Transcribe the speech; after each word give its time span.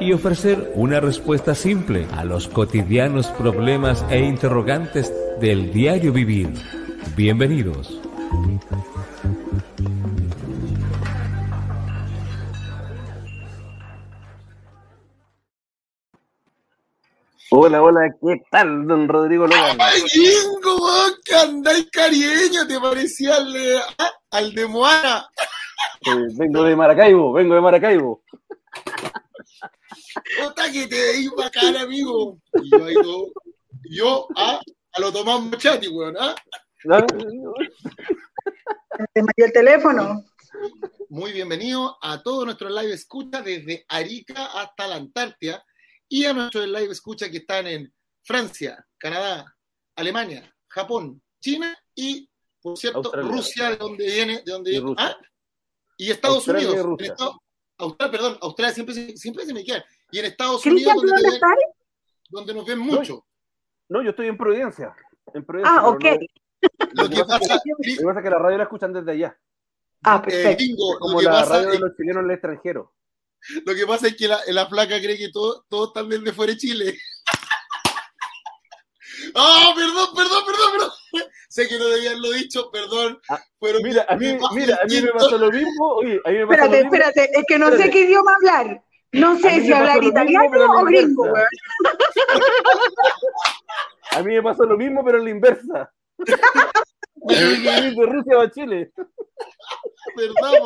y 0.00 0.14
ofrecer 0.14 0.72
una 0.74 0.98
respuesta 0.98 1.54
simple 1.54 2.06
a 2.12 2.24
los 2.24 2.48
cotidianos 2.48 3.28
problemas 3.28 4.04
e 4.10 4.20
interrogantes 4.20 5.12
del 5.40 5.72
diario 5.72 6.12
vivir. 6.12 6.52
Bienvenidos. 7.16 8.00
Hola, 17.52 17.82
hola, 17.82 18.14
¿qué 18.22 18.42
tal, 18.50 18.86
don 18.86 19.06
Rodrigo 19.06 19.46
Logan? 19.46 19.76
¡Ay, 19.80 20.00
gringo, 20.14 20.78
¿Qué 21.24 21.34
andáis 21.34 21.90
cariño? 21.90 22.66
¿Te 22.66 22.80
parecía 22.80 23.36
al 23.36 23.52
de, 23.52 23.78
ah, 23.98 24.12
al 24.30 24.54
de 24.54 24.66
Moana? 24.66 25.28
Eh, 26.06 26.28
vengo 26.38 26.62
de 26.62 26.76
Maracaibo, 26.76 27.32
vengo 27.32 27.54
de 27.54 27.60
Maracaibo. 27.60 28.22
Puta 30.42 30.70
que 30.72 30.86
te 30.86 30.96
veis 30.96 31.30
bacán, 31.36 31.76
amigo. 31.76 32.38
Y 32.62 32.70
yo 32.70 32.84
ahí 32.84 32.94
todo, 32.94 33.32
yo 33.90 34.28
ah, 34.36 34.60
a 34.92 35.00
lo 35.00 35.12
Tomás 35.12 35.42
Machati, 35.42 35.88
weón, 35.88 36.16
¿ah? 36.18 36.34
¿No? 36.84 37.06
Te 39.14 39.22
el 39.36 39.52
teléfono. 39.52 40.24
Muy 41.08 41.32
bienvenido 41.32 41.96
a 42.02 42.22
todos 42.22 42.44
nuestros 42.44 42.70
live 42.72 42.92
escucha 42.92 43.42
desde 43.42 43.84
Arica 43.88 44.46
hasta 44.46 44.86
la 44.86 44.96
Antártida 44.96 45.64
y 46.08 46.24
a 46.24 46.32
nuestros 46.32 46.66
live 46.66 46.92
escucha 46.92 47.30
que 47.30 47.38
están 47.38 47.66
en 47.66 47.92
Francia, 48.22 48.86
Canadá, 48.98 49.56
Alemania, 49.96 50.54
Japón, 50.68 51.22
China 51.40 51.76
y, 51.94 52.28
por 52.60 52.76
cierto, 52.78 52.98
Australia. 52.98 53.30
Rusia, 53.30 53.70
de 53.70 53.76
donde 53.76 54.06
viene, 54.06 54.42
de 54.44 54.52
donde 54.52 54.70
Y 54.70 54.80
viene- 54.80 54.94
ah, 54.98 55.16
y 55.96 56.10
Estados 56.10 56.36
Australia 56.38 56.62
y 56.62 56.66
Unidos. 56.66 56.86
Rusia. 56.86 57.14
Australia, 57.80 58.12
perdón, 58.12 58.38
Australia 58.42 58.74
siempre, 58.74 58.94
se- 58.94 59.16
siempre 59.16 59.44
se 59.46 59.54
me 59.54 59.64
queda. 59.64 59.84
Y 60.10 60.18
en 60.18 60.24
Estados 60.26 60.64
Unidos, 60.66 60.92
¿tú 60.94 60.98
donde, 61.00 61.12
dónde 61.12 61.28
te- 61.28 61.34
estás? 61.34 61.50
donde 62.30 62.54
nos 62.54 62.64
ven 62.66 62.78
mucho. 62.78 63.24
No, 63.88 64.02
yo 64.02 64.10
estoy 64.10 64.28
en 64.28 64.36
Providencia. 64.36 64.94
En 65.34 65.44
Providencia 65.44 65.80
Ah, 65.80 65.88
ok. 65.88 66.04
no- 66.04 67.02
Lo 67.04 67.08
que 67.10 67.24
pasa, 67.24 67.54
Lo 67.64 67.76
que 67.82 68.04
pasa 68.04 68.20
es 68.20 68.24
que 68.24 68.30
la 68.30 68.38
radio 68.38 68.56
la 68.58 68.64
escuchan 68.64 68.92
desde 68.92 69.10
allá. 69.12 69.36
Ah, 70.02 70.22
eh, 70.26 70.30
perfecto. 70.30 70.64
Bingo, 70.64 70.98
Como 70.98 71.12
lo 71.14 71.18
que, 71.18 71.24
la 71.24 71.30
pasa 71.32 71.52
radio 71.54 71.70
de 71.70 71.78
los 71.80 71.96
chilenos 71.96 72.20
en 72.20 72.24
el 72.26 72.30
extranjero. 72.32 72.92
lo 73.66 73.74
que 73.74 73.86
pasa 73.86 74.06
es 74.08 74.16
que 74.16 74.28
la, 74.28 74.38
la 74.48 74.66
flaca 74.68 74.98
cree 75.00 75.16
que 75.18 75.30
todo- 75.30 75.64
todos 75.68 75.88
están 75.88 76.08
desde 76.08 76.32
fuera 76.32 76.52
de 76.52 76.58
Chile. 76.58 76.98
¡Ah, 79.34 79.72
perdón, 79.74 80.08
perdón, 80.14 80.44
perdón, 80.46 80.72
perdón! 80.72 80.90
Sé 81.48 81.68
que 81.68 81.78
no 81.78 81.88
debía 81.88 82.10
haberlo 82.10 82.30
dicho, 82.32 82.70
perdón. 82.70 83.20
Ah, 83.28 83.40
pero 83.60 83.80
Mira, 83.82 84.06
a 84.08 84.16
mí, 84.16 84.38
mira, 84.54 84.78
a 84.82 84.86
mí 84.86 85.00
me 85.02 85.10
pasó 85.12 85.36
lo 85.36 85.50
mismo. 85.50 85.86
Oye, 85.96 86.20
a 86.24 86.30
mí 86.30 86.38
me 86.38 86.46
pasó 86.46 86.64
Espérate, 86.64 86.68
lo 86.68 86.84
mismo. 86.84 86.94
espérate, 86.94 87.30
es 87.38 87.44
que 87.46 87.58
no 87.58 87.70
sé 87.72 87.90
qué 87.90 88.00
idioma 88.02 88.34
hablar. 88.36 88.82
No 89.12 89.36
sé 89.38 89.60
si 89.62 89.72
hablar 89.72 89.96
mismo, 89.98 90.10
italiano 90.10 90.72
o 90.74 90.84
gringo, 90.84 91.24
weón. 91.24 91.46
A 94.12 94.22
mí 94.22 94.34
me 94.34 94.42
pasó 94.42 94.64
lo 94.64 94.76
mismo, 94.76 95.04
pero 95.04 95.18
en 95.18 95.24
la 95.24 95.30
inversa. 95.30 95.92
De 97.14 98.06
Rusia 98.06 98.40
a 98.40 98.50
Chile. 98.50 98.92
¿Verdad? 100.16 100.60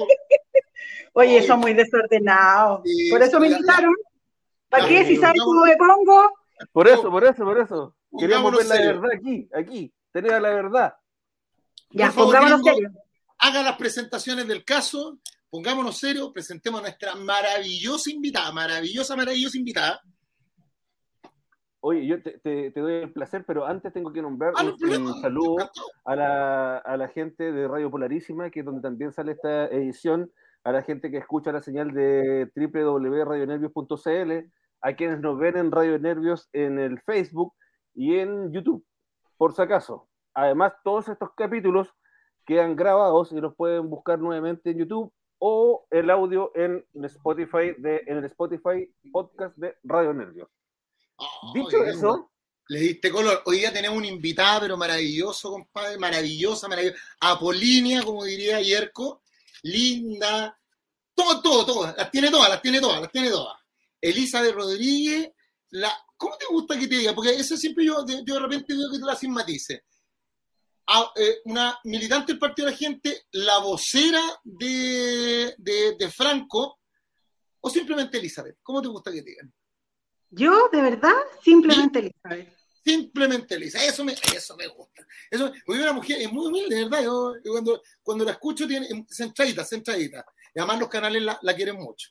Oye, 1.14 1.42
son 1.42 1.60
muy 1.60 1.74
desordenados. 1.74 2.82
Sí, 2.84 3.10
Por 3.10 3.22
eso 3.22 3.40
me 3.40 3.48
invitaron. 3.48 3.94
¿Para 4.68 4.86
qué? 4.86 5.04
Si 5.04 5.16
sabes 5.16 5.40
cómo 5.42 5.64
me 5.64 5.76
pongo. 5.76 6.32
Por 6.72 6.88
eso, 6.88 7.10
por 7.10 7.24
eso, 7.24 7.44
por 7.44 7.58
eso. 7.58 7.96
Queríamos 8.18 8.52
Pongámonos 8.52 8.68
ver 8.68 8.78
la 8.80 8.92
verdad 8.92 9.10
aquí, 9.18 9.48
aquí. 9.54 9.94
Tener 10.12 10.40
la 10.42 10.50
verdad. 10.50 10.94
Ya, 11.90 12.06
Por 12.06 12.14
favor, 12.14 12.34
pongámonos 12.34 12.62
serios. 12.62 12.92
Haga 13.38 13.62
las 13.62 13.76
presentaciones 13.76 14.46
del 14.48 14.64
caso, 14.64 15.18
pongámonos 15.50 15.98
serios, 15.98 16.30
presentemos 16.32 16.80
a 16.80 16.82
nuestra 16.84 17.14
maravillosa 17.16 18.10
invitada, 18.10 18.52
maravillosa, 18.52 19.16
maravillosa 19.16 19.58
invitada. 19.58 20.00
Oye, 21.80 22.06
yo 22.06 22.22
te, 22.22 22.38
te- 22.38 22.70
te 22.70 22.80
doy 22.80 22.94
el 23.02 23.12
placer, 23.12 23.44
pero 23.46 23.66
antes 23.66 23.92
tengo 23.92 24.10
que 24.12 24.22
nombrar 24.22 24.54
Ah, 24.56 24.64
un, 24.64 25.06
un 25.06 25.20
saludo 25.20 25.70
a 26.06 26.16
la, 26.16 26.78
a 26.78 26.96
la 26.96 27.08
gente 27.08 27.52
de 27.52 27.68
Radio 27.68 27.90
Polarísima, 27.90 28.48
que 28.50 28.60
es 28.60 28.66
donde 28.66 28.80
también 28.80 29.12
sale 29.12 29.32
esta 29.32 29.66
edición, 29.66 30.32
a 30.62 30.72
la 30.72 30.82
gente 30.82 31.10
que 31.10 31.18
escucha 31.18 31.52
la 31.52 31.60
señal 31.60 31.92
de 31.92 32.50
www.radionervios.cl, 32.56 34.50
a 34.80 34.92
quienes 34.96 35.20
nos 35.20 35.38
ven 35.38 35.58
en 35.58 35.70
Radio 35.70 35.98
Nervios 35.98 36.48
en 36.54 36.78
el 36.78 37.00
Facebook 37.02 37.52
y 37.94 38.18
en 38.18 38.52
YouTube, 38.52 38.84
por 39.36 39.54
si 39.54 39.62
acaso. 39.62 40.08
Además, 40.34 40.74
todos 40.82 41.08
estos 41.08 41.30
capítulos 41.36 41.88
quedan 42.44 42.76
grabados 42.76 43.32
y 43.32 43.36
los 43.36 43.54
pueden 43.54 43.88
buscar 43.88 44.18
nuevamente 44.18 44.70
en 44.70 44.78
YouTube 44.78 45.12
o 45.38 45.86
el 45.90 46.10
audio 46.10 46.52
en 46.54 46.84
Spotify 47.04 47.74
de, 47.78 48.02
en 48.06 48.18
el 48.18 48.24
Spotify 48.26 48.90
podcast 49.12 49.56
de 49.56 49.76
Radio 49.82 50.12
Nervios. 50.12 50.48
Oh, 51.16 51.52
Dicho 51.54 51.80
gringo. 51.80 51.90
eso, 51.90 52.30
Le 52.68 52.80
diste 52.80 53.10
color. 53.10 53.42
Hoy 53.46 53.58
día 53.58 53.72
tenemos 53.72 53.98
una 53.98 54.06
invitada, 54.06 54.60
pero 54.60 54.76
maravilloso, 54.76 55.50
compadre, 55.50 55.98
maravillosa, 55.98 56.66
maravillosa. 56.68 56.98
Apolínea, 57.20 58.02
como 58.02 58.24
diría 58.24 58.60
Yerko, 58.60 59.22
linda, 59.62 60.58
todo, 61.14 61.40
todo, 61.42 61.66
todo, 61.66 61.94
las 61.96 62.10
tiene 62.10 62.30
todas, 62.30 62.48
las 62.48 62.62
tiene 62.62 62.80
todas, 62.80 63.00
las 63.00 63.12
tiene 63.12 63.30
todas. 63.30 63.56
Elizabeth 64.00 64.54
Rodríguez, 64.54 65.30
la, 65.74 65.92
¿cómo 66.16 66.36
te 66.36 66.46
gusta 66.46 66.78
que 66.78 66.86
te 66.86 66.96
diga? 66.98 67.14
Porque 67.14 67.30
eso 67.34 67.56
siempre 67.56 67.84
yo, 67.84 68.02
de- 68.04 68.22
yo 68.24 68.34
de 68.34 68.40
repente 68.40 68.74
veo 68.74 68.90
que 68.92 68.98
tú 68.98 69.06
la 69.06 69.16
simatices. 69.16 69.80
A- 70.86 71.12
eh, 71.16 71.38
una 71.46 71.78
militante 71.84 72.32
del 72.32 72.38
Partido 72.38 72.66
de 72.66 72.72
la 72.72 72.78
Gente, 72.78 73.24
la 73.32 73.58
vocera 73.58 74.22
de, 74.44 75.54
de, 75.58 75.96
de 75.98 76.10
Franco, 76.10 76.78
o 77.60 77.70
simplemente 77.70 78.18
Elizabeth. 78.18 78.58
¿Cómo 78.62 78.80
te 78.82 78.88
gusta 78.88 79.10
que 79.10 79.22
te 79.22 79.30
digan? 79.30 79.52
Yo, 80.30 80.68
de 80.70 80.82
verdad, 80.82 81.14
simplemente 81.42 81.98
Elizabeth. 82.00 82.54
Simplemente 82.84 83.54
Elisa, 83.54 83.82
eso 83.82 84.04
me, 84.04 84.12
eso 84.12 84.56
me 84.56 84.66
gusta. 84.68 85.06
Eso, 85.30 85.50
porque 85.64 85.80
una 85.80 85.92
mujer 85.94 86.20
es 86.20 86.30
muy 86.30 86.46
humilde, 86.48 86.76
de 86.76 86.84
¿verdad? 86.84 87.02
Yo, 87.02 87.34
yo 87.42 87.52
cuando, 87.52 87.82
cuando 88.02 88.24
la 88.26 88.32
escucho 88.32 88.68
tiene 88.68 89.06
centradita, 89.08 89.64
centradita. 89.64 90.24
Y 90.54 90.58
además 90.60 90.80
los 90.80 90.88
canales 90.90 91.22
la, 91.22 91.38
la 91.40 91.54
quieren 91.56 91.76
mucho. 91.76 92.10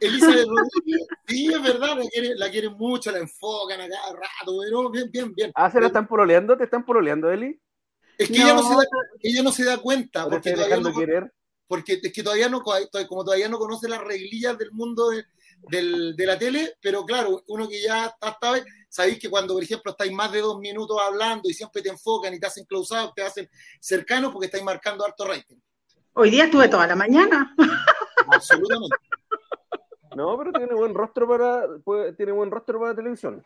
Elizabeth 0.00 0.46
Rodríguez, 0.46 1.06
sí, 1.26 1.46
es 1.52 1.62
verdad, 1.62 1.96
la 1.96 2.04
quieren, 2.08 2.38
la 2.38 2.50
quieren 2.50 2.72
mucho, 2.74 3.10
la 3.10 3.18
enfocan 3.18 3.80
a 3.80 3.88
cada 3.88 4.12
rato, 4.12 4.58
pero 4.62 4.90
bien, 4.90 5.10
bien, 5.10 5.34
bien. 5.34 5.52
Ah, 5.54 5.70
¿se 5.70 5.80
la 5.80 5.88
están 5.88 6.06
pololeando? 6.06 6.56
¿Te 6.56 6.64
están 6.64 6.84
pololeando, 6.84 7.30
Eli? 7.30 7.60
Es 8.16 8.28
que 8.28 8.36
ella, 8.36 8.54
no 8.54 8.62
se 8.62 8.74
da, 8.74 8.82
ella 9.22 9.42
no 9.42 9.52
se 9.52 9.64
da 9.64 9.78
cuenta, 9.78 10.26
¿O 10.26 10.28
te 10.28 10.34
porque 10.34 10.52
todavía, 10.52 10.76
no, 10.80 10.92
querer? 10.94 11.32
porque 11.66 12.00
es 12.02 12.12
que 12.12 12.22
todavía 12.22 12.48
no, 12.48 12.62
como 12.62 13.24
todavía 13.24 13.48
no 13.48 13.58
conoce 13.58 13.88
las 13.88 14.02
reglillas 14.02 14.56
del 14.58 14.72
mundo 14.72 15.10
de, 15.10 15.24
del- 15.70 16.16
de 16.16 16.26
la 16.26 16.38
tele, 16.38 16.74
pero 16.80 17.04
claro, 17.04 17.42
uno 17.48 17.68
que 17.68 17.82
ya 17.82 18.06
está, 18.06 18.38
sabéis 18.88 19.18
que 19.18 19.28
cuando, 19.28 19.54
por 19.54 19.62
ejemplo, 19.62 19.92
estáis 19.92 20.12
más 20.12 20.32
de 20.32 20.40
dos 20.40 20.58
minutos 20.58 20.96
hablando 21.00 21.48
y 21.48 21.54
siempre 21.54 21.82
te 21.82 21.90
enfocan 21.90 22.34
y 22.34 22.40
te 22.40 22.46
hacen 22.46 22.64
close 22.64 22.94
te 23.14 23.22
hacen 23.22 23.48
cercano 23.80 24.32
porque 24.32 24.46
estáis 24.46 24.64
marcando 24.64 25.04
alto 25.04 25.26
rating. 25.26 25.56
Hoy 26.14 26.30
día 26.30 26.44
estuve 26.44 26.68
toda 26.68 26.86
la 26.86 26.96
mañana. 26.96 27.54
Absolutamente. 28.30 28.96
No, 30.18 30.36
pero 30.36 30.50
tiene 30.52 30.74
buen 30.74 30.94
rostro 30.94 31.28
para 31.28 31.64
puede- 31.84 32.12
tiene 32.14 32.32
buen 32.32 32.50
rostro 32.50 32.80
para 32.80 32.92
televisión. 32.92 33.40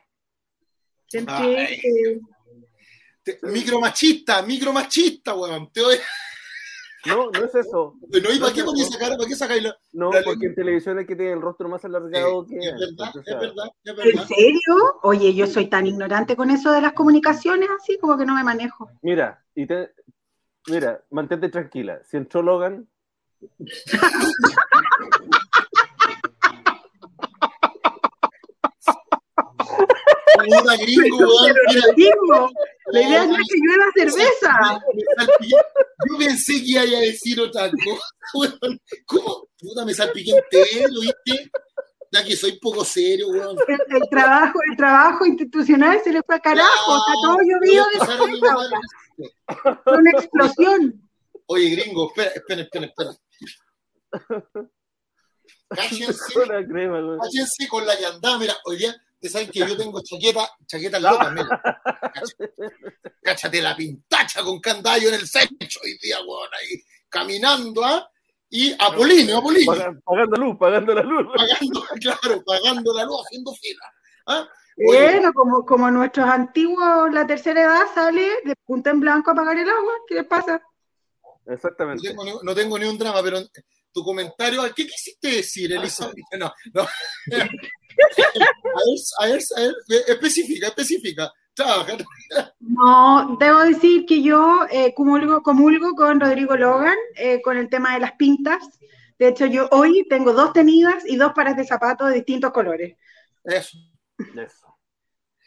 Te- 3.22 3.38
micromachista, 3.42 4.40
micromachista, 4.42 5.34
weón. 5.34 5.70
Te 5.70 5.80
doy- 5.82 5.98
No, 7.04 7.30
no 7.30 7.44
es 7.44 7.54
eso. 7.54 7.94
no, 8.00 8.32
¿y 8.32 8.38
para 8.40 8.54
qué 8.54 8.64
ponéis 8.64 8.88
esa 8.88 8.98
cara? 8.98 9.18
¿Para 9.18 9.28
qué 9.28 9.36
sacáis 9.36 9.62
la.? 9.62 9.76
No, 9.92 10.10
La 10.12 10.22
porque 10.24 10.46
en 10.46 10.54
televisión 10.54 10.96
hay 10.98 11.04
que 11.04 11.14
tener 11.14 11.34
el 11.34 11.42
rostro 11.42 11.68
más 11.68 11.84
alargado 11.84 12.46
que 12.46 12.56
es 12.58 12.64
verdad, 12.64 13.12
es 13.16 13.24
verdad, 13.38 13.66
es 13.84 13.90
¿En 13.90 13.96
verdad. 13.96 14.26
serio? 14.26 15.00
Oye, 15.02 15.34
yo 15.34 15.46
soy 15.46 15.66
tan 15.66 15.86
ignorante 15.86 16.36
con 16.36 16.48
eso 16.50 16.72
de 16.72 16.80
las 16.80 16.94
comunicaciones, 16.94 17.68
así 17.68 17.98
como 17.98 18.16
que 18.16 18.24
no 18.24 18.34
me 18.34 18.44
manejo. 18.44 18.88
Mira, 19.02 19.44
y 19.54 19.66
te, 19.66 19.92
mira, 20.68 21.04
mantente 21.10 21.50
tranquila. 21.50 22.00
Si 22.04 22.16
entró 22.16 22.40
Logan, 22.42 22.88
Puta 30.44 30.76
gringo, 30.76 31.16
weón. 31.18 32.52
La 32.86 33.00
idea 33.02 33.26
no 33.26 33.34
es 33.36 33.48
que 33.48 33.58
llueva 33.58 33.92
cerveza. 33.94 34.80
Yo 35.40 36.18
pensé 36.18 36.52
que 36.54 36.68
iba 36.70 36.82
a 36.82 37.00
decir 37.00 37.40
otra 37.40 37.70
cosa, 37.70 38.06
weón. 38.34 38.80
¿Cómo? 39.06 39.48
Puta, 39.58 39.84
me 39.84 39.94
salpiqué 39.94 40.32
entero, 40.32 41.00
¿viste? 41.00 41.50
Ya 42.10 42.22
que 42.24 42.36
soy 42.36 42.58
poco 42.58 42.84
serio, 42.84 43.28
weón. 43.28 43.56
El, 43.68 43.96
el 43.96 44.08
trabajo, 44.10 44.58
el 44.70 44.76
trabajo 44.76 45.24
institucional 45.26 46.00
se 46.02 46.12
le 46.12 46.22
fue 46.22 46.34
a 46.36 46.40
carajo, 46.40 46.96
está 46.98 47.12
todo 47.22 47.38
llovido 47.38 47.84
de 47.86 47.92
Empezaron 47.94 48.12
a 48.14 48.18
cosas, 48.18 48.36
innovar 48.38 48.66
en 48.66 49.24
esto. 49.24 49.80
fue 49.84 49.96
una 49.96 50.10
explosión. 50.10 51.08
Oye, 51.46 51.70
gringo, 51.70 52.08
espera, 52.08 52.30
espera, 52.34 52.62
espera, 52.62 52.86
espera. 52.86 53.10
Cáchense, 55.68 56.38
Una 56.38 56.66
crema, 56.66 57.00
güey. 57.00 57.18
cáchense 57.18 57.66
con 57.68 57.86
la 57.86 57.98
yandá. 57.98 58.38
Mira, 58.38 58.54
hoy 58.66 58.76
día, 58.76 58.94
ustedes 59.22 59.32
saben 59.32 59.50
que 59.50 59.58
yo 59.60 59.76
tengo 59.76 60.02
chaqueta, 60.02 60.48
chaquetas 60.66 61.00
locas, 61.02 61.32
mira. 61.32 61.62
Cáchate, 62.12 62.52
cáchate 63.22 63.62
la 63.62 63.76
pintacha 63.76 64.42
con 64.42 64.60
candallo 64.60 65.08
en 65.08 65.14
el 65.14 65.26
centro 65.28 65.80
hoy 65.84 65.96
día, 66.02 66.18
weón, 66.26 66.48
ahí 66.60 66.82
caminando, 67.08 67.84
¿ah? 67.84 68.08
Y 68.50 68.72
Apolinio, 68.78 69.38
Apolinio. 69.38 69.72
Paga- 69.72 69.98
Pagando 70.04 70.36
luz, 70.36 70.56
pagando 70.58 70.94
la 70.94 71.02
luz. 71.02 71.26
pagando, 71.34 71.84
claro, 72.00 72.42
pagando 72.44 72.92
la 72.94 73.04
luz, 73.04 73.22
haciendo 73.24 73.52
fila. 73.54 73.84
¿ah? 74.26 74.48
Bueno, 74.76 75.32
como, 75.32 75.64
como 75.64 75.90
nuestros 75.90 76.28
antiguos, 76.28 77.12
la 77.12 77.26
tercera 77.26 77.62
edad 77.62 77.82
sale 77.94 78.28
de 78.44 78.54
punta 78.64 78.90
en 78.90 79.00
blanco 79.00 79.30
a 79.30 79.34
pagar 79.34 79.56
el 79.58 79.68
agua, 79.68 79.92
¿qué 80.06 80.14
les 80.16 80.24
pasa? 80.26 80.60
no, 81.46 81.52
Exactamente. 81.54 82.08
tengo 82.08 82.24
no 82.42 82.54
tengo 82.54 82.78
ni 82.78 82.86
un 82.86 82.96
drama, 82.98 83.22
pero 83.22 83.38
tu 83.92 84.02
comentario, 84.04 84.62
¿qué 84.74 84.86
quisiste 84.86 85.28
decir, 85.28 85.72
Elizabeth? 85.72 86.14
No, 86.38 86.52
no. 86.74 86.82
A 86.82 86.86
ver, 88.86 88.98
a 89.20 89.26
ver, 89.26 89.42
a 89.56 89.60
ver, 89.88 90.02
específica, 90.08 90.68
específica. 90.68 91.32
Trabaja. 91.54 91.98
No, 92.60 93.36
debo 93.38 93.60
decir 93.60 94.06
que 94.06 94.22
yo 94.22 94.66
eh, 94.70 94.94
comulgo, 94.94 95.42
comulgo 95.42 95.94
con 95.94 96.18
Rodrigo 96.18 96.56
Logan 96.56 96.96
eh, 97.16 97.42
con 97.42 97.58
el 97.58 97.68
tema 97.68 97.92
de 97.94 98.00
las 98.00 98.12
pintas. 98.12 98.62
De 99.18 99.28
hecho, 99.28 99.44
yo 99.46 99.68
hoy 99.72 100.06
tengo 100.08 100.32
dos 100.32 100.54
tenidas 100.54 101.04
y 101.06 101.16
dos 101.16 101.32
pares 101.34 101.56
de 101.56 101.66
zapatos 101.66 102.08
de 102.08 102.14
distintos 102.14 102.50
colores. 102.52 102.96
Eso. 103.44 103.76
Eso. 104.34 104.78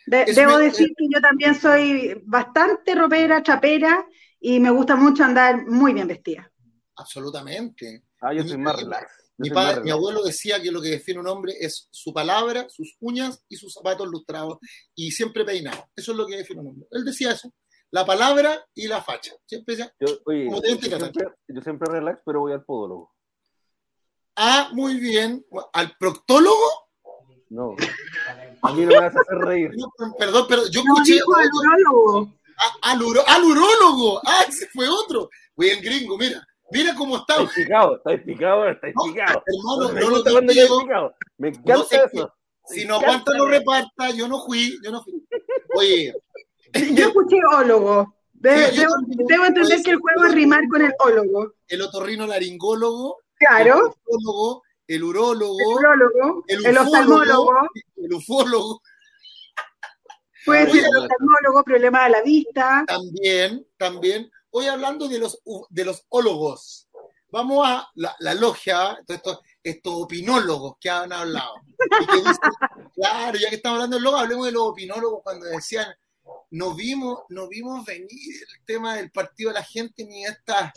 De- 0.06 0.22
Eso 0.24 0.40
debo 0.42 0.58
me- 0.60 0.66
decir 0.66 0.90
que 0.96 1.08
yo 1.12 1.20
también 1.20 1.56
soy 1.56 2.22
bastante 2.26 2.94
ropera, 2.94 3.42
chapera 3.42 4.06
y 4.40 4.60
me 4.60 4.70
gusta 4.70 4.96
mucho 4.96 5.24
andar 5.24 5.66
muy 5.66 5.94
bien 5.94 6.08
vestida. 6.08 6.52
Absolutamente. 6.98 8.04
Ah, 8.28 8.34
yo 8.34 8.44
soy 8.48 8.58
más 8.58 8.76
relax. 8.78 9.12
Mi, 9.38 9.50
padre- 9.50 9.82
mi 9.82 9.92
abuelo 9.92 10.24
decía 10.24 10.62
que 10.62 10.72
lo 10.72 10.82
que 10.82 10.90
define 10.90 11.20
un 11.20 11.28
hombre 11.28 11.54
es 11.60 11.88
su 11.92 12.14
palabra, 12.14 12.68
sus 12.70 12.96
uñas 13.02 13.44
y 13.50 13.58
sus 13.58 13.74
zapatos 13.74 14.08
lustrados 14.08 14.58
y 14.96 15.12
siempre 15.12 15.44
peinado. 15.44 15.90
Eso 15.96 16.12
es 16.14 16.18
lo 16.18 16.26
que 16.26 16.38
define 16.38 16.62
un 16.62 16.68
hombre. 16.70 16.88
Él 16.92 17.04
decía 17.04 17.32
eso. 17.32 17.52
La 17.92 18.06
palabra 18.06 18.66
y 18.74 18.88
la 18.88 19.02
facha. 19.04 19.34
Siempre 19.46 19.76
decía, 19.76 19.94
Yo, 20.00 20.08
oye, 20.26 20.46
Como 20.46 20.58
yo, 20.58 20.62
te 20.62 20.68
ves, 20.90 20.98
siempre, 21.00 21.28
yo 21.50 21.62
siempre 21.62 21.92
relax, 21.92 22.22
pero 22.26 22.40
voy 22.42 22.54
al 22.54 22.64
podólogo. 22.64 23.14
ah, 24.38 24.70
muy 24.74 25.00
bien. 25.00 25.46
¿Al 25.74 25.96
proctólogo? 25.98 26.90
No. 27.50 27.76
A 28.64 28.72
mí 28.74 28.82
no 28.82 28.88
me 28.88 28.96
vas 29.00 29.16
a 29.16 29.20
hacer 29.20 29.38
reír. 29.38 29.72
No, 29.78 29.88
perdón, 30.18 30.46
pero 30.50 30.68
yo 30.70 30.82
No, 30.84 30.94
escuché 30.96 31.20
al 31.20 31.50
urólogo. 31.54 32.34
a- 32.82 32.92
al, 32.92 33.44
urólogo. 33.44 34.22
Ah, 34.26 34.46
ese 34.48 34.68
fue 34.74 34.88
otro. 34.90 35.30
Bien 35.56 35.82
gringo, 35.82 36.18
mira. 36.18 36.46
Mira 36.72 36.96
cómo 36.96 37.18
está. 37.18 37.34
Estáis 37.36 37.54
picado, 37.56 37.98
estáis 37.98 38.22
picado, 38.24 38.70
estáis 38.70 38.94
No, 38.96 39.04
picado. 39.04 39.44
hermano, 39.46 39.94
me 39.94 40.02
no 40.02 40.10
lo 40.10 40.48
picado. 40.48 41.16
Me 41.38 41.48
encanta 41.50 41.74
No 41.76 41.84
sé 41.84 42.02
eso. 42.12 42.34
Si 42.68 42.86
no 42.86 42.96
aguanta, 42.96 43.32
no 43.38 43.46
reparta. 43.48 44.10
Yo 44.12 44.28
no 44.28 44.44
fui, 44.44 44.78
yo 44.84 44.92
no 44.92 45.04
fui. 45.04 45.24
Oye, 45.76 46.14
Yo 46.94 47.08
escuché 47.08 47.38
ólogo. 47.56 48.16
De- 48.34 48.70
Sí, 48.72 48.76
yo 48.76 48.82
debo, 48.82 48.94
también. 48.96 49.28
debo 49.28 49.46
entender 49.46 49.82
que 49.84 49.92
el 49.92 49.98
juego 49.98 50.26
es 50.26 50.34
rimar 50.34 50.68
con 50.70 50.82
el 50.82 50.94
ólogo. 51.00 51.54
el 51.68 51.82
otorrino 51.82 52.28
laringólogo, 52.28 53.20
Claro, 53.38 53.78
el 53.78 53.86
ufólogo, 53.86 54.64
el 54.88 55.04
urólogo, 55.04 55.58
el 55.60 55.76
urólogo, 55.78 56.44
el 56.48 56.66
el, 56.66 56.72
ufólogo. 56.78 56.86
oftalmólogo, 56.90 57.70
el 57.98 58.14
ufólogo 58.14 58.82
puede 60.46 60.70
ser 60.72 60.84
el 60.86 60.98
oftalmólogo, 61.04 61.64
problema 61.64 62.04
de 62.04 62.10
la 62.12 62.22
vista. 62.22 62.84
también, 62.88 63.66
también. 63.78 64.30
Hoy 64.58 64.68
hablando 64.68 65.10
de 65.10 65.20
los, 65.20 65.42
de 65.70 65.84
los 65.84 66.06
ólogos, 66.08 66.88
vamos 67.30 67.68
a 67.68 67.92
la, 67.96 68.34
logia, 68.36 68.98
estos, 69.06 69.40
estos 69.62 69.94
opinólogos 69.94 70.78
que 70.80 70.90
han 70.90 71.12
hablado. 71.12 71.56
Y 72.00 72.06
que 72.06 72.16
dicen, 72.16 72.38
claro, 72.96 73.38
ya 73.38 73.50
que 73.50 73.58
estamos 73.58 73.76
hablando 73.76 73.98
de 73.98 74.04
logos, 74.04 74.22
hablemos 74.22 74.46
de 74.46 74.54
los 74.54 74.64
opinólogos 74.64 75.24
cuando 75.24 75.46
decían, 75.48 75.94
no 76.52 76.74
vimos, 76.74 77.24
no 77.28 77.50
vimos 77.50 77.84
venir 77.84 78.08
el 78.10 78.66
tema 78.66 78.96
del 78.96 79.12
partido 79.12 79.50
de 79.50 79.56
la 79.56 79.64
gente 79.66 80.06
ni 80.06 80.24
esta, 80.24 80.72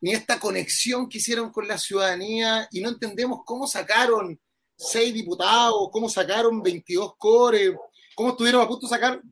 ni 0.00 0.10
esta 0.12 0.40
conexión 0.40 1.08
que 1.08 1.18
hicieron 1.18 1.52
con 1.52 1.68
la 1.68 1.78
ciudadanía 1.78 2.66
y 2.72 2.80
no 2.80 2.88
entendemos 2.88 3.42
cómo 3.46 3.68
sacaron 3.68 4.40
seis 4.74 5.14
diputados, 5.14 5.88
cómo 5.92 6.08
sacaron 6.08 6.60
22 6.60 7.14
cores, 7.16 7.76
cómo 8.16 8.30
estuvieron 8.30 8.60
a 8.60 8.66
punto 8.66 8.88
de 8.88 8.90
sacar 8.90 9.22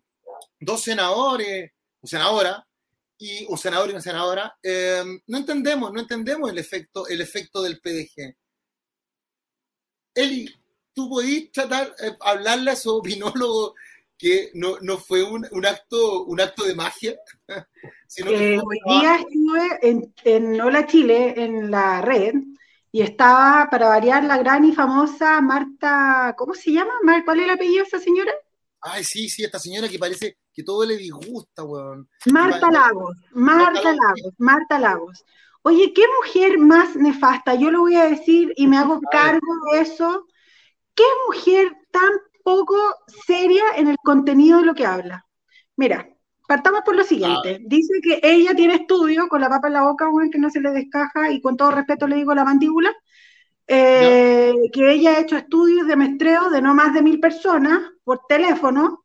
dos 0.61 0.83
senadores, 0.83 1.73
o 2.01 2.07
senadora, 2.07 2.65
y 3.21 3.45
un 3.47 3.59
senador 3.59 3.89
y 3.89 3.93
una 3.93 4.01
senadora. 4.01 4.57
Eh, 4.63 5.05
no 5.27 5.39
entendemos, 5.39 5.93
no 5.93 6.01
entendemos 6.01 6.51
el 6.51 6.59
efecto, 6.59 7.07
el 7.07 7.21
efecto 7.21 7.63
del 7.63 7.79
PDG. 7.79 8.35
Eli, 10.15 10.49
tú 10.95 11.09
podís 11.09 11.53
tratar, 11.53 11.95
eh, 12.03 12.17
hablarle 12.21 12.71
a 12.71 12.77
su 12.77 12.91
opinólogo 12.97 13.75
que 14.17 14.51
no, 14.55 14.79
no 14.81 14.99
fue 14.99 15.23
un, 15.23 15.47
un 15.51 15.67
acto, 15.67 16.25
un 16.25 16.41
acto 16.41 16.65
de 16.65 16.75
magia, 16.75 17.17
sino 18.09 18.31
que 18.31 18.55
Eh, 18.55 18.59
hoy 18.59 18.79
día 18.87 19.17
estuve 19.17 19.79
en, 19.83 20.15
en 20.25 20.61
Hola 20.61 20.87
Chile, 20.87 21.35
en 21.37 21.71
la 21.71 22.01
red, 22.01 22.35
y 22.91 23.03
estaba, 23.03 23.69
para 23.71 23.89
variar, 23.89 24.25
la 24.25 24.39
gran 24.39 24.65
y 24.65 24.73
famosa 24.73 25.41
Marta, 25.43 26.35
¿cómo 26.39 26.55
se 26.55 26.73
llama? 26.73 26.93
¿Cuál 27.25 27.41
es 27.41 27.45
el 27.45 27.51
apellido 27.51 27.83
de 27.85 27.89
esa 27.89 27.99
señora? 27.99 28.33
Ay, 28.81 29.05
sí, 29.05 29.29
sí, 29.29 29.45
esta 29.45 29.59
señora 29.59 29.89
que 29.89 29.99
parece 29.99 30.37
que 30.53 30.63
todo 30.63 30.85
le 30.85 30.97
disgusta, 30.97 31.65
weón. 31.65 32.09
Marta 32.27 32.67
Vale. 32.67 32.79
Lagos, 32.79 33.17
Marta 33.33 33.73
Marta 33.73 33.83
Lagos. 33.83 33.97
Lagos, 33.97 34.35
Marta 34.39 34.79
Lagos. 34.79 35.25
Oye, 35.63 35.93
qué 35.93 36.03
mujer 36.23 36.59
más 36.59 36.97
nefasta, 36.97 37.55
yo 37.55 37.71
lo 37.71 37.81
voy 37.81 37.97
a 37.97 38.09
decir 38.09 38.53
y 38.57 38.67
me 38.67 38.79
hago 38.79 39.01
cargo 39.11 39.47
de 39.71 39.81
eso. 39.81 40.27
Qué 40.95 41.05
mujer 41.27 41.77
tan 41.91 42.11
poco 42.43 42.77
seria 43.27 43.63
en 43.77 43.89
el 43.89 43.97
contenido 44.03 44.59
de 44.59 44.65
lo 44.65 44.75
que 44.75 44.87
habla. 44.87 45.27
Mira, 45.77 46.09
partamos 46.49 46.81
por 46.85 46.97
lo 46.97 47.05
siguiente. 47.05 47.59
Dice 47.67 48.01
que 48.03 48.21
ella 48.23 48.55
tiene 48.55 48.75
estudio 48.75 49.29
con 49.29 49.41
la 49.41 49.49
papa 49.49 49.69
en 49.69 49.75
la 49.75 49.83
boca, 49.83 50.09
weón, 50.09 50.31
que 50.31 50.39
no 50.39 50.51
se 50.51 50.61
le 50.61 50.71
descaja, 50.71 51.31
y 51.31 51.41
con 51.41 51.57
todo 51.57 51.71
respeto 51.71 52.09
le 52.09 52.17
digo 52.17 52.35
la 52.35 52.45
mandíbula, 52.45 52.95
eh, 53.67 54.55
que 54.73 54.93
ella 54.93 55.13
ha 55.13 55.21
hecho 55.21 55.37
estudios 55.37 55.87
de 55.87 55.97
mestreo 55.97 56.51
de 56.51 56.61
no 56.61 56.75
más 56.75 56.93
de 56.93 57.03
mil 57.03 57.21
personas 57.21 57.81
por 58.03 58.23
teléfono 58.27 59.05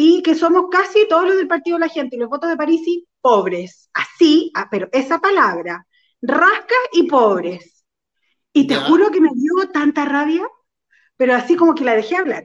y 0.00 0.22
que 0.22 0.36
somos 0.36 0.66
casi 0.70 1.08
todos 1.08 1.24
los 1.26 1.36
del 1.36 1.48
Partido 1.48 1.76
de 1.76 1.80
la 1.86 1.88
Gente 1.88 2.14
y 2.14 2.20
los 2.20 2.28
votos 2.28 2.48
de 2.48 2.56
Parisi 2.56 3.04
pobres. 3.20 3.90
Así, 3.92 4.52
ah, 4.54 4.68
pero 4.70 4.88
esa 4.92 5.18
palabra, 5.18 5.84
rasca 6.22 6.76
y 6.92 7.08
pobres. 7.08 7.84
Y 8.52 8.68
te 8.68 8.74
Ya. 8.74 8.82
juro 8.82 9.10
que 9.10 9.20
me 9.20 9.30
dio 9.34 9.68
tanta 9.72 10.04
rabia, 10.04 10.48
pero 11.16 11.34
así 11.34 11.56
como 11.56 11.74
que 11.74 11.82
la 11.82 11.96
dejé 11.96 12.14
hablar. 12.14 12.44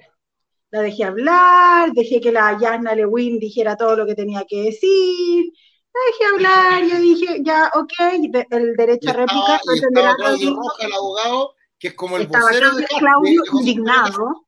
La 0.71 0.81
dejé 0.81 1.03
hablar, 1.03 1.91
dejé 1.93 2.19
que 2.19 2.31
la 2.31 2.57
Yasna 2.59 2.95
Lewin 2.95 3.37
dijera 3.37 3.77
todo 3.77 3.95
lo 3.97 4.07
que 4.07 4.15
tenía 4.15 4.43
que 4.49 4.63
decir. 4.63 5.45
La 5.93 6.01
dejé 6.07 6.25
hablar, 6.33 6.83
yo 6.89 6.97
dije, 6.99 7.37
ya, 7.43 7.69
ok, 7.75 7.93
de- 8.31 8.47
el 8.49 8.75
derecho 8.75 9.11
a 9.11 9.13
réplica 9.13 9.59
estaba, 9.75 10.15
Claudio. 10.15 10.55
Roja, 10.55 10.87
el 10.87 10.93
abogado, 10.93 11.53
que 11.77 11.89
es 11.89 11.93
como 11.93 12.15
el 12.17 12.23
Estaba 12.23 12.45
vocero 12.45 12.73
de 12.73 12.85
Claudio, 12.85 13.43
indignado, 13.53 14.42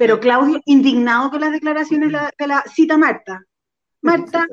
pero 0.00 0.18
Claudio 0.18 0.62
indignado 0.64 1.28
con 1.28 1.42
las 1.42 1.52
declaraciones 1.52 2.10
de 2.10 2.46
la, 2.46 2.64
cita 2.74 2.96
Marta. 2.96 3.44
Marta, 4.00 4.46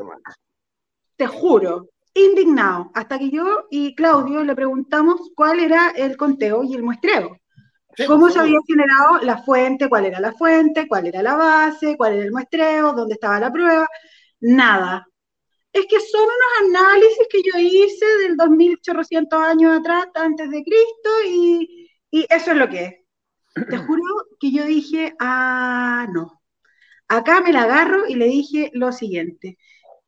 te 1.15 1.25
juro, 1.25 1.87
indignado, 2.13 2.91
hasta 2.93 3.17
que 3.17 3.29
yo 3.29 3.65
y 3.71 3.95
Claudio 3.95 4.43
le 4.43 4.53
preguntamos 4.53 5.31
cuál 5.33 5.61
era 5.61 5.91
el 5.91 6.17
conteo 6.17 6.65
y 6.65 6.73
el 6.75 6.83
muestreo. 6.83 7.37
¿Cómo 8.07 8.29
se 8.29 8.39
había 8.39 8.59
generado 8.67 9.19
la 9.21 9.37
fuente? 9.37 9.87
¿Cuál 9.87 10.07
era 10.07 10.19
la 10.19 10.33
fuente? 10.33 10.85
¿Cuál 10.85 11.07
era 11.07 11.23
la 11.23 11.35
base? 11.37 11.95
¿Cuál 11.95 12.15
era 12.15 12.25
el 12.25 12.31
muestreo? 12.33 12.91
¿Dónde 12.91 13.13
estaba 13.13 13.39
la 13.39 13.49
prueba? 13.49 13.87
Nada. 14.41 15.07
Es 15.71 15.85
que 15.85 16.01
son 16.01 16.23
unos 16.23 16.81
análisis 16.81 17.25
que 17.29 17.41
yo 17.41 17.57
hice 17.57 18.05
del 18.23 18.35
2800 18.35 19.39
años 19.41 19.79
atrás, 19.79 20.07
antes 20.13 20.49
de 20.49 20.61
Cristo, 20.61 21.09
y, 21.25 21.89
y 22.11 22.25
eso 22.29 22.51
es 22.51 22.57
lo 22.57 22.67
que 22.67 22.83
es. 22.83 23.06
Te 23.69 23.77
juro 23.77 24.03
que 24.39 24.51
yo 24.51 24.65
dije, 24.65 25.15
ah, 25.19 26.07
no. 26.11 26.41
Acá 27.07 27.41
me 27.41 27.53
la 27.53 27.63
agarro 27.63 28.07
y 28.07 28.15
le 28.15 28.25
dije 28.25 28.71
lo 28.73 28.91
siguiente. 28.91 29.57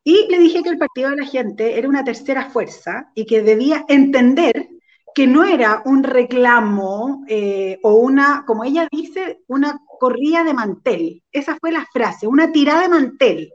Y 0.04 0.28
le 0.30 0.40
dije 0.40 0.64
que 0.64 0.70
el 0.70 0.78
Partido 0.78 1.10
de 1.12 1.18
la 1.18 1.26
Gente 1.26 1.78
era 1.78 1.88
una 1.88 2.04
tercera 2.04 2.50
fuerza 2.50 3.12
y 3.16 3.26
que 3.26 3.42
debía 3.42 3.86
entender 3.88 4.70
que 5.14 5.28
no 5.28 5.44
era 5.44 5.82
un 5.86 6.04
reclamo 6.04 7.26
eh, 7.28 7.80
o 7.84 7.96
una, 7.96 8.44
como 8.46 8.64
ella 8.64 8.88
dice, 8.92 9.42
una 9.48 9.80
corrida 10.00 10.44
de 10.44 10.54
mantel. 10.54 11.24
Esa 11.32 11.58
fue 11.60 11.72
la 11.72 11.86
frase, 11.92 12.28
una 12.28 12.52
tirada 12.52 12.82
de 12.82 12.90
mantel. 12.90 13.52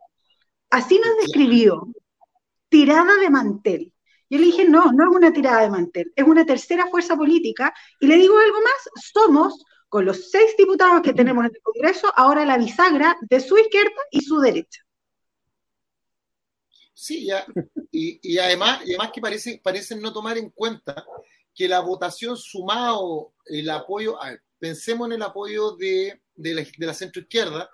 Así 0.70 0.98
nos 0.98 1.16
describió, 1.18 1.88
tirada 2.68 3.16
de 3.18 3.30
mantel. 3.30 3.92
Yo 4.28 4.38
le 4.38 4.46
dije, 4.46 4.68
no, 4.68 4.92
no 4.92 5.10
es 5.10 5.16
una 5.16 5.32
tirada 5.32 5.62
de 5.62 5.70
mantel, 5.70 6.12
es 6.16 6.24
una 6.24 6.44
tercera 6.44 6.86
fuerza 6.88 7.16
política. 7.16 7.72
Y 8.00 8.06
le 8.06 8.16
digo 8.16 8.36
algo 8.38 8.58
más, 8.60 9.12
somos 9.12 9.64
con 9.94 10.06
los 10.06 10.28
seis 10.28 10.56
diputados 10.58 11.02
que 11.02 11.14
tenemos 11.14 11.44
en 11.44 11.52
el 11.54 11.62
Congreso, 11.62 12.12
ahora 12.16 12.44
la 12.44 12.58
bisagra 12.58 13.16
de 13.20 13.38
su 13.38 13.56
izquierda 13.56 13.92
y 14.10 14.22
su 14.22 14.40
derecha. 14.40 14.80
Sí, 16.92 17.26
ya, 17.26 17.46
y, 17.92 18.36
además, 18.38 18.80
además 18.82 19.12
que 19.12 19.20
parece, 19.20 19.60
parecen 19.62 20.02
no 20.02 20.12
tomar 20.12 20.36
en 20.36 20.50
cuenta 20.50 21.06
que 21.54 21.68
la 21.68 21.78
votación 21.78 22.36
sumado 22.36 23.34
el 23.46 23.70
apoyo, 23.70 24.18
pensemos 24.58 25.06
en 25.06 25.12
el 25.12 25.22
apoyo 25.22 25.76
de, 25.76 26.20
de, 26.34 26.54
la, 26.54 26.62
de 26.76 26.86
la 26.86 26.94
centroizquierda, 26.94 27.70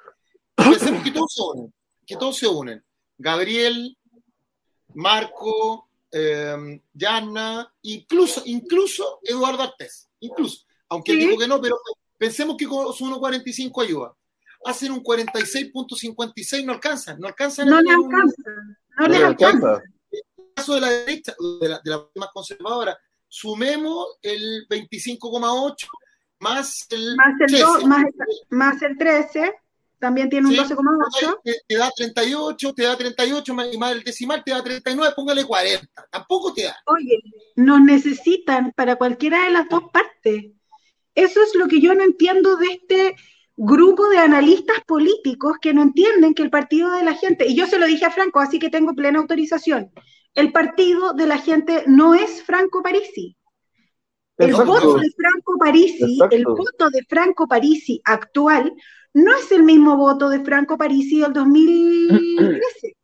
pensemos 0.54 1.02
que 1.02 1.12
todos 1.12 1.32
se 1.32 1.42
unen, 1.42 1.74
que 2.06 2.16
todos 2.16 2.36
se 2.36 2.46
unen. 2.46 2.84
Gabriel, 3.16 3.96
Marco, 4.92 5.88
eh, 6.12 6.82
Yanna, 6.92 7.74
incluso, 7.80 8.42
incluso 8.44 9.20
Eduardo 9.22 9.62
Artés, 9.62 10.10
incluso, 10.18 10.66
aunque 10.90 11.12
él 11.12 11.20
dijo 11.20 11.38
que 11.38 11.48
no, 11.48 11.58
pero 11.62 11.78
pensemos 12.20 12.54
que 12.58 12.66
con 12.66 12.92
su 12.92 13.06
1.45 13.06 13.82
ayuda. 13.82 14.14
Hacen 14.66 14.92
un 14.92 15.02
46.56, 15.02 16.64
no 16.66 16.72
alcanzan, 16.72 17.18
no 17.18 17.28
alcanzan. 17.28 17.66
No 17.66 17.80
le 17.80 17.90
alcanza, 17.90 18.42
no 18.98 19.08
les 19.08 19.22
alcanza. 19.22 19.82
En 20.12 20.18
el 20.18 20.54
caso 20.54 20.74
de 20.74 20.80
la 20.82 20.90
derecha, 20.90 21.34
de 21.62 21.68
la, 21.68 21.80
de 21.82 21.90
la 21.90 22.06
más 22.16 22.28
conservadora, 22.34 22.98
sumemos 23.26 24.18
el 24.20 24.68
25,8 24.68 25.88
más 26.40 26.86
el 26.90 27.16
más 27.16 27.40
el, 27.40 27.46
13, 27.46 27.62
2, 27.62 27.84
más, 27.84 28.04
más 28.50 28.82
el 28.82 28.96
13 28.98 29.54
también 29.98 30.30
tiene 30.30 30.48
un 30.48 30.54
sí, 30.54 30.60
12,8. 30.60 31.40
Te, 31.68 31.76
da 31.76 31.90
38, 31.94 32.74
te 32.74 32.82
da 32.84 32.96
38 32.96 33.54
y 33.70 33.76
más 33.76 33.92
el 33.92 34.02
decimal 34.02 34.42
te 34.42 34.50
da 34.50 34.62
39, 34.62 35.12
póngale 35.14 35.44
40. 35.44 35.86
Tampoco 36.10 36.54
te 36.54 36.64
da. 36.64 36.76
Oye, 36.86 37.20
nos 37.56 37.82
necesitan 37.82 38.72
para 38.72 38.96
cualquiera 38.96 39.44
de 39.44 39.50
las 39.50 39.68
dos 39.68 39.82
partes. 39.92 40.52
Eso 41.14 41.42
es 41.42 41.54
lo 41.54 41.68
que 41.68 41.80
yo 41.80 41.94
no 41.94 42.04
entiendo 42.04 42.56
de 42.56 42.66
este 42.66 43.16
grupo 43.56 44.08
de 44.08 44.18
analistas 44.18 44.78
políticos 44.86 45.56
que 45.60 45.74
no 45.74 45.82
entienden 45.82 46.34
que 46.34 46.42
el 46.42 46.50
partido 46.50 46.90
de 46.92 47.04
la 47.04 47.14
gente, 47.14 47.46
y 47.46 47.54
yo 47.54 47.66
se 47.66 47.78
lo 47.78 47.86
dije 47.86 48.06
a 48.06 48.10
Franco, 48.10 48.40
así 48.40 48.58
que 48.58 48.70
tengo 48.70 48.94
plena 48.94 49.18
autorización, 49.18 49.90
el 50.34 50.52
partido 50.52 51.12
de 51.12 51.26
la 51.26 51.38
gente 51.38 51.84
no 51.86 52.14
es 52.14 52.42
Franco 52.42 52.82
Parisi. 52.82 53.36
El 54.38 54.50
Exacto. 54.50 54.72
voto 54.72 54.98
de 54.98 55.10
Franco 55.14 55.58
Parisi, 55.58 56.14
Exacto. 56.14 56.36
el 56.36 56.44
voto 56.46 56.88
de 56.90 57.04
Franco 57.06 57.46
Parisi 57.46 58.00
actual, 58.04 58.72
no 59.12 59.36
es 59.36 59.52
el 59.52 59.62
mismo 59.64 59.96
voto 59.96 60.30
de 60.30 60.40
Franco 60.42 60.78
Parisi 60.78 61.20
del 61.20 61.32
2013. 61.34 62.96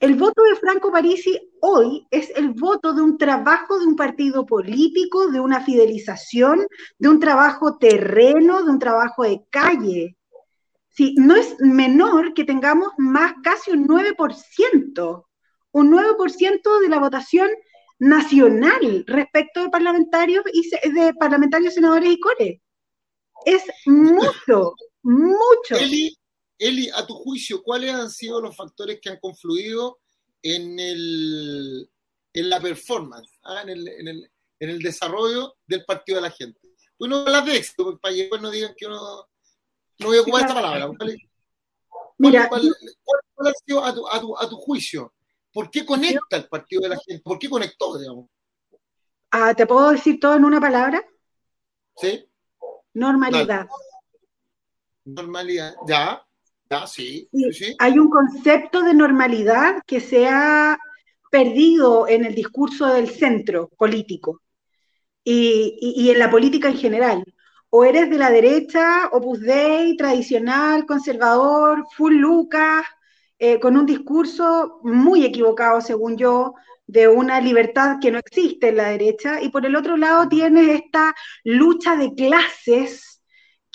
El 0.00 0.14
voto 0.16 0.42
de 0.42 0.56
Franco 0.56 0.90
Parisi 0.90 1.38
hoy 1.60 2.06
es 2.10 2.30
el 2.36 2.50
voto 2.50 2.92
de 2.92 3.00
un 3.00 3.16
trabajo 3.16 3.78
de 3.78 3.86
un 3.86 3.96
partido 3.96 4.44
político, 4.44 5.28
de 5.28 5.40
una 5.40 5.60
fidelización, 5.60 6.66
de 6.98 7.08
un 7.08 7.18
trabajo 7.18 7.78
terreno, 7.78 8.62
de 8.62 8.70
un 8.70 8.78
trabajo 8.78 9.22
de 9.22 9.42
calle. 9.50 10.16
Sí, 10.90 11.14
no 11.16 11.34
es 11.34 11.56
menor 11.60 12.34
que 12.34 12.44
tengamos 12.44 12.88
más 12.98 13.34
casi 13.42 13.70
un 13.70 13.86
9%, 13.86 15.24
un 15.72 15.90
9% 15.90 16.80
de 16.80 16.88
la 16.88 16.98
votación 16.98 17.48
nacional 17.98 19.04
respecto 19.06 19.62
de 19.62 19.70
parlamentarios 19.70 20.44
y 20.52 20.68
de 20.90 21.14
parlamentarios, 21.14 21.74
senadores 21.74 22.10
y 22.10 22.20
core. 22.20 22.62
Es 23.46 23.64
mucho, 23.86 24.74
mucho. 25.02 25.76
Eli, 26.58 26.90
a 26.90 27.06
tu 27.06 27.14
juicio, 27.14 27.62
¿cuáles 27.62 27.92
han 27.92 28.10
sido 28.10 28.40
los 28.40 28.56
factores 28.56 28.98
que 29.00 29.10
han 29.10 29.18
confluido 29.20 30.00
en, 30.42 30.78
el, 30.78 31.90
en 32.32 32.50
la 32.50 32.60
performance, 32.60 33.30
¿ah? 33.42 33.62
en, 33.62 33.68
el, 33.70 33.88
en, 33.88 34.08
el, 34.08 34.30
en, 34.60 34.70
el, 34.70 34.78
desarrollo 34.80 35.56
del 35.66 35.84
partido 35.84 36.16
de 36.16 36.22
la 36.22 36.30
gente? 36.30 36.60
Tú 36.98 37.06
no 37.06 37.18
hablas 37.18 37.44
de 37.44 37.56
éxito, 37.56 37.98
para 37.98 38.14
que 38.14 38.20
después 38.22 38.40
no 38.40 38.50
digan 38.50 38.74
que 38.76 38.86
uno... 38.86 39.28
No 39.98 40.08
voy 40.08 40.18
a 40.18 40.20
ocupar 40.20 40.42
esta 40.42 40.54
palabra. 40.54 40.90
¿cuál, 40.98 41.16
Mira, 42.18 42.48
cuál, 42.48 42.62
cuál, 43.02 43.20
cuál, 43.34 43.48
ha 43.48 43.52
sido 43.64 43.84
a 43.84 43.94
tu, 43.94 44.08
a, 44.08 44.20
tu, 44.20 44.38
a 44.38 44.48
tu 44.48 44.56
juicio? 44.56 45.14
¿Por 45.52 45.70
qué 45.70 45.86
conecta 45.86 46.36
el 46.36 46.48
partido 46.48 46.82
de 46.82 46.90
la 46.90 46.98
gente? 46.98 47.22
¿Por 47.22 47.38
qué 47.38 47.48
conectó, 47.48 47.98
digamos? 47.98 48.28
Ah, 49.30 49.54
¿Te 49.54 49.66
puedo 49.66 49.90
decir 49.90 50.20
todo 50.20 50.34
en 50.36 50.44
una 50.44 50.60
palabra? 50.60 51.02
Sí. 51.96 52.26
Normalidad. 52.92 53.46
Dale. 53.46 53.70
Normalidad, 55.04 55.74
ya, 55.86 56.25
ya, 56.70 56.86
sí, 56.86 57.28
sí, 57.32 57.52
sí, 57.52 57.76
Hay 57.78 57.98
un 57.98 58.10
concepto 58.10 58.82
de 58.82 58.94
normalidad 58.94 59.82
que 59.86 60.00
se 60.00 60.26
ha 60.28 60.78
perdido 61.30 62.08
en 62.08 62.24
el 62.24 62.34
discurso 62.34 62.86
del 62.86 63.08
centro 63.08 63.68
político 63.76 64.40
y, 65.22 65.76
y, 65.80 66.04
y 66.04 66.10
en 66.10 66.18
la 66.18 66.30
política 66.30 66.68
en 66.68 66.76
general. 66.76 67.24
O 67.70 67.84
eres 67.84 68.08
de 68.08 68.18
la 68.18 68.30
derecha, 68.30 69.08
Opus 69.12 69.40
Dei, 69.40 69.96
tradicional, 69.96 70.86
conservador, 70.86 71.84
full 71.96 72.14
Lucas, 72.14 72.84
eh, 73.38 73.60
con 73.60 73.76
un 73.76 73.84
discurso 73.84 74.80
muy 74.82 75.24
equivocado, 75.24 75.80
según 75.80 76.16
yo, 76.16 76.54
de 76.86 77.08
una 77.08 77.40
libertad 77.40 77.96
que 78.00 78.10
no 78.10 78.18
existe 78.18 78.68
en 78.68 78.76
la 78.76 78.90
derecha, 78.90 79.42
y 79.42 79.50
por 79.50 79.66
el 79.66 79.76
otro 79.76 79.96
lado 79.96 80.28
tienes 80.28 80.80
esta 80.80 81.14
lucha 81.44 81.96
de 81.96 82.14
clases 82.14 83.15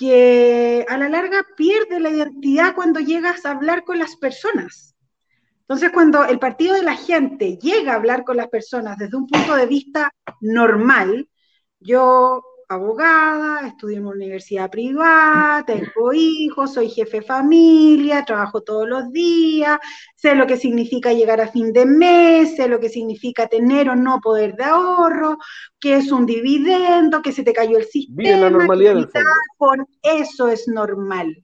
que 0.02 0.84
a 0.90 0.98
la 0.98 1.10
larga 1.10 1.46
pierde 1.56 2.00
la 2.00 2.10
identidad 2.10 2.74
cuando 2.74 3.00
llegas 3.00 3.46
a 3.46 3.52
hablar 3.52 3.84
con 3.84 4.00
las 4.00 4.16
personas. 4.16 4.96
Entonces, 5.60 5.92
cuando 5.92 6.26
el 6.26 6.40
partido 6.40 6.74
de 6.74 6.82
la 6.82 6.96
gente 6.96 7.60
llega 7.62 7.94
a 7.94 7.98
hablar 7.98 8.24
con 8.24 8.36
las 8.36 8.48
personas 8.48 8.98
desde 8.98 9.16
un 9.16 9.28
punto 9.28 9.56
de 9.56 9.68
vista 9.68 10.12
normal, 10.40 11.30
yo 11.80 12.42
abogada, 12.76 13.68
estudio 13.68 13.98
en 13.98 14.06
una 14.06 14.16
universidad 14.16 14.70
privada, 14.70 15.64
tengo 15.66 16.14
hijos, 16.14 16.74
soy 16.74 16.90
jefe 16.90 17.18
de 17.18 17.26
familia, 17.26 18.24
trabajo 18.26 18.62
todos 18.62 18.88
los 18.88 19.12
días, 19.12 19.78
sé 20.16 20.36
lo 20.36 20.48
que 20.48 20.58
significa 20.58 21.12
llegar 21.12 21.42
a 21.42 21.48
fin 21.48 21.74
de 21.74 21.86
mes, 21.86 22.56
sé 22.56 22.68
lo 22.68 22.80
que 22.80 22.90
significa 22.90 23.48
tener 23.48 23.90
o 23.90 23.96
no 23.96 24.20
poder 24.22 24.56
de 24.56 24.64
ahorro, 24.64 25.38
que 25.80 25.96
es 25.96 26.12
un 26.12 26.26
dividendo, 26.26 27.22
que 27.22 27.32
se 27.32 27.44
te 27.44 27.54
cayó 27.54 27.78
el 27.78 27.86
sistema. 27.86 28.38
La 28.38 28.50
normalidad 28.50 28.96
del 28.96 29.10
Por 29.58 29.86
eso 30.02 30.48
es 30.48 30.68
normal. 30.68 31.44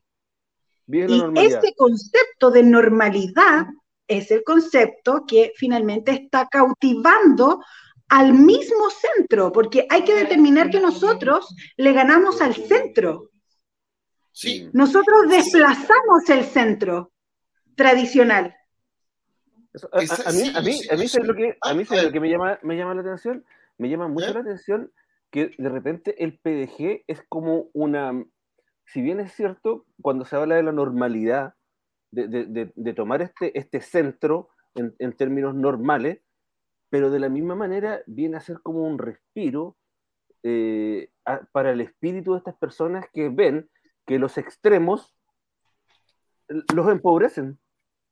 Y 0.88 0.98
normalidad. 1.00 1.44
este 1.44 1.74
concepto 1.76 2.52
de 2.52 2.64
normalidad 2.64 3.68
es 4.08 4.32
el 4.32 4.44
concepto 4.44 5.26
que 5.28 5.52
finalmente 5.58 6.12
está 6.12 6.48
cautivando 6.50 7.60
al 8.10 8.34
mismo 8.34 8.90
centro, 8.90 9.52
porque 9.52 9.86
hay 9.90 10.04
que 10.04 10.16
determinar 10.16 10.70
que 10.70 10.80
nosotros 10.80 11.54
le 11.76 11.94
ganamos 11.94 12.42
al 12.42 12.56
centro. 12.56 13.32
Sí. 14.32 14.70
Nosotros 14.74 15.30
desplazamos 15.30 16.30
el 16.30 16.46
centro 16.46 17.12
tradicional. 17.76 18.56
A, 19.92 19.98
a, 19.98 20.30
a, 20.30 20.32
mí, 20.32 20.52
a 20.56 20.62
mí, 20.62 20.80
a 20.90 20.96
mí, 20.96 21.06
lo 21.24 21.36
que, 21.36 21.58
a 21.62 21.74
mí 21.74 21.84
lo 22.04 22.12
que 22.12 22.20
me 22.20 22.30
llama, 22.30 22.60
me 22.64 22.78
llama 22.78 22.96
la 22.96 23.02
atención, 23.02 23.46
me 23.78 23.90
llama 23.90 24.08
mucho 24.08 24.30
¿Eh? 24.30 24.34
la 24.34 24.40
atención 24.40 24.92
que 25.30 25.52
de 25.58 25.70
repente 25.70 26.24
el 26.24 26.40
PDG 26.40 27.04
es 27.08 27.22
como 27.28 27.70
una, 27.74 28.24
si 28.86 29.02
bien 29.02 29.20
es 29.20 29.34
cierto, 29.34 29.86
cuando 30.02 30.26
se 30.26 30.36
habla 30.36 30.56
de 30.56 30.64
la 30.64 30.72
normalidad, 30.72 31.54
de, 32.12 32.28
de, 32.28 32.46
de, 32.46 32.72
de 32.74 32.94
tomar 32.94 33.22
este, 33.22 33.58
este 33.58 33.82
centro 33.82 34.50
en, 34.76 34.96
en 35.00 35.14
términos 35.14 35.54
normales, 35.54 36.22
pero 36.89 37.10
de 37.10 37.20
la 37.20 37.29
misma 37.29 37.56
manera 37.56 38.01
viene 38.06 38.38
a 38.38 38.41
ser 38.41 38.62
como 38.62 38.84
un 38.84 38.98
respiro 38.98 39.75
eh, 40.44 41.10
para 41.51 41.72
el 41.72 41.82
espíritu 41.82 42.34
de 42.34 42.39
estas 42.39 42.56
personas 42.56 43.06
que 43.13 43.29
ven 43.29 43.70
que 44.06 44.20
los 44.20 44.38
extremos 44.38 45.17
los 46.74 46.89
empobrecen, 46.89 47.60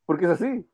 porque 0.05 0.25
es 0.25 0.32
así. 0.32 0.70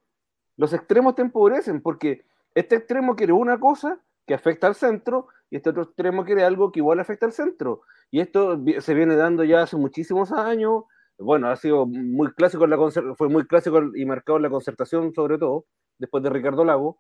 Los 0.57 0.73
extremos 0.73 1.15
te 1.15 1.21
empobrecen, 1.21 1.81
porque 1.81 2.25
este 2.55 2.75
extremo 2.75 3.15
quiere 3.15 3.33
una 3.33 3.59
cosa 3.59 4.01
que 4.25 4.33
afecta 4.33 4.67
al 4.67 4.75
centro 4.75 5.27
y 5.49 5.57
este 5.57 5.69
otro 5.69 5.83
extremo 5.83 6.25
quiere 6.25 6.43
algo 6.43 6.71
que 6.71 6.79
igual 6.79 6.99
afecta 6.99 7.25
al 7.25 7.33
centro. 7.33 7.81
Y 8.09 8.19
esto 8.19 8.59
se 8.79 8.93
viene 8.93 9.15
dando 9.15 9.43
ya 9.43 9.63
hace 9.63 9.77
muchísimos 9.77 10.31
años. 10.31 10.83
Bueno, 11.17 11.49
ha 11.49 11.55
sido 11.55 11.85
muy 11.85 12.31
clásico, 12.33 12.63
en 12.63 12.71
la 12.71 13.15
fue 13.15 13.29
muy 13.29 13.45
clásico 13.45 13.79
y 13.95 14.05
marcado 14.05 14.37
en 14.37 14.43
la 14.43 14.49
concertación, 14.49 15.13
sobre 15.13 15.37
todo, 15.37 15.65
después 15.99 16.23
de 16.23 16.29
Ricardo 16.29 16.65
Lago, 16.65 16.99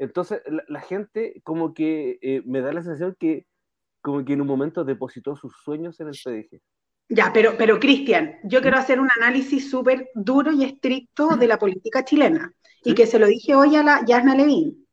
entonces, 0.00 0.40
la, 0.46 0.64
la 0.66 0.80
gente 0.80 1.40
como 1.44 1.74
que 1.74 2.18
eh, 2.22 2.42
me 2.46 2.62
da 2.62 2.72
la 2.72 2.82
sensación 2.82 3.14
que 3.20 3.46
como 4.00 4.24
que 4.24 4.32
en 4.32 4.40
un 4.40 4.46
momento 4.46 4.82
depositó 4.82 5.36
sus 5.36 5.52
sueños 5.62 6.00
en 6.00 6.08
el 6.08 6.18
PDG. 6.24 6.60
Ya, 7.10 7.32
pero, 7.34 7.56
pero 7.58 7.78
Cristian, 7.78 8.36
yo 8.44 8.62
quiero 8.62 8.78
hacer 8.78 8.98
un 8.98 9.08
análisis 9.20 9.68
súper 9.68 10.08
duro 10.14 10.52
y 10.52 10.64
estricto 10.64 11.36
de 11.36 11.48
la 11.48 11.58
política 11.58 12.04
chilena, 12.04 12.52
y 12.82 12.94
que 12.94 13.06
se 13.06 13.18
lo 13.18 13.26
dije 13.26 13.54
hoy 13.54 13.76
a 13.76 13.82
la 13.82 14.04
Yasna 14.06 14.34
Levin. 14.34 14.86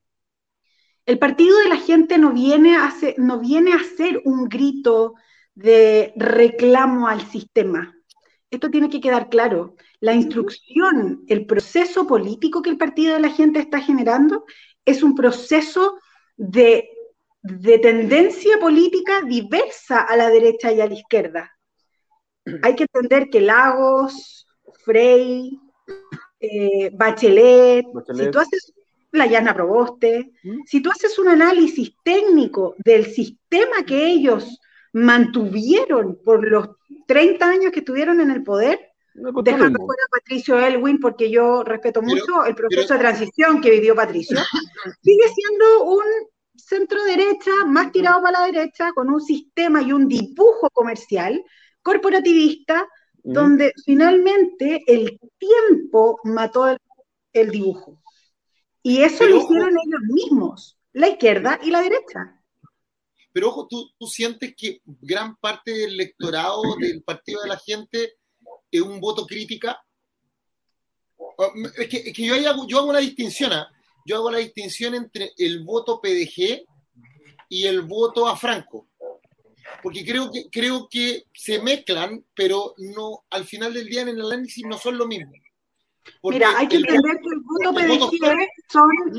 El 1.06 1.20
partido 1.20 1.58
de 1.60 1.70
la 1.70 1.78
gente 1.78 2.18
no 2.18 2.34
viene 2.34 2.76
a 2.76 2.88
hacer, 2.88 3.16
no 3.18 3.40
viene 3.40 3.72
a 3.72 3.78
hacer 3.78 4.22
un 4.26 4.50
grito 4.50 5.14
de 5.56 6.12
reclamo 6.18 7.08
al 7.08 7.22
sistema. 7.22 7.96
Esto 8.50 8.70
tiene 8.70 8.90
que 8.90 9.00
quedar 9.00 9.30
claro. 9.30 9.76
La 10.02 10.14
instrucción, 10.14 11.24
el 11.28 11.46
proceso 11.46 12.08
político 12.08 12.62
que 12.62 12.72
el 12.72 12.78
partido 12.78 13.14
de 13.14 13.22
la 13.22 13.30
gente 13.30 13.60
está 13.60 13.80
generando 13.80 14.44
es 14.88 15.03
un 15.03 15.13
proceso 15.13 16.00
de 16.36 16.89
de 17.48 17.79
tendencia 17.79 18.60
política 18.60 19.22
diversa 19.22 20.01
a 20.01 20.15
la 20.17 20.29
derecha 20.29 20.72
y 20.72 20.82
a 20.82 20.88
la 20.88 20.94
izquierda. 20.94 21.51
Hay 22.62 22.75
que 22.75 22.84
entender 22.84 23.29
que 23.29 23.41
Lagos, 23.41 24.48
Frey, 24.86 25.60
eh, 26.39 26.89
Bachelet, 26.94 27.86
si 28.15 28.32
tú 28.32 28.39
haces 28.39 28.74
la 29.12 29.25
Llana 29.25 29.53
Proboste, 29.53 30.32
¿Mm? 30.44 30.62
si 30.65 30.82
tú 30.82 30.89
haces 30.91 31.17
un 31.20 31.27
análisis 31.29 31.94
técnico 32.03 32.75
del 32.77 33.06
sistema 33.06 33.84
que 33.86 34.08
ellos 34.08 34.60
mantuvieron 34.94 36.20
por 36.24 36.50
los 36.50 36.70
30 37.06 37.50
años 37.50 37.72
que 37.72 37.79
estuvieron 37.79 38.22
en 38.22 38.32
el 38.32 38.44
poder, 38.44 38.87
dejando 39.44 39.80
fuera 39.86 40.04
a 40.06 40.20
Patricio 40.20 40.60
Elwin, 40.60 41.00
porque 41.00 41.30
yo 41.30 41.64
respeto 41.64 42.02
mucho 42.02 42.46
el 42.46 42.56
proceso 42.56 42.94
de 42.94 43.00
transición 43.00 43.62
que 43.62 43.72
vivió 43.72 43.96
Patricio, 43.96 44.38
sigue 45.02 45.28
siendo 45.34 45.84
un 45.86 46.04
centro 46.56 47.04
derecha, 47.04 47.52
más 47.66 47.92
tirado 47.92 48.22
para 48.22 48.42
la 48.42 48.46
derecha, 48.46 48.92
con 48.94 49.10
un 49.10 49.22
sistema 49.22 49.82
y 49.82 49.92
un 49.92 50.08
dibujo 50.08 50.70
comercial 50.72 51.44
corporativista, 51.82 52.88
donde 53.24 53.74
finalmente 53.86 54.84
el 54.88 55.20
tiempo 55.38 56.20
mató 56.24 56.76
el, 57.34 57.50
dibujo. 57.52 58.02
Y 58.82 59.02
eso 59.02 59.26
lo 59.26 59.38
hicieron 59.38 59.70
ellos 59.70 60.02
mismos, 60.10 60.78
la 60.94 61.10
izquierda 61.10 61.60
y 61.62 61.72
la 61.72 61.82
derecha. 61.82 62.42
Pero 63.34 63.50
ojo, 63.50 63.68
¿tú, 63.68 63.92
tú 64.00 64.08
sientes 64.08 64.56
que 64.56 64.82
gran 64.86 65.36
parte 65.36 65.72
del 65.72 65.94
electorado 65.94 66.62
del 66.80 67.04
Partido 67.04 67.42
de 67.42 67.50
la 67.50 67.58
Gente 67.58 68.17
es 68.72 68.82
un 68.82 69.00
voto 69.00 69.26
crítica. 69.26 69.82
Es 71.78 71.88
que, 71.88 72.14
yo, 72.14 72.36
hago, 72.50 72.68
yo 72.68 72.80
hago 72.80 72.90
una 72.90 73.00
distinción, 73.00 73.54
¿ah? 73.54 73.70
yo 74.06 74.18
hago 74.18 74.32
la 74.32 74.40
distinción 74.40 74.96
entre 74.96 75.34
el 75.38 75.64
voto 75.64 76.02
PDG 76.02 76.66
y 77.50 77.66
el 77.66 77.82
voto 77.82 78.28
a 78.28 78.36
Franco. 78.36 78.88
Porque 79.84 80.06
creo 80.06 80.32
que, 80.32 80.50
creo 80.50 80.88
que 80.90 81.26
se 81.34 81.60
mezclan, 81.60 82.26
pero 82.34 82.74
no, 82.78 83.26
al 83.30 83.46
final 83.46 83.74
del 83.74 83.88
día 83.88 84.02
en 84.02 84.10
el 84.10 84.22
análisis 84.22 84.66
no 84.66 84.78
son 84.78 84.98
lo 84.98 85.08
mismo. 85.08 85.32
Mira, 86.24 86.58
hay 86.58 86.68
que 86.68 86.78
entender 86.78 87.20
que 87.22 87.30
el 87.30 87.42
voto 87.42 87.74
PDG 87.74 88.48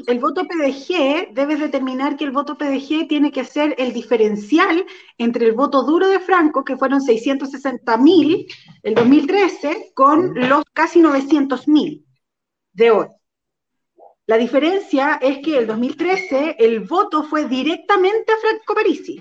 el 0.07 0.19
voto 0.19 0.45
PDG, 0.47 1.33
debes 1.33 1.61
determinar 1.61 2.17
que 2.17 2.25
el 2.25 2.31
voto 2.31 2.57
PDG 2.59 3.09
tiene 3.09 3.33
que 3.33 3.45
ser 3.45 3.75
el 3.79 3.93
diferencial 3.93 4.85
entre 5.17 5.47
el 5.47 5.53
voto 5.53 5.83
duro 5.85 6.09
de 6.09 6.21
Franco, 6.21 6.65
que 6.65 6.77
fueron 6.77 7.01
660 7.01 7.97
mil 7.97 8.47
el 8.83 8.95
2013, 8.95 9.93
con 9.95 10.35
los 10.35 10.65
casi 10.73 11.01
900 11.01 11.69
mil 11.69 12.05
de 12.73 12.91
hoy. 12.91 13.07
La 14.27 14.37
diferencia 14.37 15.19
es 15.23 15.39
que 15.39 15.57
el 15.57 15.67
2013 15.67 16.57
el 16.59 16.81
voto 16.81 17.23
fue 17.23 17.49
directamente 17.49 18.31
a 18.31 18.37
Franco 18.37 18.75
Parisi. 18.75 19.19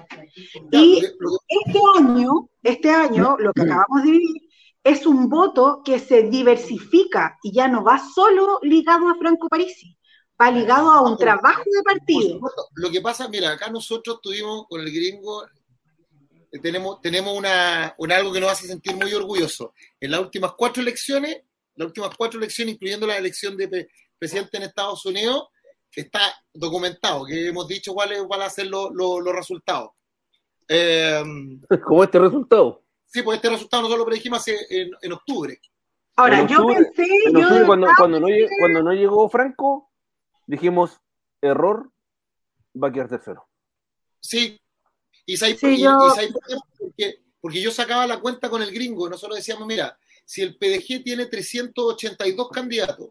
Y 0.69 1.01
este 1.47 1.79
año, 1.97 2.49
este 2.61 2.89
año, 2.89 3.37
lo 3.39 3.53
que 3.53 3.61
acabamos 3.61 4.03
de 4.03 4.11
vivir, 4.11 4.46
es 4.87 5.05
un 5.05 5.27
voto 5.27 5.81
que 5.83 5.99
se 5.99 6.23
diversifica 6.23 7.37
y 7.43 7.51
ya 7.51 7.67
no 7.67 7.83
va 7.83 7.99
solo 7.99 8.57
ligado 8.61 9.09
a 9.09 9.15
Franco 9.15 9.49
Parisi, 9.49 9.97
va 10.41 10.49
ligado 10.49 10.89
a 10.89 11.01
un 11.01 11.17
trabajo 11.17 11.63
de 11.65 11.83
partido. 11.83 12.39
Lo 12.75 12.89
que 12.89 13.01
pasa, 13.01 13.27
mira, 13.27 13.51
acá 13.51 13.69
nosotros 13.69 14.21
tuvimos 14.21 14.65
con 14.69 14.79
el 14.79 14.89
gringo, 14.89 15.45
eh, 15.45 16.59
tenemos, 16.61 17.01
tenemos 17.01 17.37
una, 17.37 17.95
algo 18.15 18.31
que 18.31 18.39
nos 18.39 18.49
hace 18.49 18.67
sentir 18.67 18.95
muy 18.95 19.13
orgulloso. 19.13 19.73
En 19.99 20.11
las 20.11 20.21
últimas 20.21 20.53
cuatro 20.57 20.81
elecciones, 20.81 21.41
las 21.75 21.87
últimas 21.87 22.11
cuatro 22.17 22.39
elecciones, 22.39 22.75
incluyendo 22.75 23.05
la 23.05 23.17
elección 23.17 23.57
de 23.57 23.89
presidente 24.17 24.55
en 24.55 24.63
Estados 24.63 25.05
Unidos, 25.05 25.49
está 25.93 26.21
documentado, 26.53 27.25
que 27.25 27.47
hemos 27.47 27.67
dicho 27.67 27.93
cuáles 27.93 28.25
van 28.25 28.41
a 28.41 28.49
ser 28.49 28.67
los, 28.67 28.89
resultados. 29.35 29.89
Eh, 30.69 31.21
¿Cómo 31.85 32.05
este 32.05 32.19
resultado? 32.19 32.86
Sí, 33.07 33.21
pues 33.21 33.37
este 33.37 33.49
resultado 33.49 33.83
nosotros 33.83 33.99
lo 33.99 34.05
predijimos 34.05 34.47
en, 34.47 34.91
en 35.01 35.11
octubre. 35.13 35.59
Ahora, 36.17 36.45
yo 36.47 36.65
pensé. 36.65 37.07
cuando, 37.65 37.87
cuando, 37.97 38.19
no, 38.19 38.27
cuando 38.59 38.83
no 38.83 38.91
llegó 38.93 39.29
Franco, 39.29 39.91
dijimos: 40.45 40.99
error, 41.41 41.91
va 42.81 42.89
a 42.89 42.91
quedar 42.91 43.07
tercero. 43.07 43.47
Sí, 44.19 44.59
y, 45.25 45.37
sí, 45.37 45.55
porque, 46.79 47.23
porque 47.39 47.61
yo 47.61 47.71
sacaba 47.71 48.07
la 48.07 48.19
cuenta 48.19 48.49
con 48.49 48.61
el 48.61 48.71
gringo, 48.71 49.09
nosotros 49.09 49.37
decíamos: 49.37 49.67
mira, 49.67 49.97
si 50.25 50.41
el 50.41 50.57
PDG 50.57 51.03
tiene 51.03 51.27
382 51.27 52.49
candidatos, 52.49 53.09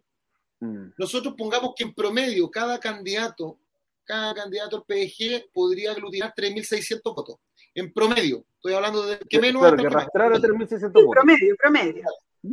mm. 0.60 0.88
nosotros 0.98 1.34
pongamos 1.38 1.74
que 1.74 1.84
en 1.84 1.94
promedio 1.94 2.50
cada 2.50 2.78
candidato, 2.80 3.60
cada 4.04 4.34
candidato 4.34 4.76
al 4.76 4.84
PDG 4.84 5.52
podría 5.52 5.92
aglutinar 5.92 6.34
3.600 6.36 7.14
votos 7.14 7.36
en 7.76 7.92
promedio. 7.92 8.44
Estoy 8.56 8.72
hablando 8.72 9.06
de 9.06 9.18
que 9.18 9.38
menos. 9.38 9.60
Claro, 9.60 9.76
que 9.76 9.86
arrastrar 9.86 10.32
a 10.32 10.36
3.600 10.38 11.10
Promedio, 11.10 11.54
promedio. 11.56 12.04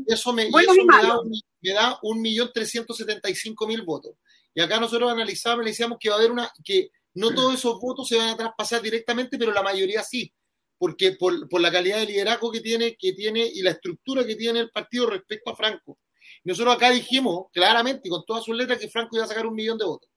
Eso 0.05 0.33
me, 0.33 0.43
eso 0.43 0.85
me 0.85 1.01
da, 1.01 1.19
un, 1.19 1.31
me 1.61 1.71
da 1.71 1.99
1.375.000 2.01 3.85
votos. 3.85 4.15
Y 4.53 4.61
acá 4.61 4.79
nosotros 4.79 5.11
analizamos 5.11 5.65
y 5.65 5.69
decíamos 5.69 5.97
que 5.99 6.09
va 6.09 6.15
a 6.15 6.17
haber 6.19 6.31
una, 6.31 6.51
que 6.63 6.89
no 7.15 7.33
todos 7.33 7.53
esos 7.53 7.79
votos 7.79 8.07
se 8.07 8.17
van 8.17 8.29
a 8.29 8.37
traspasar 8.37 8.81
directamente, 8.81 9.37
pero 9.37 9.53
la 9.53 9.63
mayoría 9.63 10.03
sí, 10.03 10.33
porque 10.77 11.13
por, 11.13 11.47
por 11.47 11.61
la 11.61 11.71
calidad 11.71 11.99
de 11.99 12.07
liderazgo 12.07 12.51
que 12.51 12.59
tiene, 12.59 12.95
que 12.97 13.13
tiene 13.13 13.45
y 13.45 13.61
la 13.61 13.71
estructura 13.71 14.25
que 14.25 14.35
tiene 14.35 14.59
el 14.59 14.71
partido 14.71 15.09
respecto 15.09 15.51
a 15.51 15.55
Franco. 15.55 15.99
Nosotros 16.43 16.75
acá 16.75 16.89
dijimos 16.89 17.45
claramente, 17.53 18.09
con 18.09 18.25
todas 18.25 18.43
sus 18.43 18.55
letras, 18.55 18.79
que 18.79 18.89
Franco 18.89 19.15
iba 19.15 19.25
a 19.25 19.27
sacar 19.27 19.47
un 19.47 19.55
millón 19.55 19.77
de 19.77 19.85
votos. 19.85 20.09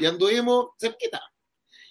Y 0.00 0.06
anduvimos 0.06 0.68
cerquita. 0.80 1.20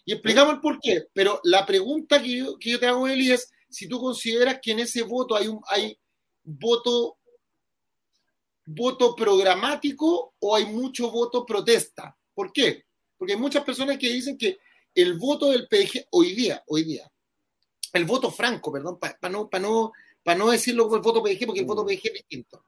Y 0.05 0.13
explicamos 0.13 0.55
el 0.55 0.61
por 0.61 0.79
qué. 0.79 1.07
Pero 1.13 1.39
la 1.43 1.65
pregunta 1.65 2.21
que 2.21 2.37
yo, 2.37 2.57
que 2.57 2.71
yo 2.71 2.79
te 2.79 2.87
hago, 2.87 3.07
Eli, 3.07 3.31
es 3.31 3.51
si 3.69 3.87
tú 3.87 3.99
consideras 3.99 4.59
que 4.61 4.71
en 4.71 4.79
ese 4.79 5.01
voto 5.03 5.35
hay 5.35 5.47
un 5.47 5.61
hay 5.67 5.97
voto 6.43 7.17
voto 8.65 9.15
programático 9.15 10.35
o 10.39 10.55
hay 10.55 10.65
mucho 10.65 11.09
voto 11.11 11.45
protesta. 11.45 12.17
¿Por 12.33 12.51
qué? 12.51 12.85
Porque 13.17 13.33
hay 13.33 13.39
muchas 13.39 13.63
personas 13.63 13.97
que 13.97 14.11
dicen 14.11 14.37
que 14.37 14.59
el 14.95 15.17
voto 15.17 15.49
del 15.49 15.67
PDG 15.67 16.07
hoy 16.11 16.33
día, 16.33 16.63
hoy 16.67 16.83
día, 16.83 17.11
el 17.93 18.05
voto 18.05 18.31
franco, 18.31 18.71
perdón, 18.71 18.99
para 18.99 19.17
no, 19.29 19.49
para 19.49 19.61
no, 19.61 19.91
para 20.23 20.37
no 20.37 20.51
decirlo 20.51 20.93
el 20.95 21.01
voto 21.01 21.21
PDG, 21.21 21.45
porque 21.45 21.61
el 21.61 21.65
voto 21.65 21.85
PDG 21.85 22.07
es 22.07 22.13
distinto. 22.13 22.65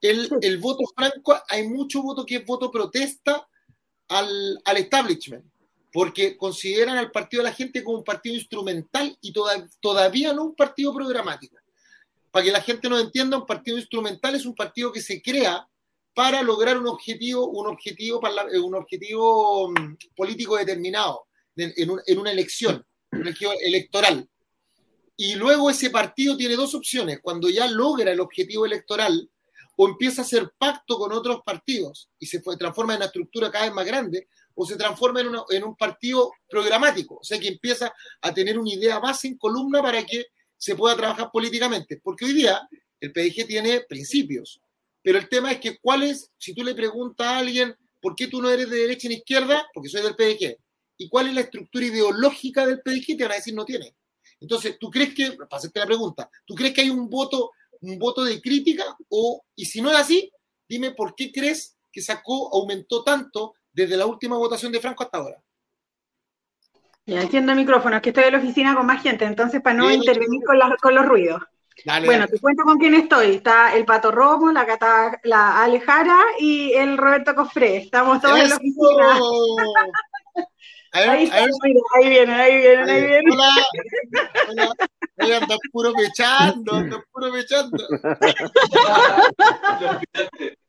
El, 0.00 0.28
el 0.40 0.58
voto 0.58 0.84
franco, 0.94 1.36
hay 1.48 1.68
mucho 1.68 2.02
voto 2.02 2.24
que 2.24 2.36
es 2.36 2.46
voto 2.46 2.70
protesta 2.70 3.46
al, 4.08 4.60
al 4.64 4.76
establishment 4.76 5.44
porque 5.92 6.36
consideran 6.36 6.96
al 6.96 7.10
Partido 7.10 7.42
de 7.42 7.50
la 7.50 7.54
Gente 7.54 7.82
como 7.82 7.98
un 7.98 8.04
partido 8.04 8.34
instrumental 8.34 9.16
y 9.20 9.32
todavía 9.80 10.32
no 10.32 10.44
un 10.44 10.54
partido 10.54 10.92
programático. 10.92 11.56
Para 12.30 12.44
que 12.44 12.52
la 12.52 12.60
gente 12.60 12.88
no 12.88 12.98
entienda, 12.98 13.38
un 13.38 13.46
partido 13.46 13.78
instrumental 13.78 14.34
es 14.34 14.44
un 14.44 14.54
partido 14.54 14.92
que 14.92 15.00
se 15.00 15.22
crea 15.22 15.66
para 16.12 16.42
lograr 16.42 16.76
un 16.76 16.86
objetivo, 16.86 17.46
un 17.46 17.66
objetivo, 17.66 18.20
eh, 18.52 18.58
un 18.58 18.74
objetivo 18.74 19.70
mm, 19.70 19.96
político 20.14 20.56
determinado 20.56 21.26
en, 21.56 22.18
una 22.18 22.30
elección, 22.30 22.84
un 23.12 23.34
electoral. 23.62 24.28
Y 25.16 25.34
luego 25.36 25.70
ese 25.70 25.88
partido 25.88 26.36
tiene 26.36 26.56
dos 26.56 26.74
opciones. 26.74 27.20
Cuando 27.22 27.48
ya 27.48 27.66
logra 27.68 28.12
el 28.12 28.20
objetivo 28.20 28.66
electoral, 28.66 29.30
o 29.76 29.88
empieza 29.88 30.22
a 30.22 30.24
hacer 30.24 30.52
pacto 30.58 30.98
con 30.98 31.12
otros 31.12 31.42
partidos 31.44 32.10
y 32.18 32.26
se 32.26 32.40
transforma 32.40 32.94
en 32.94 32.98
una 32.98 33.06
estructura 33.06 33.50
cada 33.50 33.66
vez 33.66 33.74
más 33.74 33.86
grande, 33.86 34.28
o 34.56 34.66
se 34.66 34.76
transforma 34.76 35.20
en, 35.20 35.28
en 35.50 35.64
un 35.64 35.76
partido 35.76 36.32
programático, 36.48 37.18
o 37.20 37.24
sea, 37.24 37.38
que 37.38 37.48
empieza 37.48 37.92
a 38.22 38.34
tener 38.34 38.58
una 38.58 38.72
idea 38.72 38.98
base 38.98 39.28
en 39.28 39.36
columna 39.36 39.82
para 39.82 40.04
que 40.04 40.26
se 40.56 40.74
pueda 40.74 40.96
trabajar 40.96 41.30
políticamente. 41.30 42.00
Porque 42.02 42.24
hoy 42.24 42.32
día 42.32 42.66
el 42.98 43.12
PDG 43.12 43.46
tiene 43.46 43.80
principios, 43.82 44.60
pero 45.02 45.18
el 45.18 45.28
tema 45.28 45.52
es 45.52 45.60
que 45.60 45.78
cuál 45.78 46.02
es, 46.02 46.30
si 46.38 46.54
tú 46.54 46.64
le 46.64 46.74
preguntas 46.74 47.26
a 47.26 47.38
alguien, 47.38 47.76
¿por 48.00 48.16
qué 48.16 48.26
tú 48.26 48.40
no 48.40 48.50
eres 48.50 48.68
de 48.70 48.78
derecha 48.78 49.08
ni 49.08 49.16
izquierda? 49.16 49.66
Porque 49.72 49.88
soy 49.88 50.02
del 50.02 50.16
PDG. 50.16 50.56
¿Y 50.98 51.08
cuál 51.08 51.28
es 51.28 51.34
la 51.34 51.42
estructura 51.42 51.84
ideológica 51.84 52.66
del 52.66 52.80
PDG? 52.80 53.16
Te 53.16 53.24
van 53.24 53.32
a 53.32 53.36
decir 53.36 53.54
no 53.54 53.64
tiene. 53.64 53.94
Entonces, 54.40 54.78
¿tú 54.80 54.90
crees 54.90 55.14
que, 55.14 55.32
para 55.32 55.58
hacerte 55.58 55.80
la 55.80 55.86
pregunta, 55.86 56.30
¿tú 56.44 56.54
crees 56.54 56.74
que 56.74 56.80
hay 56.80 56.90
un 56.90 57.08
voto, 57.08 57.52
un 57.82 57.98
voto 57.98 58.24
de 58.24 58.40
crítica? 58.40 58.96
O, 59.08 59.44
y 59.54 59.66
si 59.66 59.80
no 59.80 59.90
es 59.90 59.96
así, 59.96 60.30
dime 60.68 60.92
por 60.92 61.14
qué 61.14 61.30
crees 61.30 61.76
que 61.92 62.02
sacó, 62.02 62.54
aumentó 62.54 63.04
tanto 63.04 63.54
desde 63.76 63.96
la 63.96 64.06
última 64.06 64.36
votación 64.38 64.72
de 64.72 64.80
Franco 64.80 65.04
hasta 65.04 65.18
ahora. 65.18 65.36
Ya 67.04 67.20
entiendo 67.20 67.52
el 67.52 67.58
micrófono, 67.58 67.96
es 67.96 68.02
que 68.02 68.08
estoy 68.08 68.24
en 68.24 68.32
la 68.32 68.38
oficina 68.38 68.74
con 68.74 68.86
más 68.86 69.02
gente, 69.02 69.26
entonces 69.26 69.60
para 69.60 69.76
no 69.76 69.90
intervenir 69.90 70.40
con, 70.44 70.58
con, 70.80 70.94
los 70.94 71.04
ruidos. 71.06 71.42
bueno, 72.04 72.26
te 72.26 72.40
cuento 72.40 72.64
con 72.64 72.78
quién 72.78 72.94
estoy. 72.94 73.34
Está 73.36 73.76
el 73.76 73.84
Pato 73.84 74.10
Romo, 74.10 74.50
la, 74.50 74.64
Cata, 74.66 75.20
la 75.24 75.62
Alejara 75.62 76.18
y 76.40 76.72
el 76.72 76.96
Roberto 76.96 77.34
Cofré. 77.34 77.76
Estamos 77.76 78.22
todos 78.22 78.40
en 78.40 78.48
la 78.48 78.56
oficina. 78.56 79.20
ahí, 80.92 81.30
ahí 81.30 81.50
vienen, 82.08 82.40
ahí 82.40 82.56
vienen, 82.56 82.88
ahí 82.88 83.06
vienen. 83.06 83.32
Hola, 83.32 83.52
hola. 84.48 84.74
Ahí 85.18 85.32
andan 85.32 85.58
puro 85.70 85.92
mechando, 85.92 86.76
andan 86.76 87.04
puro 87.12 87.30
mechando. 87.30 87.76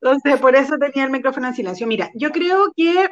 Entonces, 0.00 0.40
por 0.40 0.56
eso 0.56 0.76
tenía 0.78 1.04
el 1.04 1.10
micrófono 1.10 1.48
en 1.48 1.54
silencio. 1.54 1.86
Mira, 1.86 2.10
yo 2.14 2.30
creo 2.30 2.72
que, 2.76 3.08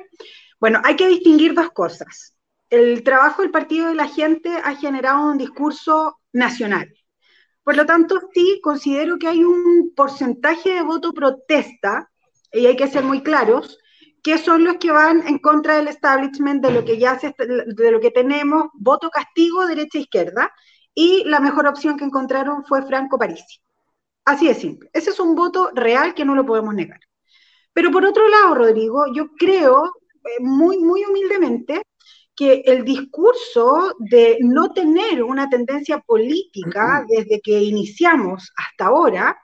Bueno, 0.60 0.80
hay 0.84 0.96
que 0.96 1.08
distinguir 1.08 1.54
dos 1.54 1.70
cosas. 1.70 2.36
El 2.70 3.02
trabajo 3.02 3.42
del 3.42 3.50
Partido 3.50 3.88
de 3.88 3.94
la 3.94 4.08
Gente 4.08 4.50
ha 4.64 4.74
generado 4.76 5.26
un 5.26 5.38
discurso 5.38 6.18
nacional. 6.32 6.92
Por 7.62 7.76
lo 7.76 7.84
tanto, 7.84 8.20
sí 8.32 8.60
considero 8.62 9.18
que 9.18 9.28
hay 9.28 9.44
un 9.44 9.92
porcentaje 9.94 10.70
de 10.74 10.82
voto 10.82 11.12
protesta, 11.12 12.10
y 12.52 12.66
hay 12.66 12.76
que 12.76 12.88
ser 12.88 13.04
muy 13.04 13.22
claros, 13.22 13.78
que 14.22 14.38
son 14.38 14.64
los 14.64 14.76
que 14.76 14.90
van 14.90 15.26
en 15.26 15.38
contra 15.38 15.76
del 15.76 15.88
establishment 15.88 16.62
de 16.64 16.72
lo 16.72 16.84
que 16.84 16.98
ya 16.98 17.18
se, 17.18 17.34
de 17.38 17.90
lo 17.90 18.00
que 18.00 18.10
tenemos, 18.10 18.68
voto 18.74 19.10
castigo 19.10 19.66
derecha 19.66 19.98
izquierda, 19.98 20.52
y 20.94 21.24
la 21.26 21.40
mejor 21.40 21.66
opción 21.66 21.96
que 21.96 22.04
encontraron 22.04 22.64
fue 22.64 22.86
Franco 22.86 23.18
Parisi. 23.18 23.60
Así 24.26 24.48
de 24.48 24.54
simple. 24.54 24.90
Ese 24.92 25.10
es 25.10 25.20
un 25.20 25.36
voto 25.36 25.70
real 25.72 26.12
que 26.12 26.24
no 26.24 26.34
lo 26.34 26.44
podemos 26.44 26.74
negar. 26.74 27.00
Pero 27.72 27.92
por 27.92 28.04
otro 28.04 28.28
lado, 28.28 28.54
Rodrigo, 28.56 29.04
yo 29.14 29.28
creo 29.38 29.84
eh, 30.24 30.40
muy, 30.40 30.78
muy 30.78 31.04
humildemente 31.04 31.82
que 32.34 32.62
el 32.66 32.84
discurso 32.84 33.94
de 33.98 34.38
no 34.40 34.72
tener 34.72 35.22
una 35.22 35.48
tendencia 35.48 36.00
política 36.00 37.04
desde 37.08 37.40
que 37.40 37.62
iniciamos 37.62 38.52
hasta 38.56 38.86
ahora 38.86 39.38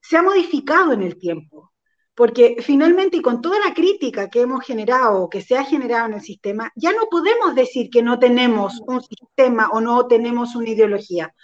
se 0.00 0.16
ha 0.16 0.22
modificado 0.22 0.92
en 0.92 1.02
el 1.02 1.18
tiempo. 1.18 1.72
Porque 2.14 2.56
finalmente, 2.60 3.18
y 3.18 3.22
con 3.22 3.40
toda 3.40 3.58
la 3.58 3.74
crítica 3.74 4.28
que 4.28 4.42
hemos 4.42 4.64
generado, 4.64 5.28
que 5.30 5.40
se 5.42 5.56
ha 5.56 5.64
generado 5.64 6.06
en 6.06 6.14
el 6.14 6.22
sistema, 6.22 6.70
ya 6.76 6.92
no 6.92 7.06
podemos 7.10 7.54
decir 7.54 7.88
que 7.90 8.02
no 8.02 8.18
tenemos 8.18 8.80
un 8.86 9.02
sistema 9.02 9.68
o 9.72 9.80
no 9.80 10.06
tenemos 10.06 10.54
una 10.56 10.70
ideología. 10.70 11.34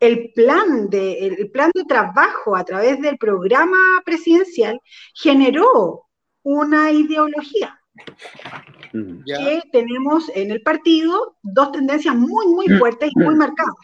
El 0.00 0.32
plan 0.32 0.88
de, 0.88 1.26
el 1.26 1.50
plan 1.50 1.70
de 1.74 1.84
trabajo 1.84 2.56
a 2.56 2.64
través 2.64 3.00
del 3.00 3.18
programa 3.18 3.78
presidencial 4.04 4.80
generó 5.14 6.06
una 6.42 6.90
ideología. 6.90 7.78
Que 8.92 9.60
tenemos 9.70 10.30
en 10.34 10.50
el 10.50 10.62
partido 10.62 11.36
dos 11.42 11.70
tendencias 11.70 12.14
muy, 12.14 12.46
muy 12.48 12.66
fuertes 12.78 13.10
y 13.14 13.18
muy 13.18 13.34
marcadas, 13.34 13.74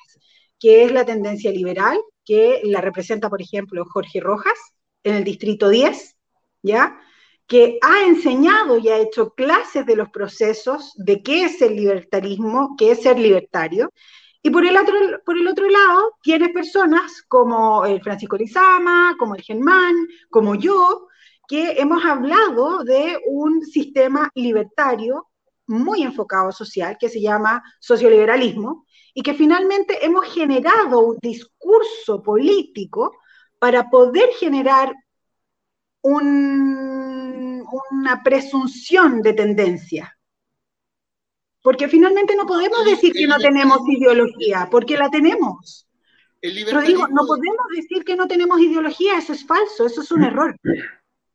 que 0.59 0.85
es 0.85 0.93
la 0.93 1.05
tendencia 1.05 1.53
liberal, 1.53 1.99
que 2.25 2.61
la 2.65 2.81
representa, 2.81 3.29
por 3.29 3.41
ejemplo, 3.41 3.85
Jorge 3.85 4.21
Rojas 4.21 4.59
en 5.05 5.15
el 5.15 5.25
Distrito 5.25 5.69
10, 5.69 6.17
¿ya? 6.63 6.99
que 7.47 7.79
ha 7.81 8.07
enseñado 8.07 8.79
y 8.79 8.89
ha 8.89 8.99
hecho 8.99 9.31
clases 9.31 9.87
de 9.87 9.97
los 9.97 10.11
procesos 10.11 10.93
de 10.97 11.23
qué 11.23 11.45
es 11.45 11.63
el 11.63 11.77
libertarismo, 11.77 12.75
qué 12.77 12.93
es 12.93 13.03
ser 13.03 13.19
libertario. 13.19 13.93
Y 14.43 14.51
por 14.51 14.65
el 14.65 14.77
otro, 14.77 14.95
por 15.25 15.37
el 15.37 15.49
otro 15.49 15.69
lado, 15.69 16.15
tienes 16.23 16.51
personas 16.51 17.23
como 17.27 17.85
el 17.85 18.01
Francisco 18.03 18.37
Lizama, 18.37 19.17
como 19.19 19.35
el 19.35 19.43
Germán, 19.43 19.95
como 20.31 20.55
yo, 20.55 21.09
que 21.49 21.81
hemos 21.81 22.05
hablado 22.05 22.85
de 22.85 23.19
un 23.27 23.65
sistema 23.65 24.31
libertario 24.35 25.29
muy 25.67 26.03
enfocado 26.03 26.53
social 26.53 26.97
que 26.99 27.09
se 27.09 27.21
llama 27.21 27.63
socioliberalismo 27.81 28.87
y 29.15 29.23
que 29.23 29.35
finalmente 29.35 30.05
hemos 30.05 30.33
generado 30.33 31.01
un 31.01 31.19
discurso 31.21 32.23
político 32.23 33.17
para 33.59 33.91
poder 33.91 34.31
generar 34.39 34.95
una 36.03 37.65
presunción 38.23 39.23
de 39.23 39.33
tendencia. 39.33 40.16
Porque 41.67 41.89
finalmente 41.89 42.37
no 42.37 42.47
podemos 42.47 42.85
decir 42.85 43.13
que 43.13 43.27
no 43.27 43.39
tenemos 43.39 43.81
ideología, 43.89 44.69
porque 44.71 44.97
la 44.97 45.11
tenemos. 45.11 45.89
Pero 46.41 46.81
digo, 46.81 47.09
no 47.09 47.27
podemos 47.27 47.67
decir 47.75 48.05
que 48.05 48.15
no 48.15 48.29
tenemos 48.29 48.61
ideología, 48.61 49.19
eso 49.19 49.33
es 49.33 49.45
falso, 49.45 49.85
eso 49.85 50.01
es 50.01 50.13
un 50.13 50.23
error. 50.23 50.57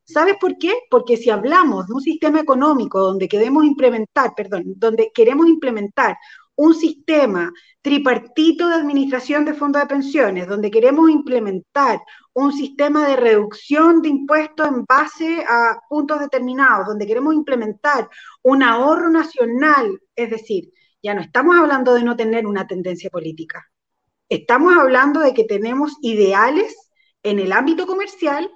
¿Sabes 0.05 0.37
por 0.39 0.57
qué? 0.57 0.71
Porque 0.89 1.17
si 1.17 1.29
hablamos 1.29 1.85
de 1.87 1.95
un 1.95 1.99
sistema 1.99 2.39
económico 2.39 3.01
donde 3.01 3.27
queremos 3.27 3.65
implementar, 3.65 4.33
perdón, 4.33 4.63
donde 4.77 5.11
queremos 5.13 5.49
implementar 5.49 6.15
un 6.55 6.75
sistema 6.75 7.51
tripartito 7.81 8.69
de 8.69 8.75
administración 8.75 9.43
de 9.43 9.53
fondos 9.53 9.81
de 9.81 9.87
pensiones, 9.89 10.47
donde 10.47 10.71
queremos 10.71 11.09
implementar 11.09 11.99
un 12.33 12.53
sistema 12.53 13.07
de 13.07 13.15
reducción 13.15 14.01
de 14.01 14.09
impuestos 14.09 14.67
en 14.67 14.85
base 14.85 15.43
a 15.47 15.79
puntos 15.89 16.19
determinados, 16.19 16.87
donde 16.87 17.05
queremos 17.05 17.33
implementar 17.33 18.09
un 18.41 18.63
ahorro 18.63 19.09
nacional, 19.09 19.99
es 20.15 20.29
decir, 20.29 20.71
ya 21.03 21.13
no 21.13 21.21
estamos 21.21 21.57
hablando 21.57 21.93
de 21.93 22.03
no 22.03 22.15
tener 22.15 22.47
una 22.47 22.67
tendencia 22.67 23.09
política, 23.09 23.65
estamos 24.29 24.75
hablando 24.77 25.19
de 25.19 25.33
que 25.33 25.43
tenemos 25.43 25.97
ideales 26.01 26.75
en 27.23 27.39
el 27.39 27.51
ámbito 27.51 27.85
comercial 27.85 28.49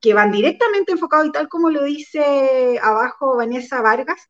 que 0.00 0.12
van 0.12 0.32
directamente 0.32 0.92
enfocados 0.92 1.28
y 1.28 1.32
tal 1.32 1.48
como 1.48 1.70
lo 1.70 1.84
dice 1.84 2.78
abajo 2.82 3.36
Vanessa 3.36 3.80
Vargas, 3.80 4.28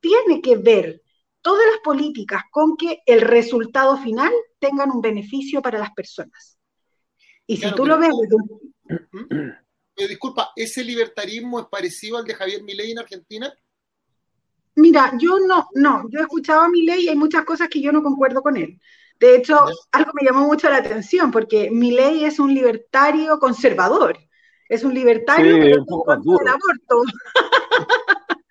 tiene 0.00 0.42
que 0.42 0.56
ver 0.56 1.02
todas 1.40 1.64
las 1.70 1.80
políticas 1.84 2.42
con 2.50 2.76
que 2.76 2.98
el 3.06 3.20
resultado 3.20 3.96
final 3.96 4.32
tengan 4.58 4.90
un 4.90 5.00
beneficio 5.00 5.62
para 5.62 5.78
las 5.78 5.92
personas. 5.92 6.53
Y 7.46 7.56
si 7.56 7.74
tú 7.74 7.86
lo 7.86 7.98
ves... 7.98 8.10
¿Mm? 9.12 9.50
disculpa, 9.96 10.50
¿ese 10.56 10.82
libertarismo 10.82 11.60
es 11.60 11.66
parecido 11.66 12.18
al 12.18 12.24
de 12.24 12.34
Javier 12.34 12.62
Milei 12.62 12.90
en 12.92 12.98
Argentina? 12.98 13.54
Mira, 14.76 15.12
yo 15.18 15.38
no, 15.38 15.68
no, 15.74 16.08
yo 16.10 16.18
he 16.18 16.22
escuchado 16.22 16.62
a 16.62 16.68
Milei 16.68 17.04
y 17.04 17.08
hay 17.08 17.16
muchas 17.16 17.44
cosas 17.44 17.68
que 17.68 17.80
yo 17.80 17.92
no 17.92 18.02
concuerdo 18.02 18.42
con 18.42 18.56
él. 18.56 18.80
De 19.20 19.36
hecho, 19.36 19.56
algo 19.92 20.10
me 20.14 20.26
llamó 20.26 20.46
mucho 20.46 20.68
la 20.68 20.78
atención 20.78 21.30
porque 21.30 21.70
Milei 21.70 22.24
es 22.24 22.40
un 22.40 22.52
libertario 22.52 23.38
conservador, 23.38 24.18
es 24.68 24.82
un 24.82 24.92
libertario 24.92 25.54
que 25.54 25.76
no 25.86 26.40
el 26.40 26.48
aborto. 26.48 27.02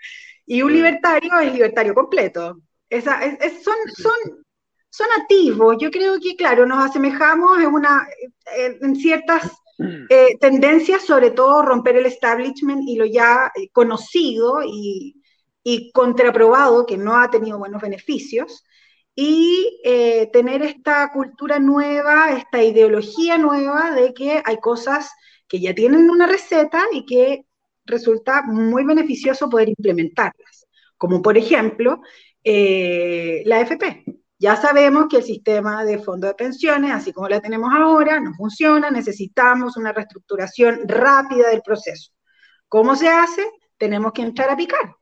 y 0.45 0.61
un 0.61 0.71
libertario 0.71 1.39
es 1.39 1.51
libertario 1.51 1.93
completo. 1.93 2.61
Esa, 2.89 3.19
son, 3.61 3.75
son, 3.97 4.45
son 4.93 5.07
activos. 5.19 5.75
Yo 5.79 5.89
creo 5.89 6.19
que, 6.19 6.35
claro, 6.35 6.67
nos 6.67 6.85
asemejamos 6.85 7.57
en, 7.59 7.65
una, 7.65 8.07
en 8.55 8.95
ciertas 8.95 9.51
eh, 10.09 10.37
tendencias, 10.39 11.03
sobre 11.03 11.31
todo 11.31 11.63
romper 11.63 11.95
el 11.95 12.05
establishment 12.05 12.83
y 12.87 12.95
lo 12.95 13.05
ya 13.05 13.51
eh, 13.55 13.69
conocido 13.71 14.61
y, 14.63 15.19
y 15.63 15.91
contraprobado, 15.93 16.85
que 16.85 16.97
no 16.97 17.17
ha 17.17 17.31
tenido 17.31 17.57
buenos 17.57 17.81
beneficios, 17.81 18.63
y 19.15 19.81
eh, 19.83 20.29
tener 20.31 20.61
esta 20.61 21.11
cultura 21.11 21.57
nueva, 21.57 22.37
esta 22.37 22.61
ideología 22.61 23.39
nueva 23.39 23.95
de 23.95 24.13
que 24.13 24.43
hay 24.45 24.57
cosas 24.57 25.11
que 25.47 25.59
ya 25.59 25.73
tienen 25.73 26.07
una 26.11 26.27
receta 26.27 26.83
y 26.91 27.03
que 27.07 27.45
resulta 27.85 28.43
muy 28.43 28.85
beneficioso 28.85 29.49
poder 29.49 29.69
implementarlas. 29.69 30.67
Como 30.97 31.23
por 31.23 31.35
ejemplo, 31.35 32.01
la 32.43 33.59
FP. 33.61 34.22
Ya 34.43 34.57
sabemos 34.57 35.05
que 35.09 35.15
el 35.15 35.23
sistema 35.23 35.85
de 35.85 35.99
fondo 35.99 36.27
de 36.27 36.33
pensiones, 36.33 36.91
así 36.91 37.13
como 37.13 37.29
la 37.29 37.39
tenemos 37.39 37.71
ahora, 37.73 38.19
no 38.19 38.33
funciona, 38.33 38.91
necesitamos 38.91 39.77
una 39.77 39.93
reestructuración 39.93 40.81
rápida 40.85 41.47
del 41.49 41.61
proceso. 41.61 42.11
¿Cómo 42.67 42.97
se 42.97 43.07
hace? 43.07 43.49
Tenemos 43.77 44.11
que 44.11 44.21
entrar 44.21 44.49
a 44.49 44.57
picar. 44.57 44.97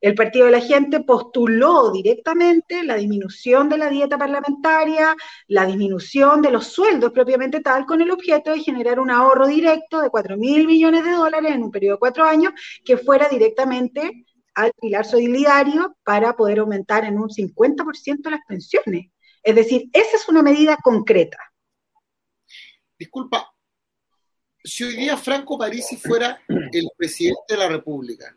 El 0.00 0.14
Partido 0.14 0.46
de 0.46 0.52
la 0.52 0.62
Gente 0.62 1.00
postuló 1.00 1.90
directamente 1.92 2.82
la 2.84 2.94
disminución 2.94 3.68
de 3.68 3.76
la 3.76 3.90
dieta 3.90 4.16
parlamentaria, 4.16 5.14
la 5.48 5.66
disminución 5.66 6.40
de 6.40 6.52
los 6.52 6.68
sueldos 6.68 7.12
propiamente 7.12 7.60
tal, 7.60 7.84
con 7.84 8.00
el 8.00 8.10
objeto 8.10 8.52
de 8.52 8.60
generar 8.60 8.98
un 8.98 9.10
ahorro 9.10 9.46
directo 9.46 10.00
de 10.00 10.08
4 10.08 10.38
mil 10.38 10.66
millones 10.66 11.04
de 11.04 11.10
dólares 11.10 11.52
en 11.52 11.62
un 11.62 11.70
periodo 11.70 11.96
de 11.96 12.00
cuatro 12.00 12.24
años 12.24 12.54
que 12.82 12.96
fuera 12.96 13.28
directamente 13.28 14.24
al 14.56 14.72
pilar 14.80 15.04
solidario 15.04 15.96
para 16.02 16.34
poder 16.34 16.60
aumentar 16.60 17.04
en 17.04 17.18
un 17.18 17.28
50% 17.28 18.30
las 18.30 18.40
pensiones. 18.48 19.10
Es 19.42 19.54
decir, 19.54 19.88
esa 19.92 20.16
es 20.16 20.28
una 20.28 20.42
medida 20.42 20.78
concreta. 20.82 21.38
Disculpa, 22.98 23.54
si 24.64 24.84
hoy 24.84 24.96
día 24.96 25.16
Franco 25.18 25.58
Parisi 25.58 25.98
fuera 25.98 26.40
el 26.48 26.88
presidente 26.96 27.44
de 27.50 27.56
la 27.56 27.68
República, 27.68 28.34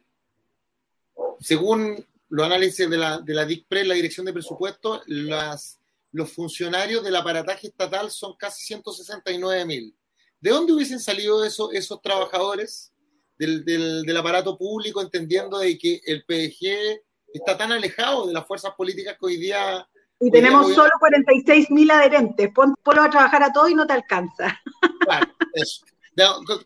según 1.40 2.06
los 2.28 2.46
análisis 2.46 2.90
de 2.90 2.98
la, 2.98 3.20
de 3.20 3.34
la 3.34 3.46
DICPRE, 3.46 3.86
la 3.86 3.96
Dirección 3.96 4.26
de 4.26 4.34
Presupuestos, 4.34 5.02
los 5.08 6.34
funcionarios 6.34 7.02
del 7.02 7.16
aparataje 7.16 7.68
estatal 7.68 8.12
son 8.12 8.36
casi 8.36 8.66
169 8.66 9.66
mil. 9.66 9.96
¿De 10.42 10.50
dónde 10.50 10.74
hubiesen 10.74 11.00
salido 11.00 11.46
esos 11.46 12.02
trabajadores? 12.02 12.92
Del, 13.40 14.18
aparato 14.18 14.58
público, 14.58 15.02
entendiendo 15.02 15.60
de 15.60 15.78
que 15.78 16.02
el 16.06 16.24
PDG 16.26 17.02
está 17.34 17.58
tan 17.58 17.72
alejado 17.72 18.28
de 18.28 18.34
las 18.34 18.46
fuerzas 18.46 18.74
políticas 18.76 19.16
que 19.18 19.26
hoy 19.26 19.38
día... 19.38 19.88
Y 20.20 20.30
tenemos 20.30 20.74
solo 20.76 20.92
46 21.00 21.72
mil 21.72 21.90
adherentes, 21.90 22.50
Pon, 22.54 22.76
ponlo 22.84 23.04
a 23.04 23.10
trabajar 23.10 23.42
a 23.42 23.54
todos 23.54 23.70
y 23.72 23.76
no 23.76 23.88
te 23.88 23.94
alcanza. 23.94 24.60
Claro, 25.00 25.28
eso. 25.54 25.86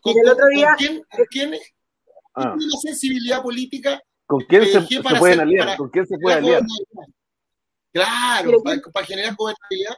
¿Con, 0.02 0.18
el 0.18 0.28
otro 0.28 0.46
día, 0.48 0.74
quién, 0.76 1.04
quién 1.30 1.54
ah. 2.34 2.56
sensibilidad 2.82 3.40
política? 3.40 4.02
¿Con 4.26 4.40
quién 4.40 4.64
se, 4.64 4.80
se 4.82 5.00
pueden 5.00 5.40
aliar? 5.40 5.76
¿Con 5.76 5.88
quién 5.90 6.06
se 6.06 6.18
puede 6.18 6.38
aliar? 6.38 6.62
Claro, 7.92 8.60
para, 8.64 8.80
para 8.92 9.06
generar 9.06 9.36
gobernabilidad. 9.36 9.96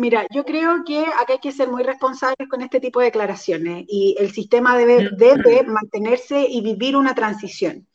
Mira, 0.00 0.26
yo 0.30 0.46
creo 0.46 0.82
que 0.82 1.00
acá 1.04 1.34
hay 1.34 1.40
que 1.40 1.52
ser 1.52 1.68
muy 1.68 1.82
responsables 1.82 2.48
con 2.48 2.62
este 2.62 2.80
tipo 2.80 3.00
de 3.00 3.06
declaraciones 3.06 3.84
y 3.86 4.16
el 4.18 4.32
sistema 4.32 4.74
debe, 4.74 5.10
debe 5.18 5.62
mantenerse 5.64 6.46
y 6.48 6.62
vivir 6.62 6.96
una 6.96 7.14
transición. 7.14 7.86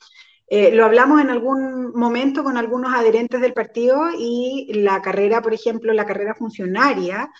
Eh, 0.47 0.69
lo 0.75 0.85
hablamos 0.85 1.19
en 1.19 1.31
algún 1.31 1.93
momento 1.95 2.43
con 2.43 2.57
algunos 2.57 2.93
adherentes 2.93 3.41
del 3.41 3.53
partido 3.53 4.09
y 4.15 4.71
la 4.83 5.01
carrera, 5.01 5.41
por 5.41 5.55
ejemplo, 5.55 5.93
la 5.93 6.05
carrera 6.05 6.35
funcionaria, 6.35 7.31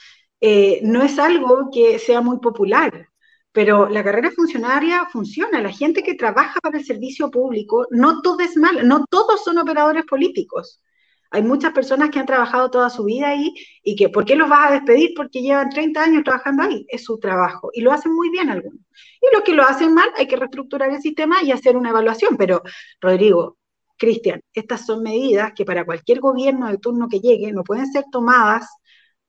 eh, 0.42 0.80
no 0.82 1.04
es 1.04 1.20
algo 1.20 1.70
que 1.72 2.00
sea 2.00 2.22
muy 2.22 2.40
popular, 2.40 3.10
pero 3.52 3.88
la 3.88 4.04
carrera 4.04 4.32
funcionaria 4.32 5.06
funciona. 5.12 5.62
La 5.62 5.72
gente 5.72 6.02
que 6.02 6.16
trabaja 6.16 6.60
para 6.60 6.80
el 6.80 6.86
servicio 6.86 7.30
público, 7.30 7.86
no 7.92 8.24
todo 8.24 8.40
es 8.40 8.58
mal, 8.58 8.88
no 8.88 9.06
todos 9.08 9.44
son 9.44 9.60
operadores 9.60 10.06
políticos. 10.06 10.82
Hay 11.36 11.44
muchas 11.44 11.74
personas 11.74 12.12
que 12.12 12.20
han 12.20 12.26
trabajado 12.26 12.72
toda 12.72 12.90
su 12.90 13.04
vida 13.04 13.28
ahí 13.28 13.54
y 13.84 13.98
que, 13.98 14.08
¿por 14.08 14.24
qué 14.24 14.38
los 14.38 14.48
vas 14.48 14.70
a 14.70 14.74
despedir? 14.76 15.12
Porque 15.18 15.42
llevan 15.42 15.70
30 15.70 16.02
años 16.02 16.24
trabajando 16.24 16.64
ahí. 16.64 16.86
Es 16.88 17.04
su 17.04 17.20
trabajo 17.20 17.72
y 17.74 17.82
lo 17.82 17.92
hacen 17.92 18.14
muy 18.14 18.30
bien 18.30 18.50
algunos. 18.50 18.80
Y 19.22 19.36
los 19.36 19.44
que 19.44 19.54
lo 19.54 19.64
hacen 19.64 19.94
mal, 19.94 20.10
hay 20.16 20.28
que 20.28 20.38
reestructurar 20.38 20.92
el 20.92 21.02
sistema 21.02 21.44
y 21.44 21.52
hacer 21.52 21.76
una 21.76 21.90
evaluación. 21.90 22.38
Pero, 22.38 22.64
Rodrigo, 23.02 23.58
Cristian, 23.98 24.40
estas 24.54 24.86
son 24.86 25.04
medidas 25.04 25.52
que 25.54 25.66
para 25.66 25.84
cualquier 25.84 26.22
gobierno 26.22 26.70
de 26.70 26.78
turno 26.78 27.10
que 27.10 27.20
llegue 27.20 27.52
no 27.52 27.66
pueden 27.66 27.92
ser 27.92 28.06
tomadas 28.10 28.70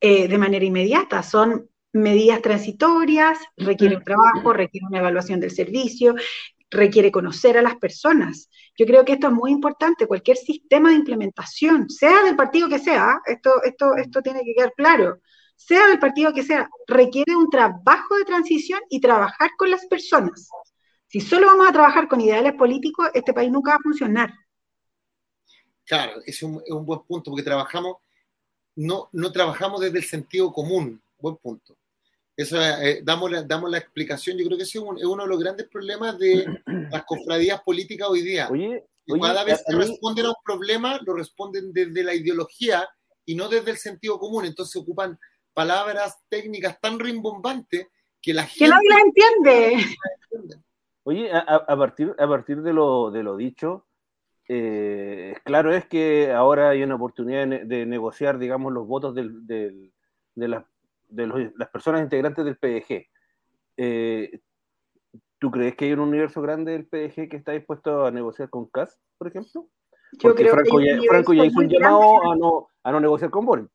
eh, 0.01 0.29
de 0.29 0.39
manera 0.39 0.65
inmediata. 0.65 1.25
Son 1.25 1.69
medidas 1.93 2.41
transitorias, 2.41 3.37
requieren 3.57 4.05
trabajo, 4.05 4.53
requieren 4.53 4.89
una 4.91 4.99
evaluación 5.01 5.41
del 5.41 5.51
servicio, 5.51 6.15
requiere 6.71 7.13
conocer 7.13 7.57
a 7.59 7.63
las 7.63 7.77
personas. 7.77 8.49
Yo 8.77 8.87
creo 8.87 9.05
que 9.05 9.13
esto 9.13 9.29
es 9.29 9.33
muy 9.33 9.53
importante, 9.53 10.07
cualquier 10.07 10.37
sistema 10.37 10.91
de 10.91 10.97
implementación, 10.97 11.89
sea 11.89 12.25
del 12.25 12.37
partido 12.37 12.69
que 12.69 12.79
sea, 12.79 13.21
esto, 13.27 13.63
esto, 13.63 13.97
esto 13.97 14.23
tiene 14.23 14.43
que 14.45 14.55
quedar 14.55 14.73
claro, 14.77 15.21
sea 15.55 15.87
del 15.87 15.99
partido 15.99 16.33
que 16.33 16.43
sea, 16.43 16.69
requiere 16.87 17.35
un 17.35 17.49
trabajo 17.49 18.17
de 18.19 18.25
transición 18.25 18.81
y 18.91 19.01
trabajar 19.01 19.51
con 19.57 19.71
las 19.71 19.87
personas. 19.87 20.49
Si 21.09 21.21
solo 21.21 21.47
vamos 21.47 21.69
a 21.69 21.73
trabajar 21.73 22.09
con 22.09 22.21
ideales 22.21 22.55
políticos, 22.55 23.09
este 23.15 23.33
país 23.33 23.51
nunca 23.51 23.71
va 23.71 23.77
a 23.77 23.83
funcionar. 23.83 24.35
Claro, 25.85 26.21
es 26.27 26.43
un, 26.43 26.61
es 26.65 26.73
un 26.73 26.85
buen 26.85 27.01
punto, 27.07 27.31
porque 27.31 27.45
trabajamos, 27.45 27.99
no, 28.75 29.09
no 29.13 29.33
trabajamos 29.33 29.81
desde 29.81 29.99
el 29.99 30.05
sentido 30.05 30.53
común, 30.53 31.01
buen 31.19 31.37
punto. 31.37 31.77
Eso, 32.37 32.61
eh, 32.63 33.01
damos, 33.03 33.31
la, 33.31 33.43
damos 33.43 33.71
la 33.71 33.79
explicación. 33.79 34.37
Yo 34.37 34.45
creo 34.45 34.59
que 34.59 34.65
ese 34.65 34.79
es, 34.79 34.85
uno 34.85 35.23
de 35.23 35.29
los 35.29 35.39
grandes 35.39 35.69
problemas 35.69 36.19
de 36.19 36.45
las 36.91 37.05
cofradías 37.05 37.63
políticas 37.63 38.09
hoy 38.09 38.21
día. 38.21 38.49
Oye, 38.51 38.85
Cada 39.21 39.45
vez 39.45 39.65
que 39.67 39.75
responden 39.75 40.27
a 40.27 40.31
un 40.31 40.43
problema, 40.45 41.01
lo 41.07 41.15
responden 41.15 41.73
desde 41.73 42.05
la 42.05 42.15
ideología 42.15 42.87
y 43.25 43.35
no 43.35 43.49
desde 43.49 43.71
el 43.71 43.79
sentido 43.79 44.19
común. 44.19 44.45
Entonces 44.45 44.77
ocupan 44.77 45.19
palabras 45.55 46.19
técnicas 46.29 46.79
tan 46.79 46.99
rimbombantes 46.99 47.89
que 48.21 48.35
la 48.35 48.45
gente... 48.45 48.65
Que 48.65 48.71
nadie 48.71 48.89
las 48.91 49.03
entiende. 49.05 49.87
Oye, 51.05 51.33
a, 51.33 51.39
a, 51.39 51.77
partir, 51.77 52.15
a 52.19 52.29
partir 52.29 52.61
de 52.61 52.73
lo, 52.75 53.11
de 53.11 53.23
lo 53.23 53.37
dicho, 53.37 53.87
eh, 54.49 55.35
claro 55.45 55.75
es 55.75 55.87
que 55.87 56.33
ahora 56.33 56.71
hay 56.71 56.83
una 56.83 56.97
oportunidad 56.97 57.47
de, 57.47 57.65
de 57.65 57.87
negociar, 57.87 58.39
digamos, 58.39 58.73
los 58.73 58.87
votos 58.87 59.15
del, 59.15 59.47
del, 59.47 59.93
de 60.35 60.49
las 60.49 60.65
de 61.09 61.27
los, 61.27 61.41
las 61.57 61.69
personas 61.69 62.03
integrantes 62.03 62.45
del 62.45 62.57
PDG. 62.57 63.07
Eh, 63.77 64.41
¿Tú 65.39 65.51
crees 65.51 65.77
que 65.77 65.87
hay 65.87 65.93
un 65.93 66.01
universo 66.01 66.41
grande 66.41 66.73
del 66.73 66.87
PDG 66.87 67.29
que 67.29 67.37
está 67.37 67.53
dispuesto 67.53 68.07
a 68.07 68.11
negociar 68.11 68.49
con 68.49 68.67
CAS, 68.67 68.99
por 69.19 69.29
ejemplo? 69.29 69.69
Yo 70.13 70.35
creo 70.35 70.55
Franco, 70.55 70.79
que 70.79 70.87
ya, 70.87 70.99
Franco 71.09 71.35
ya 71.35 71.45
hizo 71.45 71.59
un 71.59 71.69
llamado 71.69 72.31
a 72.31 72.37
no, 72.37 72.69
a 72.83 72.93
no 72.93 73.01
negociar 73.01 73.31
con 73.31 73.45
Boris. 73.45 73.67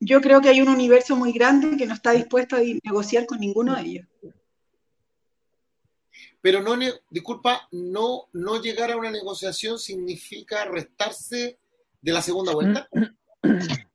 Yo 0.00 0.20
creo 0.20 0.40
que 0.40 0.48
hay 0.48 0.60
un 0.60 0.68
universo 0.68 1.14
muy 1.16 1.32
grande 1.32 1.76
que 1.76 1.86
no 1.86 1.94
está 1.94 2.10
dispuesto 2.12 2.56
a 2.56 2.60
negociar 2.82 3.26
con 3.26 3.38
ninguno 3.38 3.76
de 3.76 3.82
ellos. 3.82 4.06
Pero 6.40 6.60
no, 6.60 6.76
disculpa, 7.08 7.68
no, 7.72 8.28
no 8.32 8.60
llegar 8.60 8.90
a 8.90 8.96
una 8.96 9.10
negociación 9.10 9.78
significa 9.78 10.64
restarse 10.66 11.58
de 12.02 12.12
la 12.12 12.20
segunda 12.20 12.52
vuelta. 12.52 12.88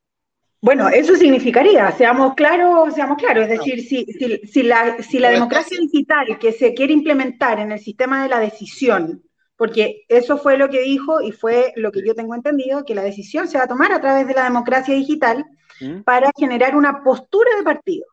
Bueno, 0.61 0.89
eso 0.89 1.15
significaría, 1.15 1.89
seamos 1.93 2.33
claros, 2.33 2.93
seamos 2.93 3.17
claros, 3.17 3.43
es 3.43 3.49
decir, 3.49 3.81
si, 3.81 4.05
si, 4.05 4.45
si 4.45 4.63
la, 4.63 5.01
si 5.01 5.17
la 5.17 5.29
democracia 5.29 5.77
digital 5.79 6.37
que 6.37 6.51
se 6.51 6.73
quiere 6.73 6.91
implementar 6.91 7.59
en 7.59 7.71
el 7.71 7.79
sistema 7.79 8.23
de 8.23 8.29
la 8.29 8.39
decisión, 8.39 9.23
porque 9.55 10.03
eso 10.09 10.37
fue 10.37 10.57
lo 10.57 10.69
que 10.69 10.81
dijo 10.81 11.21
y 11.21 11.31
fue 11.31 11.71
lo 11.77 11.93
que 11.93 12.05
yo 12.05 12.13
tengo 12.13 12.35
entendido, 12.35 12.83
que 12.83 12.93
la 12.93 13.03
decisión 13.03 13.47
se 13.47 13.57
va 13.57 13.63
a 13.63 13.67
tomar 13.69 13.93
a 13.93 14.01
través 14.01 14.27
de 14.27 14.33
la 14.33 14.43
democracia 14.43 14.93
digital 14.93 15.45
¿Mm? 15.79 16.01
para 16.01 16.29
generar 16.37 16.75
una 16.75 17.03
postura 17.03 17.55
de 17.55 17.63
partido. 17.63 18.05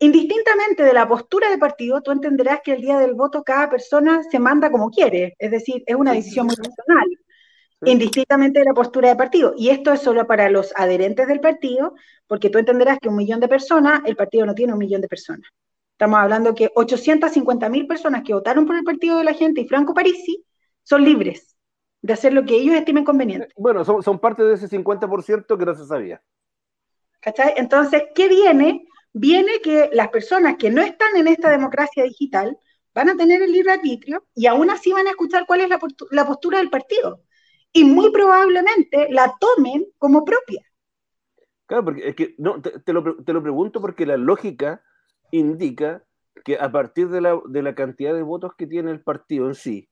Indistintamente 0.00 0.82
de 0.82 0.92
la 0.92 1.06
postura 1.06 1.48
de 1.48 1.58
partido, 1.58 2.02
tú 2.02 2.10
entenderás 2.10 2.58
que 2.64 2.72
el 2.72 2.80
día 2.80 2.98
del 2.98 3.14
voto 3.14 3.44
cada 3.44 3.70
persona 3.70 4.24
se 4.28 4.40
manda 4.40 4.68
como 4.72 4.90
quiere, 4.90 5.36
es 5.38 5.50
decir, 5.52 5.84
es 5.86 5.94
una 5.94 6.12
decisión 6.12 6.46
muy 6.46 6.56
personal 6.56 7.06
indistintamente 7.84 8.60
de 8.60 8.64
la 8.64 8.74
postura 8.74 9.08
de 9.08 9.16
partido. 9.16 9.54
Y 9.56 9.70
esto 9.70 9.92
es 9.92 10.00
solo 10.00 10.26
para 10.26 10.48
los 10.50 10.72
adherentes 10.76 11.26
del 11.26 11.40
partido, 11.40 11.94
porque 12.26 12.50
tú 12.50 12.58
entenderás 12.58 12.98
que 12.98 13.08
un 13.08 13.16
millón 13.16 13.40
de 13.40 13.48
personas, 13.48 14.02
el 14.04 14.16
partido 14.16 14.46
no 14.46 14.54
tiene 14.54 14.72
un 14.72 14.78
millón 14.78 15.00
de 15.00 15.08
personas. 15.08 15.50
Estamos 15.92 16.18
hablando 16.20 16.54
que 16.54 16.70
850 16.74 17.68
mil 17.68 17.86
personas 17.86 18.22
que 18.24 18.34
votaron 18.34 18.66
por 18.66 18.76
el 18.76 18.84
partido 18.84 19.18
de 19.18 19.24
la 19.24 19.34
gente 19.34 19.60
y 19.60 19.68
Franco 19.68 19.94
Parisi 19.94 20.44
son 20.82 21.04
libres 21.04 21.56
de 22.00 22.12
hacer 22.12 22.32
lo 22.32 22.44
que 22.44 22.56
ellos 22.56 22.74
estimen 22.74 23.04
conveniente. 23.04 23.48
Bueno, 23.56 23.84
son, 23.84 24.02
son 24.02 24.18
parte 24.18 24.42
de 24.42 24.54
ese 24.54 24.68
50% 24.68 25.58
que 25.58 25.64
no 25.64 25.74
se 25.74 25.86
sabía. 25.86 26.20
¿Cachai? 27.20 27.54
Entonces, 27.56 28.02
¿qué 28.14 28.28
viene? 28.28 28.84
Viene 29.12 29.60
que 29.62 29.90
las 29.92 30.08
personas 30.08 30.56
que 30.56 30.70
no 30.70 30.82
están 30.82 31.16
en 31.16 31.28
esta 31.28 31.50
democracia 31.50 32.02
digital 32.02 32.58
van 32.94 33.10
a 33.10 33.16
tener 33.16 33.42
el 33.42 33.52
libre 33.52 33.72
arbitrio 33.72 34.26
y 34.34 34.46
aún 34.46 34.70
así 34.70 34.92
van 34.92 35.06
a 35.06 35.10
escuchar 35.10 35.46
cuál 35.46 35.60
es 35.60 35.68
la, 35.68 35.78
la 36.10 36.26
postura 36.26 36.58
del 36.58 36.70
partido 36.70 37.22
y 37.72 37.84
muy 37.84 38.10
probablemente 38.12 39.08
la 39.10 39.34
tomen 39.40 39.86
como 39.98 40.24
propia. 40.24 40.62
Claro, 41.66 41.84
porque 41.84 42.08
es 42.08 42.14
que 42.14 42.34
no, 42.38 42.60
te, 42.60 42.78
te, 42.80 42.92
lo, 42.92 43.16
te 43.24 43.32
lo, 43.32 43.42
pregunto 43.42 43.80
porque 43.80 44.04
la 44.04 44.16
lógica 44.16 44.82
indica 45.30 46.04
que 46.44 46.58
a 46.58 46.70
partir 46.70 47.08
de 47.08 47.20
la, 47.20 47.40
de 47.46 47.62
la 47.62 47.74
cantidad 47.74 48.12
de 48.14 48.22
votos 48.22 48.52
que 48.56 48.66
tiene 48.66 48.90
el 48.90 49.02
partido 49.02 49.46
en 49.46 49.54
sí, 49.54 49.88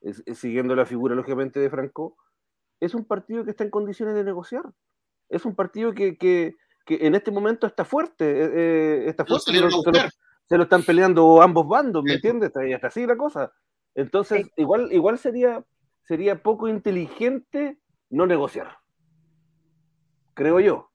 es, 0.00 0.22
es, 0.26 0.38
siguiendo 0.38 0.74
la 0.74 0.86
figura 0.86 1.14
lógicamente 1.14 1.60
de 1.60 1.70
Franco, 1.70 2.16
es 2.80 2.94
un 2.94 3.04
partido 3.04 3.44
que 3.44 3.50
está 3.50 3.64
en 3.64 3.70
condiciones 3.70 4.14
de 4.14 4.24
negociar. 4.24 4.64
Es 5.28 5.44
un 5.44 5.54
partido 5.54 5.92
que, 5.92 6.16
que, 6.16 6.56
que 6.84 7.06
en 7.06 7.14
este 7.14 7.30
momento 7.30 7.66
está 7.66 7.84
fuerte. 7.84 8.24
Eh, 8.24 8.50
eh 8.54 9.04
está 9.06 9.24
fuerte. 9.24 9.52
Se 9.52 9.60
lo, 9.60 9.70
se, 9.70 9.92
lo, 9.92 10.08
se, 10.48 10.56
lo, 10.56 10.62
están 10.64 10.82
peleando 10.82 11.42
ambos 11.42 11.68
bandos, 11.68 12.02
¿me 12.02 12.14
entiendes? 12.14 12.50
Y 12.66 12.72
hasta 12.72 12.88
así 12.88 13.06
la 13.06 13.16
cosa. 13.16 13.52
Entonces, 13.94 14.46
sí. 14.46 14.52
igual, 14.56 14.90
igual 14.92 15.18
sería 15.18 15.64
sería 16.06 16.42
poco 16.42 16.68
inteligente 16.68 17.78
no 18.10 18.26
negociar. 18.26 18.78
Creo 20.34 20.60
yo. 20.60 20.90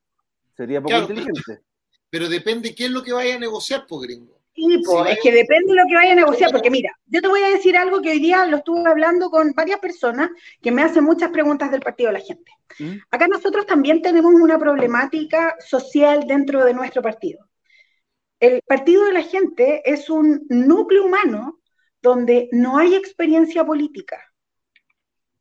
Sería 0.56 0.82
poco 0.82 0.89
claro, 0.89 1.04
inteligente. 1.04 1.41
Pero, 1.46 1.62
pero, 2.10 2.30
depende 2.30 2.76
qué 2.76 2.86
es 2.86 2.91
lo 2.91 3.04
que 3.04 3.13
vaya 3.13 3.36
a 3.36 3.39
negociar, 3.39 3.86
po 3.88 4.00
gringo. 4.00 4.36
Sí, 4.56 4.82
po, 4.86 5.04
si 5.04 5.12
es 5.12 5.20
que 5.22 5.32
depende 5.34 5.74
de 5.74 5.82
lo 5.82 5.88
que 5.88 5.96
vaya 5.96 6.13
a 6.13 6.15
negociar, 6.15 6.50
porque 6.52 6.72
mira, 6.72 6.98
yo 7.08 7.22
te 7.22 7.28
voy 7.28 7.41
a 7.41 7.50
decir 7.50 7.76
algo 7.76 8.02
que 8.02 8.12
hoy 8.12 8.20
día 8.20 8.46
lo 8.46 8.58
estuve 8.58 8.89
hablando 8.89 9.30
con 9.30 9.52
varias 9.52 9.80
personas 9.80 10.30
que 10.62 10.72
me 10.72 10.82
hacen 10.82 11.04
muchas 11.04 11.30
preguntas 11.32 11.72
del 11.72 11.82
partido 11.82 12.08
de 12.08 12.20
la 12.20 12.26
gente. 12.26 12.52
¿Mm? 12.80 12.96
Acá 13.12 13.28
nosotros 13.28 13.65
también 13.65 14.02
tenemos 14.02 14.34
una 14.34 14.58
problemática 14.58 15.56
social 15.60 16.26
dentro 16.26 16.63
de 16.63 16.74
nuestro 16.74 17.02
partido. 17.02 17.50
El 18.39 18.62
partido 18.65 19.04
de 19.06 19.13
la 19.13 19.24
gente 19.24 19.82
es 19.86 20.10
un 20.10 20.46
núcleo 20.50 21.06
humano 21.06 21.60
donde 22.02 22.48
no 22.54 22.78
hay 22.78 22.96
experiencia 22.96 23.65
política 23.65 24.22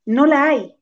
no 0.06 0.26
la 0.26 0.44
hay. 0.44 0.76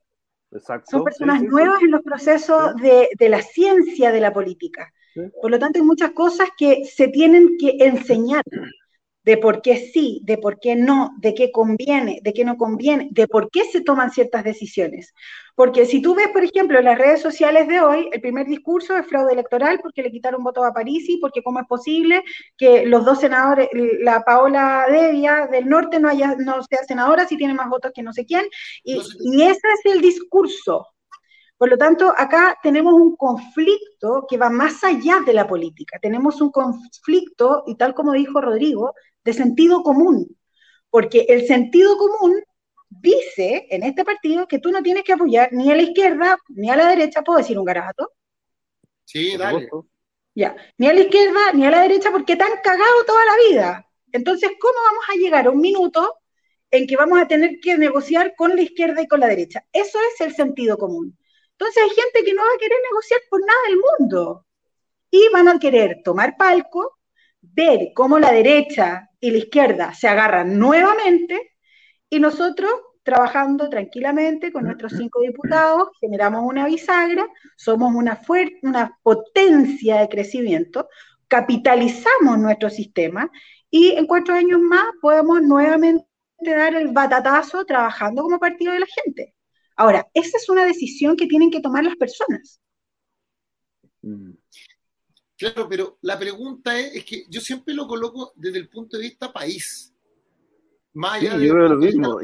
Exacto. 0.51 0.91
Son 0.91 1.03
personas 1.03 1.39
sí, 1.39 1.45
sí, 1.45 1.51
nuevas 1.51 1.79
sí. 1.79 1.85
en 1.85 1.91
los 1.91 2.01
procesos 2.01 2.75
de, 2.75 3.09
de, 3.17 3.29
la 3.29 3.41
ciencia 3.41 4.11
de 4.11 4.19
la 4.19 4.31
política. 4.31 4.93
Por 5.41 5.51
lo 5.51 5.59
tanto, 5.59 5.79
hay 5.79 5.85
muchas 5.85 6.11
cosas 6.11 6.49
que 6.57 6.85
se 6.85 7.07
tienen 7.07 7.57
que 7.59 7.77
enseñar 7.79 8.43
de 9.23 9.37
por 9.37 9.61
qué 9.61 9.77
sí, 9.77 10.21
de 10.23 10.37
por 10.37 10.59
qué 10.59 10.75
no, 10.75 11.11
de 11.19 11.33
qué 11.33 11.51
conviene, 11.51 12.19
de 12.23 12.33
qué 12.33 12.43
no 12.43 12.57
conviene, 12.57 13.07
de 13.11 13.27
por 13.27 13.49
qué 13.49 13.63
se 13.65 13.81
toman 13.81 14.11
ciertas 14.11 14.43
decisiones. 14.43 15.13
Porque 15.55 15.85
si 15.85 16.01
tú 16.01 16.15
ves, 16.15 16.29
por 16.29 16.43
ejemplo, 16.43 16.79
en 16.79 16.85
las 16.85 16.97
redes 16.97 17.21
sociales 17.21 17.67
de 17.67 17.79
hoy, 17.79 18.09
el 18.11 18.21
primer 18.21 18.47
discurso 18.47 18.97
es 18.97 19.07
fraude 19.07 19.33
electoral 19.33 19.79
porque 19.81 20.01
le 20.01 20.11
quitaron 20.11 20.43
votos 20.43 20.65
a 20.65 20.73
Parisi, 20.73 21.17
porque 21.17 21.43
cómo 21.43 21.59
es 21.59 21.67
posible 21.67 22.23
que 22.57 22.85
los 22.85 23.05
dos 23.05 23.19
senadores, 23.19 23.69
la 24.01 24.23
Paola 24.23 24.85
Devia 24.89 25.47
del 25.47 25.69
norte 25.69 25.99
no, 25.99 26.09
haya, 26.09 26.35
no 26.37 26.61
sea 26.63 26.83
senadora 26.85 27.27
si 27.27 27.37
tiene 27.37 27.53
más 27.53 27.69
votos 27.69 27.91
que 27.93 28.03
no 28.03 28.13
sé 28.13 28.25
quién, 28.25 28.45
y, 28.83 29.01
y 29.19 29.43
ese 29.43 29.67
es 29.73 29.93
el 29.93 30.01
discurso. 30.01 30.87
Por 31.57 31.69
lo 31.69 31.77
tanto, 31.77 32.13
acá 32.17 32.57
tenemos 32.61 32.93
un 32.93 33.15
conflicto 33.15 34.25
que 34.27 34.37
va 34.37 34.49
más 34.49 34.83
allá 34.83 35.21
de 35.25 35.31
la 35.31 35.47
política. 35.47 35.97
Tenemos 36.01 36.41
un 36.41 36.51
conflicto, 36.51 37.63
y 37.67 37.75
tal 37.75 37.93
como 37.93 38.11
dijo 38.11 38.41
Rodrigo, 38.41 38.93
de 39.23 39.33
sentido 39.33 39.83
común. 39.83 40.37
Porque 40.89 41.25
el 41.29 41.47
sentido 41.47 41.97
común 41.97 42.43
dice 42.89 43.67
en 43.69 43.83
este 43.83 44.05
partido 44.05 44.47
que 44.47 44.59
tú 44.59 44.71
no 44.71 44.83
tienes 44.83 45.03
que 45.03 45.13
apoyar 45.13 45.51
ni 45.51 45.71
a 45.71 45.75
la 45.75 45.81
izquierda 45.81 46.37
ni 46.49 46.69
a 46.69 46.75
la 46.75 46.89
derecha. 46.89 47.21
¿Puedo 47.21 47.39
decir 47.39 47.57
un 47.57 47.65
garabato? 47.65 48.11
Sí, 49.05 49.37
dale. 49.37 49.69
Ya, 50.35 50.55
ni 50.77 50.87
a 50.87 50.93
la 50.93 51.01
izquierda 51.01 51.53
ni 51.53 51.65
a 51.65 51.71
la 51.71 51.81
derecha 51.81 52.11
porque 52.11 52.35
te 52.35 52.43
han 52.43 52.59
cagado 52.63 53.05
toda 53.05 53.25
la 53.25 53.49
vida. 53.49 53.89
Entonces, 54.11 54.51
¿cómo 54.59 54.73
vamos 54.85 55.05
a 55.09 55.17
llegar 55.17 55.47
a 55.47 55.51
un 55.51 55.59
minuto 55.59 56.19
en 56.73 56.87
que 56.87 56.97
vamos 56.97 57.19
a 57.19 57.27
tener 57.27 57.59
que 57.61 57.77
negociar 57.77 58.33
con 58.35 58.55
la 58.55 58.63
izquierda 58.63 58.99
y 59.03 59.07
con 59.07 59.19
la 59.19 59.27
derecha. 59.27 59.63
Eso 59.71 59.99
es 60.11 60.21
el 60.21 60.33
sentido 60.33 60.75
común. 60.75 61.15
Entonces 61.51 61.83
hay 61.83 61.89
gente 61.91 62.23
que 62.25 62.33
no 62.33 62.41
va 62.41 62.47
a 62.47 62.59
querer 62.59 62.79
negociar 62.89 63.21
por 63.29 63.41
nada 63.41 63.59
del 63.67 63.77
mundo 63.77 64.47
y 65.11 65.29
van 65.31 65.49
a 65.49 65.59
querer 65.59 66.01
tomar 66.03 66.35
palco, 66.35 66.97
ver 67.43 67.91
cómo 67.93 68.19
la 68.19 68.31
derecha 68.31 69.09
y 69.19 69.31
la 69.31 69.37
izquierda 69.37 69.93
se 69.93 70.07
agarran 70.07 70.57
nuevamente 70.57 71.55
y 72.09 72.19
nosotros 72.19 72.71
trabajando 73.03 73.69
tranquilamente 73.69 74.51
con 74.51 74.63
nuestros 74.63 74.93
cinco 74.93 75.21
diputados, 75.21 75.89
generamos 75.99 76.43
una 76.45 76.65
bisagra, 76.65 77.27
somos 77.57 77.93
una, 77.93 78.19
una 78.61 78.97
potencia 79.03 79.97
de 79.97 80.09
crecimiento, 80.09 80.87
capitalizamos 81.27 82.39
nuestro 82.39 82.69
sistema 82.69 83.29
y 83.69 83.91
en 83.91 84.07
cuatro 84.07 84.35
años 84.35 84.59
más 84.61 84.85
podemos 85.01 85.41
nuevamente 85.41 86.05
dar 86.45 86.75
el 86.75 86.89
batatazo 86.89 87.65
trabajando 87.65 88.23
como 88.23 88.39
partido 88.39 88.71
de 88.71 88.79
la 88.79 88.87
gente. 89.03 89.35
Ahora, 89.75 90.07
esa 90.13 90.37
es 90.37 90.47
una 90.49 90.65
decisión 90.65 91.17
que 91.17 91.27
tienen 91.27 91.51
que 91.51 91.59
tomar 91.59 91.83
las 91.83 91.95
personas. 91.95 92.61
Claro, 95.51 95.67
pero 95.67 95.97
la 96.01 96.17
pregunta 96.17 96.79
es, 96.79 97.03
que 97.03 97.25
yo 97.29 97.41
siempre 97.41 97.73
lo 97.73 97.85
coloco 97.85 98.31
desde 98.35 98.59
el 98.59 98.69
punto 98.69 98.97
de 98.97 99.03
vista 99.03 99.33
país. 99.33 99.93
Más 100.93 101.21
yo 101.21 101.37
veo 101.37 101.67
lo 101.69 101.75
mismo. 101.75 102.19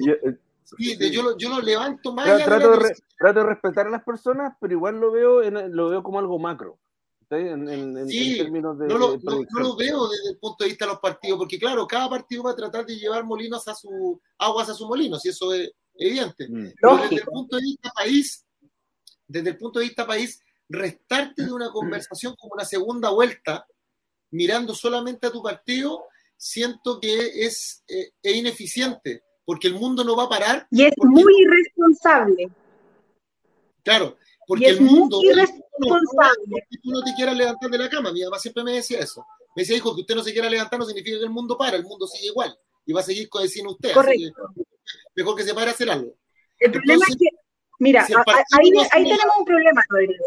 Sí, 0.78 1.12
yo, 1.12 1.24
lo, 1.24 1.38
yo 1.38 1.50
lo 1.50 1.62
levanto 1.62 2.14
más. 2.14 2.26
trato, 2.46 2.72
de 2.78 2.96
trato, 3.18 3.40
de 3.40 3.46
respetar 3.46 3.88
a 3.88 3.90
las 3.90 4.04
personas, 4.04 4.56
pero 4.62 4.74
igual 4.74 5.00
lo 5.00 5.12
veo, 5.12 5.42
lo 5.50 5.90
veo 5.90 6.04
como 6.04 6.20
algo 6.20 6.38
macro. 6.40 6.80
En, 7.32 7.68
en, 7.68 8.08
términos 8.08 8.80
de, 8.80 8.88
no, 8.88 8.98
lo, 8.98 9.18
no, 9.18 9.60
lo, 9.60 9.76
veo 9.76 10.08
desde 10.08 10.32
el 10.32 10.38
punto 10.40 10.64
de 10.64 10.70
vista 10.70 10.86
de 10.86 10.92
los 10.92 11.00
partidos, 11.00 11.38
porque 11.38 11.60
claro, 11.60 11.86
cada 11.86 12.10
partido 12.10 12.44
va 12.44 12.52
a 12.52 12.56
tratar 12.56 12.88
de 12.88 12.98
llevar 12.98 13.24
molinos 13.24 13.68
a 13.68 13.76
su 13.76 14.20
aguas 14.40 14.70
a 14.70 14.74
su 14.74 14.88
molino, 14.88 15.20
si 15.20 15.30
eso 15.30 15.54
es 15.54 15.72
evidente. 15.96 16.48
Mm. 16.50 16.72
Pero 16.82 16.98
desde 16.98 17.16
el 17.18 17.24
punto 17.24 17.58
de 17.58 17.62
vista 17.62 17.92
país, 17.96 18.46
desde 19.28 19.50
el 19.50 19.58
punto 19.58 19.78
de 19.78 19.86
vista 19.86 20.08
país, 20.08 20.42
restarte 20.70 21.44
de 21.44 21.52
una 21.52 21.72
conversación 21.72 22.36
como 22.36 22.54
una 22.54 22.66
segunda 22.66 23.10
vuelta, 23.10 23.66
mirando 24.32 24.74
solamente 24.74 25.28
a 25.28 25.32
tu 25.32 25.42
partido, 25.42 26.06
siento 26.38 27.00
que 27.00 27.46
es, 27.46 27.84
eh, 27.88 28.12
es 28.22 28.36
ineficiente 28.36 29.24
porque 29.50 29.68
el 29.68 29.74
mundo 29.74 30.04
no 30.04 30.16
va 30.16 30.26
a 30.26 30.30
parar. 30.30 30.68
Y 30.70 30.86
es 30.86 30.94
muy 31.00 31.34
irresponsable. 31.42 32.52
Claro, 33.84 34.16
porque 34.46 34.68
el 34.68 34.82
mundo, 34.82 35.20
irresponsable. 35.24 36.68
tú 36.84 36.92
no 36.92 37.04
te 37.04 37.16
quieras 37.16 37.36
levantar 37.36 37.70
de 37.72 37.78
la 37.80 37.90
cama. 37.90 38.12
Mi 38.12 38.24
mamá 38.24 38.38
siempre 38.38 38.64
me 38.64 38.74
decía 38.74 39.00
eso. 39.00 39.26
Me 39.56 39.64
decía, 39.64 39.78
hijo, 39.78 39.96
que 39.96 40.02
usted 40.02 40.14
no 40.14 40.24
se 40.24 40.34
quiera 40.34 40.52
levantar 40.52 40.78
no 40.78 40.86
significa 40.86 41.18
que 41.18 41.24
el 41.24 41.32
mundo 41.32 41.58
para, 41.58 41.78
el 41.78 41.84
mundo 41.84 42.06
sigue 42.06 42.28
igual 42.28 42.56
y 42.86 42.94
va 42.94 43.00
a 43.02 43.04
seguir 43.04 43.28
sin 43.48 43.66
usted. 43.66 43.92
Correcto. 43.92 44.54
mejor 45.16 45.36
que 45.36 45.44
se 45.44 45.54
pare 45.56 45.72
a 45.72 45.74
hacer 45.74 45.90
algo. 45.90 46.14
El 46.60 46.72
problema 46.72 47.06
es 47.10 47.16
que, 47.16 47.30
mira, 47.80 48.06
ahí, 48.06 48.72
ahí 48.92 49.04
tenemos 49.04 49.36
un 49.40 49.46
problema, 49.46 49.82
Rodrigo. 49.90 50.26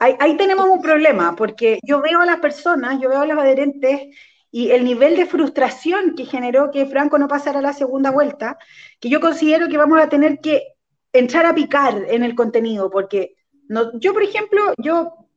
Ahí, 0.00 0.36
tenemos 0.36 0.68
un 0.68 0.80
problema, 0.80 1.34
porque 1.34 1.80
yo 1.82 2.00
veo 2.00 2.20
a 2.20 2.26
las 2.26 2.38
personas, 2.38 3.00
yo 3.00 3.08
veo 3.08 3.20
a 3.20 3.26
los 3.26 3.36
adherentes 3.36 4.16
y 4.50 4.70
el 4.70 4.84
nivel 4.84 5.16
de 5.16 5.26
frustración 5.26 6.14
que 6.14 6.24
generó 6.24 6.70
que 6.70 6.86
Franco 6.86 7.18
no 7.18 7.26
pasara 7.26 7.60
la 7.60 7.72
segunda 7.72 8.12
vuelta, 8.12 8.58
que 9.00 9.08
yo 9.08 9.20
considero 9.20 9.68
que 9.68 9.76
vamos 9.76 10.00
a 10.00 10.08
tener 10.08 10.38
que 10.40 10.74
entrar 11.12 11.46
a 11.46 11.54
picar 11.54 12.04
en 12.08 12.22
el 12.22 12.36
contenido, 12.36 12.90
porque 12.90 13.34
no, 13.68 13.98
yo, 13.98 14.12
por 14.12 14.22
ejemplo, 14.22 14.72
yo 14.78 15.28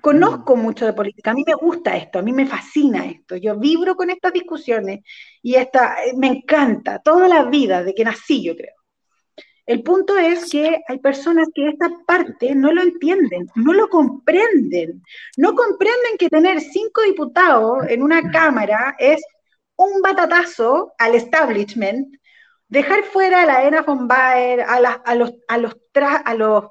conozco 0.00 0.54
mucho 0.56 0.86
de 0.86 0.92
política, 0.92 1.32
a 1.32 1.34
mí 1.34 1.42
me 1.44 1.54
gusta 1.54 1.96
esto, 1.96 2.20
a 2.20 2.22
mí 2.22 2.32
me 2.32 2.46
fascina 2.46 3.06
esto, 3.06 3.36
yo 3.36 3.58
vibro 3.58 3.96
con 3.96 4.10
estas 4.10 4.32
discusiones 4.32 5.00
y 5.42 5.56
esta, 5.56 5.96
me 6.16 6.28
encanta, 6.28 7.00
toda 7.00 7.26
la 7.26 7.44
vida, 7.44 7.82
de 7.82 7.92
que 7.92 8.04
nací, 8.04 8.44
yo 8.44 8.54
creo. 8.54 8.79
El 9.70 9.84
punto 9.84 10.18
es 10.18 10.50
que 10.50 10.82
hay 10.88 10.98
personas 10.98 11.46
que 11.54 11.68
esta 11.68 11.88
parte 12.04 12.56
no 12.56 12.72
lo 12.72 12.82
entienden, 12.82 13.46
no 13.54 13.72
lo 13.72 13.88
comprenden. 13.88 15.00
No 15.36 15.54
comprenden 15.54 16.18
que 16.18 16.28
tener 16.28 16.60
cinco 16.60 17.02
diputados 17.02 17.86
en 17.88 18.02
una 18.02 18.32
Cámara 18.32 18.96
es 18.98 19.22
un 19.76 20.02
batatazo 20.02 20.92
al 20.98 21.14
establishment, 21.14 22.16
dejar 22.66 23.04
fuera 23.04 23.42
a 23.42 23.46
la 23.46 23.62
Ena 23.62 23.82
von 23.82 24.08
Baer, 24.08 24.62
a, 24.62 24.74
a, 24.74 25.14
los, 25.14 25.34
a, 25.46 25.56
los 25.56 25.76
a 25.92 26.34
los 26.34 26.64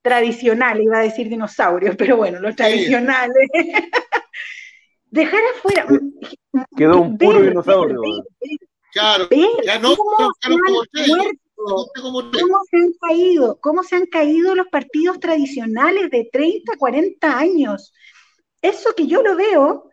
tradicionales, 0.00 0.82
iba 0.82 1.00
a 1.00 1.02
decir 1.02 1.28
dinosaurios, 1.28 1.94
pero 1.94 2.16
bueno, 2.16 2.40
los 2.40 2.56
tradicionales. 2.56 3.50
dejar 5.10 5.40
afuera. 5.54 5.86
Quedó 6.74 7.02
un 7.02 7.18
puro 7.18 7.42
dinosaurio. 7.42 8.00
claro, 8.94 9.28
ya 9.62 9.78
no, 9.78 9.94
¿Cómo 9.94 10.32
se 12.70 12.76
han 12.76 12.92
caído? 13.00 13.58
¿Cómo 13.60 13.82
se 13.82 13.96
han 13.96 14.06
caído 14.06 14.54
los 14.54 14.68
partidos 14.68 15.20
tradicionales 15.20 16.10
de 16.10 16.28
30, 16.32 16.76
40 16.78 17.38
años? 17.38 17.92
Eso 18.62 18.94
que 18.94 19.06
yo 19.06 19.22
lo 19.22 19.36
veo 19.36 19.90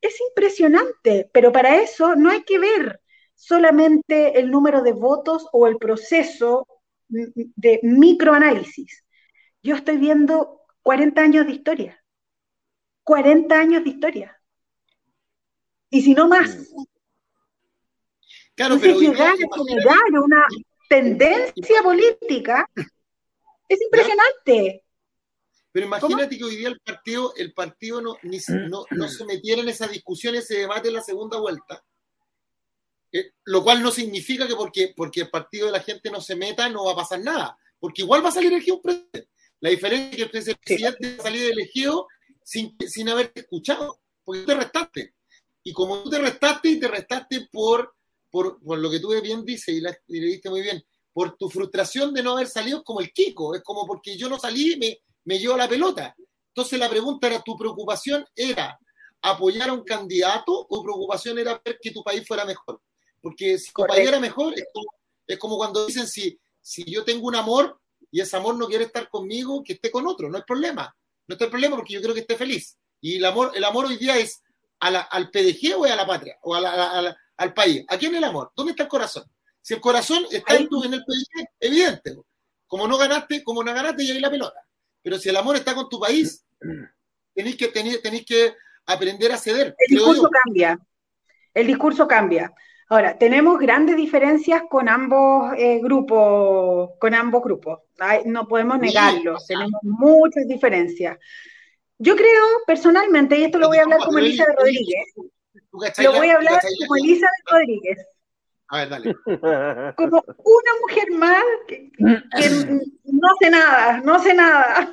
es 0.00 0.20
impresionante, 0.28 1.30
pero 1.32 1.52
para 1.52 1.80
eso 1.80 2.14
no 2.16 2.30
hay 2.30 2.42
que 2.42 2.58
ver 2.58 3.00
solamente 3.34 4.38
el 4.38 4.50
número 4.50 4.82
de 4.82 4.92
votos 4.92 5.46
o 5.52 5.66
el 5.66 5.76
proceso 5.76 6.66
de 7.08 7.80
microanálisis. 7.82 9.04
Yo 9.62 9.76
estoy 9.76 9.96
viendo 9.98 10.62
40 10.82 11.20
años 11.20 11.46
de 11.46 11.52
historia. 11.52 12.04
40 13.04 13.54
años 13.54 13.84
de 13.84 13.90
historia. 13.90 14.40
Y 15.90 16.02
si 16.02 16.14
no 16.14 16.28
más. 16.28 16.72
Claro, 18.54 18.74
Entonces, 18.74 18.96
pero 18.98 19.12
llegar 19.12 19.34
a 19.34 19.36
generar 19.36 20.22
una, 20.22 20.46
tendencia 20.88 21.82
política 21.82 22.68
es 23.68 23.80
impresionante. 23.82 24.84
Pero 25.72 25.86
imagínate 25.86 26.38
que 26.38 26.44
hoy 26.44 26.56
día 26.56 26.68
el 26.68 26.80
partido, 26.80 27.34
el 27.36 27.52
partido 27.52 28.00
no, 28.00 28.16
no, 28.22 29.08
se 29.08 29.24
metiera 29.26 29.60
en 29.60 29.68
esa 29.68 29.86
discusión, 29.86 30.34
ese 30.34 30.60
debate 30.60 30.88
en 30.88 30.94
la 30.94 31.02
segunda 31.02 31.38
vuelta. 31.38 31.84
Eh, 33.12 33.32
lo 33.44 33.62
cual 33.62 33.82
no 33.82 33.90
significa 33.90 34.48
que 34.48 34.56
porque, 34.56 34.94
porque 34.96 35.20
el 35.22 35.30
partido 35.30 35.66
de 35.66 35.72
la 35.72 35.80
gente 35.80 36.10
no 36.10 36.20
se 36.20 36.34
meta 36.34 36.68
no 36.68 36.84
va 36.84 36.92
a 36.92 36.96
pasar 36.96 37.20
nada, 37.20 37.58
porque 37.78 38.02
igual 38.02 38.24
va 38.24 38.30
a 38.30 38.32
salir 38.32 38.52
elegido 38.52 38.76
un 38.76 38.82
presidente. 38.82 39.28
La 39.60 39.70
diferencia 39.70 40.10
es 40.10 40.16
que 40.16 40.22
el 40.22 40.56
presidente 40.56 41.16
va 41.16 41.20
a 41.20 41.22
salir 41.22 41.50
elegido 41.50 42.08
sin, 42.42 42.76
sin 42.88 43.08
haberte 43.08 43.40
escuchado, 43.40 44.00
porque 44.24 44.40
tú 44.40 44.46
te 44.46 44.54
restaste. 44.54 45.14
Y 45.62 45.72
como 45.72 46.02
tú 46.02 46.10
te 46.10 46.20
restaste 46.20 46.68
y 46.70 46.80
te 46.80 46.88
restaste 46.88 47.48
por 47.52 47.95
por, 48.36 48.78
lo 48.78 48.90
que 48.90 49.00
tú 49.00 49.18
bien 49.22 49.44
dices 49.44 49.68
y, 49.68 49.80
le 49.80 50.26
diste 50.26 50.50
muy 50.50 50.60
bien, 50.60 50.84
por 51.12 51.36
tu 51.36 51.48
frustración 51.48 52.12
de 52.12 52.22
no 52.22 52.32
haber 52.32 52.48
salido 52.48 52.84
como 52.84 53.00
el 53.00 53.10
Kiko, 53.10 53.54
es 53.54 53.62
como 53.62 53.86
porque 53.86 54.16
yo 54.16 54.28
no 54.28 54.38
salí 54.38 54.74
y 54.74 54.76
me, 54.76 54.98
me 55.24 55.38
llevo 55.38 55.56
la 55.56 55.68
pelota. 55.68 56.14
Entonces 56.48 56.78
la 56.78 56.90
pregunta 56.90 57.28
era, 57.28 57.40
¿tu 57.40 57.56
preocupación 57.56 58.26
era 58.34 58.78
apoyar 59.22 59.70
a 59.70 59.72
un 59.72 59.84
candidato 59.84 60.66
o 60.68 60.82
preocupación 60.82 61.38
era 61.38 61.60
ver 61.64 61.78
que 61.80 61.90
tu 61.90 62.02
país 62.02 62.26
fuera 62.26 62.44
mejor? 62.44 62.82
Porque 63.22 63.58
si 63.58 63.72
tu 63.72 63.86
país 63.86 64.06
era 64.06 64.20
mejor, 64.20 64.54
es 65.26 65.38
como, 65.38 65.56
cuando 65.56 65.86
dicen, 65.86 66.06
si, 66.06 66.38
si 66.60 66.84
yo 66.84 67.04
tengo 67.04 67.26
un 67.26 67.36
amor 67.36 67.80
y 68.10 68.20
ese 68.20 68.36
amor 68.36 68.56
no 68.56 68.66
quiere 68.68 68.84
estar 68.84 69.08
conmigo, 69.08 69.62
que 69.64 69.74
esté 69.74 69.90
con 69.90 70.06
otro, 70.06 70.28
no 70.28 70.36
hay 70.36 70.44
problema. 70.46 70.94
No 71.26 71.36
hay 71.40 71.46
problema 71.48 71.76
porque 71.76 71.94
yo 71.94 72.02
creo 72.02 72.14
que 72.14 72.20
esté 72.20 72.36
feliz. 72.36 72.76
Y 73.00 73.16
el 73.16 73.24
amor, 73.24 73.52
el 73.54 73.64
amor 73.64 73.86
hoy 73.86 73.96
día 73.96 74.18
es 74.18 74.42
al 74.80 75.30
PDG 75.30 75.74
o 75.76 75.84
a 75.84 75.96
la 75.96 76.06
patria, 76.06 76.38
o 76.42 76.54
a 76.54 76.60
la, 76.60 77.16
al 77.36 77.54
país. 77.54 77.84
¿A 77.88 77.96
quién 77.96 78.14
el 78.14 78.24
amor? 78.24 78.52
¿Dónde 78.54 78.72
está 78.72 78.84
el 78.84 78.88
corazón? 78.88 79.24
Si 79.60 79.74
el 79.74 79.80
corazón 79.80 80.24
está 80.30 80.56
en, 80.56 80.68
tu, 80.68 80.84
en 80.84 80.94
el 80.94 81.04
país, 81.04 81.28
evidente. 81.58 82.16
Como 82.66 82.86
no 82.86 82.96
ganaste, 82.96 83.42
como 83.42 83.62
no 83.62 83.74
ganaste, 83.74 84.04
y 84.04 84.12
ahí 84.12 84.20
la 84.20 84.30
pelota. 84.30 84.60
Pero 85.02 85.18
si 85.18 85.28
el 85.28 85.36
amor 85.36 85.56
está 85.56 85.74
con 85.74 85.88
tu 85.88 86.00
país, 86.00 86.44
tenéis 87.34 87.56
que, 87.56 87.68
tenéis, 87.68 88.24
que 88.24 88.54
aprender 88.86 89.32
a 89.32 89.36
ceder. 89.36 89.74
El 89.78 89.96
discurso 89.96 90.28
cambia. 90.44 90.78
El 91.54 91.66
discurso 91.66 92.08
cambia. 92.08 92.52
Ahora, 92.88 93.18
tenemos 93.18 93.58
grandes 93.58 93.96
diferencias 93.96 94.62
con 94.70 94.88
ambos 94.88 95.52
eh, 95.56 95.80
grupos, 95.82 96.90
con 97.00 97.14
ambos 97.14 97.42
grupos. 97.42 97.80
no 98.24 98.46
podemos 98.46 98.78
negarlo. 98.78 99.36
tenemos 99.46 99.80
muchas 99.82 100.46
diferencias. 100.46 101.18
Yo 101.98 102.14
creo 102.14 102.44
personalmente, 102.66 103.38
y 103.38 103.44
esto 103.44 103.58
lo 103.58 103.68
voy 103.68 103.78
a 103.78 103.82
hablar 103.82 104.00
como 104.04 104.18
Elizabeth 104.18 104.56
Rodríguez, 104.58 105.06
lo 106.02 106.12
voy 106.12 106.28
a 106.28 106.36
hablar 106.36 106.60
como 106.60 106.96
Elizabeth 106.96 107.50
Rodríguez. 107.50 108.06
A 108.68 108.78
ver, 108.78 108.88
dale. 108.88 109.14
Como 109.96 110.24
una 110.26 110.72
mujer 110.80 111.10
más 111.12 111.44
que, 111.68 111.90
no 111.98 113.28
sé 113.40 113.50
nada, 113.50 114.00
no 114.00 114.20
sé 114.20 114.34
nada. 114.34 114.92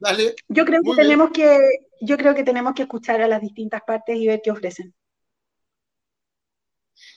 Dale. 0.00 0.34
Yo 0.48 0.64
creo 0.64 0.82
que 0.82 0.94
tenemos 0.96 1.30
que, 1.30 1.58
yo 2.00 2.16
creo 2.16 2.34
que 2.34 2.42
tenemos 2.42 2.74
que 2.74 2.82
escuchar 2.82 3.22
a 3.22 3.28
las 3.28 3.40
distintas 3.40 3.82
partes 3.86 4.16
y 4.16 4.26
ver 4.26 4.40
qué 4.42 4.50
ofrecen. 4.50 4.92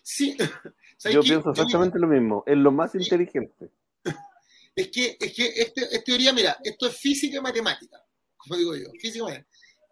Sí. 0.04 0.38
Yo 1.12 1.22
pienso 1.22 1.52
exactamente 1.52 1.98
lo 1.98 2.08
mismo, 2.08 2.44
es 2.46 2.58
lo 2.58 2.72
más 2.72 2.94
inteligente. 2.94 3.72
Es 4.76 4.90
que, 4.90 5.18
es 5.18 5.34
que 5.34 5.48
este, 5.48 5.96
es 5.96 6.04
teoría, 6.04 6.34
mira, 6.34 6.58
esto 6.62 6.88
es 6.88 6.98
física 6.98 7.38
y 7.38 7.42
matemática, 7.42 8.06
como 8.36 8.58
digo 8.58 8.76
yo, 8.76 8.90
física 9.00 9.20
y 9.20 9.22
matemática. 9.22 9.49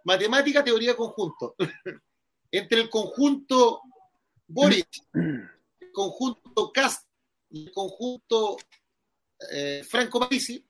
Matemática, 0.08 0.64
teoría 0.64 0.96
conjunto. 0.96 1.56
entre 2.52 2.80
el 2.80 2.90
conjunto 2.90 3.82
Boric, 4.48 4.88
el 5.14 5.92
conjunto 5.92 6.72
Cast 6.72 7.06
y 7.50 7.66
el 7.66 7.72
conjunto 7.74 8.56
eh, 9.52 9.84
Franco 9.86 10.22
Parisi, 10.22 10.66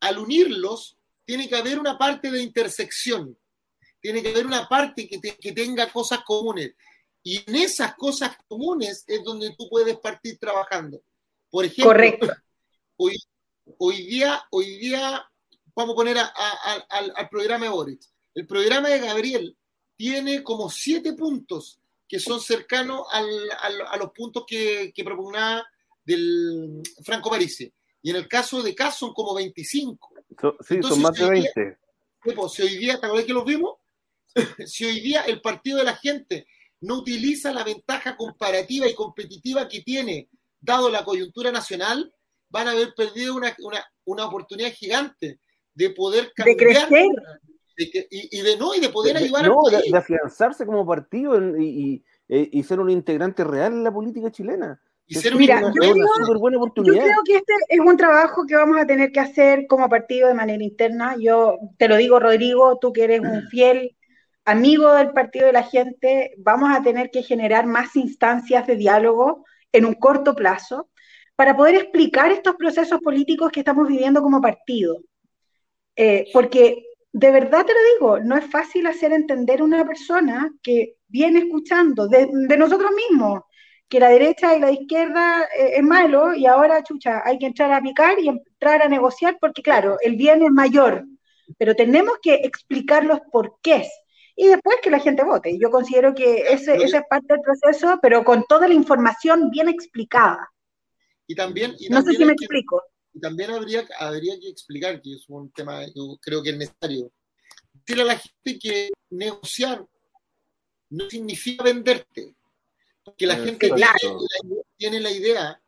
al 0.00 0.18
unirlos, 0.18 0.98
tiene 1.24 1.48
que 1.48 1.54
haber 1.54 1.78
una 1.78 1.96
parte 1.96 2.28
de 2.28 2.42
intersección, 2.42 3.38
tiene 4.00 4.20
que 4.20 4.30
haber 4.30 4.46
una 4.46 4.68
parte 4.68 5.08
que, 5.08 5.20
que 5.20 5.52
tenga 5.52 5.88
cosas 5.92 6.24
comunes. 6.24 6.74
Y 7.22 7.48
en 7.48 7.54
esas 7.54 7.94
cosas 7.94 8.36
comunes 8.48 9.04
es 9.06 9.22
donde 9.22 9.54
tú 9.56 9.68
puedes 9.70 9.96
partir 9.98 10.38
trabajando. 10.40 11.00
Por 11.48 11.64
ejemplo, 11.64 11.92
Correcto. 11.92 12.32
Hoy, 12.96 13.16
hoy, 13.78 14.06
día, 14.06 14.42
hoy 14.50 14.76
día 14.78 15.24
vamos 15.76 15.92
a 15.92 15.96
poner 15.96 16.18
a, 16.18 16.24
a, 16.24 16.72
al, 16.90 17.12
al 17.14 17.28
programa 17.28 17.66
de 17.66 17.70
Boric. 17.70 18.11
El 18.34 18.46
programa 18.46 18.88
de 18.88 19.00
Gabriel 19.00 19.56
tiene 19.96 20.42
como 20.42 20.70
siete 20.70 21.12
puntos 21.12 21.78
que 22.08 22.18
son 22.20 22.40
cercanos 22.40 23.06
al, 23.10 23.26
al, 23.60 23.80
a 23.86 23.96
los 23.96 24.10
puntos 24.10 24.44
que, 24.46 24.92
que 24.94 25.04
propugnaba 25.04 25.64
del 26.04 26.82
Franco 27.02 27.30
Parisi. 27.30 27.72
Y 28.02 28.10
en 28.10 28.16
el 28.16 28.28
caso 28.28 28.62
de 28.62 28.74
Cas 28.74 28.98
son 28.98 29.14
como 29.14 29.34
25. 29.34 30.10
So, 30.40 30.56
sí, 30.60 30.74
Entonces, 30.74 30.94
son 30.94 31.02
más 31.02 31.18
de 31.18 31.30
20. 31.30 31.60
Día, 31.60 31.78
si 32.48 32.62
hoy 32.62 32.76
día, 32.76 33.00
¿te 33.00 33.24
que 33.24 33.32
los 33.32 33.44
vimos? 33.44 33.76
si 34.66 34.84
hoy 34.84 35.00
día 35.00 35.22
el 35.22 35.40
partido 35.40 35.78
de 35.78 35.84
la 35.84 35.96
gente 35.96 36.46
no 36.80 36.98
utiliza 36.98 37.52
la 37.52 37.64
ventaja 37.64 38.16
comparativa 38.16 38.88
y 38.88 38.94
competitiva 38.94 39.68
que 39.68 39.82
tiene, 39.82 40.28
dado 40.60 40.90
la 40.90 41.04
coyuntura 41.04 41.52
nacional, 41.52 42.12
van 42.48 42.68
a 42.68 42.72
haber 42.72 42.94
perdido 42.94 43.34
una, 43.34 43.54
una, 43.60 43.84
una 44.04 44.26
oportunidad 44.26 44.72
gigante 44.72 45.38
de 45.74 45.90
poder 45.90 46.32
cambiar. 46.34 46.56
De 46.56 46.64
crecer. 46.64 47.08
De 47.84 47.90
que, 47.90 48.06
y, 48.10 48.38
y, 48.38 48.42
de 48.42 48.56
no, 48.56 48.74
y 48.74 48.80
de 48.80 48.88
poder 48.88 49.16
de, 49.16 49.24
ayudar 49.24 49.46
no, 49.46 49.60
al 49.66 49.72
país. 49.72 49.84
De, 49.84 49.90
de, 49.90 49.98
afianzarse 49.98 50.66
como 50.66 50.86
partido 50.86 51.58
y, 51.58 52.04
y, 52.28 52.58
y, 52.58 52.62
ser 52.62 52.80
un 52.80 52.90
integrante 52.90 53.44
real 53.44 53.72
en 53.72 53.84
la 53.84 53.92
política 53.92 54.30
chilena. 54.30 54.80
Y 55.06 55.16
ser 55.16 55.34
Mira, 55.34 55.58
una, 55.58 55.72
yo, 55.74 55.92
creo, 55.92 56.38
buena 56.38 56.56
oportunidad. 56.58 56.94
yo 56.94 57.02
creo 57.02 57.22
que 57.24 57.36
este 57.36 57.52
es 57.68 57.80
un 57.80 57.96
trabajo 57.96 58.46
que 58.46 58.54
vamos 58.54 58.78
a 58.78 58.86
tener 58.86 59.10
que 59.10 59.20
hacer 59.20 59.66
como 59.68 59.88
partido 59.88 60.28
de 60.28 60.34
manera 60.34 60.62
interna. 60.62 61.16
Yo 61.18 61.58
te 61.76 61.88
lo 61.88 61.96
digo, 61.96 62.18
Rodrigo, 62.20 62.78
tú 62.80 62.92
que 62.92 63.04
eres 63.04 63.20
un 63.20 63.42
fiel 63.48 63.96
amigo 64.44 64.92
del 64.94 65.12
partido 65.12 65.46
de 65.46 65.52
la 65.52 65.64
gente, 65.64 66.34
vamos 66.38 66.70
a 66.74 66.82
tener 66.82 67.10
que 67.10 67.22
generar 67.22 67.66
más 67.66 67.94
instancias 67.96 68.66
de 68.66 68.76
diálogo 68.76 69.44
en 69.72 69.84
un 69.84 69.94
corto 69.94 70.34
plazo 70.34 70.88
para 71.36 71.56
poder 71.56 71.74
explicar 71.76 72.30
estos 72.30 72.54
procesos 72.56 73.00
políticos 73.00 73.50
que 73.50 73.60
estamos 73.60 73.88
viviendo 73.88 74.22
como 74.22 74.40
partido. 74.40 74.98
Eh, 75.96 76.28
porque 76.32 76.86
de 77.12 77.30
verdad 77.30 77.66
te 77.66 77.74
lo 77.74 77.80
digo, 77.94 78.20
no 78.20 78.36
es 78.36 78.46
fácil 78.46 78.86
hacer 78.86 79.12
entender 79.12 79.60
a 79.60 79.64
una 79.64 79.86
persona 79.86 80.50
que 80.62 80.96
viene 81.08 81.40
escuchando 81.40 82.08
de, 82.08 82.26
de, 82.30 82.56
nosotros 82.56 82.90
mismos 82.92 83.42
que 83.86 84.00
la 84.00 84.08
derecha 84.08 84.56
y 84.56 84.60
la 84.60 84.70
izquierda 84.70 85.42
eh, 85.56 85.72
es 85.76 85.82
malo 85.82 86.34
y 86.34 86.46
ahora, 86.46 86.82
chucha, 86.82 87.20
hay 87.24 87.38
que 87.38 87.46
entrar 87.46 87.70
a 87.72 87.82
picar 87.82 88.18
y 88.18 88.28
entrar 88.28 88.80
a 88.80 88.88
negociar 88.88 89.36
porque, 89.38 89.62
claro, 89.62 89.98
el 90.00 90.16
bien 90.16 90.42
es 90.42 90.50
mayor, 90.50 91.04
pero 91.58 91.76
tenemos 91.76 92.14
que 92.22 92.36
explicar 92.36 93.04
los 93.04 93.20
porqués 93.30 93.90
y 94.34 94.46
después 94.46 94.78
que 94.82 94.90
la 94.90 94.98
gente 94.98 95.22
vote. 95.22 95.58
Yo 95.60 95.70
considero 95.70 96.14
que 96.14 96.44
ese, 96.48 96.76
ese 96.76 96.96
es 96.96 97.02
parte 97.10 97.34
del 97.34 97.42
proceso, 97.42 97.98
pero 98.00 98.24
con 98.24 98.44
toda 98.48 98.66
la 98.66 98.74
información 98.74 99.50
bien 99.50 99.68
explicada. 99.68 100.50
Y 101.26 101.34
también, 101.34 101.74
y 101.78 101.90
no 101.90 102.00
sé 102.00 102.12
si 102.12 102.24
me 102.24 102.34
que, 102.34 102.44
explico. 102.44 102.82
Y 103.14 103.20
también 103.20 103.50
habría, 103.50 103.86
habría 103.98 104.38
que 104.40 104.48
explicar, 104.48 105.00
que 105.00 105.14
es 105.14 105.24
un 105.28 105.50
tema 105.52 105.84
yo 105.94 106.18
creo 106.20 106.42
que 106.42 106.50
es 106.50 106.56
necesario, 106.56 107.12
decirle 107.72 108.02
a 108.02 108.06
la 108.06 108.18
gente 108.18 108.58
que 108.58 108.90
negociar 109.10 109.86
no 110.90 111.08
significa 111.08 111.64
venderte. 111.64 112.34
Porque 113.04 113.26
la 113.26 113.36
gente 113.36 113.66
tiene, 113.66 113.80
la, 113.80 113.94
tiene 114.76 115.00
la 115.00 115.10
idea 115.10 115.60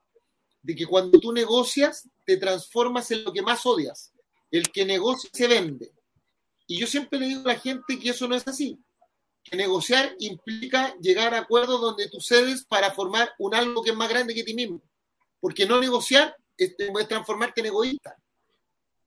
de 0.62 0.74
que 0.74 0.86
cuando 0.86 1.18
tú 1.18 1.32
negocias, 1.32 2.08
te 2.24 2.36
transformas 2.36 3.10
en 3.10 3.24
lo 3.24 3.32
que 3.32 3.42
más 3.42 3.66
odias. 3.66 4.12
El 4.50 4.70
que 4.70 4.84
negocia 4.84 5.28
se 5.32 5.48
vende. 5.48 5.92
Y 6.66 6.78
yo 6.78 6.86
siempre 6.86 7.18
le 7.18 7.26
digo 7.26 7.42
a 7.42 7.54
la 7.54 7.58
gente 7.58 7.98
que 7.98 8.10
eso 8.10 8.28
no 8.28 8.36
es 8.36 8.46
así. 8.46 8.78
Que 9.42 9.56
negociar 9.56 10.14
implica 10.20 10.96
llegar 11.00 11.34
a 11.34 11.40
acuerdos 11.40 11.80
donde 11.80 12.08
tú 12.08 12.20
cedes 12.20 12.64
para 12.64 12.92
formar 12.92 13.30
un 13.38 13.54
algo 13.54 13.82
que 13.82 13.90
es 13.90 13.96
más 13.96 14.08
grande 14.08 14.34
que 14.34 14.44
ti 14.44 14.54
mismo. 14.54 14.80
Porque 15.40 15.66
no 15.66 15.80
negociar 15.80 16.36
es, 16.56 16.74
es 16.78 17.08
transformarte 17.08 17.60
en 17.60 17.66
egoísta. 17.66 18.16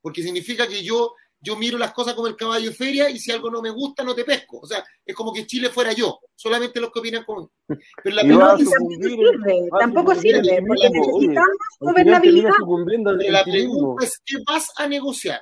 Porque 0.01 0.23
significa 0.23 0.67
que 0.67 0.83
yo, 0.83 1.13
yo 1.39 1.55
miro 1.55 1.77
las 1.77 1.93
cosas 1.93 2.13
como 2.13 2.27
el 2.27 2.35
caballo 2.35 2.69
de 2.69 2.75
feria 2.75 3.09
y 3.09 3.19
si 3.19 3.31
algo 3.31 3.49
no 3.49 3.61
me 3.61 3.69
gusta, 3.69 4.03
no 4.03 4.15
te 4.15 4.23
pesco. 4.23 4.59
O 4.59 4.65
sea, 4.65 4.83
es 5.05 5.15
como 5.15 5.33
que 5.33 5.45
Chile 5.45 5.69
fuera 5.69 5.93
yo, 5.93 6.19
solamente 6.35 6.79
los 6.79 6.91
que 6.91 6.99
opinan 6.99 7.23
conmigo. 7.23 7.51
Pero 8.03 8.15
la 8.15 8.21
tampoco 8.27 8.57
sirve, 8.57 9.69
tampoco 9.79 10.15
sirve, 10.15 10.63
porque 10.65 10.89
necesitamos 10.89 11.57
gobernabilidad. 11.79 12.51
Pero 12.51 13.31
la 13.31 13.43
pregunta 13.43 14.05
es, 14.05 14.21
¿qué 14.25 14.37
vas 14.45 14.71
a 14.77 14.87
negociar? 14.87 15.41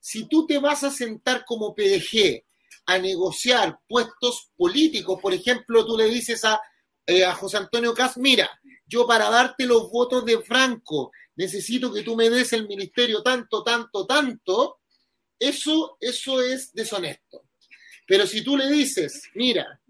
Si 0.00 0.28
tú 0.28 0.46
te 0.46 0.58
vas 0.58 0.84
a 0.84 0.90
sentar 0.90 1.44
como 1.44 1.74
PDG 1.74 2.42
a 2.86 2.98
negociar 2.98 3.78
puestos 3.88 4.50
políticos, 4.56 5.18
por 5.20 5.34
ejemplo, 5.34 5.84
tú 5.84 5.96
le 5.96 6.04
dices 6.04 6.44
a, 6.44 6.60
eh, 7.04 7.24
a 7.24 7.34
José 7.34 7.56
Antonio 7.56 7.92
Cas, 7.92 8.16
mira, 8.16 8.48
yo 8.86 9.06
para 9.06 9.28
darte 9.30 9.66
los 9.66 9.90
votos 9.90 10.24
de 10.24 10.40
Franco 10.40 11.10
necesito 11.36 11.92
que 11.92 12.02
tú 12.02 12.16
me 12.16 12.30
des 12.30 12.52
el 12.52 12.66
ministerio 12.66 13.22
tanto, 13.22 13.62
tanto, 13.62 14.06
tanto, 14.06 14.80
eso, 15.38 15.96
eso 16.00 16.40
es 16.40 16.72
deshonesto. 16.72 17.44
Pero 18.06 18.26
si 18.26 18.42
tú 18.42 18.56
le 18.56 18.68
dices, 18.70 19.22
mira, 19.34 19.80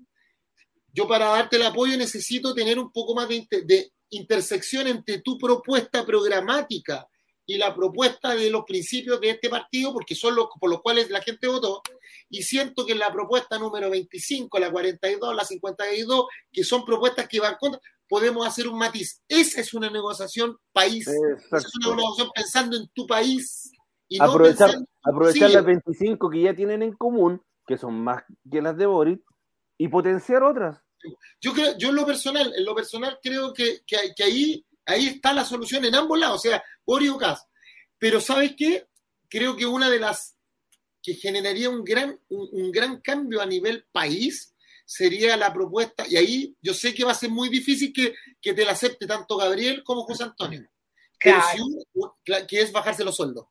yo 0.93 1.07
para 1.07 1.27
darte 1.27 1.57
el 1.57 1.63
apoyo 1.63 1.97
necesito 1.97 2.55
tener 2.55 2.79
un 2.79 2.91
poco 2.91 3.15
más 3.15 3.29
de, 3.29 3.47
de 3.65 3.93
intersección 4.11 4.87
entre 4.87 5.21
tu 5.21 5.39
propuesta 5.39 6.05
programática 6.05 7.07
y 7.45 7.59
la 7.59 7.75
propuesta 7.75 8.35
de 8.35 8.51
los 8.51 8.65
principios 8.65 9.21
de 9.21 9.31
este 9.31 9.49
partido, 9.49 9.93
porque 9.93 10.17
son 10.17 10.35
los 10.35 10.49
por 10.59 10.69
los 10.69 10.83
cuales 10.83 11.11
la 11.11 11.23
gente 11.23 11.47
votó, 11.47 11.81
y 12.29 12.43
siento 12.43 12.85
que 12.85 12.95
la 12.95 13.13
propuesta 13.13 13.57
número 13.59 13.89
25, 13.89 14.59
la 14.59 14.73
42, 14.73 15.37
la 15.37 15.45
52, 15.45 16.27
que 16.53 16.65
son 16.65 16.85
propuestas 16.85 17.29
que 17.29 17.39
van 17.39 17.57
contra, 17.61 17.81
podemos 18.09 18.47
hacer 18.47 18.69
un 18.69 18.79
matiz. 18.79 19.23
Esa 19.29 19.61
es 19.61 19.75
una 19.75 19.91
negociación 19.91 20.57
país, 20.73 21.07
Esa 21.07 21.57
es 21.59 21.77
una 21.77 21.97
negociación 21.97 22.31
pensando 22.35 22.77
en 22.77 22.89
tu 22.95 23.07
país. 23.07 23.71
Y 24.09 24.23
aprovechar 24.23 24.79
no 24.79 24.87
aprovechar 25.03 25.49
sí. 25.49 25.55
las 25.55 25.65
25 25.65 26.31
que 26.31 26.43
ya 26.43 26.55
tienen 26.55 26.83
en 26.83 26.93
común, 26.93 27.43
que 27.67 27.79
son 27.79 28.03
más 28.03 28.25
que 28.51 28.61
las 28.61 28.77
de 28.77 28.87
Boris, 28.87 29.19
y 29.79 29.89
potenciar 29.89 30.43
otras. 30.43 30.79
Yo 31.41 31.53
creo, 31.53 31.77
yo 31.79 31.91
en 31.91 31.97
lo 31.97 32.07
personal, 32.07 32.53
en 32.57 32.65
lo 32.65 32.75
personal 32.75 33.19
creo 33.23 33.53
que, 33.53 33.83
que, 33.87 34.15
que 34.17 34.25
ahí, 34.25 34.67
ahí 34.87 35.07
está 35.07 35.33
la 35.33 35.45
solución 35.45 35.85
en 35.85 35.95
ambos 35.95 36.19
lados, 36.19 36.37
o 36.37 36.43
sea, 36.43 36.65
Boris 36.85 37.11
o 37.11 37.19
Cas. 37.19 37.47
Pero 37.99 38.21
¿sabes 38.21 38.55
qué? 38.57 38.87
Creo 39.29 39.57
que 39.57 39.67
una 39.67 39.89
de 39.91 40.01
las 40.01 40.37
que 41.03 41.15
generaría 41.15 41.71
un 41.71 41.85
gran, 41.85 42.19
un, 42.29 42.49
un 42.51 42.73
gran 42.73 43.01
cambio 43.01 43.41
a 43.41 43.47
nivel 43.47 43.87
país 43.93 44.56
sería 44.87 45.37
la 45.37 45.53
propuesta, 45.53 46.07
y 46.09 46.17
ahí 46.17 46.57
yo 46.63 46.73
sé 46.73 46.95
que 46.95 47.05
va 47.05 47.11
a 47.11 47.17
ser 47.17 47.29
muy 47.29 47.49
difícil 47.49 47.93
que, 47.93 48.15
que 48.41 48.55
te 48.55 48.65
la 48.65 48.71
acepte 48.71 49.07
tanto 49.07 49.37
Gabriel 49.37 49.83
como 49.83 50.05
José 50.05 50.23
Antonio, 50.23 50.65
claro. 51.19 51.45
si 51.53 52.47
que 52.47 52.61
es 52.61 52.71
bajarse 52.71 53.05
los 53.05 53.17
sueldos. 53.17 53.47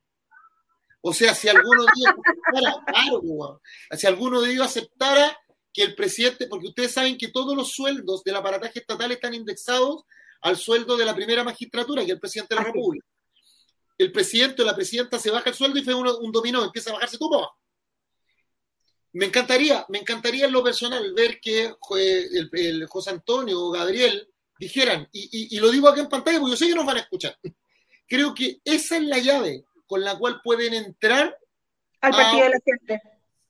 O 1.01 1.13
sea, 1.13 1.35
si 1.35 1.49
alguno 1.49 1.83
de 1.83 1.89
ellos 1.97 2.13
aceptara, 2.23 2.83
claro, 2.87 3.61
si 3.91 4.07
alguno 4.07 4.41
de 4.41 4.51
ellos 4.51 4.65
aceptara 4.65 5.37
que 5.73 5.83
el 5.83 5.93
presidente, 5.93 6.47
porque 6.47 6.69
ustedes 6.69 6.93
saben 6.93 7.17
que 7.17 7.27
todos 7.27 7.55
los 7.55 7.73
sueldos 7.73 8.23
del 8.23 8.37
aparataje 8.37 8.79
estatal 8.79 9.11
están 9.11 9.33
indexados 9.33 10.03
al 10.41 10.55
sueldo 10.55 10.95
de 10.95 11.05
la 11.05 11.13
primera 11.13 11.43
magistratura, 11.43 12.01
que 12.01 12.07
es 12.07 12.13
el 12.13 12.19
presidente 12.21 12.55
de 12.55 12.61
la 12.61 12.67
República. 12.67 13.05
El 13.97 14.11
presidente 14.11 14.61
o 14.61 14.65
la 14.65 14.75
presidenta 14.75 15.19
se 15.19 15.31
baja 15.31 15.49
el 15.49 15.55
sueldo 15.55 15.79
y 15.79 15.83
fue 15.83 15.93
un, 15.93 16.07
un 16.07 16.31
dominó, 16.31 16.63
empieza 16.63 16.91
a 16.91 16.93
bajarse 16.93 17.17
todo 17.17 17.51
me 19.15 19.27
encantaría, 19.27 19.85
me 19.87 19.99
encantaría 19.99 20.45
en 20.45 20.51
lo 20.51 20.61
personal 20.61 21.13
ver 21.13 21.39
que 21.39 21.73
el, 21.91 22.49
el 22.51 22.85
José 22.87 23.11
Antonio 23.11 23.61
o 23.61 23.71
Gabriel 23.71 24.27
dijeran, 24.59 25.07
y, 25.13 25.21
y, 25.31 25.55
y, 25.55 25.59
lo 25.61 25.69
digo 25.71 25.87
acá 25.87 26.01
en 26.01 26.09
pantalla 26.09 26.37
porque 26.37 26.51
yo 26.51 26.57
sé 26.57 26.67
que 26.67 26.75
nos 26.75 26.85
van 26.85 26.97
a 26.97 27.01
escuchar, 27.01 27.37
creo 28.07 28.33
que 28.33 28.59
esa 28.65 28.97
es 28.97 29.03
la 29.03 29.17
llave 29.19 29.63
con 29.87 30.03
la 30.03 30.17
cual 30.17 30.41
pueden 30.43 30.73
entrar 30.73 31.37
al 32.01 32.11
partido 32.11 32.41
a, 32.41 32.43
de 32.43 32.49
la 32.49 32.59
gente. 32.65 33.01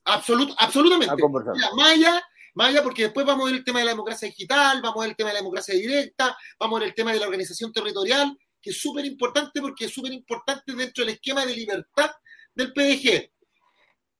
Absolut, 0.04 0.52
absolutamente. 0.56 1.14
Mira, 1.16 1.70
Maya, 1.74 2.22
Maya, 2.54 2.82
porque 2.84 3.02
después 3.02 3.26
vamos 3.26 3.42
a 3.42 3.46
ver 3.46 3.58
el 3.58 3.64
tema 3.64 3.80
de 3.80 3.86
la 3.86 3.90
democracia 3.90 4.28
digital, 4.28 4.80
vamos 4.80 4.98
a 4.98 5.00
ver 5.00 5.10
el 5.10 5.16
tema 5.16 5.30
de 5.30 5.34
la 5.34 5.40
democracia 5.40 5.74
directa, 5.74 6.38
vamos 6.60 6.76
a 6.76 6.80
ver 6.80 6.88
el 6.90 6.94
tema 6.94 7.12
de 7.12 7.18
la 7.18 7.26
organización 7.26 7.72
territorial, 7.72 8.38
que 8.62 8.70
es 8.70 8.80
súper 8.80 9.04
importante 9.04 9.60
porque 9.60 9.86
es 9.86 9.92
súper 9.92 10.12
importante 10.12 10.72
dentro 10.74 11.04
del 11.04 11.14
esquema 11.14 11.44
de 11.44 11.56
libertad 11.56 12.12
del 12.54 12.72
PDG 12.72 13.35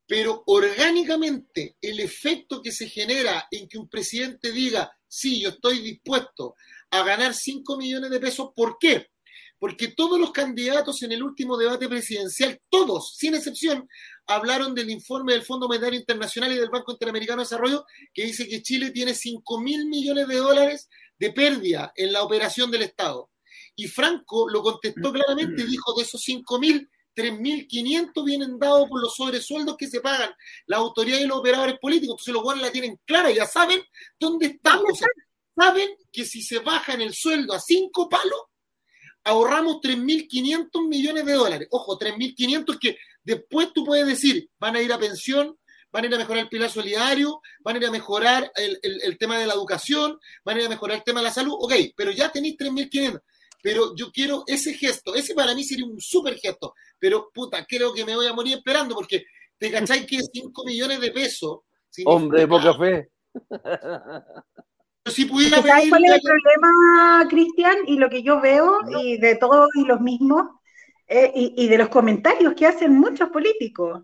pero 0.07 0.43
orgánicamente 0.47 1.77
el 1.81 2.01
efecto 2.01 2.63
que 2.63 2.73
se 2.73 2.89
genera 2.89 3.47
en 3.51 3.69
que 3.69 3.79
un 3.79 3.89
presidente 3.89 4.53
diga, 4.53 4.91
sí, 5.09 5.41
yo 5.41 5.51
estoy 5.51 5.81
dispuesto 5.81 6.55
a 6.91 7.03
ganar 7.03 7.35
5 7.35 7.77
millones 7.77 8.11
de 8.11 8.21
pesos, 8.21 8.51
¿por 8.55 8.79
qué? 8.79 9.09
porque 9.59 9.89
todos 9.89 10.21
los 10.21 10.33
candidatos 10.33 11.03
en 11.03 11.13
el 11.13 11.23
último 11.23 11.57
debate 11.57 11.89
presidencial, 11.89 12.61
todos, 12.69 13.17
sin 13.17 13.35
excepción, 13.35 13.89
hablaron 14.27 14.75
del 14.75 14.91
informe 14.91 15.33
del 15.33 15.43
Fondo 15.43 15.67
Monetario 15.67 15.99
Internacional 15.99 16.53
y 16.53 16.57
del 16.57 16.71
Banco 16.71 16.93
Interamericano 16.93 17.41
de 17.41 17.47
Desarrollo, 17.47 17.87
que 18.13 18.25
dice 18.25 18.49
que 18.49 18.63
Chile 18.63 18.91
tiene 18.91 19.15
5 19.15 19.61
mil 19.61 19.87
millones 19.87 20.29
de 20.29 20.37
dólares 20.37 20.89
de 21.19 21.33
pérdida 21.33 21.93
en 21.97 22.13
la 22.13 22.23
operación 22.23 22.71
del 22.71 22.83
Estado. 22.83 23.31
Y 23.75 23.89
Franco 23.89 24.49
lo 24.49 24.63
contestó 24.63 25.13
claramente, 25.13 25.65
dijo 25.65 25.95
de 25.97 26.03
esos 26.03 26.21
5 26.23 26.59
mil, 26.59 26.91
3.500 27.17 28.25
vienen 28.25 28.59
dados 28.59 28.89
por 28.89 29.01
los 29.01 29.15
sobresueldos 29.15 29.77
que 29.77 29.89
se 29.89 30.01
pagan 30.01 30.31
las 30.67 30.79
autoridades 30.79 31.25
y 31.25 31.29
los 31.29 31.39
operadores 31.39 31.79
políticos. 31.81 32.15
Entonces 32.15 32.35
los 32.35 32.43
guardias 32.43 32.67
la 32.67 32.73
tienen 32.73 33.01
clara, 33.05 33.31
ya 33.31 33.47
saben 33.47 33.83
dónde 34.21 34.47
estamos. 34.47 34.99
saben 35.57 35.89
que 36.13 36.25
si 36.25 36.43
se 36.43 36.59
bajan 36.59 37.01
el 37.01 37.15
sueldo 37.15 37.55
a 37.55 37.61
cinco 37.61 38.09
palos, 38.09 38.41
ahorramos 39.25 39.77
3.500 39.77 40.87
millones 40.87 41.25
de 41.25 41.33
dólares. 41.33 41.69
Ojo, 41.71 41.99
3.500 41.99 42.79
que 42.79 42.99
después 43.25 43.73
tú 43.73 43.85
puedes 43.85 44.07
decir, 44.07 44.51
van 44.59 44.77
a 44.77 44.83
ir 44.83 44.93
a 44.93 44.99
pensión, 44.99 45.59
van 45.91 46.05
a 46.05 46.07
ir 46.09 46.15
a 46.15 46.19
mejorar 46.19 46.43
el 46.43 46.49
pilar 46.51 46.71
solidario, 46.71 47.41
van 47.61 47.77
a 47.77 47.79
ir 47.79 47.87
a 47.87 47.91
mejorar 47.91 48.53
el, 48.57 48.79
el 48.83 49.19
tema 49.19 49.39
de 49.39 49.47
la 49.47 49.55
educación, 49.55 50.21
van 50.45 50.59
a 50.59 50.61
ir 50.61 50.67
a 50.67 50.71
mejorar 50.71 50.99
el 50.99 51.05
tema 51.05 51.21
de 51.21 51.25
la 51.25 51.33
salud. 51.33 51.55
Ok, 51.59 51.73
pero 51.97 52.11
ya 52.13 52.31
tenéis 52.31 52.57
3.500 52.59 53.23
pero 53.67 53.97
yo 53.97 54.13
quiero 54.13 54.45
ese 54.47 54.75
gesto, 54.75 55.17
ese 55.17 55.35
para 55.35 55.53
mí 55.53 55.65
sería 55.65 55.87
un 55.87 56.01
súper 56.01 56.39
gesto, 56.39 56.75
pero 56.99 57.31
puta, 57.33 57.65
creo 57.67 57.93
que 57.93 58.05
me 58.05 58.15
voy 58.15 58.27
a 58.27 58.33
morir 58.33 58.57
esperando 58.57 58.95
porque 58.95 59.25
te 59.59 59.71
cacháis 59.71 60.07
que 60.07 60.21
5 60.21 60.65
millones 60.65 61.01
de 61.01 61.11
pesos. 61.11 61.61
Hombre 62.05 62.41
de 62.41 62.49
poca 62.49 62.75
fe. 62.75 63.11
Si 65.07 65.25
pudiera 65.25 65.63
¿Sabes 65.63 65.89
cuál 65.89 66.05
es 66.05 66.13
el 66.15 66.21
problema, 66.21 67.27
Cristian? 67.29 67.77
Y 67.87 67.97
lo 67.97 68.11
que 68.11 68.23
yo 68.23 68.41
veo, 68.41 68.81
y 69.01 69.19
de 69.19 69.37
todos 69.37 69.69
y 69.77 69.85
los 69.85 70.01
mismos, 70.01 70.43
eh, 71.07 71.31
y, 71.35 71.69
de 71.69 71.79
los 71.79 71.89
comentarios 71.89 72.55
que 72.55 72.67
hacen 72.67 72.99
muchos 72.99 73.29
políticos, 73.29 74.03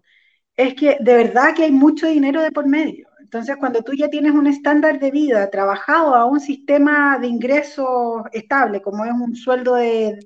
es 0.57 0.75
que 0.75 0.99
de 1.01 1.17
verdad 1.17 1.55
que 1.57 1.65
hay 1.65 1.73
mucho 1.73 2.07
dinero 2.07 2.41
de 2.41 2.53
por 2.53 2.69
medio. 2.69 3.09
Entonces, 3.21 3.57
cuando 3.57 3.83
tú 3.83 3.95
ya 3.95 4.09
tienes 4.09 4.33
un 4.33 4.47
estándar 4.47 5.01
de 5.01 5.11
vida 5.11 5.51
trabajado 5.51 6.15
a 6.15 6.25
un 6.27 6.39
sistema 6.39 7.19
de 7.19 7.27
ingresos 7.27 8.23
estable, 8.33 8.81
como 8.81 9.05
es 9.05 9.13
un 9.13 9.35
sueldo 9.35 9.75
de, 9.75 10.21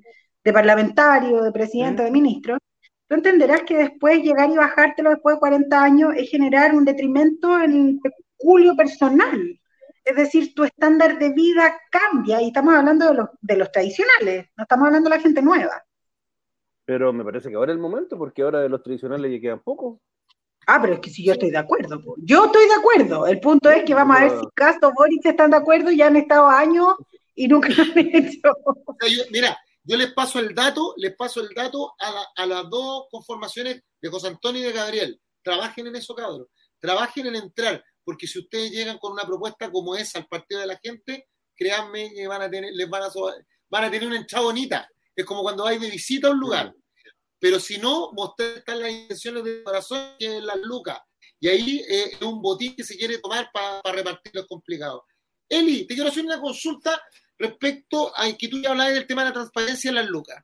parlamentario, 0.53 1.43
de 1.43 1.51
presidente, 1.51 2.03
de 2.03 2.11
ministro, 2.11 2.57
tú 3.07 3.15
entenderás 3.15 3.63
que 3.63 3.77
después 3.77 4.21
llegar 4.21 4.49
y 4.49 4.57
bajártelo 4.57 5.09
después 5.11 5.35
de 5.35 5.39
40 5.39 5.83
años 5.83 6.13
es 6.15 6.29
generar 6.29 6.73
un 6.73 6.85
detrimento 6.85 7.59
en 7.59 7.71
el 7.71 7.99
peculio 7.99 8.75
personal. 8.75 9.59
Es 10.03 10.15
decir, 10.15 10.53
tu 10.53 10.63
estándar 10.63 11.19
de 11.19 11.33
vida 11.33 11.79
cambia 11.91 12.41
y 12.41 12.47
estamos 12.47 12.73
hablando 12.73 13.07
de 13.07 13.13
los, 13.13 13.29
de 13.41 13.57
los 13.57 13.71
tradicionales, 13.71 14.47
no 14.55 14.63
estamos 14.63 14.87
hablando 14.87 15.09
de 15.09 15.15
la 15.17 15.21
gente 15.21 15.41
nueva. 15.41 15.83
Pero 16.85 17.11
me 17.11 17.25
parece 17.25 17.49
que 17.49 17.55
ahora 17.55 17.73
es 17.73 17.75
el 17.75 17.81
momento, 17.81 18.17
porque 18.17 18.41
ahora 18.41 18.61
de 18.61 18.69
los 18.69 18.81
tradicionales 18.81 19.29
ya 19.29 19.41
quedan 19.41 19.59
pocos. 19.59 19.99
Ah, 20.65 20.79
pero 20.81 20.93
es 20.93 20.99
que 21.01 21.09
si 21.09 21.25
yo 21.25 21.33
estoy 21.33 21.51
de 21.51 21.57
acuerdo. 21.57 22.01
Yo 22.17 22.45
estoy 22.45 22.65
de 22.67 22.73
acuerdo. 22.73 23.27
El 23.27 23.39
punto 23.41 23.69
es 23.69 23.83
que 23.83 23.93
vamos 23.93 24.15
a 24.15 24.21
ver 24.21 24.31
si 24.31 24.47
Castro 24.53 24.91
Boris 24.93 25.25
están 25.25 25.51
de 25.51 25.57
acuerdo 25.57 25.91
y 25.91 26.01
han 26.01 26.15
estado 26.15 26.47
años 26.47 26.95
y 27.35 27.47
nunca 27.47 27.69
lo 27.69 27.83
han 27.83 27.97
hecho. 27.97 28.51
mira, 29.31 29.57
yo 29.87 29.97
les 29.97 30.13
paso 30.13 30.39
el 30.39 30.53
dato, 30.53 30.93
les 30.97 31.15
paso 31.15 31.41
el 31.41 31.49
dato 31.55 31.93
a, 31.99 32.45
las 32.45 32.69
dos 32.69 33.05
conformaciones 33.09 33.81
de 34.01 34.09
José 34.09 34.27
Antonio 34.27 34.61
y 34.61 34.65
de 34.65 34.73
Gabriel. 34.73 35.21
Trabajen 35.41 35.87
en 35.87 35.95
eso, 35.95 36.13
cabros. 36.13 36.47
Trabajen 36.79 37.27
en 37.27 37.35
entrar, 37.37 37.83
porque 38.03 38.27
si 38.27 38.39
ustedes 38.39 38.71
llegan 38.71 38.97
con 38.97 39.13
una 39.13 39.23
propuesta 39.23 39.71
como 39.71 39.95
esa 39.95 40.19
al 40.19 40.27
partido 40.27 40.61
de 40.61 40.67
la 40.67 40.79
gente, 40.83 41.27
créanme 41.55 42.13
que 42.13 42.27
van 42.27 42.41
a 42.41 42.49
tener, 42.49 42.71
les 42.73 42.87
a, 42.87 43.11
van 43.69 43.83
a 43.85 43.91
tener 43.91 44.07
una 44.07 44.17
entrada 44.17 44.45
bonita. 44.45 44.89
Es 45.15 45.25
como 45.25 45.41
cuando 45.41 45.63
vais 45.63 45.79
de 45.79 45.89
visita 45.89 46.27
a 46.27 46.31
un 46.31 46.39
lugar 46.39 46.73
pero 47.39 47.59
si 47.59 47.77
no, 47.77 48.11
mostrar 48.13 48.63
las 48.77 48.91
intenciones 48.91 49.43
de 49.43 49.63
corazón 49.63 50.15
que 50.17 50.37
es 50.37 50.43
las 50.43 50.57
lucas. 50.57 50.99
Y 51.39 51.47
ahí 51.47 51.85
eh, 51.87 52.11
es 52.13 52.21
un 52.21 52.41
botín 52.41 52.75
que 52.75 52.83
se 52.83 52.97
quiere 52.97 53.19
tomar 53.19 53.49
para 53.53 53.81
repartir 53.95 54.33
los 54.33 54.47
complicados. 54.47 55.01
Eli, 55.47 55.85
te 55.85 55.93
quiero 55.93 56.09
hacer 56.09 56.25
una 56.25 56.41
consulta 56.41 57.01
respecto 57.37 58.11
a 58.17 58.31
que 58.33 58.47
tú 58.47 58.61
ya 58.61 58.71
hablabas 58.71 58.93
del 58.93 59.07
tema 59.07 59.23
de 59.23 59.29
la 59.29 59.33
transparencia 59.33 59.89
en 59.89 59.95
las 59.95 60.07
lucas. 60.07 60.43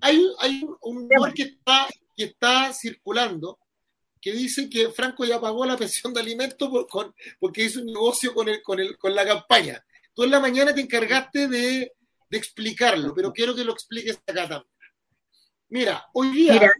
Hay, 0.00 0.24
hay 0.40 0.64
un 0.82 1.08
lugar 1.08 1.34
que 1.34 1.42
está, 1.42 1.86
que 2.16 2.24
está 2.24 2.72
circulando 2.72 3.58
que 4.20 4.32
dice 4.32 4.68
que 4.68 4.90
Franco 4.90 5.24
ya 5.24 5.40
pagó 5.40 5.64
la 5.64 5.76
pensión 5.76 6.12
de 6.12 6.20
alimentos 6.20 6.68
porque 7.38 7.64
hizo 7.64 7.80
un 7.80 7.86
negocio 7.86 8.34
con, 8.34 8.48
el, 8.48 8.62
con, 8.62 8.80
el, 8.80 8.98
con 8.98 9.14
la 9.14 9.24
campaña. 9.24 9.84
Tú 10.14 10.24
en 10.24 10.30
la 10.30 10.40
mañana 10.40 10.74
te 10.74 10.80
encargaste 10.80 11.46
de, 11.46 11.92
de 12.28 12.38
explicarlo, 12.38 13.14
pero 13.14 13.32
quiero 13.32 13.54
que 13.54 13.64
lo 13.64 13.72
expliques 13.72 14.20
acá 14.26 14.48
también. 14.48 14.72
Mira, 15.68 16.06
hoy 16.14 16.30
día. 16.30 16.72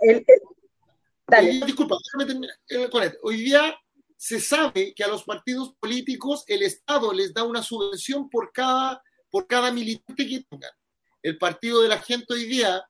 disculpa, 1.65 1.97
déjame 2.05 2.27
terminar 2.27 2.57
eh, 2.69 2.89
con 2.91 3.03
esto. 3.03 3.19
Hoy 3.23 3.43
día 3.43 3.79
se 4.17 4.41
sabe 4.41 4.95
que 4.95 5.05
a 5.05 5.09
los 5.09 5.25
partidos 5.25 5.75
políticos 5.79 6.43
el 6.47 6.63
Estado 6.63 7.13
les 7.13 7.33
da 7.33 7.45
una 7.45 7.63
subvención 7.63 8.29
por 8.29 8.51
cada, 8.53 9.03
por 9.31 9.47
cada 9.47 9.71
militante 9.73 10.27
que 10.27 10.45
tengan. 10.49 10.71
El 11.23 11.39
partido 11.39 11.83
de 11.83 11.89
la 11.89 11.99
gente 11.99 12.35
hoy 12.35 12.45
día, 12.45 12.83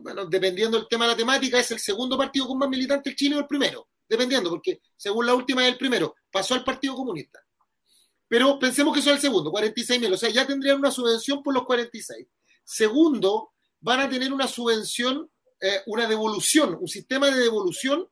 bueno, 0.00 0.26
dependiendo 0.26 0.78
del 0.78 0.88
tema 0.88 1.06
de 1.06 1.12
la 1.12 1.16
temática, 1.16 1.58
es 1.58 1.70
el 1.70 1.78
segundo 1.78 2.16
partido 2.16 2.46
con 2.46 2.58
más 2.58 2.68
militantes 2.68 3.14
Chile 3.14 3.36
o 3.36 3.40
el 3.40 3.46
primero, 3.46 3.88
dependiendo, 4.08 4.50
porque 4.50 4.80
según 4.96 5.26
la 5.26 5.34
última 5.34 5.62
es 5.66 5.72
el 5.72 5.78
primero, 5.78 6.14
pasó 6.30 6.54
al 6.54 6.64
Partido 6.64 6.94
Comunista. 6.94 7.40
Pero 8.28 8.58
pensemos 8.58 8.94
que 8.94 9.02
son 9.02 9.14
el 9.14 9.20
segundo, 9.20 9.50
46 9.50 10.00
mil, 10.00 10.12
o 10.12 10.16
sea, 10.16 10.30
ya 10.30 10.46
tendrían 10.46 10.78
una 10.78 10.90
subvención 10.90 11.42
por 11.42 11.52
los 11.54 11.64
46. 11.64 12.26
Segundo, 12.64 13.52
van 13.80 14.00
a 14.00 14.08
tener 14.08 14.32
una 14.32 14.46
subvención, 14.46 15.30
eh, 15.60 15.82
una 15.86 16.06
devolución, 16.06 16.78
un 16.80 16.88
sistema 16.88 17.30
de 17.30 17.40
devolución 17.40 18.08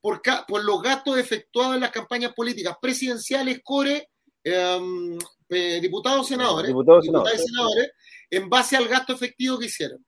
por 0.00 0.64
los 0.64 0.82
gastos 0.82 1.18
efectuados 1.18 1.74
en 1.74 1.80
las 1.82 1.92
campañas 1.92 2.32
políticas 2.34 2.76
presidenciales, 2.80 3.60
core, 3.62 4.10
em, 4.44 5.18
eh, 5.48 5.80
diputados, 5.80 6.26
senadores, 6.26 6.68
diputados, 6.68 7.04
senadores. 7.04 7.40
y 7.40 7.44
senadores, 7.46 7.90
en 8.30 8.48
base 8.48 8.76
al 8.76 8.88
gasto 8.88 9.12
efectivo 9.12 9.58
que 9.58 9.66
hicieron. 9.66 10.04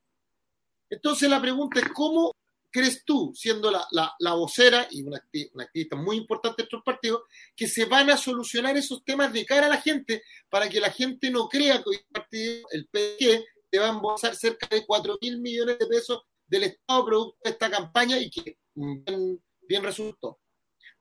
Entonces 0.91 1.29
la 1.29 1.41
pregunta 1.41 1.81
es, 1.81 1.89
¿cómo 1.93 2.33
crees 2.75 3.05
tú, 3.05 3.33
siendo 3.37 3.71
la, 3.71 3.87
la, 4.19 4.35
vocera 4.35 4.89
y 4.91 5.05
una, 5.05 5.19
activista 5.19 5.95
muy 5.95 6.17
importante 6.17 6.63
de 6.63 6.65
estos 6.65 6.83
partidos, 6.83 7.23
que 7.55 7.69
se 7.69 7.85
van 7.85 8.11
a 8.11 8.17
solucionar 8.17 8.77
esos 8.77 9.05
temas 9.05 9.33
de 9.33 9.47
cara 9.47 9.67
a 9.67 9.69
la 9.69 9.81
gente 9.81 10.25
para 10.51 10.69
que 10.69 10.81
la 10.81 10.91
gente 10.91 11.31
no 11.31 11.49
crea 11.49 11.81
que 11.85 11.91
el 11.91 12.05
partido, 12.11 12.67
el 12.73 12.89
PG, 12.89 13.45
va 13.79 13.87
a 13.87 13.91
embolsar 13.91 14.35
cerca 14.35 14.67
de 14.69 14.85
4 14.85 15.19
mil 15.21 15.41
millones 15.41 15.79
de 15.79 15.87
pesos 15.87 16.23
del 16.49 16.65
Estado 16.65 17.07
producto 17.07 17.39
de 17.45 17.51
esta 17.51 17.71
campaña 17.71 18.19
y 18.19 18.29
que 18.29 18.59
bien, 18.75 19.83
resultó, 19.83 20.41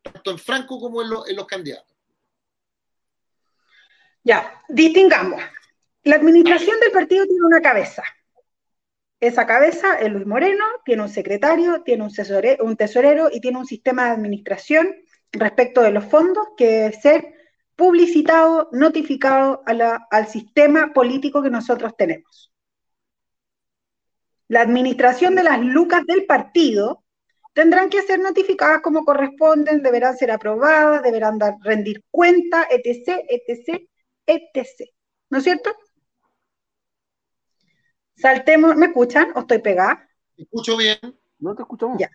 tanto 0.04 0.30
en 0.30 0.38
Franco 0.38 0.80
como 0.80 1.02
en, 1.02 1.10
en 1.28 1.36
los 1.36 1.48
candidatos. 1.48 1.93
Ya, 4.24 4.62
distingamos. 4.70 5.42
La 6.04 6.16
administración 6.16 6.80
del 6.80 6.92
partido 6.92 7.26
tiene 7.26 7.46
una 7.46 7.62
cabeza. 7.62 8.04
Esa 9.20 9.46
cabeza 9.46 9.96
es 10.00 10.12
Luis 10.12 10.26
Moreno, 10.26 10.66
tiene 10.84 11.04
un 11.04 11.10
secretario, 11.10 11.82
tiene 11.84 12.04
un 12.04 12.76
tesorero, 12.76 13.30
y 13.32 13.40
tiene 13.40 13.58
un 13.58 13.66
sistema 13.66 14.06
de 14.06 14.12
administración 14.12 14.96
respecto 15.32 15.82
de 15.82 15.92
los 15.92 16.06
fondos 16.06 16.50
que 16.58 16.68
debe 16.68 16.94
ser 16.94 17.34
publicitado, 17.76 18.70
notificado 18.72 19.64
al 19.66 20.28
sistema 20.28 20.94
político 20.94 21.42
que 21.42 21.50
nosotros 21.50 21.96
tenemos 21.98 22.54
la 24.54 24.62
administración 24.62 25.36
de 25.36 25.44
las 25.44 25.60
lucas 25.60 26.06
del 26.06 26.26
partido 26.26 27.04
tendrán 27.54 27.90
que 27.90 28.04
ser 28.04 28.20
notificadas 28.20 28.82
como 28.82 29.04
corresponden, 29.04 29.82
deberán 29.82 30.16
ser 30.16 30.30
aprobadas, 30.32 31.02
deberán 31.02 31.40
dar, 31.40 31.56
rendir 31.62 32.04
cuenta, 32.12 32.68
etc., 32.70 33.24
etc., 33.30 33.88
etc. 34.26 34.90
¿No 35.30 35.40
es 35.40 35.44
cierto? 35.44 35.72
Saltemos, 38.16 38.76
¿me 38.76 38.88
escuchan 38.88 39.32
o 39.36 39.42
estoy 39.42 39.60
pegada? 39.60 40.08
Escucho 40.38 40.78
bien. 40.78 40.98
No 41.40 41.56
te 41.56 41.64
escuchamos. 41.64 41.98
Ya. 42.00 42.10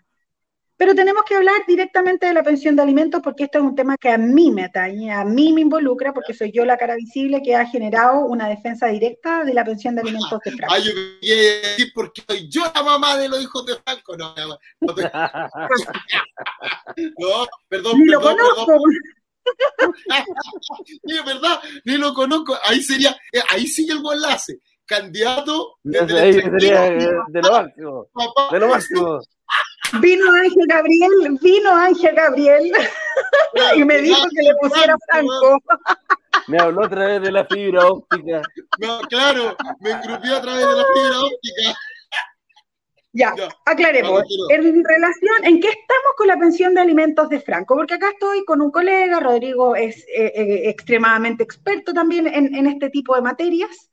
Pero 0.78 0.94
tenemos 0.94 1.24
que 1.24 1.34
hablar 1.34 1.60
directamente 1.66 2.26
de 2.26 2.34
la 2.34 2.44
pensión 2.44 2.76
de 2.76 2.82
alimentos 2.82 3.20
porque 3.20 3.42
esto 3.44 3.58
es 3.58 3.64
un 3.64 3.74
tema 3.74 3.96
que 3.98 4.10
a 4.10 4.16
mí 4.16 4.52
me 4.52 4.62
atañe, 4.62 5.12
a 5.12 5.24
mí 5.24 5.52
me 5.52 5.62
involucra 5.62 6.14
porque 6.14 6.32
soy 6.32 6.52
yo 6.52 6.64
la 6.64 6.76
cara 6.76 6.94
visible 6.94 7.42
que 7.42 7.56
ha 7.56 7.66
generado 7.66 8.20
una 8.20 8.48
defensa 8.48 8.86
directa 8.86 9.42
de 9.42 9.54
la 9.54 9.64
pensión 9.64 9.96
de 9.96 10.02
alimentos 10.02 10.38
de 10.44 10.52
Franco. 10.52 10.72
Ay, 10.74 10.84
yo 10.84 10.92
quería 11.20 11.62
decir 11.62 11.90
porque 11.92 12.22
soy 12.28 12.48
yo 12.48 12.62
la 12.72 12.84
mamá 12.84 13.16
de 13.16 13.28
los 13.28 13.42
hijos 13.42 13.66
de 13.66 13.74
Franco. 13.74 14.16
No, 14.16 14.32
no, 14.36 14.56
no, 14.82 14.94
perdón, 17.68 17.98
Ni 17.98 18.06
lo 18.06 18.20
conozco. 18.20 18.78
Ni 21.02 21.16
es 21.16 21.24
verdad, 21.24 21.60
ni 21.84 21.96
lo 21.96 22.12
conozco. 22.14 22.56
Ahí 22.64 22.82
sería, 22.82 23.10
eh, 23.32 23.40
ahí 23.48 23.66
sigue 23.66 23.92
el 23.92 24.02
enlace. 24.12 24.60
Candidato. 24.86 25.76
ahí 25.84 26.32
sería 26.32 26.90
de 27.28 27.42
lo 27.42 27.52
máximo. 27.52 28.08
De 28.50 28.58
lo 28.58 28.68
máximo. 28.68 29.20
Vino 30.00 30.30
Ángel 30.32 30.66
Gabriel, 30.66 31.38
vino 31.40 31.70
Ángel 31.74 32.14
Gabriel 32.14 32.72
y 33.74 33.84
me 33.84 33.98
dijo 33.98 34.20
que 34.30 34.42
le 34.42 34.54
pusiera 34.60 34.96
Franco. 35.06 35.58
Me 36.46 36.58
habló 36.58 36.84
a 36.84 36.88
través 36.88 37.22
de 37.22 37.32
la 37.32 37.44
fibra 37.44 37.86
óptica. 37.86 38.42
No, 38.78 39.00
claro, 39.08 39.56
me 39.80 39.90
engrupió 39.90 40.36
a 40.36 40.40
través 40.40 40.66
de 40.66 40.76
la 40.76 40.84
fibra 40.94 41.20
óptica. 41.20 41.78
Ya, 43.18 43.34
aclaremos. 43.64 44.22
En 44.48 44.84
relación, 44.84 45.44
¿en 45.44 45.58
qué 45.58 45.68
estamos 45.70 46.12
con 46.16 46.28
la 46.28 46.38
pensión 46.38 46.72
de 46.72 46.80
alimentos 46.80 47.28
de 47.28 47.40
Franco? 47.40 47.74
Porque 47.74 47.94
acá 47.94 48.10
estoy 48.10 48.44
con 48.44 48.60
un 48.60 48.70
colega, 48.70 49.18
Rodrigo 49.18 49.74
es 49.74 50.06
eh, 50.06 50.32
eh, 50.36 50.68
extremadamente 50.68 51.42
experto 51.42 51.92
también 51.92 52.28
en, 52.28 52.66
este 52.68 52.90
tipo 52.90 53.16
de 53.16 53.22
materias. 53.22 53.90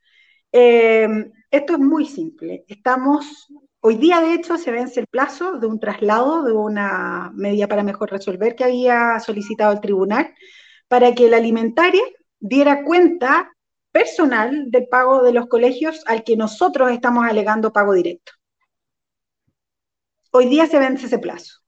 Eh, 0.52 1.08
esto 1.50 1.74
es 1.74 1.80
muy 1.80 2.06
simple. 2.06 2.66
Estamos, 2.68 3.48
hoy 3.80 3.96
día 3.96 4.22
de 4.22 4.36
hecho 4.36 4.60
se 4.60 4.70
vence 4.70 5.00
el 5.00 5.08
plazo 5.08 5.54
de 5.54 5.66
un 5.66 5.80
traslado 5.80 6.44
de 6.44 6.54
una 6.54 7.32
medida 7.34 7.68
para 7.68 7.82
mejor 7.82 8.12
resolver 8.12 8.56
que 8.56 8.66
había 8.66 9.20
solicitado 9.20 9.74
el 9.74 9.82
tribunal 9.82 10.36
para 10.88 11.16
que 11.16 11.30
la 11.30 11.38
alimentaria 11.38 12.04
diera 12.40 12.84
cuenta 12.84 13.52
personal 13.92 14.70
del 14.70 14.88
pago 14.88 15.24
de 15.24 15.34
los 15.34 15.48
colegios 15.48 16.04
al 16.06 16.24
que 16.24 16.38
nosotros 16.38 16.92
estamos 16.92 17.26
alegando 17.26 17.74
pago 17.74 17.94
directo. 17.94 18.35
Hoy 20.38 20.48
día 20.48 20.68
se 20.68 20.80
vence 20.80 21.06
ese 21.06 21.18
plazo. 21.18 21.62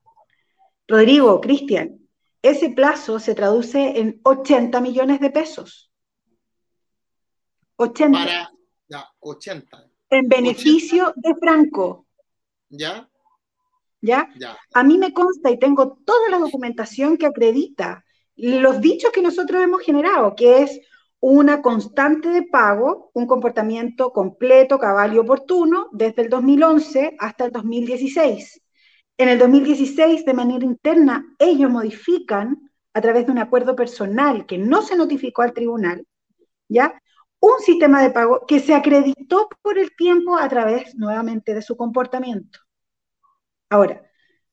Rodrigo, 0.86 1.40
Cristian, 1.40 2.06
ese 2.42 2.68
plazo 2.68 3.18
se 3.18 3.34
traduce 3.34 3.98
en 3.98 4.20
80 4.22 4.78
millones 4.82 5.20
de 5.20 5.30
pesos. 5.30 5.90
80. 7.76 8.18
Para, 8.18 8.52
ya, 8.86 9.08
80. 9.20 9.90
En 10.10 10.28
beneficio 10.28 11.14
de 11.16 11.34
Franco. 11.40 12.08
¿Ya? 12.68 13.08
¿Ya? 14.02 14.28
¿Ya? 14.38 14.58
A 14.74 14.82
mí 14.82 14.98
me 14.98 15.14
consta 15.14 15.50
y 15.50 15.58
tengo 15.58 15.96
toda 16.04 16.28
la 16.28 16.36
documentación 16.36 17.16
que 17.16 17.24
acredita 17.24 18.04
los 18.36 18.82
dichos 18.82 19.10
que 19.12 19.22
nosotros 19.22 19.62
hemos 19.62 19.80
generado, 19.80 20.36
que 20.36 20.64
es 20.64 20.78
una 21.20 21.62
constante 21.62 22.28
de 22.28 22.42
pago, 22.42 23.10
un 23.14 23.26
comportamiento 23.26 24.12
completo, 24.12 24.78
cabal 24.78 25.14
y 25.14 25.18
oportuno 25.18 25.88
desde 25.92 26.22
el 26.22 26.28
2011 26.28 27.16
hasta 27.18 27.46
el 27.46 27.52
2016. 27.52 28.62
En 29.16 29.28
el 29.28 29.38
2016, 29.38 30.24
de 30.24 30.34
manera 30.34 30.64
interna, 30.64 31.26
ellos 31.38 31.70
modifican, 31.70 32.70
a 32.94 33.00
través 33.00 33.26
de 33.26 33.32
un 33.32 33.38
acuerdo 33.38 33.76
personal 33.76 34.46
que 34.46 34.58
no 34.58 34.82
se 34.82 34.96
notificó 34.96 35.42
al 35.42 35.52
tribunal, 35.52 36.06
¿ya? 36.68 37.00
Un 37.40 37.60
sistema 37.60 38.02
de 38.02 38.10
pago 38.10 38.44
que 38.46 38.60
se 38.60 38.74
acreditó 38.74 39.48
por 39.62 39.78
el 39.78 39.94
tiempo 39.94 40.36
a 40.36 40.48
través 40.48 40.94
nuevamente 40.96 41.54
de 41.54 41.62
su 41.62 41.76
comportamiento. 41.76 42.60
Ahora, 43.70 44.02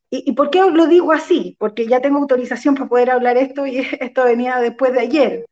¿y, 0.09 0.30
¿y 0.30 0.34
por 0.34 0.49
qué 0.49 0.61
lo 0.70 0.88
digo 0.88 1.11
así? 1.11 1.55
Porque 1.59 1.88
ya 1.88 2.01
tengo 2.01 2.20
autorización 2.20 2.76
para 2.76 2.89
poder 2.89 3.11
hablar 3.11 3.38
esto 3.38 3.66
y 3.66 3.78
esto 3.99 4.26
venía 4.26 4.59
después 4.59 4.93
de 4.93 4.99
ayer 4.99 5.45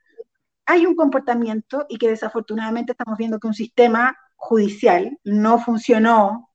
hay 0.66 0.86
un 0.86 0.96
comportamiento 0.96 1.86
y 1.90 1.98
que 1.98 2.10
desafortunadamente 2.10 2.94
estamos 2.94 3.18
viendo 3.18 3.40
que 3.40 3.48
un 3.48 3.54
sistema 3.54 4.18
judicial 4.36 5.18
no 5.24 5.60
funcionó 5.60 6.50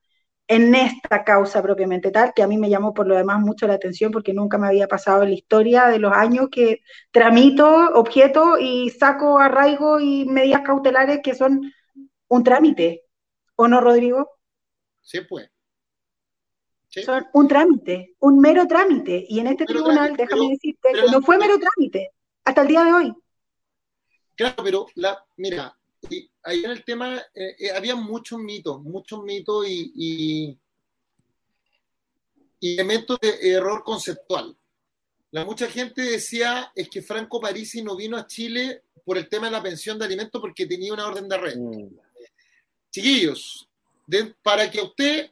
en 0.47 0.73
esta 0.73 1.23
causa 1.23 1.61
propiamente 1.61 2.09
tal, 2.09 2.33
que 2.33 2.41
a 2.41 2.47
mí 2.47 2.57
me 2.57 2.71
llamó 2.71 2.91
por 2.91 3.05
lo 3.05 3.15
demás 3.15 3.39
mucho 3.39 3.67
la 3.67 3.75
atención 3.75 4.11
porque 4.11 4.33
nunca 4.33 4.57
me 4.57 4.65
había 4.65 4.87
pasado 4.87 5.21
en 5.21 5.29
la 5.29 5.35
historia 5.35 5.85
de 5.87 5.99
los 5.99 6.11
años 6.11 6.47
que 6.51 6.81
tramito 7.11 7.67
objetos 7.93 8.59
y 8.59 8.89
saco 8.89 9.37
arraigo 9.37 9.99
y 9.99 10.25
medidas 10.25 10.61
cautelares 10.61 11.19
que 11.23 11.35
son 11.35 11.71
un 12.29 12.43
trámite. 12.43 13.03
¿O 13.55 13.67
no, 13.67 13.79
Rodrigo? 13.79 14.27
Sí, 15.01 15.19
pues. 15.21 15.51
Son 16.87 17.27
un 17.33 17.47
trámite, 17.47 18.15
un 18.19 18.39
mero 18.39 18.65
trámite. 18.65 19.23
Y 19.29 19.39
en 19.39 19.47
este 19.47 19.65
tribunal, 19.65 20.15
déjame 20.17 20.49
decirte, 20.49 20.89
que 20.93 21.11
no 21.11 21.21
fue 21.21 21.37
mero 21.37 21.59
trámite 21.59 22.09
hasta 22.43 22.61
el 22.63 22.67
día 22.67 22.83
de 22.83 22.93
hoy. 22.93 23.13
Claro, 24.39 24.63
pero 24.63 24.87
la, 24.95 25.21
mira, 25.35 25.77
ahí 26.43 26.63
en 26.63 26.71
el 26.71 26.85
tema 26.85 27.17
eh, 27.35 27.55
eh, 27.59 27.71
había 27.71 27.93
muchos 27.93 28.39
mitos, 28.39 28.81
muchos 28.81 29.21
mitos 29.21 29.65
y, 29.67 30.57
elementos 32.61 33.19
de 33.19 33.51
error 33.51 33.83
conceptual. 33.83 34.55
La 35.31 35.43
mucha 35.43 35.67
gente 35.67 36.03
decía 36.03 36.71
es 36.73 36.89
que 36.89 37.01
Franco 37.01 37.41
Parisi 37.41 37.81
no 37.81 37.97
vino 37.97 38.15
a 38.15 38.27
Chile 38.27 38.83
por 39.03 39.17
el 39.17 39.27
tema 39.27 39.47
de 39.47 39.51
la 39.51 39.61
pensión 39.61 39.99
de 39.99 40.05
alimentos 40.05 40.39
porque 40.39 40.65
tenía 40.65 40.93
una 40.93 41.07
orden 41.07 41.27
de 41.27 41.35
arresto. 41.35 41.59
Mm. 41.59 41.97
Chiquillos, 42.91 43.67
para 44.41 44.71
que 44.71 44.79
usted 44.79 45.31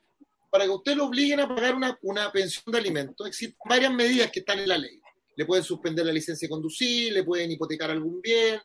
para 0.50 0.66
que 0.66 0.72
usted 0.72 0.98
lo 0.98 1.06
obliguen 1.06 1.40
a 1.40 1.48
pagar 1.48 1.76
una, 1.76 1.98
una 2.02 2.30
pensión 2.30 2.74
de 2.74 2.80
alimentos, 2.80 3.26
existen 3.26 3.58
varias 3.64 3.94
medidas 3.94 4.30
que 4.32 4.42
están 4.42 4.60
en 4.60 4.68
la 4.68 4.78
ley. 4.78 5.00
Le 5.38 5.46
pueden 5.46 5.64
suspender 5.64 6.06
la 6.06 6.12
licencia 6.12 6.46
de 6.46 6.50
conducir, 6.50 7.14
le 7.14 7.24
pueden 7.24 7.50
hipotecar 7.52 7.90
algún 7.90 8.22
bien, 8.22 8.60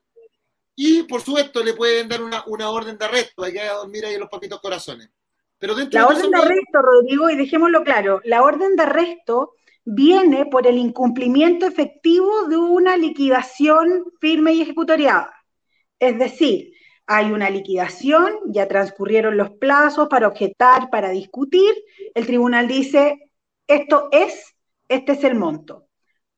y 0.74 1.02
por 1.04 1.20
supuesto 1.20 1.62
le 1.62 1.74
pueden 1.74 2.08
dar 2.08 2.22
una, 2.22 2.70
orden 2.70 2.96
de 2.96 3.04
arresto, 3.04 3.44
hay 3.44 3.52
que 3.52 3.64
dormir 3.64 4.06
ahí 4.06 4.14
en 4.14 4.20
los 4.20 4.28
papitos 4.28 4.60
corazones. 4.60 5.10
Pero 5.58 5.74
dentro 5.74 6.00
la 6.00 6.06
orden 6.06 6.30
de 6.30 6.38
arresto, 6.38 6.82
Rodrigo, 6.82 7.30
y 7.30 7.36
dejémoslo 7.36 7.84
claro, 7.84 8.20
la 8.24 8.42
orden 8.42 8.74
de 8.74 8.82
arresto 8.82 9.52
viene 9.84 10.46
por 10.46 10.66
el 10.66 10.78
incumplimiento 10.78 11.66
efectivo 11.66 12.48
de 12.48 12.56
una 12.56 12.96
liquidación 12.96 14.04
firme 14.20 14.54
y 14.54 14.62
ejecutoriada. 14.62 15.32
Es 15.98 16.18
decir, 16.18 16.72
hay 17.06 17.30
una 17.30 17.50
liquidación, 17.50 18.32
ya 18.46 18.66
transcurrieron 18.66 19.36
los 19.36 19.50
plazos 19.50 20.08
para 20.08 20.28
objetar, 20.28 20.88
para 20.90 21.10
discutir, 21.10 21.72
el 22.14 22.26
tribunal 22.26 22.66
dice, 22.66 23.30
esto 23.66 24.08
es, 24.10 24.56
este 24.88 25.12
es 25.12 25.24
el 25.24 25.34
monto. 25.34 25.88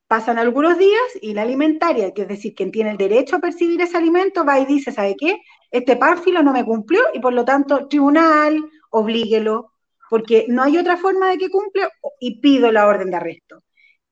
Pasan 0.06 0.38
algunos 0.38 0.78
días 0.78 1.02
y 1.20 1.32
la 1.34 1.42
alimentaria, 1.42 2.12
que 2.12 2.22
es 2.22 2.28
decir, 2.28 2.54
quien 2.54 2.70
tiene 2.70 2.90
el 2.90 2.96
derecho 2.96 3.36
a 3.36 3.40
percibir 3.40 3.80
ese 3.80 3.96
alimento, 3.96 4.44
va 4.44 4.58
y 4.60 4.66
dice, 4.66 4.92
¿sabe 4.92 5.16
qué? 5.18 5.38
Este 5.70 5.96
párfilo 5.96 6.42
no 6.42 6.52
me 6.52 6.64
cumplió 6.64 7.02
y 7.14 7.20
por 7.20 7.32
lo 7.32 7.44
tanto, 7.44 7.88
tribunal, 7.88 8.62
oblíguelo, 8.90 9.72
porque 10.10 10.46
no 10.48 10.62
hay 10.62 10.78
otra 10.78 10.96
forma 10.96 11.30
de 11.30 11.38
que 11.38 11.50
cumple 11.50 11.88
y 12.20 12.40
pido 12.40 12.70
la 12.70 12.86
orden 12.86 13.10
de 13.10 13.16
arresto. 13.16 13.62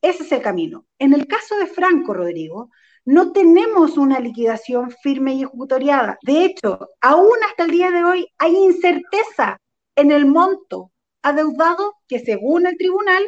Ese 0.01 0.25
es 0.25 0.33
el 0.33 0.43
camino. 0.43 0.87
En 0.99 1.13
el 1.13 1.27
caso 1.27 1.57
de 1.57 1.67
Franco, 1.67 2.15
Rodrigo, 2.15 2.71
no 3.05 3.33
tenemos 3.33 3.97
una 3.97 4.19
liquidación 4.19 4.91
firme 4.91 5.35
y 5.35 5.43
ejecutoriada. 5.43 6.19
De 6.23 6.45
hecho, 6.45 6.89
aún 7.01 7.37
hasta 7.49 7.65
el 7.65 7.71
día 7.71 7.91
de 7.91 8.05
hoy 8.05 8.27
hay 8.39 8.57
incerteza 8.57 9.59
en 9.95 10.11
el 10.11 10.27
monto 10.27 10.91
adeudado 11.23 11.95
que 12.09 12.19
según 12.19 12.67
el 12.67 12.77
tribunal 12.77 13.25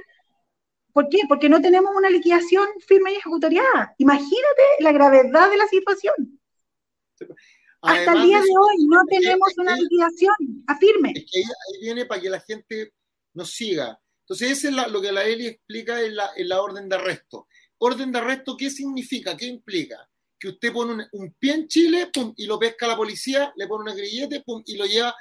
¿Por 0.94 1.08
qué? 1.08 1.22
Porque 1.28 1.48
no 1.48 1.60
tenemos 1.60 1.90
una 1.96 2.08
liquidación 2.08 2.68
firme 2.86 3.12
y 3.12 3.16
ejecutoriada. 3.16 3.96
Imagínate 3.98 4.62
la 4.78 4.92
gravedad 4.92 5.50
de 5.50 5.56
la 5.56 5.66
situación. 5.66 6.40
Hasta 7.82 8.12
el 8.12 8.22
día 8.22 8.40
de, 8.40 8.48
hoy 8.48 8.86
no 8.86 9.04
tenemos 9.10 9.48
una 9.58 9.76
liquidación 9.76 10.34
a 10.68 10.78
firme. 10.78 11.12
ahí, 11.16 11.80
viene 11.80 12.06
para 12.06 12.20
que 12.20 12.30
la 12.30 12.40
gente 12.40 12.94
nos 13.32 13.50
siga. 13.50 14.00
Entonces, 14.20 14.52
eso 14.52 14.68
es 14.68 14.92
lo 14.92 15.02
que 15.02 15.10
la 15.10 15.24
Eli 15.24 15.48
explica 15.48 16.00
en 16.00 16.14
la, 16.14 16.62
orden 16.62 16.88
de 16.88 16.94
arresto. 16.94 17.48
Orden 17.78 18.12
de 18.12 18.18
arresto, 18.18 18.56
¿qué 18.56 18.70
significa? 18.70 19.36
¿Qué 19.36 19.46
implica? 19.46 20.08
Que 20.38 20.48
usted 20.48 20.72
pone 20.72 21.08
un, 21.10 21.32
pie 21.32 21.54
en 21.54 21.66
Chile 21.66 22.08
y 22.36 22.46
lo 22.46 22.56
pesca 22.56 22.86
la 22.86 22.96
policía, 22.96 23.52
le 23.56 23.66
pone 23.66 23.82
una 23.82 23.94
grillete 23.94 24.44
y 24.66 24.76
lo 24.76 24.86
lleva 24.86 25.12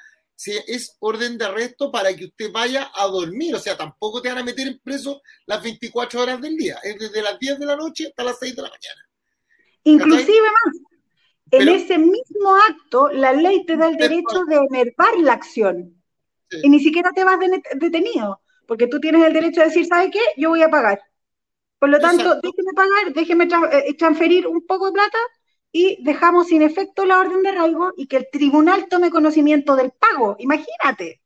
es 0.45 0.97
orden 0.99 1.37
de 1.37 1.45
arresto 1.45 1.91
para 1.91 2.15
que 2.15 2.25
usted 2.25 2.51
vaya 2.51 2.91
a 2.95 3.07
dormir. 3.07 3.55
O 3.55 3.59
sea, 3.59 3.77
tampoco 3.77 4.21
te 4.21 4.29
van 4.29 4.39
a 4.39 4.43
meter 4.43 4.67
en 4.67 4.79
preso 4.79 5.21
las 5.45 5.61
24 5.61 6.21
horas 6.21 6.41
del 6.41 6.57
día. 6.57 6.77
Es 6.83 6.97
desde 6.99 7.21
las 7.21 7.39
10 7.39 7.59
de 7.59 7.65
la 7.65 7.75
noche 7.75 8.07
hasta 8.07 8.23
las 8.23 8.37
6 8.39 8.55
de 8.55 8.61
la 8.61 8.69
mañana. 8.69 9.09
Inclusive 9.83 10.47
más. 10.51 10.75
En 11.51 11.69
ese 11.69 11.97
mismo 11.99 12.55
acto, 12.67 13.09
la 13.09 13.31
ley 13.31 13.63
te 13.65 13.77
da 13.77 13.87
el 13.87 13.95
derecho 13.95 14.43
de 14.47 14.55
enervar 14.55 15.17
la 15.19 15.33
acción. 15.33 16.01
Y 16.49 16.69
ni 16.69 16.79
siquiera 16.79 17.11
te 17.11 17.23
vas 17.23 17.39
detenido, 17.75 18.41
porque 18.67 18.87
tú 18.87 18.99
tienes 18.99 19.25
el 19.25 19.33
derecho 19.33 19.61
de 19.61 19.67
decir, 19.67 19.85
¿sabe 19.87 20.11
qué? 20.11 20.19
Yo 20.37 20.49
voy 20.49 20.61
a 20.61 20.69
pagar. 20.69 21.01
Por 21.79 21.89
lo 21.89 21.99
tanto, 21.99 22.35
déjeme 22.41 22.73
pagar, 22.75 23.13
déjeme 23.13 23.47
eh, 23.71 23.93
transferir 23.95 24.47
un 24.47 24.65
poco 24.65 24.85
de 24.87 24.93
plata 24.93 25.17
y 25.75 26.01
dejamos 26.03 26.47
sin 26.47 26.61
efecto 26.61 27.03
la 27.03 27.19
orden 27.19 27.41
de 27.41 27.49
arraigo 27.49 27.91
y 27.97 28.05
que 28.07 28.17
el 28.17 28.27
tribunal 28.31 28.87
tome 28.87 29.09
conocimiento 29.09 29.75
del 29.75 29.91
pago. 29.91 30.35
Imagínate. 30.37 31.19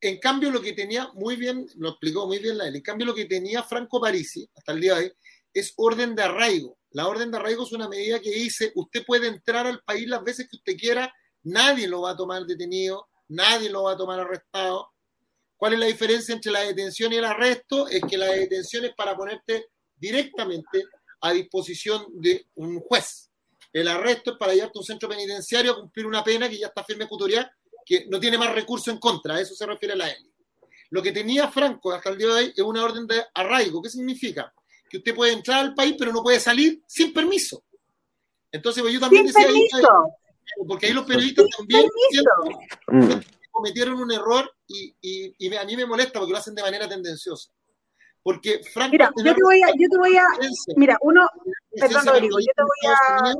En 0.00 0.18
cambio, 0.18 0.50
lo 0.50 0.60
que 0.60 0.72
tenía 0.72 1.08
muy 1.14 1.36
bien, 1.36 1.66
lo 1.76 1.90
explicó 1.90 2.26
muy 2.26 2.40
bien 2.40 2.58
la 2.58 2.66
él, 2.66 2.76
en 2.76 2.82
cambio 2.82 3.06
lo 3.06 3.14
que 3.14 3.24
tenía 3.24 3.62
Franco 3.62 4.00
Parisi 4.00 4.48
hasta 4.54 4.72
el 4.72 4.80
día 4.80 4.96
de 4.96 5.04
hoy 5.04 5.12
es 5.54 5.72
orden 5.76 6.14
de 6.14 6.24
arraigo. 6.24 6.76
La 6.90 7.06
orden 7.06 7.30
de 7.30 7.38
arraigo 7.38 7.62
es 7.64 7.72
una 7.72 7.88
medida 7.88 8.20
que 8.20 8.30
dice, 8.30 8.72
usted 8.74 9.04
puede 9.06 9.28
entrar 9.28 9.66
al 9.66 9.80
país 9.82 10.08
las 10.08 10.22
veces 10.22 10.48
que 10.48 10.56
usted 10.56 10.76
quiera, 10.76 11.12
nadie 11.44 11.86
lo 11.86 12.02
va 12.02 12.10
a 12.10 12.16
tomar 12.16 12.44
detenido, 12.46 13.08
nadie 13.28 13.70
lo 13.70 13.84
va 13.84 13.92
a 13.92 13.96
tomar 13.96 14.18
arrestado. 14.18 14.92
¿Cuál 15.56 15.74
es 15.74 15.78
la 15.78 15.86
diferencia 15.86 16.34
entre 16.34 16.52
la 16.52 16.60
detención 16.60 17.12
y 17.12 17.16
el 17.16 17.24
arresto? 17.24 17.86
Es 17.88 18.02
que 18.08 18.18
la 18.18 18.26
detención 18.26 18.84
es 18.84 18.94
para 18.94 19.16
ponerte 19.16 19.66
directamente 19.96 20.84
a 21.20 21.32
disposición 21.32 22.06
de 22.14 22.46
un 22.56 22.80
juez. 22.80 23.30
El 23.72 23.88
arresto 23.88 24.32
es 24.32 24.36
para 24.38 24.54
llevarte 24.54 24.78
a 24.78 24.80
un 24.80 24.84
centro 24.86 25.08
penitenciario 25.08 25.72
a 25.72 25.76
cumplir 25.80 26.06
una 26.06 26.24
pena 26.24 26.48
que 26.48 26.58
ya 26.58 26.68
está 26.68 26.82
firme 26.84 27.04
ejecutorial, 27.04 27.50
que 27.84 28.06
no 28.06 28.18
tiene 28.20 28.38
más 28.38 28.54
recurso 28.54 28.90
en 28.90 28.98
contra. 28.98 29.34
A 29.36 29.40
eso 29.40 29.54
se 29.54 29.66
refiere 29.66 29.94
la 29.96 30.08
ELI. 30.10 30.30
Lo 30.90 31.02
que 31.02 31.12
tenía 31.12 31.48
Franco 31.50 31.92
hasta 31.92 32.08
el 32.10 32.18
día 32.18 32.28
de 32.28 32.32
hoy 32.34 32.52
es 32.56 32.62
una 32.62 32.82
orden 32.84 33.06
de 33.06 33.22
arraigo. 33.34 33.82
¿Qué 33.82 33.90
significa? 33.90 34.52
Que 34.88 34.98
usted 34.98 35.14
puede 35.14 35.32
entrar 35.32 35.60
al 35.60 35.74
país, 35.74 35.94
pero 35.98 36.12
no 36.12 36.22
puede 36.22 36.40
salir 36.40 36.82
sin 36.86 37.12
permiso. 37.12 37.62
Entonces, 38.50 38.82
pues, 38.82 38.94
yo 38.94 39.00
también 39.00 39.26
Sin 39.28 39.34
decía, 39.34 39.48
ahí, 39.48 39.68
permiso. 39.70 39.88
porque 40.66 40.86
ahí 40.86 40.92
los 40.94 41.04
periodistas 41.04 41.44
Sin 41.44 41.56
también 41.68 41.86
Mm. 42.86 43.20
cometieron 43.50 44.00
un 44.00 44.10
error 44.12 44.50
y, 44.66 44.94
y- 45.02 45.34
y 45.38 45.54
a 45.54 45.64
mí 45.64 45.76
me 45.76 45.84
molesta 45.84 46.18
porque 46.18 46.32
lo 46.32 46.38
hacen 46.38 46.54
de 46.54 46.62
manera 46.62 46.88
tendenciosa. 46.88 47.50
Porque 48.22 48.60
Franco 48.72 48.92
Mira, 48.92 49.10
yo 49.24 49.34
te 49.34 49.42
voy 49.42 49.62
a, 49.62 49.68
yo 49.68 49.88
te 49.90 49.96
voy 49.96 50.16
a, 50.16 50.24
mira, 50.76 50.98
uno, 51.02 51.26
perdón, 51.72 52.06
Rodrigo, 52.06 52.38
yo 52.38 52.46
te 52.54 52.62
voy 52.62 52.94
a, 52.94 53.34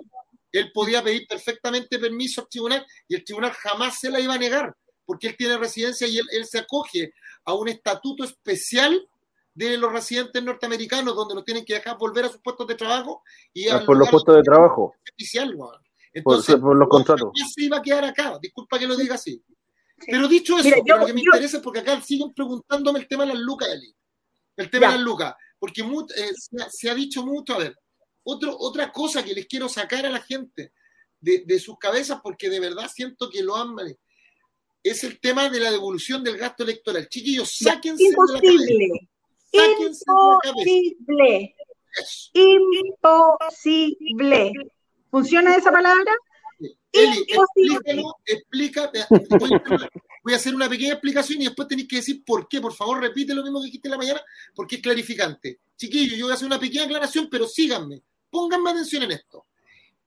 Él 0.53 0.71
podía 0.73 1.03
pedir 1.03 1.27
perfectamente 1.29 1.99
permiso 1.99 2.41
al 2.43 2.49
tribunal 2.49 2.87
y 3.07 3.17
el 3.17 3.25
tribunal 3.25 3.53
jamás 3.53 3.99
se 3.99 4.11
la 4.11 4.19
iba 4.21 4.35
a 4.35 4.39
negar, 4.39 4.75
porque 5.05 5.27
él 5.29 5.37
tiene 5.37 5.59
residencia 5.59 6.07
y 6.07 6.19
él, 6.19 6.27
él 6.33 6.47
se 6.47 6.59
acoge 6.59 7.13
a 7.45 7.55
un 7.55 7.69
estatuto 7.69 8.25
especial 8.25 9.07
de 9.55 9.77
los 9.77 9.93
residentes 9.93 10.43
norteamericanos, 10.43 11.15
donde 11.17 11.35
los 11.35 11.45
tienen 11.45 11.65
que 11.65 11.75
dejar 11.75 11.99
volver 11.99 12.25
a 12.27 12.29
sus 12.29 12.41
puestos 12.41 12.67
de 12.67 12.77
trabajo 12.77 13.23
y 13.53 13.69
Ah, 13.69 13.79
al 13.79 13.85
por 13.85 13.99
los 13.99 14.09
puestos 14.09 14.37
de 14.37 14.43
trabajo, 14.43 14.95
por, 15.57 15.81
Entonces, 16.15 16.57
por 16.57 16.77
los 16.77 16.89
contratos. 16.89 17.31
se 17.55 17.65
iba 17.65 17.77
a 17.79 17.83
quedar 17.83 18.05
acá. 18.05 18.39
Disculpa 18.41 18.79
que 18.79 18.87
lo 18.87 18.97
diga 18.97 19.17
así. 19.17 19.43
Pero 20.07 20.29
dicho 20.29 20.55
eso, 20.55 20.65
Mira, 20.65 20.77
yo- 20.79 20.83
pero 20.87 20.99
lo 21.01 21.07
que 21.07 21.13
me 21.13 21.21
yo- 21.23 21.31
interesa 21.33 21.57
es 21.59 21.63
porque 21.63 21.81
acá 21.81 22.01
siguen 22.01 22.33
preguntándome 22.33 23.01
el 23.01 23.09
tema 23.09 23.25
de 23.27 23.35
las 23.35 23.43
lucas, 23.43 23.69
Eli. 23.69 23.93
El 24.59 24.71
tema 24.71 24.93
de 24.93 24.99
lucas. 24.99 25.35
Porque 25.59 25.81
eh, 25.81 26.33
se, 26.37 26.63
ha, 26.63 26.69
se 26.71 26.91
ha 26.91 26.95
dicho 26.95 27.25
mucho, 27.25 27.55
a 27.55 27.59
ver, 27.59 27.75
otro, 28.25 28.55
otra 28.59 28.93
cosa 28.93 29.25
que 29.25 29.33
les 29.35 29.47
quiero 29.47 29.69
sacar 29.69 30.05
a 30.07 30.11
la 30.11 30.21
gente 30.21 30.73
de, 31.21 31.45
de 31.47 31.59
sus 31.59 31.79
cabezas, 31.79 32.21
porque 32.23 32.49
de 32.51 32.61
verdad 32.61 32.89
siento 32.95 33.29
que 33.31 33.43
lo 33.43 33.57
aman, 33.57 33.97
es 34.83 35.03
el 35.05 35.19
tema 35.21 35.49
de 35.49 35.61
la 35.61 35.71
devolución 35.71 36.23
del 36.23 36.37
gasto 36.37 36.63
electoral. 36.63 37.09
Chiquillos, 37.09 37.57
sáquense 37.57 38.05
de 38.05 38.11
la 38.11 38.17
cabeza. 38.17 38.47
imposible, 38.47 39.09
Sáquense 39.53 40.05
de 40.07 40.15
la 40.15 40.39
cabeza. 40.43 40.71
imposible, 42.35 42.35
imposible. 42.35 44.53
¿Funciona 45.11 45.57
esa 45.57 45.73
palabra? 45.73 46.13
Eli, 46.93 47.25
Imposible. 47.29 48.03
explícalo, 48.27 48.91
explica. 49.11 49.89
Voy 50.29 50.35
a, 50.35 50.37
hacer 50.37 50.55
una 50.55 50.69
pequeña 50.69 50.93
explicación 50.93 51.41
y 51.41 51.47
después 51.47 51.67
tenéis 51.69 51.89
que 51.89 51.97
decir 51.97 52.23
por 52.25 52.47
qué. 52.49 52.61
Por 52.61 52.75
favor, 52.75 53.01
repite 53.01 53.35
lo 53.35 53.43
mismo 53.43 53.61
que 53.61 53.67
dijiste 53.67 53.89
en 53.89 53.93
la 53.93 53.99
mañana, 53.99 54.21
porque 54.55 54.77
es 54.77 54.83
clarificante. 54.83 55.61
Chiquillos, 55.77 56.19
yo 56.19 56.27
voy 56.27 56.33
a 56.33 56.35
hacer 56.35 56.47
una 56.47 56.61
pequeña 56.61 56.85
aclaración, 56.85 57.29
pero 57.31 57.47
síganme. 57.49 58.03
Pónganme 58.31 58.71
atención 58.71 59.05
en 59.05 59.13
esto. 59.13 59.47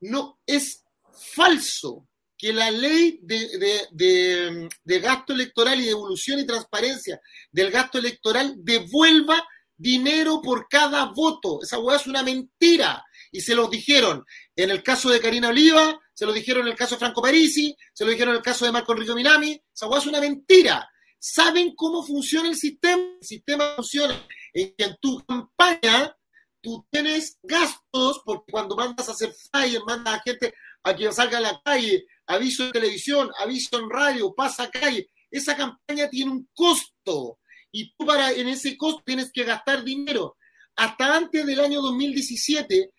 No 0.02 0.40
es 0.46 0.84
falso 1.12 2.08
que 2.38 2.54
la 2.54 2.70
ley 2.72 3.20
de 3.22 5.00
gasto 5.02 5.34
electoral 5.34 5.80
y 5.80 5.86
devolución 5.86 6.40
y 6.40 6.46
transparencia 6.46 7.22
del 7.52 7.72
gasto 7.72 8.00
electoral 8.00 8.56
devuelva 8.58 9.44
dinero 9.78 10.42
por 10.42 10.68
cada 10.68 11.06
voto. 11.06 11.60
Esa 11.64 11.80
hueá 11.80 11.98
es 11.98 12.08
una 12.08 12.24
mentira. 12.24 13.04
Y 13.32 13.42
se 13.42 13.56
los 13.56 13.70
dijeron 13.70 14.26
en 14.56 14.70
el 14.70 14.84
caso 14.84 15.10
de 15.10 15.20
Karina 15.20 15.50
Oliva, 15.50 16.00
se 16.14 16.26
lo 16.26 16.34
dijeron 16.34 16.64
en 16.64 16.74
el 16.74 16.78
caso 16.78 16.96
de 16.96 17.00
Franco 17.00 17.22
Parisi, 17.22 17.76
se 17.94 18.06
lo 18.06 18.12
dijeron 18.12 18.34
en 18.34 18.38
el 18.38 18.44
caso 18.44 18.66
de 18.66 18.72
Marco 18.72 18.94
Enrico 18.94 19.16
Minami. 19.16 19.62
Esa 19.74 19.98
es 19.98 20.06
una 20.06 20.20
mentira. 20.20 20.90
¿Saben 21.18 21.76
cómo 21.76 22.04
funciona 22.04 22.50
el 22.50 22.56
sistema? 22.56 23.04
El 23.20 23.28
sistema 23.28 23.74
funciona 23.76 24.28
en 24.54 24.74
que 24.76 24.84
en 24.84 24.98
tu 25.00 25.24
campaña 25.26 26.16
tú 26.62 26.86
tienes 26.90 27.38
gastos, 27.44 28.22
porque 28.26 28.52
cuando 28.52 28.76
mandas 28.76 29.10
a 29.10 29.14
hacer 29.14 29.34
flyers, 29.34 29.84
mandas 29.86 30.16
a 30.16 30.22
gente 30.22 30.54
a 30.84 30.96
que 30.96 31.12
salga 31.12 31.38
a 31.38 31.42
la 31.42 31.62
calle, 31.64 32.06
aviso 32.28 32.66
en 32.66 32.72
televisión, 32.72 33.32
aviso 33.40 33.80
en 33.80 33.90
radio, 33.90 34.34
pasa 34.34 34.64
a 34.64 34.72
calle, 34.72 35.10
esa 35.30 35.56
campaña 35.56 36.10
tiene 36.10 36.32
un 36.32 36.50
costo 36.54 37.40
y 37.72 37.94
tú 37.94 38.06
para 38.06 38.32
en 38.32 38.48
ese 38.50 38.78
costo 38.78 39.02
tienes 39.06 39.32
que 39.32 39.44
gastar 39.44 39.84
dinero. 39.84 40.38
Hasta 40.76 41.16
antes 41.16 41.46
del 41.46 41.60
año 41.60 41.82
2017, 41.82 42.92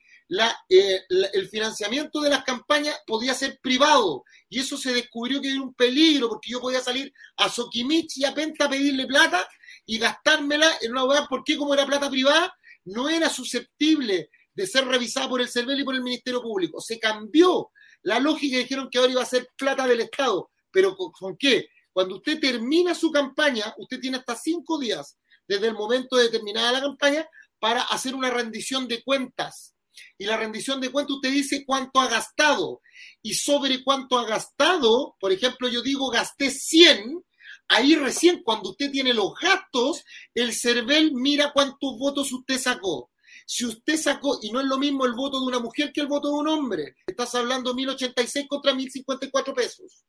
eh, 0.69 1.03
el 1.09 1.49
financiamiento 1.49 2.21
de 2.21 2.31
las 2.31 2.45
campañas 2.45 2.99
podía 3.07 3.35
ser 3.35 3.59
privado 3.61 4.25
y 4.49 4.61
eso 4.61 4.77
se 4.77 4.93
descubrió 4.93 5.41
que 5.41 5.51
era 5.51 5.61
un 5.61 5.75
peligro 5.75 6.29
porque 6.29 6.51
yo 6.51 6.61
podía 6.61 6.81
salir 6.81 7.13
a 7.37 7.49
Soquimich 7.49 8.17
y 8.17 8.25
a 8.25 8.35
Penta 8.35 8.65
a 8.65 8.71
pedirle 8.71 9.07
plata 9.07 9.47
y 9.85 9.99
gastármela 9.99 10.71
en 10.81 10.93
una 10.93 11.05
hueá 11.05 11.27
porque 11.29 11.57
como 11.57 11.75
era 11.75 11.87
plata 11.87 12.09
privada 12.09 12.55
no 12.85 13.09
era 13.09 13.29
susceptible 13.29 14.31
de 14.55 14.67
ser 14.67 14.87
revisada 14.87 15.29
por 15.29 15.41
el 15.41 15.49
CERVEL 15.49 15.81
y 15.81 15.85
por 15.85 15.95
el 15.95 16.03
Ministerio 16.03 16.43
Público. 16.43 16.81
Se 16.81 16.99
cambió 16.99 17.71
la 18.03 18.19
lógica 18.19 18.57
y 18.57 18.61
dijeron 18.61 18.89
que 18.91 18.99
ahora 18.99 19.13
iba 19.13 19.23
a 19.23 19.27
ser 19.27 19.49
plata 19.57 19.87
del 19.87 20.01
Estado. 20.01 20.51
¿Pero 20.71 20.97
con, 20.97 21.13
con 21.13 21.37
qué? 21.37 21.69
Cuando 21.93 22.17
usted 22.17 22.41
termina 22.41 22.95
su 22.95 23.11
campaña, 23.11 23.75
usted 23.79 24.01
tiene 24.01 24.17
hasta 24.19 24.35
cinco 24.35 24.79
días 24.79 25.19
desde 25.47 25.69
el 25.69 25.75
momento 25.75 26.17
de 26.17 26.29
terminada 26.29 26.73
la 26.73 26.81
campaña 26.81 27.27
para 27.59 27.83
hacer 27.83 28.15
una 28.15 28.31
rendición 28.31 28.89
de 28.89 29.03
cuentas. 29.03 29.75
Y 30.19 30.25
la 30.25 30.37
rendición 30.37 30.81
de 30.81 30.91
cuentas 30.91 31.17
usted 31.17 31.31
dice 31.31 31.65
cuánto 31.67 32.01
ha 32.01 32.09
gastado. 32.09 32.81
Y 33.23 33.35
sobre 33.35 33.83
cuánto 33.83 34.19
ha 34.19 34.27
gastado, 34.27 35.17
por 35.21 35.33
ejemplo, 35.33 35.69
yo 35.69 35.83
digo 35.83 36.11
gasté 36.11 36.51
100, 36.51 37.25
ahí 37.69 37.95
recién 37.95 38.43
cuando 38.43 38.71
usted 38.71 38.91
tiene 38.91 39.15
los 39.15 39.35
gastos, 39.41 40.05
el 40.35 40.55
CERVEL 40.55 41.13
mira 41.13 41.53
cuántos 41.53 41.99
votos 41.99 42.33
usted 42.33 42.59
sacó. 42.59 43.11
Si 43.47 43.65
usted 43.65 43.97
sacó, 43.97 44.39
y 44.43 44.51
no 44.51 44.61
es 44.61 44.67
lo 44.67 44.79
mismo 44.79 45.05
el 45.05 45.15
voto 45.15 45.41
de 45.41 45.47
una 45.47 45.59
mujer 45.59 45.93
que 45.93 46.01
el 46.01 46.07
voto 46.07 46.29
de 46.29 46.35
un 46.35 46.49
hombre, 46.49 46.97
estás 47.07 47.35
hablando 47.35 47.75
1086 47.75 48.47
contra 48.49 48.75
1054 48.75 49.55
pesos. 49.55 50.05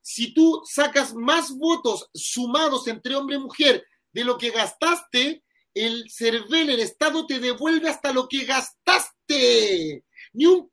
Si 0.00 0.32
tú 0.32 0.62
sacas 0.64 1.14
más 1.14 1.50
votos 1.56 2.08
sumados 2.14 2.86
entre 2.86 3.16
hombre 3.16 3.36
y 3.36 3.40
mujer 3.40 3.84
de 4.12 4.24
lo 4.24 4.38
que 4.38 4.50
gastaste, 4.50 5.44
el 5.74 6.10
CERVEL, 6.10 6.70
el 6.70 6.80
Estado, 6.80 7.26
te 7.26 7.40
devuelve 7.40 7.88
hasta 7.88 8.12
lo 8.12 8.28
que 8.28 8.44
gastaste. 8.44 9.17
Ni 9.28 10.46
un 10.46 10.70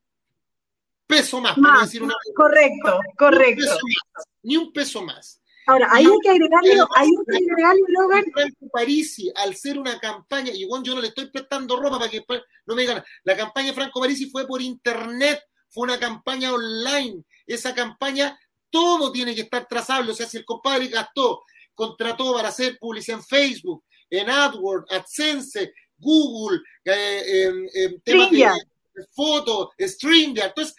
peso 1.07 1.39
más, 1.41 1.57
Más, 1.57 1.81
decir 1.87 2.03
una 2.03 2.15
correcto, 2.35 2.99
Ni 3.01 3.07
un 3.09 3.15
correcto. 3.17 3.61
peso 3.61 3.79
más. 3.83 4.25
Ni 4.43 4.57
un 4.57 4.73
peso 4.73 5.01
más. 5.03 5.41
Ahora, 5.67 5.87
hay 5.91 6.05
que 6.21 6.29
agregarle, 6.29 6.73
hay 6.95 7.09
que 7.27 7.37
agregarle, 7.37 7.81
Logan, 7.87 8.25
Parisi, 8.71 9.31
al 9.35 9.55
ser 9.55 9.79
una 9.79 9.99
campaña, 9.99 10.51
y 10.53 10.65
bueno, 10.65 10.85
yo 10.85 10.93
no 10.93 11.01
le 11.01 11.07
estoy 11.07 11.31
prestando 11.31 11.79
ropa 11.79 11.97
para 11.97 12.11
que 12.11 12.23
no 12.67 12.75
me 12.75 12.83
digan, 12.83 13.03
la 13.23 13.35
campaña 13.35 13.67
de 13.67 13.73
Franco 13.73 13.99
Parisi 13.99 14.29
fue 14.29 14.45
por 14.45 14.61
internet, 14.61 15.41
fue 15.69 15.85
una 15.85 15.99
campaña 15.99 16.53
online. 16.53 17.23
Esa 17.47 17.73
campaña, 17.73 18.39
todo 18.69 19.11
tiene 19.11 19.33
que 19.33 19.41
estar 19.41 19.67
trazable. 19.67 20.11
O 20.11 20.15
sea, 20.15 20.27
si 20.27 20.37
el 20.37 20.45
compadre 20.45 20.87
gastó, 20.87 21.41
contrató 21.73 22.33
para 22.33 22.49
hacer 22.49 22.77
publicidad 22.79 23.17
en 23.19 23.25
Facebook, 23.25 23.83
en 24.09 24.29
AdWords, 24.29 24.91
AdSense, 24.91 25.73
Google, 26.05 26.61
eh, 26.85 27.51
en 27.73 28.01
temas 28.01 28.29
de, 28.29 28.37
de 28.37 29.05
fotos, 29.11 29.69
StreamYard, 29.79 30.49
entonces, 30.49 30.75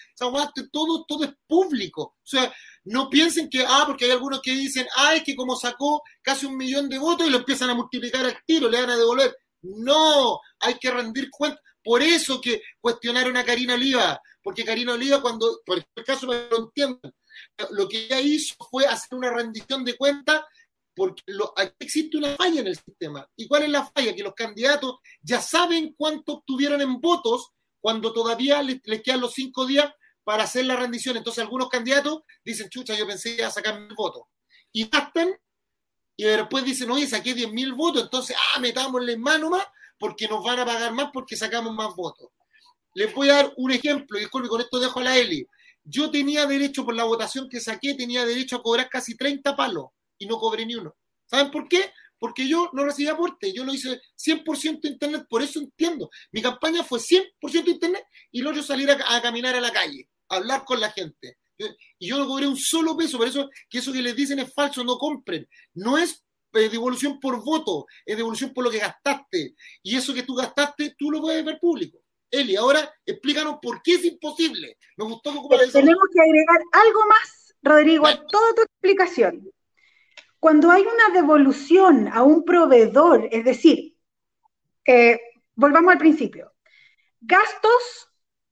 todo, 0.72 1.04
todo 1.04 1.24
es 1.24 1.32
público. 1.46 2.16
O 2.22 2.26
sea, 2.26 2.52
no 2.84 3.10
piensen 3.10 3.50
que, 3.50 3.64
ah, 3.66 3.84
porque 3.86 4.06
hay 4.06 4.12
algunos 4.12 4.40
que 4.40 4.52
dicen, 4.52 4.86
ah, 4.96 5.14
es 5.14 5.24
que 5.24 5.36
como 5.36 5.56
sacó 5.56 6.02
casi 6.22 6.46
un 6.46 6.56
millón 6.56 6.88
de 6.88 6.98
votos 6.98 7.26
y 7.26 7.30
lo 7.30 7.38
empiezan 7.38 7.70
a 7.70 7.74
multiplicar 7.74 8.24
al 8.24 8.38
tiro, 8.46 8.68
le 8.68 8.80
van 8.80 8.90
a 8.90 8.96
devolver. 8.96 9.36
No, 9.62 10.40
hay 10.60 10.74
que 10.74 10.90
rendir 10.90 11.28
cuentas. 11.30 11.60
Por 11.82 12.02
eso 12.02 12.40
que 12.40 12.62
cuestionaron 12.80 13.36
a 13.36 13.44
Karina 13.44 13.74
Oliva, 13.74 14.20
porque 14.42 14.64
Karina 14.64 14.94
Oliva, 14.94 15.20
cuando, 15.20 15.60
por 15.64 15.78
el 15.78 16.04
caso, 16.04 16.28
que 16.28 16.48
lo 16.50 16.58
entiendan, 16.58 17.12
lo 17.70 17.88
que 17.88 18.04
ella 18.04 18.20
hizo 18.20 18.54
fue 18.70 18.86
hacer 18.86 19.16
una 19.16 19.32
rendición 19.32 19.84
de 19.84 19.96
cuentas 19.96 20.42
porque 20.97 21.22
lo- 21.26 21.53
aquí 21.57 21.74
existe 21.78 22.16
una 22.16 22.34
falla 22.36 22.62
en 22.62 22.68
el 22.68 22.76
sistema. 22.76 23.28
¿Y 23.36 23.47
cuál 23.47 23.64
es 23.64 23.68
la 23.68 23.84
falla? 23.84 24.14
Que 24.14 24.22
los 24.22 24.34
candidatos 24.34 24.97
ya 25.20 25.40
saben 25.42 25.94
cuánto 25.97 26.32
obtuvieron 26.38 26.80
en 26.80 27.01
votos 27.01 27.51
cuando 27.80 28.12
todavía 28.14 28.62
les, 28.62 28.80
quedan 29.03 29.20
los 29.20 29.34
cinco 29.34 29.66
días 29.66 29.92
para 30.24 30.44
hacer 30.44 30.64
la 30.64 30.74
rendición. 30.74 31.18
Entonces 31.18 31.44
algunos 31.44 31.68
candidatos 31.68 32.22
dicen, 32.42 32.70
chucha, 32.70 32.94
yo 32.97 33.07
pensé 33.07 33.30
que 33.30 33.42
iba 33.42 33.49
a 33.49 33.53
sacar 33.53 33.78
mil 33.78 33.94
votos. 33.94 34.22
Y 34.72 34.88
gastan 34.88 35.36
y 36.16 36.24
después 36.24 36.64
dicen, 36.64 36.90
oye, 36.90 37.07
saqué 37.07 37.34
10 37.34 37.53
mil 37.53 37.74
votos, 37.74 38.03
entonces, 38.05 38.34
ah, 38.55 38.59
metámosle 38.59 39.12
en 39.12 39.20
mano 39.20 39.51
más 39.51 39.64
porque 39.99 40.26
nos 40.26 40.42
van 40.42 40.59
a 40.61 40.64
pagar 40.64 40.94
más 40.94 41.11
porque 41.12 41.36
sacamos 41.36 41.74
más 41.74 41.94
votos. 41.94 42.30
Les 42.94 43.14
voy 43.14 43.28
a 43.28 43.34
dar 43.34 43.53
un 43.59 43.70
ejemplo, 43.70 44.18
y 44.18 44.26
con 44.26 44.61
esto 44.62 44.78
dejo 44.80 45.01
a 45.01 45.05
la 45.05 45.18
Eli. 45.18 45.47
Yo 45.84 46.11
tenía 46.11 46.47
derecho, 46.47 46.86
por 46.86 46.94
la 46.94 47.05
votación 47.05 47.51
que 47.51 47.61
saqué, 47.61 47.94
tenía 47.94 48.24
derecho 48.24 48.57
a 48.57 48.62
cobrar 48.62 48.88
casi 48.88 49.14
30 49.14 49.55
palos 49.55 49.88
y 50.18 50.26
no 50.26 50.38
cobré 50.38 50.64
ni 50.66 50.74
uno. 50.74 50.94
¿Saben 51.26 51.50
por 51.50 51.68
qué? 51.68 51.92
Porque 52.18 52.48
yo 52.48 52.70
no 52.72 52.84
recibí 52.84 53.08
aporte, 53.08 53.52
yo 53.52 53.64
lo 53.64 53.74
hice 53.74 54.00
100% 54.16 54.88
internet, 54.88 55.26
por 55.28 55.42
eso 55.42 55.58
entiendo. 55.60 56.08
Mi 56.32 56.40
campaña 56.40 56.82
fue 56.82 56.98
100% 56.98 57.68
internet 57.68 58.04
y 58.30 58.40
luego 58.40 58.62
salir 58.62 58.90
a, 58.90 59.16
a 59.16 59.20
caminar 59.22 59.54
a 59.54 59.60
la 59.60 59.72
calle, 59.72 60.08
a 60.30 60.36
hablar 60.36 60.64
con 60.64 60.80
la 60.80 60.90
gente. 60.90 61.36
Yo- 61.58 61.66
y 61.98 62.08
yo 62.08 62.18
no 62.18 62.26
cobré 62.26 62.46
un 62.46 62.56
solo 62.56 62.96
peso, 62.96 63.18
por 63.18 63.26
eso 63.28 63.48
que 63.68 63.78
eso 63.78 63.92
que 63.92 64.02
les 64.02 64.14
dicen 64.16 64.38
es 64.38 64.52
falso, 64.54 64.82
no 64.84 64.96
compren. 64.98 65.46
No 65.74 65.98
es 65.98 66.24
eh, 66.54 66.68
devolución 66.70 67.20
por 67.20 67.42
voto, 67.44 67.86
es 68.04 68.16
devolución 68.16 68.52
por 68.54 68.64
lo 68.64 68.70
que 68.70 68.78
gastaste. 68.78 69.54
Y 69.82 69.96
eso 69.96 70.14
que 70.14 70.22
tú 70.22 70.34
gastaste, 70.34 70.94
tú 70.98 71.10
lo 71.10 71.20
puedes 71.20 71.44
ver 71.44 71.58
público. 71.58 71.98
Eli, 72.30 72.56
ahora 72.56 72.90
explícanos 73.04 73.58
por 73.60 73.82
qué 73.82 73.94
es 73.94 74.04
imposible. 74.04 74.78
Me 74.96 75.04
gustó 75.04 75.32
que 75.32 75.56
tenemos 75.80 76.04
que 76.12 76.20
agregar 76.20 76.60
algo 76.72 77.00
más, 77.06 77.54
Rodrigo, 77.62 78.06
a 78.06 78.16
toda 78.26 78.54
tu 78.54 78.62
explicación. 78.62 79.50
Cuando 80.41 80.70
hay 80.70 80.82
una 80.82 81.14
devolución 81.14 82.09
a 82.09 82.22
un 82.22 82.45
proveedor, 82.45 83.28
es 83.30 83.45
decir, 83.45 83.97
eh, 84.84 85.20
volvamos 85.55 85.93
al 85.93 85.99
principio, 85.99 86.53
gastos 87.20 88.07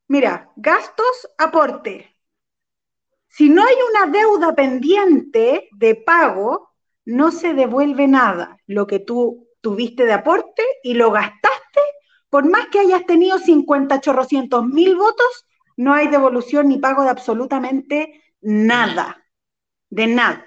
Mira, 0.06 0.52
gastos, 0.56 1.28
aporte. 1.38 2.14
Si 3.26 3.48
no 3.48 3.64
hay 3.64 3.74
una 3.90 4.12
deuda 4.12 4.54
pendiente 4.54 5.68
de 5.72 5.94
pago, 5.94 6.70
no 7.06 7.30
se 7.30 7.54
devuelve 7.54 8.06
nada. 8.06 8.58
Lo 8.66 8.86
que 8.86 8.98
tú 8.98 9.48
tuviste 9.60 10.04
de 10.04 10.12
aporte 10.12 10.62
y 10.82 10.94
lo 10.94 11.10
gastaste, 11.10 11.80
por 12.28 12.48
más 12.48 12.68
que 12.68 12.80
hayas 12.80 13.06
tenido 13.06 13.38
50 13.38 14.00
chorrocientos 14.00 14.66
mil 14.66 14.94
votos, 14.96 15.46
no 15.76 15.94
hay 15.94 16.08
devolución 16.08 16.68
ni 16.68 16.78
pago 16.78 17.02
de 17.02 17.10
absolutamente 17.10 18.22
nada. 18.42 19.26
De 19.88 20.06
nada. 20.06 20.44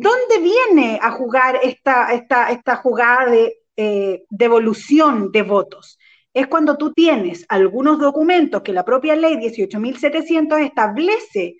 ¿Dónde 0.00 0.38
viene 0.38 1.00
a 1.02 1.10
jugar 1.10 1.58
esta, 1.60 2.12
esta, 2.12 2.50
esta 2.52 2.76
jugada 2.76 3.28
de 3.28 3.56
eh, 3.76 4.24
devolución 4.30 5.32
de 5.32 5.42
votos? 5.42 5.98
Es 6.32 6.46
cuando 6.46 6.76
tú 6.76 6.92
tienes 6.92 7.44
algunos 7.48 7.98
documentos 7.98 8.62
que 8.62 8.72
la 8.72 8.84
propia 8.84 9.16
ley 9.16 9.34
18.700 9.34 10.64
establece 10.64 11.56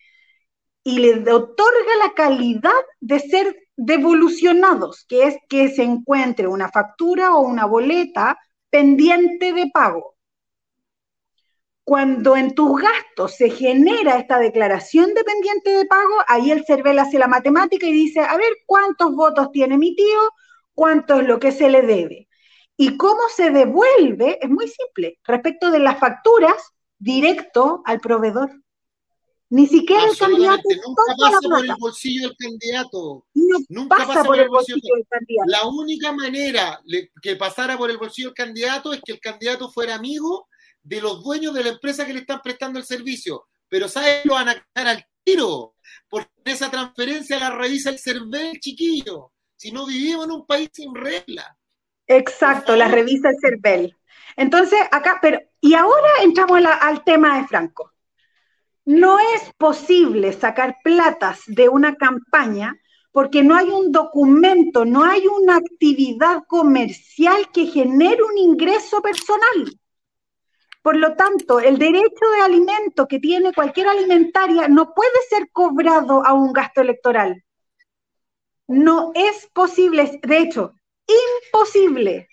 y 0.85 0.99
le 1.01 1.33
otorga 1.33 1.97
la 1.99 2.15
calidad 2.15 2.71
de 3.01 3.19
ser 3.19 3.57
devolucionados, 3.77 5.05
que 5.09 5.25
es 5.25 5.37
que 5.49 5.71
se 5.71 5.83
encuentre 5.83 6.47
una 6.47 6.69
factura 6.69 7.35
o 7.35 7.41
una 7.41 7.67
boleta 7.67 8.39
pendiente 8.71 9.53
de 9.53 9.69
pago. 9.75 10.15
Cuando 11.89 12.37
en 12.37 12.55
tus 12.55 12.83
gastos 12.83 13.37
se 13.37 13.49
genera 13.49 14.19
esta 14.19 14.39
declaración 14.39 15.15
de 15.15 15.25
pendiente 15.25 15.71
de 15.71 15.87
pago, 15.87 16.17
ahí 16.27 16.51
el 16.51 16.67
CERVEL 16.67 16.99
hace 16.99 17.19
la 17.19 17.29
matemática 17.29 17.87
y 17.87 17.93
dice, 17.93 18.21
a 18.21 18.37
ver, 18.37 18.53
¿cuántos 18.67 19.15
votos 19.17 19.51
tiene 19.53 19.79
mi 19.79 19.97
tío? 19.97 20.21
¿Cuánto 20.75 21.19
es 21.19 21.27
lo 21.27 21.41
que 21.41 21.51
se 21.51 21.71
le 21.71 21.81
debe? 21.81 22.29
Y 22.77 22.99
cómo 22.99 23.23
se 23.35 23.49
devuelve 23.49 24.39
es 24.39 24.51
muy 24.51 24.69
simple. 24.69 25.19
Respecto 25.25 25.71
de 25.71 25.79
las 25.79 25.99
facturas, 25.99 26.63
directo 26.99 27.81
al 27.87 28.01
proveedor. 28.01 28.51
Ni 29.49 29.67
siquiera 29.67 30.05
el 30.05 30.19
candidato. 30.19 30.63
Nunca 30.87 31.03
pasa 31.19 31.39
por 31.41 31.65
el 31.65 31.75
bolsillo 31.81 32.29
del 32.29 32.37
candidato. 32.37 33.25
nunca 33.71 33.97
pasa, 34.07 34.25
por, 34.25 34.39
el 34.39 34.49
bolsillo, 34.51 34.95
del 34.95 35.07
candidato. 35.09 35.51
La 35.51 35.67
única 35.67 36.13
manera 36.13 36.83
que 37.23 37.37
pasara 37.37 37.79
por 37.79 37.91
el 37.91 37.97
bolsillo 37.97 38.29
del 38.29 38.35
candidato 38.35 38.93
es 38.93 39.01
que 39.01 39.13
el 39.13 39.21
candidato 39.21 39.71
fuera 39.71 39.95
amigo 39.95 40.48
de 40.89 41.03
los 41.03 41.23
dueños 41.23 41.53
de 41.55 41.65
la 41.65 41.71
empresa 41.71 42.07
que 42.07 42.15
le 42.15 42.21
están 42.21 42.41
prestando 42.43 42.79
el 42.79 42.85
servicio. 42.85 43.47
Pero 43.69 43.89
¿sabes? 43.89 44.25
Lo 44.25 44.35
van 44.35 44.49
a 44.49 44.67
caer 44.73 44.89
al 44.89 45.07
tiro, 45.23 45.75
porque 46.09 46.31
esa 46.45 46.71
transferencia 46.71 47.39
la 47.39 47.51
revisa 47.51 47.91
el 47.91 47.99
CERVEL, 47.99 48.59
chiquillo. 48.61 49.33
Si 49.57 49.71
no 49.71 49.87
vivimos 49.87 50.25
en 50.25 50.33
un 50.33 50.47
país 50.47 50.71
sin 50.73 50.95
regla. 50.95 51.57
Exacto, 52.07 52.75
la 52.75 52.89
revisa 52.89 53.29
el 53.29 53.37
CERVEL. 53.41 53.97
Entonces, 54.37 54.79
acá, 54.91 55.19
pero, 55.21 55.41
y 55.61 55.75
ahora 55.75 56.09
entramos 56.23 56.61
al 56.81 57.05
tema 57.05 57.39
de 57.39 57.47
Franco. 57.47 57.93
No 58.87 59.19
es 59.19 59.53
posible 59.59 60.33
sacar 60.33 60.79
platas 60.83 61.43
de 61.47 61.69
una 61.69 61.97
campaña 61.97 62.75
porque 63.13 63.43
no 63.43 63.55
hay 63.55 63.69
un 63.69 63.93
documento, 63.93 64.87
no 64.87 65.05
hay 65.05 65.27
una 65.27 65.57
actividad 65.57 66.45
comercial 66.47 67.51
que 67.53 67.67
genere 67.67 68.23
un 68.23 68.39
ingreso 68.39 69.03
personal. 69.03 69.79
Por 70.89 70.97
lo 70.97 71.15
tanto, 71.17 71.61
el 71.61 71.77
derecho 71.77 72.25
de 72.35 72.41
alimento 72.41 73.07
que 73.07 73.19
tiene 73.19 73.53
cualquier 73.53 73.89
alimentaria 73.89 74.69
no 74.69 74.95
puede 74.95 75.21
ser 75.29 75.51
cobrado 75.53 76.25
a 76.25 76.33
un 76.33 76.51
gasto 76.51 76.81
electoral. 76.81 77.45
No 78.69 79.13
es 79.15 79.51
posible, 79.53 80.19
de 80.23 80.39
hecho, 80.39 80.73
imposible. 81.07 82.27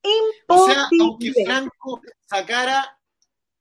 Imposible. 0.00 0.46
O 0.46 0.66
sea, 0.66 0.88
aunque 1.00 1.32
Franco 1.44 2.00
sacara 2.26 2.96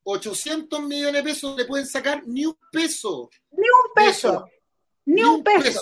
800 0.04 0.84
millones 0.84 1.14
de 1.14 1.24
pesos, 1.24 1.58
le 1.58 1.66
pueden 1.66 1.88
sacar 1.88 2.22
ni 2.28 2.46
un 2.46 2.56
peso. 2.72 3.32
Ni 3.50 3.64
un 3.64 3.94
peso. 3.96 4.46
Ni, 5.06 5.24
un, 5.24 5.44
peso. 5.44 5.82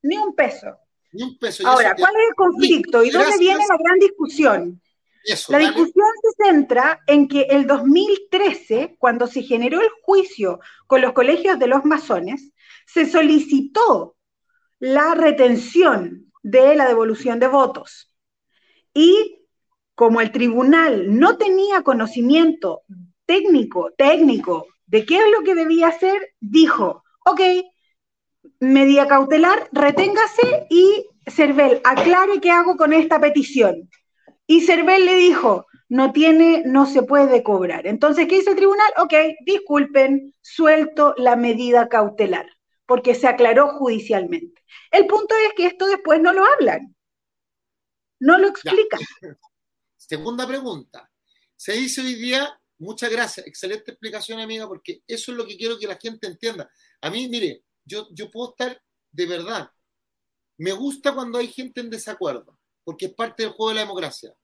Ni 0.00 0.16
un 0.16 0.32
peso. 0.36 0.78
Ni 1.10 1.24
un 1.24 1.38
peso. 1.38 1.66
Ahora, 1.66 1.96
¿cuál 1.96 2.14
es 2.14 2.28
el 2.28 2.34
conflicto? 2.36 3.02
¿Y 3.02 3.10
dónde 3.10 3.36
viene 3.36 3.64
la 3.68 3.76
gran 3.78 3.98
discusión? 3.98 4.81
La 5.48 5.58
discusión 5.58 6.06
se 6.22 6.44
centra 6.44 7.00
en 7.06 7.28
que 7.28 7.42
el 7.42 7.66
2013, 7.66 8.96
cuando 8.98 9.26
se 9.26 9.42
generó 9.42 9.80
el 9.80 9.88
juicio 10.02 10.60
con 10.86 11.00
los 11.00 11.12
colegios 11.12 11.58
de 11.58 11.66
los 11.68 11.84
masones, 11.84 12.52
se 12.86 13.06
solicitó 13.06 14.16
la 14.78 15.14
retención 15.14 16.32
de 16.42 16.74
la 16.74 16.88
devolución 16.88 17.38
de 17.38 17.48
votos. 17.48 18.12
Y 18.92 19.46
como 19.94 20.20
el 20.20 20.32
tribunal 20.32 21.18
no 21.18 21.36
tenía 21.36 21.82
conocimiento 21.82 22.82
técnico, 23.24 23.92
técnico, 23.96 24.66
de 24.86 25.06
qué 25.06 25.18
es 25.18 25.24
lo 25.32 25.44
que 25.44 25.54
debía 25.54 25.88
hacer, 25.88 26.34
dijo, 26.40 27.04
ok, 27.24 27.40
medida 28.60 29.06
cautelar, 29.06 29.68
reténgase 29.72 30.66
y 30.68 31.06
Cervel, 31.26 31.80
aclare 31.84 32.40
qué 32.40 32.50
hago 32.50 32.76
con 32.76 32.92
esta 32.92 33.20
petición. 33.20 33.88
Y 34.46 34.62
Cervel 34.62 35.06
le 35.06 35.14
dijo, 35.14 35.66
no 35.88 36.12
tiene, 36.12 36.62
no 36.64 36.86
se 36.86 37.02
puede 37.02 37.42
cobrar. 37.42 37.86
Entonces, 37.86 38.26
¿qué 38.26 38.38
hizo 38.38 38.50
el 38.50 38.56
tribunal? 38.56 38.90
Ok, 38.96 39.12
disculpen, 39.44 40.34
suelto 40.40 41.14
la 41.18 41.36
medida 41.36 41.88
cautelar, 41.88 42.46
porque 42.86 43.14
se 43.14 43.28
aclaró 43.28 43.68
judicialmente. 43.78 44.62
El 44.90 45.06
punto 45.06 45.34
es 45.46 45.52
que 45.54 45.66
esto 45.66 45.86
después 45.86 46.20
no 46.20 46.32
lo 46.32 46.44
hablan, 46.46 46.96
no 48.20 48.38
lo 48.38 48.48
explican. 48.48 49.00
Segunda 49.96 50.46
pregunta. 50.46 51.10
Se 51.56 51.72
dice 51.72 52.00
hoy 52.00 52.14
día, 52.14 52.58
muchas 52.78 53.10
gracias, 53.10 53.46
excelente 53.46 53.90
explicación, 53.90 54.40
amiga, 54.40 54.66
porque 54.66 55.02
eso 55.06 55.30
es 55.30 55.38
lo 55.38 55.46
que 55.46 55.56
quiero 55.56 55.78
que 55.78 55.86
la 55.86 55.96
gente 55.96 56.26
entienda. 56.26 56.70
A 57.02 57.10
mí, 57.10 57.28
mire, 57.28 57.64
yo, 57.84 58.08
yo 58.12 58.30
puedo 58.30 58.50
estar 58.50 58.82
de 59.10 59.26
verdad. 59.26 59.70
Me 60.56 60.72
gusta 60.72 61.14
cuando 61.14 61.38
hay 61.38 61.48
gente 61.48 61.80
en 61.80 61.90
desacuerdo, 61.90 62.58
porque 62.84 63.06
es 63.06 63.14
parte 63.14 63.42
del 63.42 63.52
juego 63.52 63.70
de 63.70 63.74
la 63.76 63.80
democracia. 63.82 64.34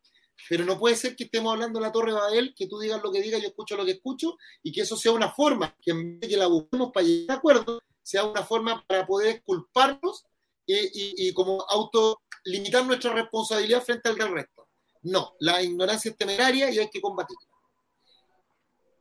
Pero 0.49 0.65
no 0.65 0.79
puede 0.79 0.97
ser 0.97 1.17
que 1.17 1.25
estemos 1.25 1.53
hablando 1.53 1.81
de 1.81 1.87
la 1.87 1.93
Torre 1.93 2.13
Babel, 2.13 2.55
que 2.57 2.69
tú 2.69 2.79
digas 2.79 3.03
lo 3.03 3.11
que 3.11 3.21
digas, 3.21 3.43
yo 3.43 3.49
escucho 3.49 3.77
lo 3.77 3.85
que 3.85 3.93
escucho, 3.93 4.37
y 4.63 4.73
que 4.73 4.83
eso 4.83 4.97
sea 4.97 5.13
una 5.13 5.31
forma, 5.31 5.77
que 5.81 5.91
en 5.91 6.21
vez 6.21 6.21
de 6.21 6.29
que 6.29 6.37
la 6.37 6.47
busquemos 6.47 6.91
para 6.93 7.07
llegar 7.07 7.37
a 7.37 7.39
acuerdo, 7.39 7.83
sea 8.03 8.25
una 8.25 8.43
forma 8.43 8.85
para 8.87 9.07
poder 9.07 9.43
culparnos 9.43 10.25
y, 10.65 11.29
y, 11.29 11.33
como 11.33 11.65
autolimitar 11.69 12.85
nuestra 12.85 13.13
responsabilidad 13.13 13.83
frente 13.83 14.09
al 14.09 14.17
del 14.17 14.33
resto. 14.33 14.69
No, 15.03 15.35
la 15.41 15.63
ignorancia 15.63 16.11
es 16.11 16.17
temeraria 16.17 16.71
y 16.71 16.79
hay 16.79 16.91
que 16.91 17.01
combatirla. 17.01 17.49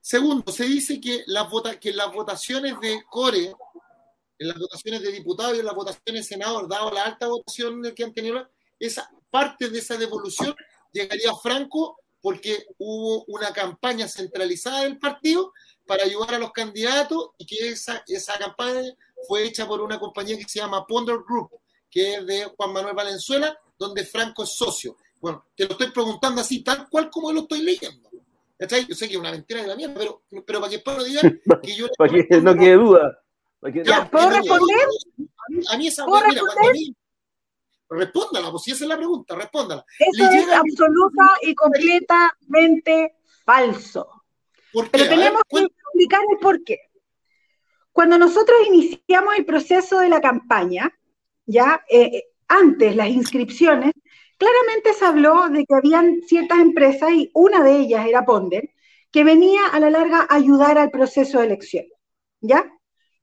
Segundo, 0.08 0.50
se 0.54 0.64
dice 0.64 1.02
que 1.02 1.24
las, 1.28 1.50
votaciones 1.50 2.80
de 2.80 3.04
Core, 3.10 3.54
en 4.40 4.48
las 4.48 4.58
votaciones 4.58 5.02
de 5.02 5.12
diputados 5.12 5.58
y 5.58 5.60
en 5.60 5.66
las 5.66 5.76
votaciones 5.76 6.22
de 6.22 6.36
senador, 6.36 6.70
dado 6.70 6.92
la 6.92 7.04
alta 7.04 7.28
votación 7.28 7.84
que 7.94 8.06
han 8.06 8.14
tenido, 8.14 8.50
esa 8.80 9.12
parte 9.30 9.70
de 9.70 9.80
esa 9.80 9.98
devolución 9.98 10.56
llegaría 10.92 11.32
a 11.32 11.38
Franco 11.38 11.98
porque 12.22 12.66
hubo 12.78 13.24
una 13.26 13.54
campaña 13.54 14.08
centralizada 14.08 14.82
del 14.82 14.98
partido 14.98 15.54
para 15.86 16.04
ayudar 16.04 16.36
a 16.36 16.40
los 16.40 16.52
candidatos 16.52 17.30
y 17.38 17.46
que 17.46 17.70
esa, 17.70 18.04
esa 18.08 18.38
campaña 18.38 18.94
fue 19.28 19.44
hecha 19.44 19.68
por 19.68 19.82
una 19.82 20.00
compañía 20.00 20.38
que 20.38 20.44
se 20.48 20.60
llama 20.60 20.86
Ponder 20.86 21.18
Group, 21.26 21.52
que 21.90 22.16
es 22.16 22.26
de 22.26 22.46
Juan 22.56 22.74
Manuel 22.74 22.96
Valenzuela, 22.96 23.58
donde 23.78 24.06
Franco 24.06 24.44
es 24.44 24.50
socio. 24.50 24.98
Bueno, 25.22 25.46
te 25.56 25.66
lo 25.66 25.72
estoy 25.72 25.92
preguntando 25.92 26.42
así, 26.42 26.64
tal 26.64 26.90
cual 26.90 27.10
como 27.10 27.32
lo 27.32 27.42
estoy 27.42 27.62
leyendo. 27.62 28.10
Yo 28.60 28.96
sé 28.96 29.08
que 29.08 29.14
es 29.14 29.20
una 29.20 29.32
mentira 29.32 29.62
de 29.62 29.68
la 29.68 29.76
mierda, 29.76 29.96
pero, 29.98 30.24
pero 30.46 30.60
para 30.60 30.70
que 30.70 30.78
después 30.78 31.06
digan 31.06 31.40
que 31.64 31.76
yo... 31.76 31.88
para 31.98 32.12
que 32.12 32.42
no 32.42 32.56
quede 32.56 32.74
duda. 32.74 33.24
¿Puedo 33.60 34.30
responder? 34.30 34.88
A 35.70 35.78
mí, 35.78 35.88
esa 35.88 36.06
¿Puedo 36.06 36.28
mira, 36.28 36.42
cuando 36.42 36.70
a 36.70 36.74
mí, 36.74 36.96
Respóndala, 37.90 38.52
pues 38.52 38.64
si 38.64 38.72
esa 38.72 38.84
es 38.84 38.90
la 38.90 38.98
pregunta, 38.98 39.36
respóndala. 39.36 39.86
Eso 39.98 40.30
es 40.30 40.50
absoluta 40.50 41.24
y 41.42 41.56
completamente 41.56 43.16
falso. 43.46 44.24
Pero 44.92 45.08
tenemos 45.08 45.42
que 45.50 45.60
explicar 45.60 46.22
el 46.30 46.38
por 46.40 46.64
qué. 46.64 46.80
Cuando 47.92 48.18
nosotros 48.18 48.58
iniciamos 48.68 49.36
el 49.38 49.46
proceso 49.46 50.00
de 50.00 50.10
la 50.10 50.22
campaña, 50.22 50.94
ya 51.46 51.84
eh, 51.90 52.26
antes 52.48 52.96
las 52.96 53.10
inscripciones, 53.10 53.94
claramente 54.38 54.94
se 54.94 55.06
habló 55.06 55.50
de 55.50 55.66
que 55.66 55.74
habían 55.74 56.22
ciertas 56.28 56.60
empresas, 56.60 57.12
y 57.12 57.32
una 57.34 57.64
de 57.64 57.78
ellas 57.78 58.06
era 58.06 58.26
Ponder, 58.26 58.70
que 59.12 59.24
venía 59.24 59.66
a 59.68 59.80
la 59.80 59.90
larga 59.90 60.28
a 60.30 60.36
ayudar 60.36 60.78
al 60.78 60.92
proceso 60.92 61.40
de 61.40 61.46
elección, 61.46 61.86
¿ya? 62.42 62.72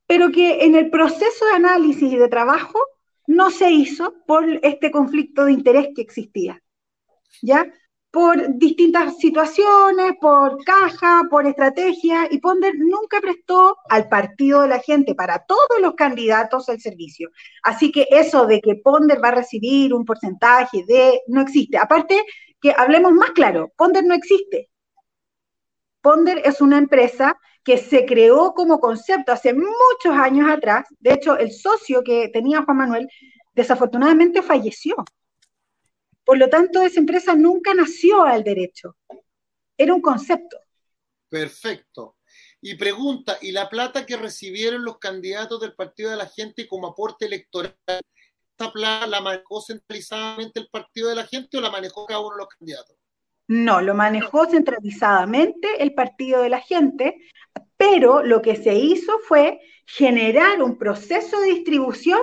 Pero 0.07 0.33
que 0.33 0.65
en 0.65 0.75
el 0.75 0.91
proceso 0.91 1.45
de 1.47 1.53
análisis 1.53 2.13
y 2.13 2.17
de 2.17 2.29
trabajo 2.29 2.81
no 3.27 3.51
se 3.51 3.71
hizo 3.71 4.15
por 4.27 4.45
este 4.63 4.91
conflicto 4.91 5.45
de 5.45 5.53
interés 5.53 5.89
que 5.95 6.03
existía, 6.03 6.61
¿ya? 7.43 7.67
Por 8.11 8.57
distintas 8.59 9.19
situaciones, 9.19 10.13
por 10.21 10.63
caja, 10.65 11.23
por 11.29 11.47
estrategia, 11.47 12.29
y 12.31 12.39
Ponder 12.39 12.75
nunca 12.77 13.21
prestó 13.21 13.77
al 13.89 14.09
partido 14.09 14.63
de 14.63 14.69
la 14.69 14.79
gente 14.79 15.17
para 15.17 15.45
todos 15.45 15.81
los 15.81 15.95
candidatos 15.95 16.69
el 16.69 16.81
servicio. 16.81 17.31
Así 17.65 17.91
que 17.91 18.07
eso 18.11 18.47
de 18.47 18.61
que 18.61 18.77
Ponder 18.77 19.23
va 19.23 19.29
a 19.29 19.37
recibir 19.37 19.93
un 19.93 20.05
porcentaje 20.05 20.85
de, 20.87 21.23
no 21.27 21.41
existe. 21.41 21.77
Aparte, 21.77 22.25
que 22.61 22.73
hablemos 22.77 23.13
más 23.13 23.33
claro, 23.33 23.73
Ponder 23.77 24.05
no 24.05 24.15
existe. 24.15 24.71
Ponder 26.01 26.43
es 26.45 26.61
una 26.61 26.79
empresa 26.79 27.37
que 27.65 27.79
se 27.79 28.05
creó 28.05 28.53
como 28.53 28.79
concepto 28.79 29.33
hace 29.33 29.55
muchos 29.55 30.13
años 30.13 30.51
atrás. 30.51 30.87
De 31.01 31.15
hecho, 31.15 31.39
el 31.39 31.51
socio 31.51 32.03
que 32.05 32.29
tenía 32.29 32.63
Juan 32.63 32.77
Manuel 32.77 33.09
desafortunadamente 33.55 34.43
falleció. 34.43 34.97
Por 36.25 36.39
lo 36.39 36.49
tanto, 36.49 36.83
esa 36.83 37.01
empresa 37.01 37.35
nunca 37.35 37.75
nació 37.75 38.23
al 38.23 38.45
derecho. 38.45 38.97
Era 39.77 39.95
un 39.95 40.01
concepto. 40.01 40.59
Perfecto. 41.29 42.17
Y 42.61 42.77
pregunta, 42.77 43.39
¿y 43.41 43.53
la 43.53 43.69
plata 43.69 44.07
que 44.07 44.17
recibieron 44.17 44.85
los 44.85 44.99
candidatos 44.99 45.61
del 45.61 45.75
Partido 45.75 46.11
de 46.11 46.17
la 46.17 46.29
Gente 46.29 46.67
como 46.67 46.89
aporte 46.89 47.27
electoral, 47.27 47.75
esta 47.87 48.73
plata 48.73 49.07
la 49.07 49.21
manejó 49.21 49.61
centralizadamente 49.61 50.61
el 50.61 50.69
Partido 50.69 51.09
de 51.09 51.17
la 51.17 51.27
Gente 51.27 51.59
o 51.59 51.61
la 51.61 51.71
manejó 51.71 52.07
cada 52.07 52.21
uno 52.21 52.37
de 52.37 52.43
los 52.43 52.49
candidatos? 52.49 52.97
No, 53.47 53.81
lo 53.81 53.95
manejó 53.95 54.47
centralizadamente 54.47 55.69
el 55.83 55.95
Partido 55.95 56.43
de 56.43 56.49
la 56.49 56.61
Gente, 56.61 57.19
pero 57.77 58.23
lo 58.23 58.41
que 58.41 58.57
se 58.57 58.75
hizo 58.75 59.19
fue 59.29 59.61
generar 59.87 60.63
un 60.63 60.79
proceso 60.79 61.41
de 61.41 61.49
distribución 61.49 62.23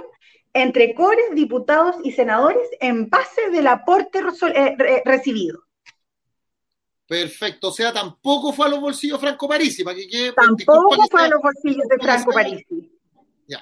entre 0.54 0.94
cores, 0.96 1.26
diputados 1.34 1.96
y 2.04 2.12
senadores 2.12 2.68
en 2.80 3.10
base 3.10 3.50
del 3.52 3.68
aporte 3.68 4.20
eh, 4.20 5.02
recibido. 5.06 5.64
Perfecto, 7.08 7.70
o 7.70 7.72
sea, 7.72 7.92
tampoco 7.92 8.54
fue 8.54 8.68
a 8.68 8.70
los 8.70 8.80
bolsillos 8.80 9.20
Franco 9.20 9.48
Parisi, 9.48 9.84
para 9.84 9.98
que 9.98 10.32
Tampoco 10.34 11.08
fue 11.10 11.24
a 11.24 11.28
los 11.28 11.42
bolsillos 11.42 11.88
de 11.88 11.98
Franco 12.00 12.32
Parisi. 12.32 12.92
Ya. 13.48 13.60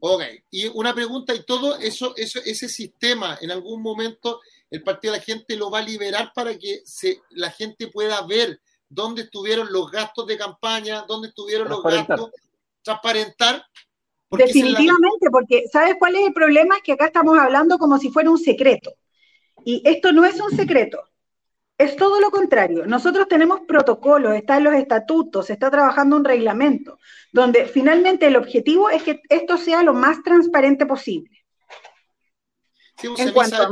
Ok, 0.00 0.22
y 0.50 0.66
una 0.68 0.94
pregunta, 0.94 1.34
y 1.34 1.44
todo 1.44 1.76
eso, 1.78 2.14
eso, 2.16 2.38
ese 2.44 2.68
sistema 2.68 3.38
en 3.40 3.50
algún 3.50 3.82
momento 3.82 4.40
el 4.70 4.82
Partido 4.82 5.12
de 5.12 5.18
la 5.18 5.24
Gente 5.24 5.56
lo 5.56 5.70
va 5.70 5.78
a 5.78 5.82
liberar 5.82 6.32
para 6.34 6.56
que 6.58 6.82
se, 6.84 7.20
la 7.30 7.50
gente 7.50 7.88
pueda 7.88 8.20
ver 8.26 8.60
dónde 8.88 9.22
estuvieron 9.22 9.72
los 9.72 9.90
gastos 9.90 10.26
de 10.26 10.38
campaña, 10.38 11.04
dónde 11.06 11.28
estuvieron 11.28 11.68
los 11.68 11.82
gastos, 11.82 12.30
transparentar. 12.82 13.64
Definitivamente, 14.30 15.30
porque 15.30 15.64
¿sabes 15.72 15.96
cuál 15.98 16.16
es 16.16 16.26
el 16.26 16.32
problema? 16.32 16.76
Es 16.76 16.82
que 16.82 16.92
acá 16.92 17.06
estamos 17.06 17.38
hablando 17.38 17.78
como 17.78 17.98
si 17.98 18.10
fuera 18.10 18.30
un 18.30 18.38
secreto. 18.38 18.94
Y 19.64 19.82
esto 19.84 20.12
no 20.12 20.24
es 20.24 20.40
un 20.40 20.50
secreto, 20.50 21.02
es 21.78 21.96
todo 21.96 22.20
lo 22.20 22.30
contrario. 22.30 22.86
Nosotros 22.86 23.28
tenemos 23.28 23.60
protocolos, 23.66 24.34
están 24.34 24.64
los 24.64 24.74
estatutos, 24.74 25.46
se 25.46 25.54
está 25.54 25.70
trabajando 25.70 26.16
un 26.16 26.24
reglamento, 26.24 26.98
donde 27.32 27.66
finalmente 27.66 28.26
el 28.26 28.36
objetivo 28.36 28.90
es 28.90 29.02
que 29.02 29.20
esto 29.28 29.56
sea 29.58 29.82
lo 29.82 29.94
más 29.94 30.22
transparente 30.22 30.86
posible. 30.86 31.44
en 33.02 33.32
cuanto 33.32 33.56
a, 33.62 33.68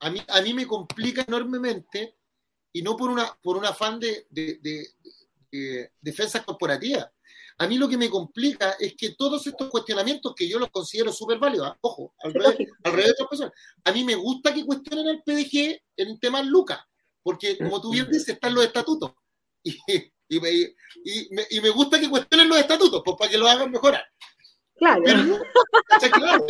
a 0.00 0.10
mí, 0.10 0.22
a 0.28 0.40
mí 0.40 0.54
me 0.54 0.66
complica 0.66 1.24
enormemente 1.26 2.16
y 2.76 2.82
no 2.82 2.94
por, 2.94 3.08
una, 3.08 3.34
por 3.42 3.56
un 3.56 3.64
afán 3.64 3.98
de, 3.98 4.26
defensa 6.02 6.44
corporativa. 6.44 7.10
A 7.58 7.66
mí 7.66 7.78
lo 7.78 7.88
que 7.88 7.96
me 7.96 8.10
complica 8.10 8.76
es 8.78 8.94
que 8.94 9.14
todos 9.14 9.46
estos 9.46 9.70
cuestionamientos, 9.70 10.34
que 10.34 10.46
yo 10.46 10.58
los 10.58 10.70
considero 10.70 11.10
súper 11.10 11.38
válidos, 11.38 11.68
¿ah? 11.68 11.78
ojo, 11.80 12.14
al 12.22 12.34
revés, 12.34 12.58
de 12.58 13.10
otras 13.12 13.28
personas, 13.30 13.52
a 13.82 13.92
mí 13.92 14.04
me 14.04 14.14
gusta 14.14 14.52
que 14.52 14.66
cuestionen 14.66 15.08
al 15.08 15.22
PDG 15.22 15.80
en 15.96 16.20
temas 16.20 16.44
Lucas, 16.44 16.80
porque 17.22 17.56
como 17.56 17.80
tú 17.80 17.90
bien 17.90 18.10
dices, 18.10 18.28
están 18.28 18.54
los 18.54 18.64
estatutos. 18.64 19.12
Y, 20.28 20.40
me, 21.60 21.70
gusta 21.70 22.00
que 22.00 22.10
cuestionen 22.10 22.48
los 22.48 22.58
estatutos, 22.58 23.00
pues 23.04 23.16
para 23.16 23.30
que 23.30 23.38
lo 23.38 23.46
hagan 23.46 23.70
mejorar. 23.70 24.04
Claro. 24.74 25.00
Pero, 25.04 25.40
claro, 26.12 26.44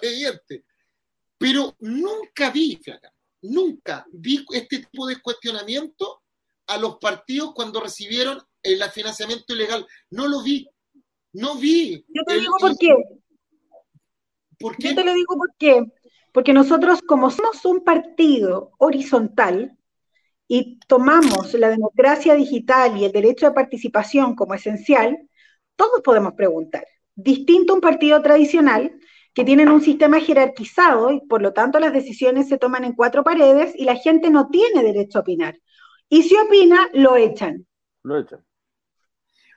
evidente. 0.00 0.64
Pero 1.40 1.74
nunca 1.78 2.50
vi, 2.50 2.78
flaca, 2.84 3.10
nunca 3.40 4.06
vi 4.12 4.44
este 4.52 4.80
tipo 4.80 5.06
de 5.06 5.22
cuestionamiento 5.22 6.22
a 6.66 6.76
los 6.76 6.98
partidos 6.98 7.54
cuando 7.54 7.80
recibieron 7.80 8.42
el 8.62 8.82
financiamiento 8.90 9.54
ilegal. 9.54 9.86
No 10.10 10.28
lo 10.28 10.42
vi. 10.42 10.68
No 11.32 11.56
vi. 11.56 12.04
Yo 12.08 12.24
te 12.26 12.40
digo 12.40 12.56
por 12.60 12.76
qué. 12.76 12.94
¿Por 14.58 14.76
qué? 14.76 14.88
Yo 14.90 14.96
te 14.96 15.04
lo 15.04 15.14
digo 15.14 15.34
por 15.34 15.54
qué. 15.58 15.82
Porque 16.30 16.52
nosotros, 16.52 17.00
como 17.00 17.30
somos 17.30 17.64
un 17.64 17.84
partido 17.84 18.72
horizontal 18.76 19.78
y 20.46 20.78
tomamos 20.80 21.54
la 21.54 21.70
democracia 21.70 22.34
digital 22.34 22.98
y 22.98 23.06
el 23.06 23.12
derecho 23.12 23.46
de 23.46 23.54
participación 23.54 24.36
como 24.36 24.52
esencial, 24.52 25.16
todos 25.74 26.02
podemos 26.02 26.34
preguntar. 26.34 26.86
Distinto 27.14 27.72
a 27.72 27.76
un 27.76 27.80
partido 27.80 28.20
tradicional 28.20 29.00
que 29.34 29.44
tienen 29.44 29.68
un 29.68 29.80
sistema 29.80 30.20
jerarquizado 30.20 31.12
y 31.12 31.20
por 31.20 31.42
lo 31.42 31.52
tanto 31.52 31.78
las 31.78 31.92
decisiones 31.92 32.48
se 32.48 32.58
toman 32.58 32.84
en 32.84 32.94
cuatro 32.94 33.22
paredes 33.22 33.72
y 33.76 33.84
la 33.84 33.96
gente 33.96 34.30
no 34.30 34.48
tiene 34.48 34.82
derecho 34.82 35.18
a 35.18 35.22
opinar. 35.22 35.58
Y 36.08 36.22
si 36.24 36.36
opina, 36.36 36.88
lo 36.92 37.16
echan. 37.16 37.66
Lo 38.02 38.18
echan. 38.18 38.44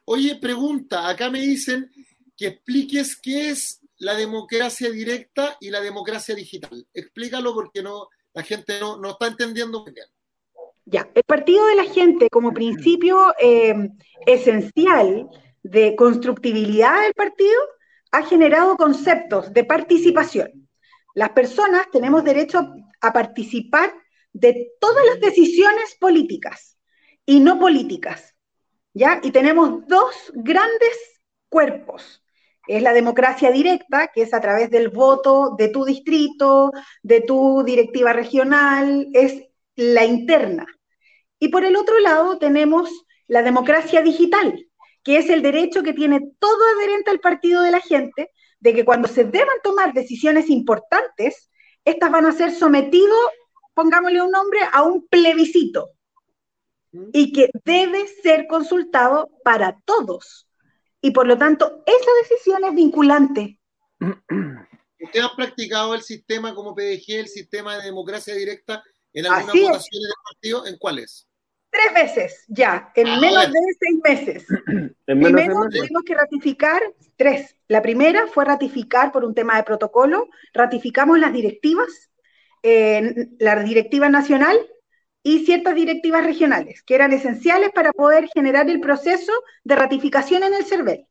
Oye, 0.05 0.36
pregunta, 0.36 1.07
acá 1.07 1.30
me 1.30 1.39
dicen 1.39 1.89
que 2.36 2.47
expliques 2.47 3.19
qué 3.19 3.49
es 3.49 3.82
la 3.97 4.15
democracia 4.15 4.91
directa 4.91 5.57
y 5.59 5.69
la 5.69 5.82
democracia 5.82 6.36
digital. 6.36 6.86
Explícalo 6.93 7.53
porque 7.53 7.82
no, 7.82 8.09
la 8.34 8.43
gente 8.43 8.80
no, 8.80 8.97
no 8.97 9.11
está 9.11 9.28
entendiendo 9.28 9.82
muy 9.82 9.93
bien. 9.93 10.05
Ya, 10.86 11.09
el 11.15 11.24
partido 11.24 11.65
de 11.67 11.76
la 11.76 11.86
gente 11.86 12.30
como 12.30 12.53
principio 12.53 13.34
eh, 13.39 13.89
esencial 14.26 15.30
de 15.63 15.95
constructibilidad 15.95 17.01
del 17.01 17.13
partido 17.13 17.59
ha 18.14 18.22
generado 18.24 18.78
conceptos 18.78 19.51
de 19.51 19.64
participación. 19.64 20.70
Las 21.16 21.32
personas 21.32 21.89
tenemos 21.91 22.24
derecho 22.24 22.59
a 23.01 23.11
participar 23.11 23.91
de 24.32 24.72
todas 24.80 25.03
las 25.07 25.20
decisiones 25.20 25.95
políticas 25.99 26.78
y 27.26 27.39
no 27.39 27.59
políticas, 27.59 28.36
¿ya? 28.93 29.20
Y 29.24 29.32
tenemos 29.32 29.88
dos 29.88 30.32
grandes 30.36 31.22
cuerpos. 31.49 32.24
Es 32.68 32.84
la 32.84 32.93
democracia 32.93 33.49
directa, 33.51 34.09
que 34.14 34.22
es 34.22 34.34
a 34.34 34.39
través 34.39 34.70
del 34.70 34.89
voto 34.89 35.55
de 35.57 35.70
tu 35.70 35.84
distrito, 35.84 36.72
de 37.01 37.22
tu 37.22 37.64
directiva 37.64 38.14
regional, 38.14 39.09
es 39.14 39.43
la 39.76 40.05
interna. 40.05 40.68
Y 41.39 41.49
por 41.49 41.66
el 41.66 41.76
otro 41.76 41.99
lado 41.99 42.38
tenemos 42.38 42.91
la 43.28 43.41
democracia 43.41 44.03
digital, 44.03 44.68
que 45.04 45.18
es 45.18 45.30
el 45.30 45.41
derecho 45.41 45.84
que 45.84 45.93
tiene 45.93 46.22
todo 46.39 46.60
adherente 46.76 47.12
al 47.12 47.20
partido 47.20 47.62
de 47.62 47.72
la 47.72 47.82
gente, 47.82 48.32
de 48.60 48.74
que 48.74 48.86
cuando 48.86 49.08
se 49.08 49.26
deban 49.26 49.58
tomar 49.64 49.93
decisiones 49.93 50.49
importantes, 50.49 51.49
estas 51.84 52.12
van 52.12 52.26
a 52.26 52.32
ser 52.32 52.51
sometidos, 52.51 53.20
pongámosle 53.74 54.22
un 54.22 54.32
nombre, 54.32 54.60
a 54.72 54.84
un 54.84 55.08
plebiscito 55.08 55.91
y 57.12 57.34
que 57.34 57.49
debe 57.66 58.08
ser 58.08 58.47
consultado 58.47 59.30
para 59.43 59.80
todos. 59.86 60.47
Y 61.01 61.12
por 61.12 61.28
lo 61.28 61.38
tanto, 61.38 61.84
esa 61.86 62.12
decisión 62.22 62.64
es 62.64 62.74
vinculante. 62.74 63.60
¿Usted 64.99 65.20
ha 65.20 65.36
practicado 65.36 65.93
el 65.95 66.01
sistema 66.01 66.56
como 66.56 66.74
PDG, 66.74 67.20
el 67.20 67.28
sistema 67.28 67.78
de 67.78 67.84
democracia 67.84 68.34
directa 68.36 68.82
en 69.12 69.26
algunas 69.26 69.47
votaciones 69.47 69.89
del 69.89 70.24
partido? 70.32 70.66
¿En 70.66 70.78
cuáles? 70.78 71.28
Tres 71.74 71.93
veces 71.93 72.45
ya, 72.47 72.91
en 72.95 73.07
ah, 73.07 73.19
menos 73.19 73.51
de 73.51 73.59
seis 73.80 73.99
meses. 74.03 74.47
En 75.05 75.19
Primero 75.19 75.67
tuvimos 75.69 76.03
que 76.05 76.15
ratificar 76.15 76.82
tres. 77.17 77.57
La 77.67 77.82
primera 77.82 78.26
fue 78.28 78.45
ratificar 78.45 79.11
por 79.11 79.26
un 79.26 79.36
tema 79.36 79.57
de 79.57 79.63
protocolo, 79.63 80.30
ratificamos 80.53 81.19
las 81.19 81.34
directivas, 81.34 82.09
la 82.63 83.63
directiva 83.63 84.07
nacional 84.07 84.57
y 85.21 85.45
ciertas 85.45 85.76
directivas 85.76 86.24
regionales, 86.24 86.84
que 86.84 86.95
eran 86.95 87.11
esenciales 87.11 87.71
para 87.74 87.91
poder 87.91 88.30
generar 88.34 88.69
el 88.69 88.80
proceso 88.80 89.34
de 89.65 89.76
ratificación 89.76 90.43
en 90.43 90.53
el 90.53 90.63
CERVEL. 90.63 91.05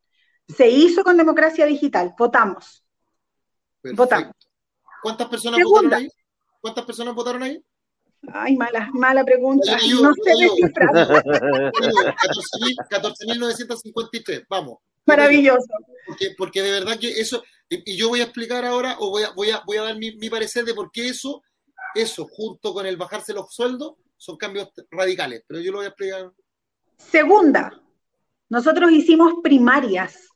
Se 0.48 0.70
hizo 0.70 1.04
con 1.04 1.18
democracia 1.18 1.66
digital, 1.66 2.14
votamos. 2.16 2.82
Votamos. 3.82 4.32
¿Cuántas 5.02 5.28
personas 5.28 5.60
votaron 5.62 5.94
ahí? 5.94 6.08
¿Cuántas 6.62 6.84
personas 6.86 7.14
votaron 7.14 7.42
ahí? 7.42 7.62
Ay, 8.28 8.56
mala, 8.56 8.88
mala 8.92 9.24
pregunta. 9.24 9.72
no 10.00 10.14
sé 10.14 10.30
de 10.38 10.48
cifras. 10.56 10.90
14.953, 12.90 14.46
vamos. 14.48 14.78
Maravilloso. 15.06 15.66
Porque, 16.06 16.34
porque, 16.36 16.62
de 16.62 16.70
verdad 16.70 16.98
que 16.98 17.08
eso, 17.08 17.42
y 17.68 17.96
yo 17.96 18.08
voy 18.08 18.20
a 18.20 18.24
explicar 18.24 18.64
ahora, 18.64 18.96
o 19.00 19.10
voy 19.10 19.24
a, 19.24 19.30
voy 19.30 19.50
a, 19.50 19.62
voy 19.66 19.76
a 19.78 19.82
dar 19.82 19.96
mi, 19.96 20.14
mi, 20.16 20.30
parecer 20.30 20.64
de 20.64 20.74
por 20.74 20.90
qué 20.92 21.08
eso, 21.08 21.42
eso, 21.94 22.28
junto 22.30 22.72
con 22.72 22.86
el 22.86 22.96
bajarse 22.96 23.34
los 23.34 23.52
sueldos, 23.52 23.94
son 24.16 24.36
cambios 24.36 24.70
radicales, 24.90 25.42
pero 25.46 25.60
yo 25.60 25.72
lo 25.72 25.78
voy 25.78 25.86
a 25.86 25.88
explicar. 25.88 26.30
Segunda, 26.96 27.82
nosotros 28.48 28.92
hicimos 28.92 29.34
primarias 29.42 30.28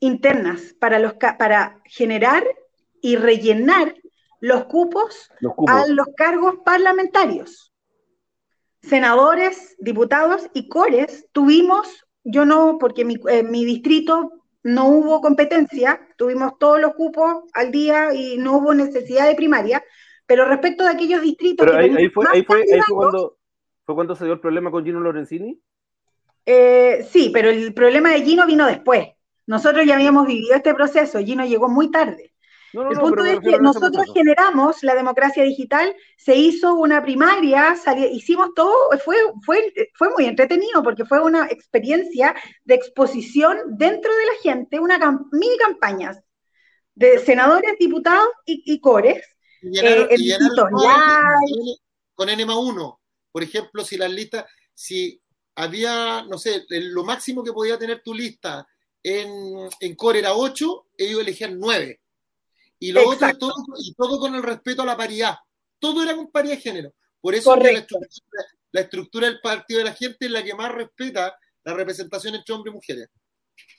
internas 0.00 0.74
para, 0.78 0.98
los, 0.98 1.14
para 1.14 1.82
generar 1.84 2.44
y 3.02 3.16
rellenar 3.16 3.94
los 4.40 4.64
cupos, 4.64 5.30
a 5.66 5.86
los 5.88 6.08
cargos 6.16 6.56
parlamentarios. 6.64 7.72
Senadores, 8.82 9.76
diputados 9.78 10.48
y 10.54 10.68
cores 10.68 11.26
tuvimos, 11.32 12.06
yo 12.24 12.44
no, 12.44 12.78
porque 12.78 13.02
en 13.02 13.10
eh, 13.28 13.42
mi, 13.42 13.64
distrito 13.64 14.32
no 14.62 14.88
hubo 14.88 15.20
competencia, 15.20 16.00
tuvimos 16.16 16.58
todos 16.58 16.80
los 16.80 16.94
cupos 16.94 17.44
al 17.54 17.70
día 17.70 18.14
y 18.14 18.38
no 18.38 18.58
hubo 18.58 18.74
necesidad 18.74 19.26
de 19.26 19.34
primaria, 19.34 19.82
pero 20.26 20.44
respecto 20.44 20.84
de 20.84 20.90
aquellos 20.90 21.22
distritos... 21.22 21.66
Pero 21.66 21.78
ahí, 21.78 22.08
fue, 22.10 22.24
ahí, 22.30 22.44
fue, 22.44 22.58
ahí, 22.58 22.80
fue, 22.86 22.96
cuando, 22.96 23.38
¿Fue 23.84 23.94
cuando 23.94 24.14
se 24.14 24.24
dio 24.24 24.34
el 24.34 24.40
problema 24.40 24.70
con 24.70 24.84
Gino 24.84 25.00
Lorenzini? 25.00 25.60
Eh, 26.44 27.06
sí, 27.10 27.30
pero 27.32 27.50
el 27.50 27.72
problema 27.74 28.10
de 28.10 28.22
Gino 28.22 28.46
vino 28.46 28.66
después. 28.66 29.08
Nosotros 29.46 29.86
ya 29.86 29.94
habíamos 29.94 30.26
vivido 30.26 30.54
este 30.54 30.74
proceso, 30.74 31.18
Gino 31.20 31.44
llegó 31.46 31.68
muy 31.68 31.90
tarde. 31.90 32.32
El 32.72 32.98
punto 32.98 33.24
es 33.24 33.40
que 33.40 33.58
nosotros 33.58 34.06
generamos 34.12 34.82
la 34.82 34.94
democracia 34.94 35.42
digital, 35.42 35.94
se 36.16 36.34
hizo 36.34 36.74
una 36.74 37.02
primaria, 37.02 37.74
hicimos 38.12 38.50
todo, 38.54 38.74
fue, 39.04 39.16
fue, 39.44 39.72
fue 39.94 40.10
muy 40.10 40.26
entretenido 40.26 40.82
porque 40.82 41.04
fue 41.04 41.20
una 41.22 41.46
experiencia 41.46 42.34
de 42.64 42.74
exposición 42.74 43.58
dentro 43.68 44.14
de 44.14 44.24
la 44.26 44.42
gente, 44.42 44.80
una 44.80 44.98
mini 45.32 45.56
campañas 45.58 46.20
de 46.94 47.18
senadores, 47.20 47.76
diputados 47.78 48.28
y, 48.44 48.80
cores. 48.80 49.24
Y 49.62 49.78
eh, 49.78 50.08
con 52.14 52.28
N 52.28 52.44
1, 52.44 53.00
por 53.30 53.42
ejemplo, 53.42 53.84
si 53.84 53.96
las 53.96 54.10
listas, 54.10 54.44
si 54.74 55.22
había, 55.54 56.24
no 56.28 56.38
sé, 56.38 56.64
lo 56.68 57.04
máximo 57.04 57.44
que 57.44 57.52
podía 57.52 57.78
tener 57.78 58.02
tu 58.02 58.12
lista 58.12 58.66
en, 59.02 59.68
en 59.80 59.94
core 59.94 60.18
era 60.18 60.34
8, 60.34 60.86
ellos 60.96 61.20
elegían 61.20 61.58
9. 61.58 62.00
Y 62.78 62.92
lo 62.92 63.08
otro, 63.08 63.28
todo, 63.38 63.54
y 63.78 63.94
todo 63.94 64.18
con 64.20 64.34
el 64.34 64.42
respeto 64.42 64.82
a 64.82 64.86
la 64.86 64.96
paridad. 64.96 65.34
Todo 65.78 66.02
era 66.02 66.14
con 66.14 66.30
paridad 66.30 66.54
de 66.54 66.60
género. 66.60 66.92
Por 67.20 67.34
eso 67.34 67.56
la 67.56 67.70
estructura, 67.70 68.08
la 68.72 68.80
estructura, 68.80 69.26
del 69.26 69.40
partido 69.40 69.78
de 69.78 69.84
la 69.84 69.94
gente 69.94 70.26
es 70.26 70.30
la 70.30 70.44
que 70.44 70.54
más 70.54 70.72
respeta 70.72 71.36
la 71.64 71.74
representación 71.74 72.34
entre 72.34 72.54
hombres 72.54 72.72
y 72.72 72.76
mujeres. 72.76 73.08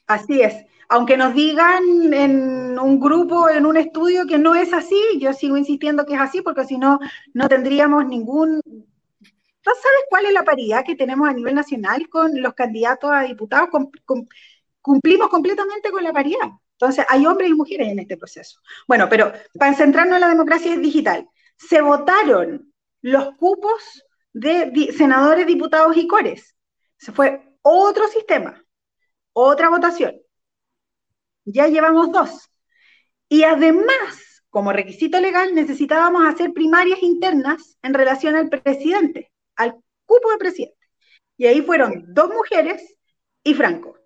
Así 0.07 0.41
es. 0.41 0.65
Aunque 0.89 1.17
nos 1.17 1.33
digan 1.33 2.13
en 2.13 2.79
un 2.79 2.99
grupo, 2.99 3.49
en 3.49 3.65
un 3.65 3.77
estudio 3.77 4.25
que 4.25 4.39
no 4.39 4.55
es 4.55 4.73
así, 4.73 5.01
yo 5.19 5.31
sigo 5.33 5.55
insistiendo 5.55 6.05
que 6.05 6.15
es 6.15 6.19
así 6.19 6.41
porque 6.41 6.65
si 6.65 6.77
no, 6.77 6.99
no 7.33 7.47
tendríamos 7.47 8.05
ningún 8.05 8.61
¿Tú 9.61 9.71
sabes 9.75 9.99
cuál 10.09 10.25
es 10.25 10.33
la 10.33 10.43
paridad 10.43 10.85
que 10.85 10.95
tenemos 10.95 11.27
a 11.27 11.33
nivel 11.33 11.53
nacional 11.53 12.07
con 12.09 12.41
los 12.41 12.53
candidatos 12.53 13.11
a 13.11 13.21
diputados? 13.21 13.69
cumplimos 14.81 15.29
completamente 15.29 15.91
con 15.91 16.03
la 16.03 16.13
paridad. 16.13 16.49
Entonces, 16.79 17.05
hay 17.09 17.25
hombres 17.25 17.49
y 17.49 17.53
mujeres 17.53 17.89
en 17.89 17.99
este 17.99 18.17
proceso. 18.17 18.59
Bueno, 18.87 19.09
pero 19.09 19.33
para 19.57 19.73
centrarnos 19.73 20.15
en 20.15 20.21
la 20.21 20.29
democracia 20.29 20.77
digital, 20.77 21.27
se 21.57 21.81
votaron 21.81 22.73
los 23.01 23.35
cupos 23.35 24.03
de 24.31 24.93
senadores, 24.97 25.45
diputados 25.45 25.97
y 25.97 26.07
cores. 26.07 26.55
Se 26.97 27.11
fue 27.11 27.41
otro 27.61 28.07
sistema, 28.07 28.63
otra 29.33 29.69
votación. 29.69 30.15
Ya 31.45 31.67
llevamos 31.67 32.11
dos. 32.11 32.49
Y 33.27 33.43
además, 33.43 34.43
como 34.49 34.71
requisito 34.71 35.19
legal, 35.19 35.53
necesitábamos 35.53 36.25
hacer 36.25 36.53
primarias 36.53 37.03
internas 37.03 37.77
en 37.81 37.93
relación 37.93 38.35
al 38.35 38.49
presidente 38.49 39.31
al 39.59 39.75
cupo 40.05 40.31
de 40.31 40.37
presidente. 40.37 40.77
Y 41.37 41.45
ahí 41.45 41.61
fueron 41.61 42.05
dos 42.07 42.29
mujeres 42.29 42.95
y 43.43 43.53
Franco. 43.53 43.98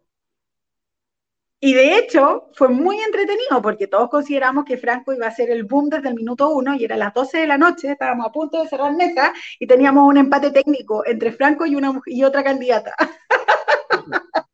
Y 1.65 1.73
de 1.73 1.97
hecho 1.97 2.49
fue 2.55 2.67
muy 2.67 2.99
entretenido 2.99 3.61
porque 3.61 3.87
todos 3.87 4.09
consideramos 4.09 4.65
que 4.65 4.77
Franco 4.77 5.13
iba 5.13 5.27
a 5.27 5.33
ser 5.33 5.49
el 5.49 5.63
boom 5.63 5.87
desde 5.87 6.09
el 6.09 6.15
minuto 6.15 6.49
uno 6.49 6.75
y 6.75 6.83
era 6.83 6.97
las 6.97 7.13
12 7.13 7.37
de 7.37 7.47
la 7.47 7.57
noche, 7.57 7.89
estábamos 7.89 8.27
a 8.27 8.33
punto 8.33 8.61
de 8.61 8.67
cerrar 8.67 8.93
mesa 8.93 9.31
y 9.57 9.65
teníamos 9.65 10.05
un 10.05 10.17
empate 10.17 10.51
técnico 10.51 11.05
entre 11.05 11.31
Franco 11.31 11.65
y, 11.65 11.75
una, 11.75 12.01
y 12.05 12.21
otra 12.25 12.43
candidata. 12.43 12.93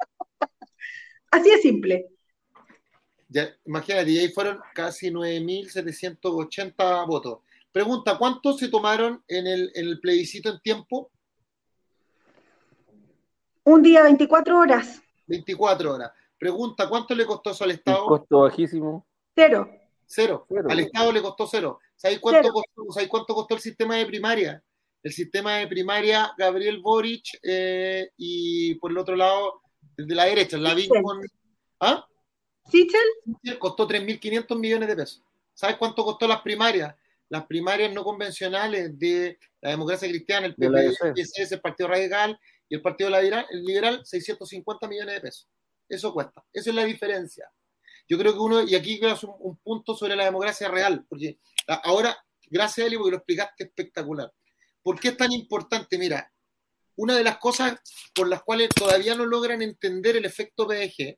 Así 1.31 1.49
es 1.49 1.63
simple. 1.63 2.09
Ya, 3.27 3.57
imagínate, 3.65 4.11
y 4.11 4.19
ahí 4.19 4.29
fueron 4.29 4.59
casi 4.75 5.09
9.780 5.09 7.07
votos. 7.07 7.39
Pregunta, 7.71 8.19
¿cuántos 8.19 8.59
se 8.59 8.67
tomaron 8.67 9.23
en 9.27 9.47
el, 9.47 9.99
plebiscito 9.99 10.51
en 10.51 10.59
tiempo? 10.59 11.09
Un 13.63 13.81
día, 13.81 14.03
24 14.03 14.59
horas. 14.59 15.01
24 15.25 15.95
horas. 15.95 16.11
Pregunta, 16.39 16.87
¿cuánto 16.87 17.13
le 17.13 17.25
costó 17.25 17.51
eso 17.51 17.63
al 17.63 17.71
Estado? 17.71 18.05
costo 18.05 18.39
bajísimo. 18.39 19.05
Cero. 19.35 19.69
Cero. 20.05 20.47
Al 20.69 20.79
Estado 20.79 21.11
le 21.11 21.21
costó 21.21 21.45
cero. 21.45 21.79
¿Sabéis 21.95 22.19
cuánto, 22.19 22.49
Costó, 22.51 23.09
cuánto 23.09 23.35
costó 23.35 23.55
el 23.55 23.61
sistema 23.61 23.97
de 23.97 24.05
primaria? 24.05 24.63
El 25.03 25.11
sistema 25.11 25.57
de 25.57 25.67
primaria, 25.67 26.33
Gabriel 26.37 26.79
Boric, 26.79 27.39
eh, 27.43 28.09
y 28.17 28.75
por 28.75 28.91
el 28.91 28.97
otro 28.97 29.15
lado, 29.15 29.61
desde 29.95 30.15
la 30.15 30.25
derecha, 30.25 30.57
la 30.57 30.75
con... 31.01 31.21
¿Ah? 31.79 32.05
¿Sichel? 32.65 33.59
Costó 33.59 33.87
3.500 33.87 34.57
millones 34.57 34.89
de 34.89 34.95
pesos. 34.95 35.23
¿Sabes 35.53 35.77
cuánto 35.77 36.03
costó 36.03 36.27
las 36.27 36.41
primarias? 36.41 36.95
las 37.29 37.45
primarias 37.45 37.93
no 37.93 38.03
convencionales 38.03 38.97
de 38.97 39.37
la 39.61 39.69
democracia 39.71 40.09
cristiana, 40.09 40.47
el 40.47 40.55
PP, 40.55 40.79
el, 40.79 41.13
el 41.51 41.61
Partido 41.61 41.89
Radical 41.89 42.39
y 42.67 42.75
el 42.75 42.81
Partido 42.81 43.11
Liberal, 43.51 44.01
650 44.03 44.87
millones 44.87 45.15
de 45.15 45.21
pesos. 45.21 45.47
Eso 45.89 46.13
cuesta. 46.13 46.45
Esa 46.53 46.69
es 46.69 46.75
la 46.75 46.85
diferencia. 46.85 47.51
Yo 48.07 48.17
creo 48.17 48.33
que 48.33 48.39
uno, 48.39 48.63
y 48.63 48.75
aquí 48.75 48.99
quiero 48.99 49.15
hacer 49.15 49.29
un, 49.39 49.57
punto 49.57 49.95
sobre 49.95 50.15
la 50.15 50.25
democracia 50.25 50.67
real, 50.69 51.05
porque 51.09 51.39
ahora, 51.67 52.17
gracias 52.47 52.87
Eli, 52.87 52.95
porque 52.95 53.11
lo 53.11 53.17
explicaste 53.17 53.65
espectacular. 53.65 54.31
¿Por 54.81 54.99
qué 54.99 55.09
es 55.09 55.17
tan 55.17 55.31
importante? 55.31 55.97
Mira, 55.97 56.31
una 56.95 57.15
de 57.15 57.23
las 57.23 57.37
cosas 57.37 57.79
por 58.13 58.27
las 58.27 58.43
cuales 58.43 58.69
todavía 58.69 59.15
no 59.15 59.25
logran 59.25 59.61
entender 59.61 60.15
el 60.15 60.25
efecto 60.25 60.67
PDG 60.67 61.17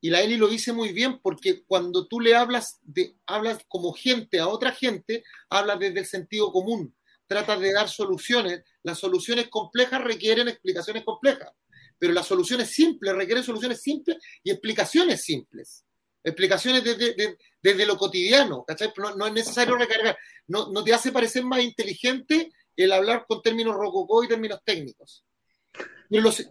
y 0.00 0.10
la 0.10 0.20
Eli 0.20 0.36
lo 0.36 0.48
dice 0.48 0.72
muy 0.72 0.92
bien 0.92 1.18
porque 1.20 1.64
cuando 1.64 2.06
tú 2.06 2.20
le 2.20 2.34
hablas, 2.34 2.78
de, 2.82 3.16
hablas 3.26 3.58
como 3.68 3.92
gente 3.92 4.38
a 4.38 4.48
otra 4.48 4.72
gente, 4.72 5.24
hablas 5.48 5.78
desde 5.78 6.00
el 6.00 6.06
sentido 6.06 6.52
común, 6.52 6.94
tratas 7.26 7.60
de 7.60 7.72
dar 7.72 7.88
soluciones. 7.88 8.62
Las 8.82 8.98
soluciones 8.98 9.48
complejas 9.48 10.04
requieren 10.04 10.48
explicaciones 10.48 11.04
complejas, 11.04 11.50
pero 11.98 12.12
las 12.12 12.26
soluciones 12.26 12.70
simples 12.70 13.14
requieren 13.14 13.44
soluciones 13.44 13.80
simples 13.80 14.18
y 14.42 14.50
explicaciones 14.50 15.22
simples. 15.22 15.84
Explicaciones 16.22 16.82
desde, 16.82 17.36
desde, 17.62 17.86
lo 17.86 17.96
cotidiano, 17.96 18.64
¿cachai? 18.64 18.92
No, 19.16 19.26
es 19.26 19.32
necesario 19.32 19.76
recargar, 19.76 20.18
no, 20.48 20.72
no 20.72 20.82
te 20.82 20.92
hace 20.92 21.12
parecer 21.12 21.44
más 21.44 21.62
inteligente 21.62 22.50
el 22.74 22.92
hablar 22.92 23.26
con 23.28 23.42
términos 23.42 23.76
rococó 23.76 24.24
y 24.24 24.28
términos 24.28 24.60
técnicos. 24.64 25.24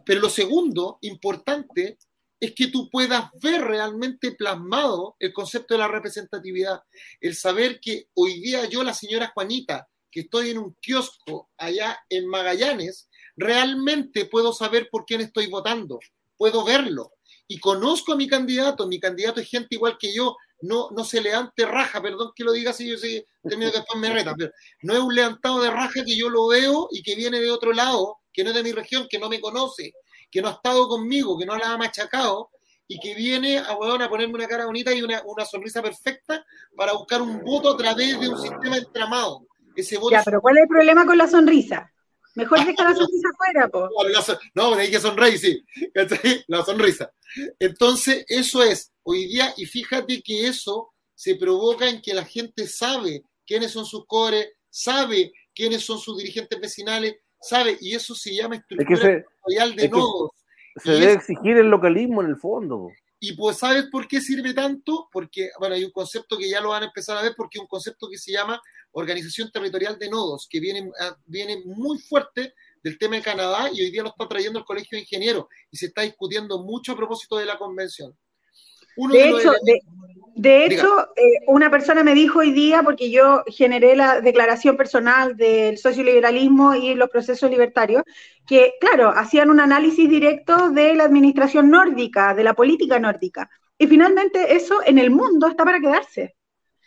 pero 0.06 0.22
lo 0.22 0.30
segundo, 0.30 0.98
importante, 1.02 1.98
es 2.40 2.54
que 2.54 2.68
tú 2.68 2.90
puedas 2.90 3.32
ver 3.42 3.62
realmente 3.62 4.32
plasmado 4.32 5.16
el 5.20 5.34
concepto 5.34 5.74
de 5.74 5.80
la 5.80 5.88
representatividad. 5.88 6.82
El 7.20 7.36
saber 7.36 7.80
que 7.80 8.08
hoy 8.14 8.40
día 8.40 8.66
yo, 8.66 8.84
la 8.84 8.94
señora 8.94 9.32
Juanita, 9.34 9.88
que 10.12 10.22
estoy 10.22 10.52
en 10.52 10.60
un 10.60 10.76
kiosco 10.82 11.50
allá 11.58 12.00
en 12.10 12.28
Magallanes, 12.28 13.10
realmente 13.36 14.26
puedo 14.26 14.54
saber 14.54 14.90
por 14.90 15.06
quién 15.06 15.22
estoy 15.22 15.48
votando, 15.48 16.00
puedo 16.38 16.64
verlo. 16.64 17.12
Y 17.48 17.60
conozco 17.60 18.14
a 18.14 18.16
mi 18.16 18.28
candidato, 18.28 18.88
mi 18.88 19.00
candidato 19.00 19.40
es 19.40 19.50
gente 19.50 19.76
igual 19.76 19.98
que 20.00 20.14
yo, 20.14 20.36
no, 20.62 20.90
no 20.92 21.04
se 21.04 21.22
levante 21.22 21.66
raja, 21.66 22.02
perdón 22.02 22.32
que 22.36 22.44
lo 22.44 22.52
diga 22.52 22.72
así, 22.72 22.90
yo 22.90 22.98
sé 22.98 23.28
que 23.48 23.56
después 23.56 24.00
me 24.00 24.10
reta, 24.10 24.34
pero 24.36 24.52
no 24.82 24.94
es 24.94 25.00
un 25.00 25.14
levantado 25.14 25.62
de 25.62 25.70
raja 25.70 26.04
que 26.04 26.18
yo 26.18 26.30
lo 26.30 26.48
veo 26.48 26.88
y 26.92 27.04
que 27.04 27.16
viene 27.16 27.40
de 27.40 27.52
otro 27.52 27.72
lado, 27.72 28.20
que 28.34 28.44
no 28.44 28.50
es 28.50 28.56
de 28.56 28.64
mi 28.64 28.72
región, 28.72 29.08
que 29.10 29.20
no 29.20 29.30
me 29.30 29.40
conoce, 29.40 29.94
que 30.32 30.42
no 30.42 30.48
ha 30.48 30.54
estado 30.54 30.88
conmigo, 30.88 31.38
que 31.38 31.46
no 31.46 31.56
la 31.56 31.74
ha 31.74 31.78
machacado 31.78 32.50
y 32.88 33.00
que 33.00 33.16
viene 33.16 33.60
a, 33.60 33.72
a 33.72 34.10
ponerme 34.10 34.34
una 34.34 34.48
cara 34.48 34.66
bonita 34.66 34.94
y 34.94 35.02
una, 35.02 35.22
sonrisa 35.46 35.82
perfecta 35.82 36.46
para 36.76 36.94
buscar 36.94 37.22
un 37.22 37.42
voto 37.42 37.72
a 37.72 37.78
través 37.78 38.20
de 38.20 38.30
un 38.30 38.40
sistema 38.40 38.78
entramado. 38.78 39.46
Ese 39.76 39.98
voto 39.98 40.12
ya, 40.12 40.24
pero 40.24 40.42
¿cuál 40.42 40.58
es 40.58 40.64
el 40.64 40.70
problema 40.70 41.06
con 41.06 41.18
la 41.18 41.28
sonrisa? 41.28 41.92
Mejor 42.36 42.66
deja 42.66 42.84
la 42.84 42.96
sonrisa 42.96 43.30
afuera, 43.34 43.70
po. 43.70 43.90
No, 44.54 44.76
hay 44.76 44.92
que 44.92 45.00
sonreír, 45.00 45.40
sí. 45.40 45.66
La 46.48 46.64
sonrisa. 46.64 47.12
Entonces, 47.60 48.26
eso 48.28 48.62
es, 48.62 48.92
hoy 49.04 49.28
día, 49.28 49.54
y 49.58 49.66
fíjate 49.66 50.22
que 50.22 50.48
eso 50.48 50.94
se 51.14 51.36
provoca 51.36 51.90
en 51.90 52.02
que 52.02 52.14
la 52.14 52.26
gente 52.26 52.68
sabe 52.68 53.24
quiénes 53.46 53.72
son 53.72 53.86
sus 53.86 54.06
cores, 54.06 54.50
sabe 54.70 55.32
quiénes 55.54 55.84
son 55.84 55.98
sus 55.98 56.18
dirigentes 56.18 56.60
vecinales, 56.60 57.16
sabe, 57.40 57.78
y 57.80 57.96
eso 57.96 58.14
se 58.14 58.36
llama 58.36 58.58
estructura 58.58 59.24
de 59.76 59.90
nodos. 59.90 60.32
Se 60.84 60.92
debe 60.92 61.14
exigir 61.14 61.58
el 61.58 61.70
localismo 61.70 62.22
en 62.22 62.30
el 62.30 62.36
fondo. 62.36 62.90
Y 63.20 63.34
pues, 63.34 63.58
¿sabes 63.58 63.86
por 63.86 64.08
qué 64.08 64.20
sirve 64.20 64.54
tanto? 64.54 65.08
Porque, 65.12 65.50
bueno, 65.58 65.76
hay 65.76 65.86
un 65.86 65.92
concepto 65.92 66.38
que 66.38 66.50
ya 66.50 66.60
lo 66.60 66.70
van 66.70 66.84
a 66.84 66.88
empezar 66.88 67.18
a 67.18 67.22
ver, 67.22 67.34
porque 67.36 67.58
es 67.58 67.62
un 67.62 67.68
concepto 67.68 68.10
que 68.10 68.18
se 68.18 68.34
llama 68.34 68.62
organización 68.96 69.52
territorial 69.52 69.98
de 70.00 70.10
nodos, 70.10 70.48
que 70.50 70.60
viene, 70.60 70.90
ah, 71.00 71.16
viene 71.26 71.62
muy 71.66 71.98
fuerte 72.00 72.54
del 72.84 72.98
tema 72.98 73.16
de 73.16 73.22
Canadá 73.22 73.70
y 73.72 73.82
hoy 73.82 73.92
día 73.92 74.04
lo 74.04 74.10
está 74.10 74.28
trayendo 74.28 74.60
el 74.60 74.66
Colegio 74.66 74.98
de 74.98 75.02
Ingenieros 75.02 75.46
y 75.72 75.78
se 75.78 75.88
está 75.88 76.02
discutiendo 76.02 76.64
mucho 76.64 76.94
a 76.94 76.98
propósito 76.98 77.38
de 77.38 77.46
la 77.46 77.58
convención 77.58 78.16
de, 78.96 79.30
hecho, 79.30 79.54
de, 80.36 80.66
hecho 80.66 81.08
eh, 81.16 81.44
una 81.48 81.70
persona 81.70 82.04
me 82.04 82.14
dijo 82.14 82.40
hoy 82.40 82.52
día, 82.52 82.82
porque 82.84 83.12
yo 83.12 83.44
generé 83.48 83.96
la 83.96 84.22
declaración 84.22 84.78
personal 84.78 85.36
del 85.36 85.78
socioliberalismo 85.78 86.76
y 86.76 86.96
los 86.96 87.10
procesos 87.10 87.50
libertarios, 87.50 88.04
que, 88.48 88.74
claro, 88.80 89.10
hacían 89.10 89.50
un 89.50 89.60
análisis 89.60 90.10
directo 90.10 90.70
de 90.70 90.96
la 90.96 91.04
administración 91.04 91.70
nórdica, 91.70 92.34
de 92.34 92.44
la 92.44 92.54
política 92.54 93.00
nórdica. 93.00 93.50
Y 93.78 93.88
finalmente 93.88 94.56
eso 94.56 94.80
en 94.86 94.98
el 94.98 95.10
mundo 95.10 95.48
está 95.48 95.66
para 95.66 95.82
quedarse. 95.82 96.35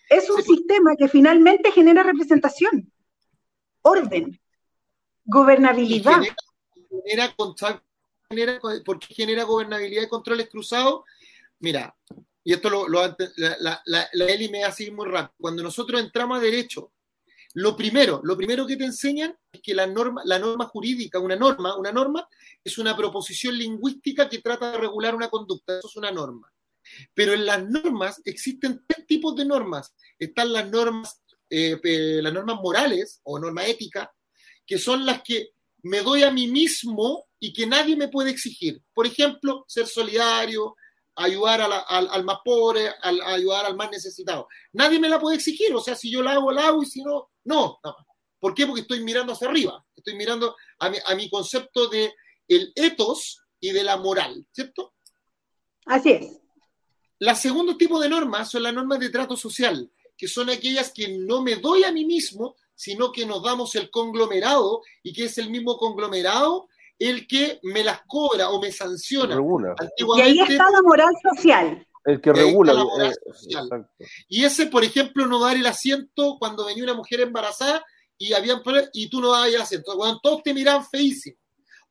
Es 0.09 0.31
un 0.31 0.43
sistema 0.43 0.97
que 0.97 1.09
finalmente 1.09 1.71
genera 1.71 2.03
representación, 2.03 2.91
orden. 3.83 4.41
Gobernabilidad. 5.25 6.23
Genera, 7.05 7.35
¿Por 8.85 8.99
qué 8.99 9.15
genera 9.15 9.45
gobernabilidad 9.45 10.03
y 10.03 10.09
controles 10.09 10.49
cruzados? 10.49 11.03
Mira, 11.61 11.95
y 12.43 12.55
esto 12.55 12.71
lo, 12.71 12.89
la, 12.89 13.15
la, 13.37 13.83
la, 13.85 14.09
la, 14.13 14.25
Eli 14.25 14.49
me 14.49 14.65
hace 14.65 14.91
muy 14.91 15.07
rápido. 15.07 15.35
Cuando 15.39 15.63
nosotros 15.63 16.01
entramos 16.01 16.39
a 16.39 16.41
derecho, 16.41 16.93
lo 17.55 17.77
primero, 17.77 18.21
lo 18.25 18.37
primero 18.37 18.67
que 18.67 18.77
te 18.77 18.85
enseñan 18.85 19.37
es 19.53 19.61
que 19.61 19.75
la 19.75 19.87
norma, 19.87 20.23
la 20.25 20.39
norma 20.39 20.67
jurídica, 20.67 21.19
una 21.19 21.37
norma, 21.37 21.77
una 21.77 21.93
norma 21.93 22.27
es 22.65 22.79
una 22.79 22.97
proposición 22.97 23.57
lingüística 23.59 24.29
que 24.29 24.39
trata 24.39 24.73
de 24.73 24.79
regular 24.79 25.15
una 25.15 25.29
conducta. 25.29 25.79
Eso 25.79 25.89
es 25.89 25.97
una 25.97 26.11
norma. 26.11 26.51
Pero 27.15 27.33
en 27.33 27.47
las 27.47 27.63
normas 27.69 28.21
existen 28.25 28.85
tres 28.87 29.07
tipos 29.07 29.37
de 29.37 29.45
normas. 29.45 29.95
Están 30.19 30.53
las 30.53 30.69
normas, 30.71 31.23
eh, 31.51 31.79
las 32.23 32.33
normas 32.33 32.57
morales 32.61 33.21
o 33.25 33.39
norma 33.39 33.67
ética, 33.67 34.13
que 34.67 34.79
son 34.79 35.07
las 35.07 35.23
que 35.23 35.51
me 35.83 36.01
doy 36.03 36.23
a 36.23 36.31
mí 36.31 36.49
mismo 36.49 37.27
y 37.39 37.53
que 37.53 37.67
nadie 37.67 37.97
me 37.97 38.09
puede 38.09 38.31
exigir. 38.31 38.83
Por 38.93 39.07
ejemplo, 39.07 39.65
ser 39.69 39.87
solidario, 39.87 40.77
ayudar 41.15 41.61
al, 41.63 42.25
más 42.25 42.39
pobre, 42.45 42.91
ayudar 43.03 43.67
al 43.67 43.77
más 43.77 43.91
necesitado. 43.91 44.49
Nadie 44.73 45.01
me 45.01 45.09
la 45.09 45.19
puede 45.19 45.37
exigir, 45.37 45.75
o 45.75 45.81
sea, 45.81 45.97
si 45.97 46.11
yo 46.11 46.23
la 46.23 46.33
hago, 46.33 46.53
la 46.53 46.69
hago 46.69 46.83
y 46.83 46.87
si 46.87 47.03
no, 47.03 47.31
no. 47.45 47.79
¿Por 48.39 48.55
qué? 48.55 48.67
Porque 48.67 48.83
estoy 48.83 49.03
mirando 49.03 49.33
hacia 49.33 49.49
arriba, 49.49 49.85
estoy 49.97 50.15
mirando 50.15 50.55
a 50.79 50.91
mi, 50.91 50.99
a 51.05 51.15
mi 51.17 51.29
concepto 51.29 51.89
de 51.89 52.15
el 52.47 52.73
etos 52.77 53.43
y 53.61 53.73
de 53.73 53.83
la 53.83 53.97
moral, 53.97 54.47
¿cierto? 54.53 54.95
Así 55.87 56.13
es. 56.13 56.41
La 57.21 57.35
segundo 57.35 57.77
tipo 57.77 58.01
de 58.01 58.09
normas 58.09 58.51
son 58.51 58.63
las 58.63 58.75
normas 58.75 59.01
de 59.01 59.11
trato 59.11 59.37
social, 59.37 59.91
que 60.17 60.29
son 60.29 60.51
aquellas 60.51 60.93
que 60.93 61.19
no 61.19 61.43
me 61.43 61.57
doy 61.57 61.85
a 61.85 61.93
mí 61.93 62.05
mismo, 62.05 62.57
sino 62.75 63.11
que 63.11 63.27
nos 63.27 63.43
damos 63.43 63.75
el 63.75 63.91
conglomerado 63.91 64.83
y 65.03 65.13
que 65.13 65.25
es 65.25 65.39
el 65.39 65.51
mismo 65.51 65.77
conglomerado 65.77 66.69
el 66.99 67.27
que 67.27 67.61
me 67.63 67.85
las 67.85 68.03
cobra 68.07 68.51
o 68.51 68.61
me 68.61 68.73
sanciona. 68.73 69.37
Y 69.97 70.21
ahí 70.21 70.41
está 70.41 70.69
la 70.71 70.83
moral 70.83 71.13
social. 71.23 71.87
El 72.05 72.21
que 72.21 72.33
regula. 72.33 72.73
Eh, 72.73 73.13
y 74.29 74.45
ese, 74.45 74.67
por 74.67 74.83
ejemplo, 74.83 75.27
no 75.27 75.39
dar 75.41 75.57
el 75.57 75.67
asiento 75.67 76.37
cuando 76.39 76.65
venía 76.65 76.85
una 76.85 76.95
mujer 76.95 77.21
embarazada 77.21 77.85
y 78.17 78.33
habían 78.33 78.63
y 78.93 79.09
tú 79.09 79.21
no 79.21 79.31
dabas 79.31 79.55
el 79.55 79.61
asiento. 79.61 79.97
Cuando 79.97 80.19
todos 80.21 80.43
te 80.43 80.55
miraban 80.55 80.85
feísimo. 80.85 81.37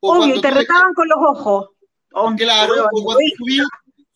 O 0.00 0.12
Obvio, 0.12 0.36
y 0.36 0.40
te 0.40 0.50
retaban 0.50 0.92
con 0.94 1.08
los 1.08 1.18
ojos. 1.18 1.68
claro, 2.36 2.88
o 2.92 3.02
cuando 3.02 3.20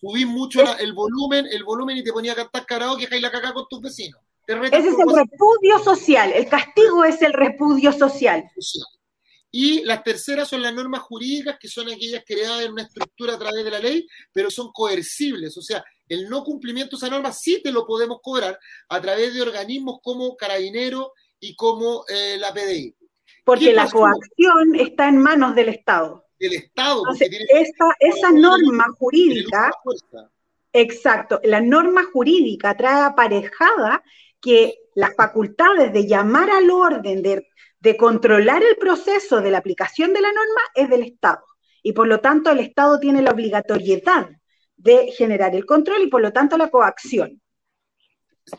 subí, 0.03 0.27
mucho 0.27 0.61
el 0.79 0.93
volumen, 0.93 1.47
el 1.51 1.63
volumen 1.63 1.97
y 1.97 2.05
te 2.05 2.13
ponía 2.13 2.33
a 2.33 2.37
cantar 2.37 2.67
karaoke 2.67 3.09
y 3.11 3.21
la 3.21 3.31
caca 3.31 3.53
con 3.53 3.67
tus 3.71 3.81
vecinos. 3.81 4.21
Ese 4.47 4.89
es 4.89 4.99
el 4.99 5.17
repudio 5.17 5.79
social. 5.85 6.33
El 6.33 6.49
castigo 6.49 7.05
es 7.05 7.23
el 7.23 7.33
repudio 7.33 7.93
social. 7.93 8.45
Y 9.51 9.85
las 9.85 10.03
terceras 10.03 10.49
son 10.49 10.63
las 10.63 10.75
normas 10.75 11.03
jurídicas, 11.03 11.59
que 11.61 11.69
son 11.69 11.89
aquellas 11.89 12.25
creadas 12.27 12.65
en 12.65 12.73
una 12.73 12.83
estructura 12.83 13.35
a 13.35 13.39
través 13.39 13.65
de 13.65 13.71
la 13.71 13.79
ley, 13.79 14.07
pero 14.33 14.51
son 14.51 14.73
coercibles. 14.73 15.57
O 15.57 15.63
sea, 15.63 15.85
el 16.09 16.29
no 16.29 16.43
cumplimiento 16.43 16.97
de 16.97 17.07
esa 17.07 17.15
norma 17.15 17.33
sí 17.33 17.61
te 17.63 17.71
lo 17.71 17.87
podemos 17.87 18.19
cobrar 18.23 18.59
a 18.89 19.01
través 19.01 19.35
de 19.35 19.43
organismos 19.43 20.01
como 20.03 20.37
Carabinero 20.37 21.13
y 21.39 21.55
como 21.55 22.05
eh, 22.09 22.37
la 22.39 22.53
PDI. 22.53 22.97
Porque 23.45 23.73
la 23.73 23.91
coacción 23.91 24.75
está 24.77 25.09
en 25.09 25.19
manos 25.19 25.55
del 25.55 25.69
Estado. 25.69 26.22
Del 26.43 26.55
Estado. 26.55 27.05
esa 28.01 28.31
norma 28.33 28.87
jurídica, 28.99 29.71
exacto, 30.73 31.41
la 31.45 31.61
norma 31.61 32.03
jurídica 32.13 32.77
trae 32.77 33.03
aparejada 33.03 34.03
que 34.41 34.75
las 34.97 35.15
facultades 35.15 35.93
de 35.93 36.07
llamar 36.07 36.51
al 36.51 36.69
orden, 36.71 37.23
de 37.23 37.47
de 37.83 37.97
controlar 37.97 38.63
el 38.63 38.77
proceso 38.77 39.41
de 39.41 39.51
la 39.51 39.59
aplicación 39.59 40.13
de 40.13 40.21
la 40.21 40.29
norma 40.29 40.61
es 40.73 40.89
del 40.89 41.03
Estado. 41.03 41.45
Y 41.83 41.93
por 41.93 42.07
lo 42.07 42.21
tanto 42.21 42.51
el 42.51 42.61
Estado 42.61 43.01
tiene 43.01 43.23
la 43.23 43.33
obligatoriedad 43.33 44.29
de 44.77 45.11
generar 45.11 45.57
el 45.57 45.67
control 45.67 46.03
y 46.03 46.07
por 46.07 46.23
lo 46.23 46.33
tanto 46.33 46.57
la 46.57 46.71
coacción. 46.71 47.43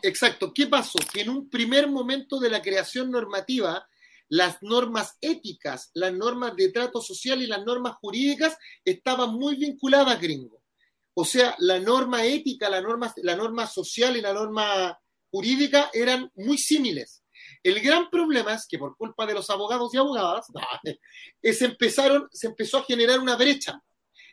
Exacto. 0.02 0.52
¿Qué 0.52 0.66
pasó? 0.66 0.98
Que 1.10 1.22
en 1.22 1.30
un 1.30 1.48
primer 1.48 1.88
momento 1.88 2.38
de 2.38 2.50
la 2.50 2.60
creación 2.60 3.10
normativa, 3.10 3.88
las 4.28 4.62
normas 4.62 5.16
éticas, 5.20 5.90
las 5.94 6.12
normas 6.12 6.56
de 6.56 6.70
trato 6.70 7.00
social 7.00 7.42
y 7.42 7.46
las 7.46 7.64
normas 7.64 7.96
jurídicas 8.00 8.56
estaban 8.84 9.34
muy 9.34 9.56
vinculadas, 9.56 10.20
gringo. 10.20 10.62
O 11.14 11.24
sea, 11.24 11.54
la 11.58 11.78
norma 11.78 12.24
ética, 12.24 12.68
la 12.68 12.80
norma, 12.80 13.12
la 13.18 13.36
norma 13.36 13.66
social 13.66 14.16
y 14.16 14.20
la 14.20 14.32
norma 14.32 14.98
jurídica 15.30 15.90
eran 15.92 16.30
muy 16.34 16.58
similares. 16.58 17.22
El 17.62 17.80
gran 17.80 18.10
problema 18.10 18.54
es 18.54 18.66
que 18.66 18.78
por 18.78 18.96
culpa 18.96 19.26
de 19.26 19.34
los 19.34 19.48
abogados 19.50 19.94
y 19.94 19.98
abogadas, 19.98 20.46
se, 21.42 21.64
empezaron, 21.64 22.28
se 22.32 22.48
empezó 22.48 22.78
a 22.78 22.84
generar 22.84 23.20
una 23.20 23.36
brecha 23.36 23.80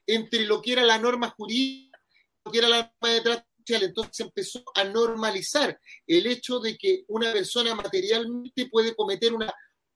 entre 0.08 0.46
lo 0.46 0.62
que 0.62 0.74
era 0.74 0.84
la 0.84 0.98
norma 0.98 1.30
jurídica 1.30 2.00
y 2.00 2.42
lo 2.46 2.52
que 2.52 2.58
era 2.58 2.70
la 2.70 2.78
norma 2.78 3.14
de 3.14 3.22
trato 3.22 3.46
social. 3.60 3.84
Entonces 3.84 4.18
se 4.18 4.24
empezó 4.24 4.64
a 4.74 4.84
normalizar 4.84 5.80
el 6.08 6.26
hecho 6.26 6.60
de 6.60 6.78
que 6.78 7.04
una 7.08 7.32
persona 7.32 7.76
materialmente 7.76 8.68
puede 8.68 8.96
cometer 8.96 9.34
una, 9.34 9.54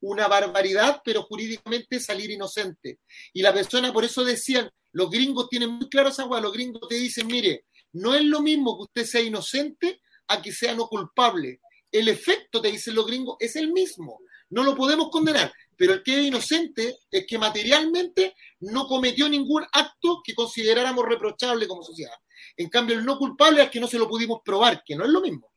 una 0.09 0.27
barbaridad, 0.27 1.01
pero 1.03 1.23
jurídicamente 1.23 1.99
salir 1.99 2.31
inocente. 2.31 2.99
Y 3.33 3.41
la 3.41 3.53
persona, 3.53 3.93
por 3.93 4.05
eso 4.05 4.23
decían, 4.23 4.69
los 4.91 5.09
gringos 5.09 5.49
tienen 5.49 5.71
muy 5.71 5.89
claro 5.89 6.09
esa 6.09 6.23
agua, 6.23 6.41
los 6.41 6.53
gringos 6.53 6.87
te 6.87 6.95
dicen, 6.95 7.27
mire, 7.27 7.65
no 7.93 8.13
es 8.13 8.23
lo 8.23 8.41
mismo 8.41 8.77
que 8.77 8.83
usted 8.83 9.05
sea 9.05 9.21
inocente 9.21 10.01
a 10.27 10.41
que 10.41 10.51
sea 10.51 10.73
no 10.73 10.87
culpable 10.87 11.59
el 11.99 12.09
efecto, 12.09 12.61
te 12.61 12.71
dicen 12.71 12.93
los 12.93 13.07
gringos, 13.07 13.37
es 13.39 13.55
el 13.55 13.71
mismo. 13.71 14.19
No 14.49 14.63
lo 14.63 14.75
podemos 14.75 15.09
condenar, 15.09 15.53
pero 15.77 15.93
el 15.93 16.03
que 16.03 16.19
es 16.19 16.25
inocente 16.25 16.97
es 17.09 17.25
que 17.25 17.37
materialmente 17.37 18.35
no 18.59 18.85
cometió 18.85 19.29
ningún 19.29 19.63
acto 19.71 20.21
que 20.23 20.35
consideráramos 20.35 21.05
reprochable 21.05 21.67
como 21.67 21.83
sociedad. 21.83 22.13
En 22.57 22.69
cambio, 22.69 22.97
el 22.97 23.05
no 23.05 23.17
culpable 23.17 23.63
es 23.63 23.69
que 23.69 23.79
no 23.79 23.87
se 23.87 23.97
lo 23.97 24.09
pudimos 24.09 24.41
probar, 24.43 24.83
que 24.85 24.95
no 24.95 25.05
es 25.05 25.09
lo 25.09 25.21
mismo. 25.21 25.49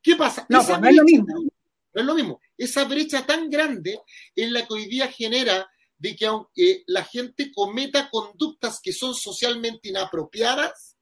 ¿Qué 0.00 0.14
pasa? 0.14 0.46
No, 0.48 0.64
pues 0.64 0.80
no 0.80 0.88
es 0.88 0.94
lo 0.94 1.04
mismo. 1.04 1.26
No 1.94 2.00
es 2.00 2.06
lo 2.06 2.14
mismo. 2.14 2.40
Esa 2.62 2.84
brecha 2.84 3.26
tan 3.26 3.50
grande 3.50 3.98
es 4.36 4.48
la 4.52 4.64
que 4.64 4.74
hoy 4.74 4.86
día 4.86 5.08
genera 5.08 5.68
de 5.98 6.14
que 6.14 6.26
aunque 6.26 6.84
la 6.86 7.02
gente 7.02 7.50
cometa 7.50 8.08
conductas 8.08 8.78
que 8.80 8.92
son 8.92 9.16
socialmente 9.16 9.88
inapropiadas, 9.88 10.96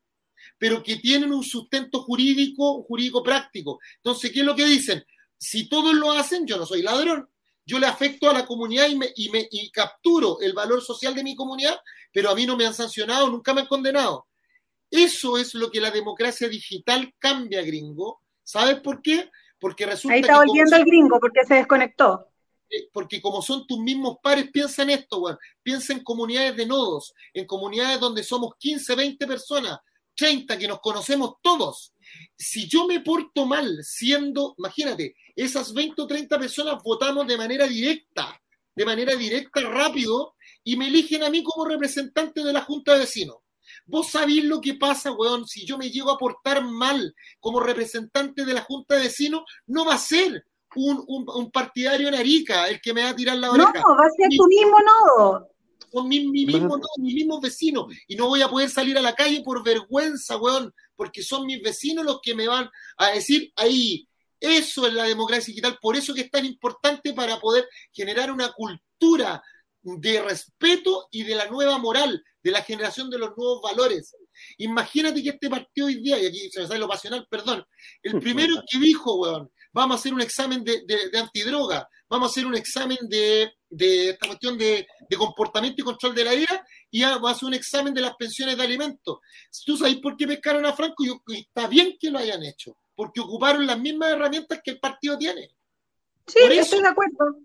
pero 0.56 0.82
que 0.82 0.96
tienen 0.96 1.34
un 1.34 1.44
sustento 1.44 2.00
jurídico, 2.00 2.82
jurídico 2.84 3.22
práctico. 3.22 3.78
Entonces, 3.96 4.32
¿qué 4.32 4.40
es 4.40 4.46
lo 4.46 4.56
que 4.56 4.64
dicen? 4.64 5.04
Si 5.36 5.68
todos 5.68 5.92
lo 5.92 6.12
hacen, 6.12 6.46
yo 6.46 6.56
no 6.56 6.64
soy 6.64 6.80
ladrón. 6.80 7.28
Yo 7.66 7.78
le 7.78 7.86
afecto 7.86 8.30
a 8.30 8.32
la 8.32 8.46
comunidad 8.46 8.88
y, 8.88 8.96
me, 8.96 9.12
y, 9.14 9.28
me, 9.28 9.46
y 9.50 9.70
capturo 9.70 10.40
el 10.40 10.54
valor 10.54 10.80
social 10.80 11.14
de 11.14 11.22
mi 11.22 11.36
comunidad, 11.36 11.78
pero 12.10 12.30
a 12.30 12.34
mí 12.34 12.46
no 12.46 12.56
me 12.56 12.64
han 12.64 12.72
sancionado, 12.72 13.28
nunca 13.28 13.52
me 13.52 13.60
han 13.60 13.66
condenado. 13.66 14.28
Eso 14.90 15.36
es 15.36 15.52
lo 15.54 15.70
que 15.70 15.82
la 15.82 15.90
democracia 15.90 16.48
digital 16.48 17.14
cambia, 17.18 17.60
gringo. 17.60 18.22
¿Sabes 18.42 18.80
por 18.80 19.02
qué? 19.02 19.30
Porque 19.60 19.86
resulta 19.86 20.14
Ahí 20.14 20.20
está 20.22 20.38
volviendo 20.44 20.76
el 20.76 20.84
gringo 20.84 21.20
porque 21.20 21.44
se 21.46 21.54
desconectó. 21.54 22.26
Eh, 22.70 22.88
porque 22.92 23.20
como 23.20 23.42
son 23.42 23.66
tus 23.66 23.78
mismos 23.78 24.18
pares, 24.22 24.50
piensa 24.50 24.82
en 24.82 24.90
esto, 24.90 25.20
bueno, 25.20 25.38
piensa 25.62 25.92
en 25.92 26.02
comunidades 26.02 26.56
de 26.56 26.66
nodos, 26.66 27.12
en 27.34 27.44
comunidades 27.44 28.00
donde 28.00 28.22
somos 28.22 28.54
15, 28.58 28.94
20 28.94 29.26
personas, 29.26 29.78
30 30.14 30.56
que 30.56 30.68
nos 30.68 30.80
conocemos 30.80 31.34
todos, 31.42 31.92
si 32.36 32.68
yo 32.68 32.86
me 32.86 33.00
porto 33.00 33.46
mal 33.46 33.82
siendo, 33.82 34.54
imagínate, 34.58 35.14
esas 35.34 35.72
20 35.72 36.02
o 36.02 36.06
30 36.06 36.38
personas 36.38 36.82
votamos 36.82 37.26
de 37.26 37.36
manera 37.36 37.66
directa, 37.66 38.40
de 38.74 38.84
manera 38.84 39.14
directa, 39.14 39.60
rápido, 39.62 40.34
y 40.62 40.76
me 40.76 40.88
eligen 40.88 41.22
a 41.22 41.30
mí 41.30 41.42
como 41.42 41.64
representante 41.64 42.42
de 42.42 42.52
la 42.52 42.62
Junta 42.62 42.94
de 42.94 43.00
Vecinos. 43.00 43.38
Vos 43.86 44.10
sabéis 44.10 44.44
lo 44.44 44.60
que 44.60 44.74
pasa, 44.74 45.12
weón, 45.12 45.46
si 45.46 45.66
yo 45.66 45.78
me 45.78 45.90
llego 45.90 46.10
a 46.10 46.18
portar 46.18 46.64
mal 46.64 47.14
como 47.38 47.60
representante 47.60 48.44
de 48.44 48.54
la 48.54 48.62
Junta 48.62 48.96
de 48.96 49.02
Vecinos, 49.02 49.42
no 49.66 49.84
va 49.84 49.94
a 49.94 49.98
ser 49.98 50.44
un, 50.76 51.50
partidario 51.50 52.08
en 52.08 52.14
Arica 52.14 52.68
el 52.68 52.80
que 52.80 52.94
me 52.94 53.02
va 53.02 53.10
a 53.10 53.16
tirar 53.16 53.36
la 53.36 53.50
oreja. 53.50 53.72
No, 53.72 53.96
va 53.96 54.06
a 54.06 54.10
ser 54.10 54.28
tu 54.36 54.46
mismo 54.46 54.76
nodo 54.80 55.50
son 55.92 56.08
mis, 56.08 56.24
mismos 56.30 57.40
vecinos 57.40 57.86
y 58.06 58.16
no 58.16 58.28
voy 58.28 58.42
a 58.42 58.48
poder 58.48 58.70
salir 58.70 58.96
a 58.98 59.02
la 59.02 59.14
calle 59.14 59.42
por 59.42 59.64
vergüenza, 59.64 60.36
weón, 60.36 60.72
porque 60.96 61.22
son 61.22 61.46
mis 61.46 61.62
vecinos 61.62 62.04
los 62.04 62.20
que 62.22 62.34
me 62.34 62.48
van 62.48 62.70
a 62.96 63.10
decir 63.10 63.52
ahí. 63.56 64.06
Eso 64.38 64.86
es 64.86 64.94
la 64.94 65.04
democracia 65.04 65.52
digital, 65.52 65.78
por 65.82 65.96
eso 65.96 66.14
que 66.14 66.22
es 66.22 66.30
tan 66.30 66.46
importante 66.46 67.12
para 67.12 67.38
poder 67.38 67.68
generar 67.92 68.30
una 68.30 68.52
cultura 68.52 69.42
de 69.82 70.22
respeto 70.22 71.08
y 71.10 71.24
de 71.24 71.34
la 71.34 71.46
nueva 71.46 71.78
moral, 71.78 72.22
de 72.42 72.50
la 72.50 72.62
generación 72.62 73.10
de 73.10 73.18
los 73.18 73.36
nuevos 73.36 73.60
valores. 73.62 74.14
Imagínate 74.58 75.22
que 75.22 75.30
este 75.30 75.50
partido 75.50 75.86
hoy 75.86 76.00
día, 76.02 76.18
y 76.18 76.26
aquí 76.26 76.50
se 76.50 76.60
me 76.60 76.66
sale 76.66 76.80
lo 76.80 76.88
pasional, 76.88 77.26
perdón, 77.30 77.64
el 78.02 78.12
primero 78.20 78.62
que 78.70 78.78
dijo, 78.78 79.16
weón, 79.16 79.50
vamos 79.72 79.96
a 79.96 80.00
hacer 80.00 80.14
un 80.14 80.20
examen 80.20 80.64
de, 80.64 80.82
de 80.86 81.18
antidroga, 81.18 81.88
vamos 82.08 82.28
a 82.28 82.30
hacer 82.30 82.46
un 82.46 82.56
examen 82.56 82.98
de, 83.08 83.52
de 83.70 84.10
esta 84.10 84.26
cuestión 84.26 84.58
de, 84.58 84.86
comportamiento 85.16 85.80
y 85.80 85.84
control 85.84 86.14
de 86.14 86.24
la 86.24 86.34
ira 86.34 86.66
y 86.90 87.02
va 87.02 87.30
a 87.30 87.32
hacer 87.32 87.46
un 87.46 87.54
examen 87.54 87.94
de 87.94 88.00
las 88.00 88.16
pensiones 88.16 88.56
de 88.56 88.64
alimentos. 88.64 89.18
¿Tú 89.64 89.76
sabes 89.76 89.96
por 89.98 90.16
qué 90.16 90.26
pescaron 90.26 90.66
a 90.66 90.72
Franco? 90.72 91.04
Y 91.04 91.38
está 91.38 91.68
bien 91.68 91.96
que 91.98 92.10
lo 92.10 92.18
hayan 92.18 92.42
hecho, 92.42 92.76
porque 92.94 93.20
ocuparon 93.20 93.66
las 93.66 93.78
mismas 93.78 94.10
herramientas 94.10 94.60
que 94.62 94.72
el 94.72 94.80
partido 94.80 95.16
tiene. 95.16 95.50
Sí, 96.26 96.40
estoy 96.50 96.82
de 96.82 96.88
acuerdo. 96.88 97.36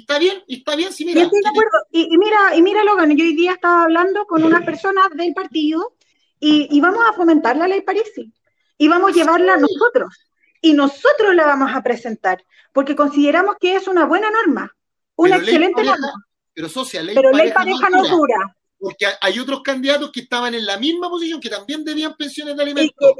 Está 0.00 0.18
bien, 0.18 0.42
está 0.48 0.76
bien, 0.76 0.92
sí, 0.92 1.04
mira. 1.04 1.20
Yo 1.20 1.26
estoy 1.26 1.40
de 1.42 1.48
acuerdo. 1.48 1.78
Y, 1.90 2.14
y, 2.14 2.18
mira, 2.18 2.56
y 2.56 2.62
mira, 2.62 2.82
Logan, 2.84 3.16
yo 3.16 3.24
hoy 3.24 3.34
día 3.36 3.52
estaba 3.52 3.84
hablando 3.84 4.24
con 4.26 4.42
unas 4.44 4.64
personas 4.64 5.08
del 5.14 5.34
partido 5.34 5.94
y, 6.40 6.68
y 6.70 6.80
vamos 6.80 7.04
a 7.08 7.12
fomentar 7.12 7.56
la 7.56 7.68
ley 7.68 7.82
Parisi. 7.82 8.32
Y 8.78 8.88
vamos 8.88 9.12
a 9.12 9.14
llevarla 9.14 9.56
nosotros. 9.56 10.28
Y 10.60 10.72
nosotros 10.72 11.34
la 11.34 11.46
vamos 11.46 11.70
a 11.74 11.82
presentar, 11.82 12.44
porque 12.72 12.96
consideramos 12.96 13.56
que 13.60 13.76
es 13.76 13.86
una 13.88 14.06
buena 14.06 14.28
norma, 14.30 14.74
una 15.16 15.36
Pero 15.36 15.44
excelente 15.44 15.74
pareja- 15.74 15.96
norma. 15.96 16.26
Pero 16.54 16.68
socia, 16.68 17.02
ley 17.02 17.14
Pero 17.14 17.30
ley 17.32 17.50
pareja 17.52 17.80
pareja 17.80 17.90
no 17.90 18.16
dura. 18.16 18.56
Porque 18.78 19.06
hay 19.20 19.38
otros 19.38 19.62
candidatos 19.62 20.10
que 20.12 20.20
estaban 20.20 20.54
en 20.54 20.66
la 20.66 20.76
misma 20.76 21.08
posición, 21.08 21.40
que 21.40 21.48
también 21.48 21.84
debían 21.84 22.16
pensiones 22.16 22.56
de 22.56 22.62
alimentos. 22.62 23.12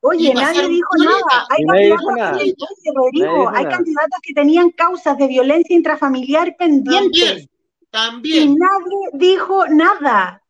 Oye, 0.00 0.30
Y 0.30 0.34
nadie 0.34 0.68
dijo 0.68 0.88
nada. 0.98 1.46
Hay 1.50 1.62
Y 1.62 1.66
candidatos, 1.66 2.68
Rodrigo, 2.94 3.48
hay 3.50 3.64
nada. 3.64 3.76
candidatos 3.76 4.18
que 4.22 4.34
tenían 4.34 4.70
causas 4.70 5.16
de 5.18 5.26
violencia 5.26 5.76
intrafamiliar 5.76 6.56
pendientes. 6.56 7.48
También, 7.90 8.52
Y 8.52 8.56
también. 8.56 8.56
nadie 8.56 8.98
dijo 9.14 9.66
nada. 9.68 10.42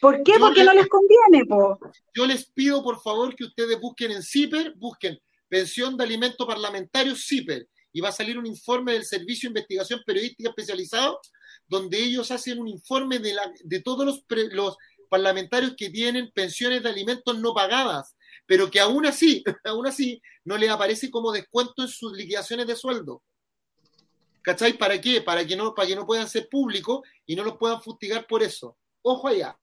¿Por 0.00 0.22
qué? 0.22 0.32
Yo 0.32 0.38
Porque 0.40 0.62
no 0.64 0.72
les 0.74 0.88
conviene, 0.88 1.44
po. 1.46 1.78
Yo 2.14 2.26
les 2.26 2.46
pido, 2.50 2.82
por 2.82 3.00
favor, 3.00 3.34
que 3.34 3.44
ustedes 3.44 3.80
busquen 3.80 4.10
en 4.10 4.22
CIPER, 4.22 4.74
busquen 4.76 5.18
pensión 5.48 5.96
de 5.96 6.04
alimento 6.04 6.46
parlamentario 6.46 7.14
CIPER, 7.16 7.66
y 7.92 8.00
va 8.00 8.10
a 8.10 8.12
salir 8.12 8.38
un 8.38 8.46
informe 8.46 8.92
del 8.92 9.04
Servicio 9.04 9.48
de 9.48 9.52
Investigación 9.52 10.02
Periodística 10.04 10.50
Especializado, 10.50 11.18
donde 11.66 11.98
ellos 11.98 12.30
hacen 12.30 12.58
un 12.60 12.68
informe 12.68 13.18
de, 13.18 13.32
la, 13.34 13.50
de 13.64 13.80
todos 13.80 14.04
los, 14.04 14.20
pre- 14.22 14.50
los 14.50 14.76
parlamentarios 15.08 15.74
que 15.76 15.88
tienen 15.88 16.30
pensiones 16.34 16.82
de 16.82 16.90
alimentos 16.90 17.38
no 17.38 17.54
pagadas, 17.54 18.14
pero 18.46 18.70
que 18.70 18.80
aún 18.80 19.04
así, 19.06 19.42
aún 19.64 19.86
así, 19.86 20.20
no 20.44 20.56
les 20.56 20.70
aparece 20.70 21.10
como 21.10 21.32
descuento 21.32 21.82
en 21.82 21.88
sus 21.88 22.12
liquidaciones 22.16 22.66
de 22.66 22.76
sueldo. 22.76 23.22
¿Cachai? 24.42 24.74
¿Para 24.78 25.00
qué? 25.00 25.20
Para 25.20 25.44
que 25.44 25.56
no, 25.56 25.74
para 25.74 25.88
que 25.88 25.96
no 25.96 26.06
puedan 26.06 26.28
ser 26.28 26.48
públicos 26.48 27.00
y 27.26 27.34
no 27.34 27.42
los 27.42 27.56
puedan 27.56 27.82
fustigar 27.82 28.26
por 28.28 28.42
eso. 28.44 28.76
Ojo 29.02 29.26
allá. 29.28 29.58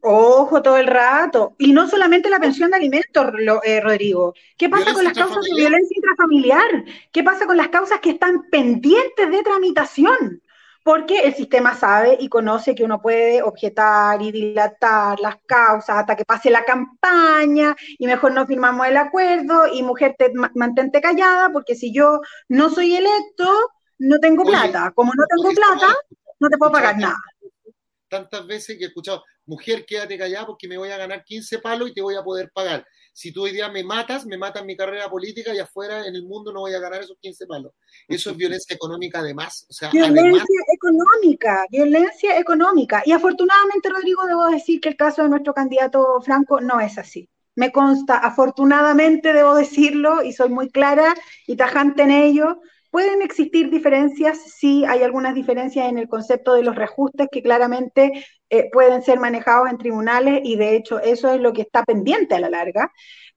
Ojo 0.00 0.62
todo 0.62 0.76
el 0.76 0.86
rato. 0.86 1.54
Y 1.58 1.72
no 1.72 1.88
solamente 1.88 2.30
la 2.30 2.38
pensión 2.38 2.70
de 2.70 2.76
alimentos, 2.76 3.26
lo- 3.38 3.62
eh, 3.64 3.80
Rodrigo. 3.80 4.34
¿Qué 4.56 4.68
pasa 4.68 4.92
con 4.94 5.04
las 5.04 5.12
causas 5.14 5.42
de 5.44 5.50
violencia 5.56 5.94
intrafamiliar? 5.96 6.84
¿Qué 7.12 7.22
pasa 7.22 7.46
con 7.46 7.56
las 7.56 7.68
causas 7.68 8.00
que 8.00 8.10
están 8.10 8.48
pendientes 8.50 9.30
de 9.30 9.42
tramitación? 9.42 10.42
Porque 10.86 11.20
el 11.26 11.34
sistema 11.34 11.74
sabe 11.74 12.16
y 12.20 12.28
conoce 12.30 12.74
que 12.76 12.84
uno 12.84 13.02
puede 13.02 13.42
objetar 13.42 14.22
y 14.22 14.32
dilatar 14.32 15.20
las 15.20 15.36
causas 15.46 15.98
hasta 15.98 16.16
que 16.16 16.24
pase 16.24 16.50
la 16.50 16.64
campaña 16.64 17.74
y 17.98 18.06
mejor 18.06 18.32
no 18.32 18.46
firmamos 18.46 18.86
el 18.86 18.96
acuerdo 18.96 19.66
y 19.72 19.82
mujer, 19.82 20.14
te, 20.18 20.32
ma- 20.34 20.52
mantente 20.54 21.00
callada 21.00 21.50
porque 21.52 21.74
si 21.74 21.92
yo 21.92 22.20
no 22.48 22.70
soy 22.70 22.96
electo, 22.96 23.46
no 23.98 24.18
tengo 24.20 24.46
Oye, 24.46 24.46
plata. 24.46 24.92
Como 24.94 25.12
no 25.14 25.24
tengo 25.28 25.54
plata, 25.54 25.88
no 26.40 26.48
te 26.48 26.58
puedo 26.58 26.72
pagar 26.72 26.96
nada. 26.98 27.16
tantas 28.08 28.46
veces 28.46 28.76
que 28.78 28.84
he 28.84 28.88
escuchado, 28.88 29.24
mujer, 29.46 29.84
quédate 29.86 30.16
callada 30.18 30.46
porque 30.46 30.68
me 30.68 30.78
voy 30.78 30.90
a 30.90 30.96
ganar 30.96 31.24
15 31.24 31.58
palos 31.58 31.90
y 31.90 31.94
te 31.94 32.02
voy 32.02 32.14
a 32.16 32.22
poder 32.22 32.50
pagar. 32.52 32.86
Si 33.16 33.32
tú 33.32 33.44
hoy 33.44 33.52
día 33.52 33.70
me 33.70 33.82
matas, 33.82 34.26
me 34.26 34.36
matas 34.36 34.62
mi 34.62 34.76
carrera 34.76 35.08
política 35.08 35.54
y 35.54 35.58
afuera 35.58 36.06
en 36.06 36.14
el 36.14 36.24
mundo 36.24 36.52
no 36.52 36.60
voy 36.60 36.74
a 36.74 36.78
ganar 36.78 37.00
esos 37.00 37.16
15 37.18 37.46
palos. 37.46 37.72
Eso 38.06 38.30
es 38.30 38.36
violencia 38.36 38.74
económica 38.74 39.20
además. 39.20 39.66
O 39.70 39.72
sea, 39.72 39.88
además, 39.88 40.12
Violencia 40.12 40.60
económica, 40.74 41.66
violencia 41.70 42.38
económica. 42.38 43.02
Y 43.06 43.12
afortunadamente, 43.12 43.88
Rodrigo, 43.88 44.26
debo 44.26 44.44
decir 44.50 44.82
que 44.82 44.90
el 44.90 44.98
caso 44.98 45.22
de 45.22 45.30
nuestro 45.30 45.54
candidato 45.54 46.20
Franco 46.20 46.60
no 46.60 46.78
es 46.78 46.98
así. 46.98 47.26
Me 47.54 47.72
consta, 47.72 48.18
afortunadamente 48.18 49.32
debo 49.32 49.54
decirlo, 49.54 50.22
y 50.22 50.34
soy 50.34 50.50
muy 50.50 50.68
clara 50.68 51.14
y 51.46 51.56
tajante 51.56 52.02
en 52.02 52.10
ello. 52.10 52.60
Pueden 52.96 53.20
existir 53.20 53.68
diferencias, 53.68 54.38
sí, 54.58 54.86
hay 54.86 55.02
algunas 55.02 55.34
diferencias 55.34 55.86
en 55.86 55.98
el 55.98 56.08
concepto 56.08 56.54
de 56.54 56.62
los 56.62 56.74
reajustes 56.74 57.28
que 57.30 57.42
claramente 57.42 58.24
eh, 58.48 58.70
pueden 58.72 59.02
ser 59.02 59.20
manejados 59.20 59.68
en 59.68 59.76
tribunales 59.76 60.40
y 60.42 60.56
de 60.56 60.76
hecho 60.76 60.98
eso 60.98 61.30
es 61.30 61.38
lo 61.38 61.52
que 61.52 61.60
está 61.60 61.84
pendiente 61.84 62.34
a 62.34 62.40
la 62.40 62.48
larga, 62.48 62.90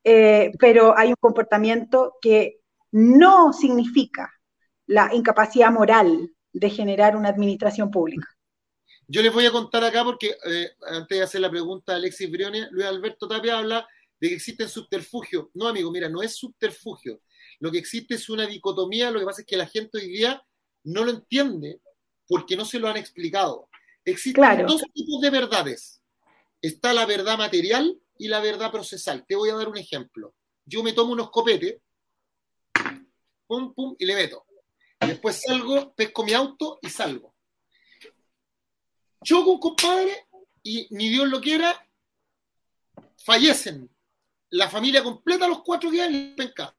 Eh, 0.06 0.52
pero 0.57 0.98
hay 0.98 1.10
un 1.10 1.18
comportamiento 1.19 2.14
que 2.22 2.61
no 2.94 3.52
significa 3.52 4.31
la 4.88 5.10
incapacidad 5.14 5.73
moral 5.73 6.30
de 6.53 6.69
generar 6.69 7.18
una 7.18 7.27
administración 7.27 7.91
pública. 7.91 8.27
yo 9.10 9.22
les 9.22 9.34
voy 9.34 9.45
a 9.45 9.52
contar 9.52 9.84
acá 9.84 10.06
porque 10.06 10.38
eh, 10.45 10.69
antes 10.88 11.18
de 11.18 11.23
hacer 11.26 11.41
la 11.41 11.49
pregunta 11.49 11.91
a 11.91 11.95
Alexis 11.98 12.31
Briones, 12.31 12.69
Luis 12.72 12.86
Alberto 12.86 13.27
Tapia 13.27 13.57
habla 13.57 13.86
de 14.22 14.30
que 14.30 14.36
existen 14.36 14.69
subterfugios. 14.69 15.48
No, 15.53 15.68
amigo, 15.68 15.91
mira, 15.91 16.07
no 16.07 16.22
es 16.22 16.38
subterfugio. 16.38 17.19
Lo 17.60 17.72
que 17.72 17.77
existe 17.77 18.15
es 18.15 18.30
una 18.30 18.45
dicotomía, 18.45 19.11
lo 19.11 19.19
que 19.19 19.26
pasa 19.26 19.41
es 19.41 19.48
que 19.48 19.57
la 19.57 19.68
gente 19.68 19.98
hoy 19.98 20.07
día 20.07 20.41
no 20.84 21.03
lo 21.03 21.11
entiende 21.11 21.81
porque 22.27 22.56
no 22.56 22.65
se 22.65 22.80
lo 22.80 22.88
han 22.88 22.98
explicado. 22.98 23.69
Existen 24.06 24.41
Claro. 24.41 24.65
dos 24.65 24.81
tipos 24.94 25.22
de 25.22 25.30
verdades. 25.30 26.02
Está 26.61 26.94
la 26.94 27.06
verdad 27.06 27.38
material 27.38 27.99
y 28.18 28.27
la 28.27 28.40
verdad 28.40 28.72
procesal. 28.72 29.26
Te 29.27 29.36
voy 29.36 29.49
a 29.49 29.56
dar 29.56 29.68
un 29.68 29.77
ejemplo. 29.77 30.36
Yo 30.65 30.84
me 30.84 30.94
tomo 30.94 31.14
unos 31.14 31.31
copetes, 31.31 31.81
pum, 33.48 33.73
pum, 33.73 33.95
y 33.98 34.06
le 34.06 34.15
meto. 34.15 34.45
Después 34.99 35.41
salgo, 35.41 35.94
pesco 35.95 36.23
mi 36.23 36.34
auto 36.34 36.80
y 36.81 36.90
salgo. 36.90 37.34
Choco 39.23 39.52
un 39.52 39.60
compadre 39.60 40.27
y 40.64 40.88
ni 40.91 41.10
Dios 41.10 41.27
lo 41.27 41.41
quiera, 41.41 41.88
fallecen. 43.18 43.90
La 44.52 44.69
familia 44.69 45.03
completa 45.03 45.48
los 45.48 45.61
cuatro 45.64 45.90
días 45.91 46.07
en 46.07 46.15
el 46.15 46.36
penca. 46.36 46.76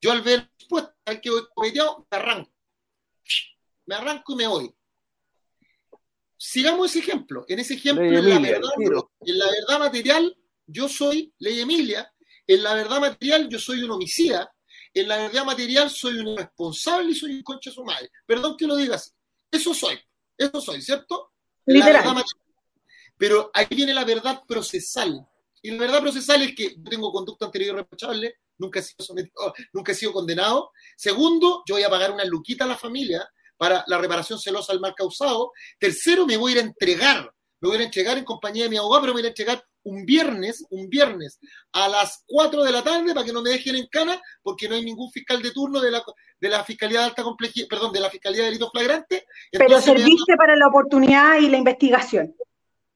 Yo 0.00 0.12
al 0.12 0.22
ver 0.22 0.50
pues, 0.68 0.84
al 1.04 1.20
que 1.20 1.30
voy 1.30 1.42
copeteado, 1.54 2.06
me 2.10 2.16
arranco. 2.16 2.52
Me 3.86 3.94
arranco 3.94 4.32
y 4.32 4.36
me 4.36 4.46
voy. 4.46 4.74
Sigamos 6.36 6.90
ese 6.90 7.00
ejemplo. 7.00 7.44
En 7.48 7.58
ese 7.58 7.74
ejemplo, 7.74 8.04
en 8.04 8.28
la, 8.28 8.38
verdad, 8.38 8.70
en 9.20 9.38
la 9.68 9.78
material, 9.78 10.36
yo 10.66 10.88
soy 10.88 11.32
Ley 11.38 11.60
Emilia. 11.60 12.12
En 12.46 12.62
la 12.62 12.74
verdad 12.74 13.00
material, 13.00 13.48
yo 13.48 13.58
soy 13.58 13.82
un 13.82 13.92
homicida. 13.92 14.52
En 14.92 15.08
la 15.08 15.16
verdad 15.16 15.44
material, 15.44 15.90
soy 15.90 16.18
un 16.18 16.36
responsable 16.36 17.12
y 17.12 17.14
soy 17.14 17.32
un 17.36 17.42
concha 17.42 17.70
de 17.70 17.74
su 17.74 17.84
madre. 17.84 18.10
Perdón 18.26 18.56
que 18.56 18.66
lo 18.66 18.76
digas. 18.76 19.14
Eso 19.50 19.72
soy. 19.72 19.98
Eso 20.36 20.60
soy, 20.60 20.82
¿cierto? 20.82 21.32
La 21.66 21.74
Literal. 21.74 22.24
Pero 23.16 23.50
ahí 23.54 23.66
viene 23.70 23.94
la 23.94 24.04
verdad 24.04 24.42
procesal. 24.46 25.26
Y 25.62 25.70
la 25.70 25.78
verdad 25.78 26.02
procesal 26.02 26.42
es 26.42 26.54
que 26.54 26.74
yo 26.76 26.90
tengo 26.90 27.10
conducta 27.12 27.46
anterior 27.46 27.76
irreprochable, 27.76 28.36
nunca 28.58 28.80
he 28.80 28.82
sido 28.82 29.04
sometido, 29.04 29.34
nunca 29.72 29.92
he 29.92 29.94
sido 29.94 30.12
condenado. 30.12 30.70
Segundo, 30.96 31.62
yo 31.66 31.74
voy 31.74 31.84
a 31.84 31.90
pagar 31.90 32.12
una 32.12 32.24
luquita 32.24 32.64
a 32.64 32.68
la 32.68 32.76
familia 32.76 33.28
para 33.56 33.84
la 33.86 33.98
reparación 33.98 34.38
celosa 34.38 34.72
al 34.72 34.80
mal 34.80 34.94
causado. 34.94 35.52
Tercero, 35.78 36.26
me 36.26 36.36
voy 36.36 36.52
a 36.52 36.56
ir 36.56 36.62
a 36.62 36.66
entregar. 36.66 37.30
Me 37.60 37.68
voy 37.68 37.76
a 37.76 37.76
ir 37.76 37.82
a 37.82 37.86
entregar 37.86 38.18
en 38.18 38.24
compañía 38.24 38.64
de 38.64 38.70
mi 38.70 38.76
abogado, 38.76 39.02
pero 39.02 39.14
me 39.14 39.20
voy 39.20 39.26
a 39.26 39.30
entregar 39.30 39.64
un 39.84 40.04
viernes, 40.04 40.64
un 40.70 40.88
viernes 40.88 41.38
a 41.72 41.88
las 41.88 42.22
4 42.26 42.62
de 42.64 42.72
la 42.72 42.82
tarde 42.82 43.14
para 43.14 43.24
que 43.24 43.32
no 43.32 43.42
me 43.42 43.50
dejen 43.50 43.76
en 43.76 43.86
cana, 43.86 44.20
porque 44.42 44.68
no 44.68 44.74
hay 44.74 44.84
ningún 44.84 45.10
fiscal 45.10 45.40
de 45.42 45.50
turno 45.50 45.80
de 45.80 45.90
la, 45.90 46.02
de 46.40 46.48
la 46.48 46.64
Fiscalía 46.64 47.00
de 47.00 47.06
Alta 47.06 47.22
Complejidad, 47.22 47.68
perdón, 47.68 47.92
de 47.92 48.00
la 48.00 48.10
Fiscalía 48.10 48.40
de 48.40 48.46
Delitos 48.46 48.70
Flagrantes. 48.72 49.24
Pero 49.52 49.80
serviste 49.80 50.36
para 50.36 50.56
la 50.56 50.68
oportunidad 50.68 51.38
y 51.38 51.48
la 51.48 51.58
investigación. 51.58 52.34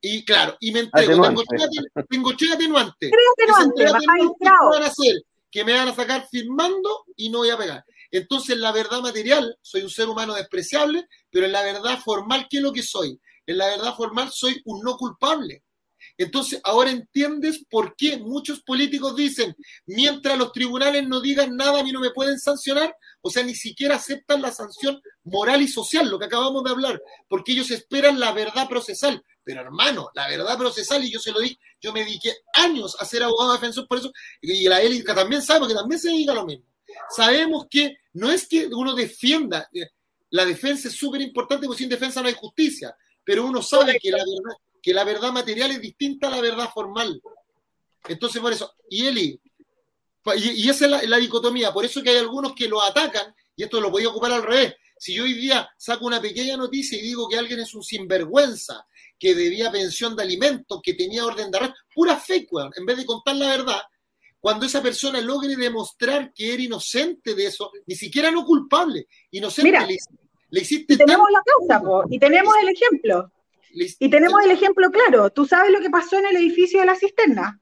y 0.00 0.24
claro, 0.24 0.56
y 0.60 0.72
me 0.72 0.80
entrego, 0.80 1.22
tengo 1.22 1.42
Atenuante. 1.42 2.04
tengo 2.08 2.36
tres 2.36 2.52
atenuantes. 2.52 3.10
Creo 3.10 3.34
que 3.36 3.46
no 3.46 3.52
Esas 3.52 3.66
antes, 3.66 5.22
que 5.50 5.64
me 5.64 5.72
van 5.72 5.88
a 5.88 5.94
sacar 5.94 6.26
firmando 6.30 7.04
y 7.16 7.30
no 7.30 7.38
voy 7.38 7.50
a 7.50 7.58
pegar. 7.58 7.84
Entonces, 8.10 8.56
la 8.56 8.72
verdad 8.72 9.00
material, 9.00 9.56
soy 9.62 9.82
un 9.82 9.90
ser 9.90 10.08
humano 10.08 10.34
despreciable, 10.34 11.06
pero 11.30 11.46
en 11.46 11.52
la 11.52 11.62
verdad 11.62 12.00
formal, 12.02 12.46
¿qué 12.48 12.58
es 12.58 12.62
lo 12.62 12.72
que 12.72 12.82
soy? 12.82 13.20
En 13.46 13.58
la 13.58 13.66
verdad 13.66 13.94
formal 13.96 14.30
soy 14.30 14.60
un 14.64 14.82
no 14.82 14.96
culpable. 14.96 15.62
Entonces, 16.16 16.60
ahora 16.64 16.90
entiendes 16.90 17.64
por 17.70 17.94
qué 17.96 18.18
muchos 18.18 18.60
políticos 18.62 19.16
dicen, 19.16 19.54
mientras 19.86 20.38
los 20.38 20.52
tribunales 20.52 21.06
no 21.06 21.20
digan 21.20 21.56
nada, 21.56 21.80
a 21.80 21.84
mí 21.84 21.92
no 21.92 22.00
me 22.00 22.10
pueden 22.10 22.38
sancionar, 22.38 22.94
o 23.20 23.30
sea, 23.30 23.42
ni 23.42 23.54
siquiera 23.54 23.96
aceptan 23.96 24.42
la 24.42 24.52
sanción 24.52 25.00
moral 25.24 25.62
y 25.62 25.68
social, 25.68 26.08
lo 26.08 26.18
que 26.18 26.26
acabamos 26.26 26.64
de 26.64 26.70
hablar, 26.70 27.02
porque 27.28 27.52
ellos 27.52 27.70
esperan 27.70 28.18
la 28.18 28.32
verdad 28.32 28.68
procesal. 28.68 29.22
Pero 29.48 29.62
hermano, 29.62 30.10
la 30.14 30.28
verdad 30.28 30.58
procesal, 30.58 31.02
y 31.02 31.10
yo 31.10 31.18
se 31.18 31.32
lo 31.32 31.40
dije, 31.40 31.58
yo 31.80 31.90
me 31.90 32.00
dediqué 32.00 32.34
años 32.52 32.94
a 33.00 33.06
ser 33.06 33.22
abogado 33.22 33.54
defensor, 33.54 33.88
por 33.88 33.96
eso, 33.96 34.12
y 34.42 34.68
la 34.68 34.82
élite 34.82 35.14
también 35.14 35.40
sabe, 35.40 35.60
porque 35.60 35.74
también 35.74 35.98
se 35.98 36.10
dedica 36.10 36.32
a 36.32 36.34
lo 36.34 36.44
mismo. 36.44 36.66
Sabemos 37.08 37.66
que 37.70 37.96
no 38.12 38.30
es 38.30 38.46
que 38.46 38.66
uno 38.66 38.94
defienda, 38.94 39.66
eh, 39.72 39.88
la 40.28 40.44
defensa 40.44 40.88
es 40.88 40.94
súper 40.94 41.22
importante, 41.22 41.66
porque 41.66 41.78
sin 41.78 41.88
defensa 41.88 42.20
no 42.20 42.28
hay 42.28 42.34
justicia, 42.34 42.94
pero 43.24 43.46
uno 43.46 43.62
sabe 43.62 43.98
que 43.98 44.10
la 44.10 44.18
verdad, 44.18 44.60
que 44.82 44.92
la 44.92 45.04
verdad 45.04 45.32
material 45.32 45.70
es 45.70 45.80
distinta 45.80 46.26
a 46.26 46.32
la 46.32 46.42
verdad 46.42 46.68
formal. 46.70 47.18
Entonces, 48.06 48.42
por 48.42 48.52
eso, 48.52 48.74
y 48.90 49.06
Eli, 49.06 49.40
y, 50.36 50.68
esa 50.68 50.84
es 50.84 50.90
la, 50.90 51.02
la 51.04 51.16
dicotomía, 51.16 51.72
por 51.72 51.86
eso 51.86 52.02
que 52.02 52.10
hay 52.10 52.18
algunos 52.18 52.52
que 52.52 52.68
lo 52.68 52.82
atacan, 52.82 53.34
y 53.56 53.62
esto 53.62 53.80
lo 53.80 53.90
podía 53.90 54.10
ocupar 54.10 54.30
al 54.30 54.42
revés. 54.42 54.74
Si 54.98 55.14
yo 55.14 55.24
hoy 55.24 55.32
día 55.32 55.70
saco 55.78 56.04
una 56.04 56.20
pequeña 56.20 56.58
noticia 56.58 56.98
y 56.98 57.02
digo 57.02 57.26
que 57.30 57.38
alguien 57.38 57.60
es 57.60 57.72
un 57.72 57.82
sinvergüenza, 57.82 58.84
que 59.18 59.34
debía 59.34 59.70
pensión 59.70 60.14
de 60.16 60.22
alimentos, 60.22 60.80
que 60.82 60.94
tenía 60.94 61.24
orden 61.24 61.50
de 61.50 61.58
arresto, 61.58 61.76
pura 61.94 62.16
fake, 62.16 62.52
weón, 62.52 62.70
en 62.76 62.86
vez 62.86 62.96
de 62.96 63.06
contar 63.06 63.36
la 63.36 63.48
verdad, 63.48 63.80
cuando 64.40 64.66
esa 64.66 64.82
persona 64.82 65.20
logre 65.20 65.56
demostrar 65.56 66.32
que 66.32 66.54
era 66.54 66.62
inocente 66.62 67.34
de 67.34 67.46
eso, 67.46 67.72
ni 67.86 67.96
siquiera 67.96 68.30
no 68.30 68.44
culpable, 68.44 69.06
inocente, 69.32 69.70
Mira. 69.70 69.86
le, 69.86 69.96
Le 70.50 70.60
hiciste 70.60 70.94
y 70.94 70.96
tenemos 70.96 71.26
la 71.30 71.42
causa, 71.44 71.82
po, 71.82 72.04
y 72.08 72.18
tenemos 72.18 72.54
el 72.62 72.68
ejemplo. 72.68 73.32
Y 73.70 74.08
tenemos 74.08 74.40
el 74.44 74.50
ejemplo 74.52 74.90
claro. 74.90 75.30
¿Tú 75.30 75.44
sabes 75.44 75.70
lo 75.70 75.80
que 75.80 75.90
pasó 75.90 76.18
en 76.18 76.26
el 76.26 76.36
edificio 76.36 76.80
de 76.80 76.86
la 76.86 76.94
cisterna? 76.94 77.60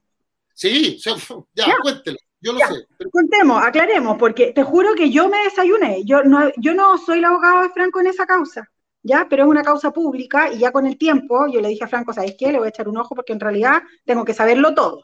Sí, 0.55 0.99
ya, 1.55 1.67
ya, 1.67 1.77
cuéntelo. 1.83 2.19
Yo 2.41 2.53
lo 2.53 2.61
sé. 2.61 2.87
Contemos, 3.11 3.63
aclaremos, 3.65 4.17
porque 4.19 4.53
te 4.53 4.63
juro 4.63 4.95
que 4.95 5.11
yo 5.11 5.29
me 5.29 5.39
desayuné. 5.45 6.05
Yo 6.05 6.23
no, 6.23 6.51
yo 6.59 6.75
no 6.75 6.97
soy 6.99 7.19
el 7.19 7.25
abogado 7.25 7.63
de 7.63 7.71
Franco 7.71 8.01
en 8.01 8.07
esa 8.09 8.27
causa. 8.27 8.71
¿Ya? 9.07 9.27
Pero 9.31 9.45
es 9.45 9.49
una 9.49 9.63
causa 9.63 9.93
pública 9.93 10.53
y 10.53 10.59
ya 10.59 10.73
con 10.73 10.87
el 10.87 10.99
tiempo 10.99 11.47
yo 11.47 11.61
le 11.61 11.69
dije 11.69 11.85
a 11.85 11.89
Franco, 11.89 12.13
¿sabes 12.13 12.35
qué? 12.39 12.53
Le 12.53 12.59
voy 12.59 12.67
a 12.67 12.71
echar 12.71 12.89
un 12.89 12.99
ojo 12.99 13.15
porque 13.15 13.33
en 13.33 13.41
realidad 13.41 13.83
tengo 14.05 14.25
que 14.25 14.35
saberlo 14.35 14.75
todo. 14.75 15.03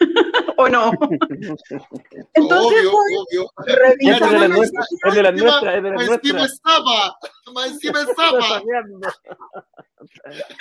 ¿O 0.56 0.68
no? 0.68 0.90
Entonces, 2.34 2.86
obvio, 2.86 2.92
obvio. 2.92 3.50
Es 3.66 4.20
de 4.20 4.38
la 4.38 4.48
nuestra, 4.48 4.84
es 5.06 5.14
de 5.14 5.22
la 5.22 5.32
nuestra, 5.32 5.76
es 5.76 5.82
de 5.82 5.90
la 5.90 5.96
nuestra. 5.96 6.14
encima 6.16 6.44
estaba, 6.44 7.16
más 7.52 7.66
encima 7.72 8.00
estaba. 8.08 8.62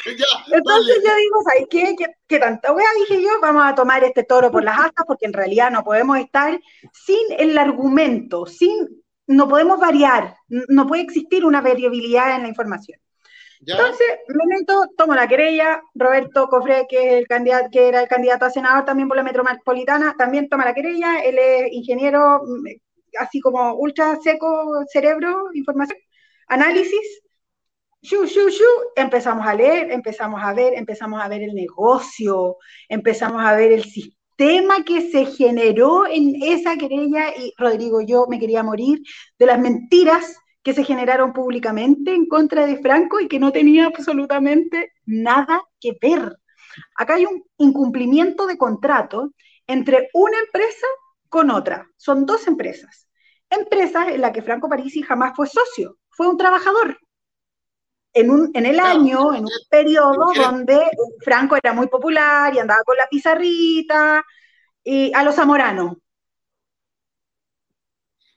Ya, 0.05 0.57
Entonces 0.57 0.95
dale. 1.03 1.07
yo 1.07 1.15
digo, 1.15 1.43
¿sabes 1.43 1.67
qué? 1.69 1.95
¿Qué, 1.97 2.05
qué 2.27 2.39
tanta 2.39 2.71
wea? 2.71 2.87
Dije 2.99 3.21
yo, 3.21 3.29
vamos 3.41 3.63
a 3.65 3.75
tomar 3.75 4.03
este 4.03 4.23
toro 4.23 4.51
por 4.51 4.63
las 4.63 4.79
astas 4.79 5.05
porque 5.05 5.25
en 5.25 5.33
realidad 5.33 5.69
no 5.71 5.83
podemos 5.83 6.17
estar 6.17 6.59
sin 6.91 7.25
el 7.37 7.57
argumento, 7.57 8.45
sin, 8.45 9.02
no 9.27 9.47
podemos 9.47 9.79
variar, 9.79 10.35
no 10.47 10.87
puede 10.87 11.03
existir 11.03 11.45
una 11.45 11.61
variabilidad 11.61 12.35
en 12.35 12.43
la 12.43 12.47
información. 12.49 12.99
Ya, 13.65 13.75
Entonces, 13.75 14.07
me 14.27 14.45
meto, 14.45 14.87
tomo 14.97 15.15
la 15.15 15.27
querella, 15.27 15.81
Roberto 15.95 16.49
Cofre, 16.49 16.85
que, 16.89 17.07
es 17.07 17.13
el 17.13 17.27
candidato, 17.27 17.69
que 17.71 17.87
era 17.87 18.01
el 18.01 18.09
candidato 18.09 18.45
a 18.45 18.49
senador 18.49 18.83
también 18.83 19.07
por 19.07 19.15
la 19.15 19.23
metropolitana, 19.23 20.15
también 20.17 20.49
toma 20.49 20.65
la 20.65 20.73
querella, 20.73 21.21
él 21.23 21.37
es 21.39 21.71
ingeniero, 21.71 22.41
mm, 22.43 22.67
así 23.19 23.39
como 23.39 23.75
ultra 23.75 24.17
seco 24.21 24.83
cerebro, 24.91 25.45
información, 25.53 25.97
análisis, 26.47 27.21
shu, 28.01 28.25
shu, 28.25 28.49
shu, 28.49 28.65
empezamos 28.97 29.47
a 29.47 29.53
leer, 29.53 29.91
empezamos 29.91 30.43
a 30.43 30.53
ver, 30.53 30.73
empezamos 30.73 31.21
a 31.21 31.29
ver 31.29 31.43
el 31.43 31.53
negocio, 31.53 32.57
empezamos 32.89 33.41
a 33.45 33.55
ver 33.55 33.71
el 33.71 33.85
sistema 34.43 34.83
que 34.83 35.09
se 35.09 35.25
generó 35.25 36.05
en 36.05 36.35
esa 36.41 36.75
querella 36.75 37.33
y 37.37 37.53
Rodrigo, 37.57 38.01
yo 38.01 38.25
me 38.27 38.39
quería 38.39 38.61
morir 38.61 39.01
de 39.39 39.45
las 39.45 39.57
mentiras 39.57 40.35
que 40.61 40.73
se 40.73 40.83
generaron 40.83 41.31
públicamente 41.31 42.13
en 42.13 42.25
contra 42.25 42.65
de 42.65 42.77
Franco 42.77 43.21
y 43.21 43.29
que 43.29 43.39
no 43.39 43.53
tenía 43.53 43.85
absolutamente 43.85 44.91
nada 45.05 45.61
que 45.79 45.93
ver. 46.01 46.37
Acá 46.95 47.15
hay 47.15 47.25
un 47.25 47.43
incumplimiento 47.57 48.45
de 48.45 48.57
contrato 48.57 49.31
entre 49.65 50.09
una 50.13 50.37
empresa 50.39 50.87
con 51.29 51.49
otra. 51.49 51.87
Son 51.95 52.25
dos 52.25 52.45
empresas. 52.45 53.07
Empresas 53.49 54.09
en 54.09 54.19
las 54.19 54.31
que 54.33 54.41
Franco 54.41 54.67
Parisi 54.67 55.03
jamás 55.03 55.33
fue 55.37 55.47
socio, 55.47 55.97
fue 56.09 56.27
un 56.27 56.37
trabajador. 56.37 56.97
En, 58.13 58.29
un, 58.29 58.51
en 58.53 58.65
el 58.65 58.79
año, 58.79 59.33
en 59.33 59.43
un 59.43 59.51
periodo 59.69 60.31
donde 60.35 60.79
Franco 61.21 61.55
era 61.55 61.73
muy 61.73 61.87
popular 61.87 62.53
y 62.53 62.59
andaba 62.59 62.83
con 62.83 62.95
la 62.95 63.07
pizarrita 63.07 64.23
y 64.83 65.11
a 65.13 65.23
los 65.23 65.35
zamoranos. 65.35 65.97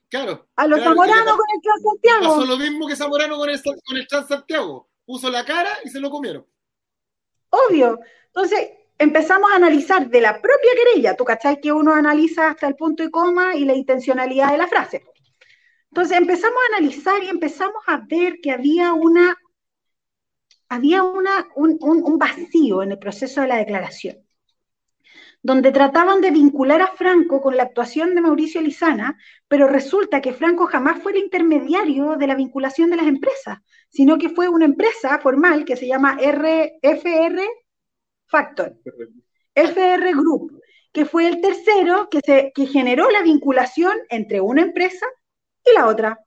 claro. 0.08 0.48
A 0.56 0.66
los 0.66 0.78
claro, 0.78 0.94
zamoranos 0.94 1.36
con 1.36 1.46
el 1.54 1.60
Club 1.60 1.90
Santiago. 1.90 2.34
Pasó 2.34 2.46
lo 2.46 2.56
mismo 2.56 2.86
que 2.86 2.96
Zamorano 2.96 3.36
con 3.36 3.50
el, 3.50 3.62
con 3.62 3.96
el 3.96 4.06
Transantiago. 4.06 4.88
Puso 5.04 5.30
la 5.30 5.44
cara 5.44 5.70
y 5.84 5.90
se 5.90 6.00
lo 6.00 6.10
comieron. 6.10 6.46
Obvio. 7.50 8.00
Entonces, 8.26 8.70
empezamos 8.98 9.50
a 9.52 9.56
analizar 9.56 10.08
de 10.08 10.20
la 10.20 10.40
propia 10.40 10.70
querella. 10.74 11.16
Tú 11.16 11.24
cachai 11.24 11.60
que 11.60 11.72
uno 11.72 11.92
analiza 11.92 12.48
hasta 12.48 12.66
el 12.66 12.76
punto 12.76 13.02
y 13.02 13.10
coma 13.10 13.54
y 13.54 13.64
la 13.64 13.74
intencionalidad 13.74 14.52
de 14.52 14.58
la 14.58 14.68
frase. 14.68 15.04
Entonces, 15.90 16.18
empezamos 16.18 16.58
a 16.58 16.76
analizar 16.76 17.22
y 17.22 17.28
empezamos 17.28 17.82
a 17.86 17.98
ver 17.98 18.40
que 18.42 18.50
había 18.50 18.92
una, 18.92 19.36
había 20.68 21.02
una, 21.02 21.46
un, 21.56 21.78
un- 21.80 22.02
un 22.04 22.18
vacío 22.18 22.82
en 22.82 22.92
el 22.92 22.98
proceso 22.98 23.40
de 23.42 23.48
la 23.48 23.56
declaración, 23.56 24.18
donde 25.42 25.72
trataban 25.72 26.20
de 26.20 26.30
vincular 26.30 26.82
a 26.82 26.88
Franco 26.88 27.40
con 27.40 27.56
la 27.56 27.64
actuación 27.64 28.14
de 28.14 28.20
Mauricio 28.20 28.60
Lizana, 28.60 29.18
pero 29.48 29.68
resulta 29.68 30.20
que 30.20 30.32
Franco 30.32 30.66
jamás 30.66 31.02
fue 31.02 31.12
el 31.12 31.18
intermediario 31.18 32.16
de 32.16 32.26
la 32.26 32.34
vinculación 32.34 32.90
de 32.90 32.96
las 32.96 33.06
empresas, 33.06 33.58
sino 33.90 34.18
que 34.18 34.28
fue 34.30 34.48
una 34.48 34.64
empresa 34.64 35.18
formal 35.18 35.64
que 35.64 35.76
se 35.76 35.86
llama 35.86 36.18
RFR 36.20 37.48
Factor, 38.26 38.76
FR 39.54 40.12
Group, 40.12 40.60
que 40.92 41.04
fue 41.04 41.28
el 41.28 41.40
tercero 41.40 42.08
que, 42.10 42.20
se, 42.24 42.52
que 42.54 42.66
generó 42.66 43.10
la 43.10 43.22
vinculación 43.22 43.92
entre 44.10 44.40
una 44.40 44.62
empresa 44.62 45.06
y 45.64 45.74
la 45.74 45.86
otra, 45.88 46.18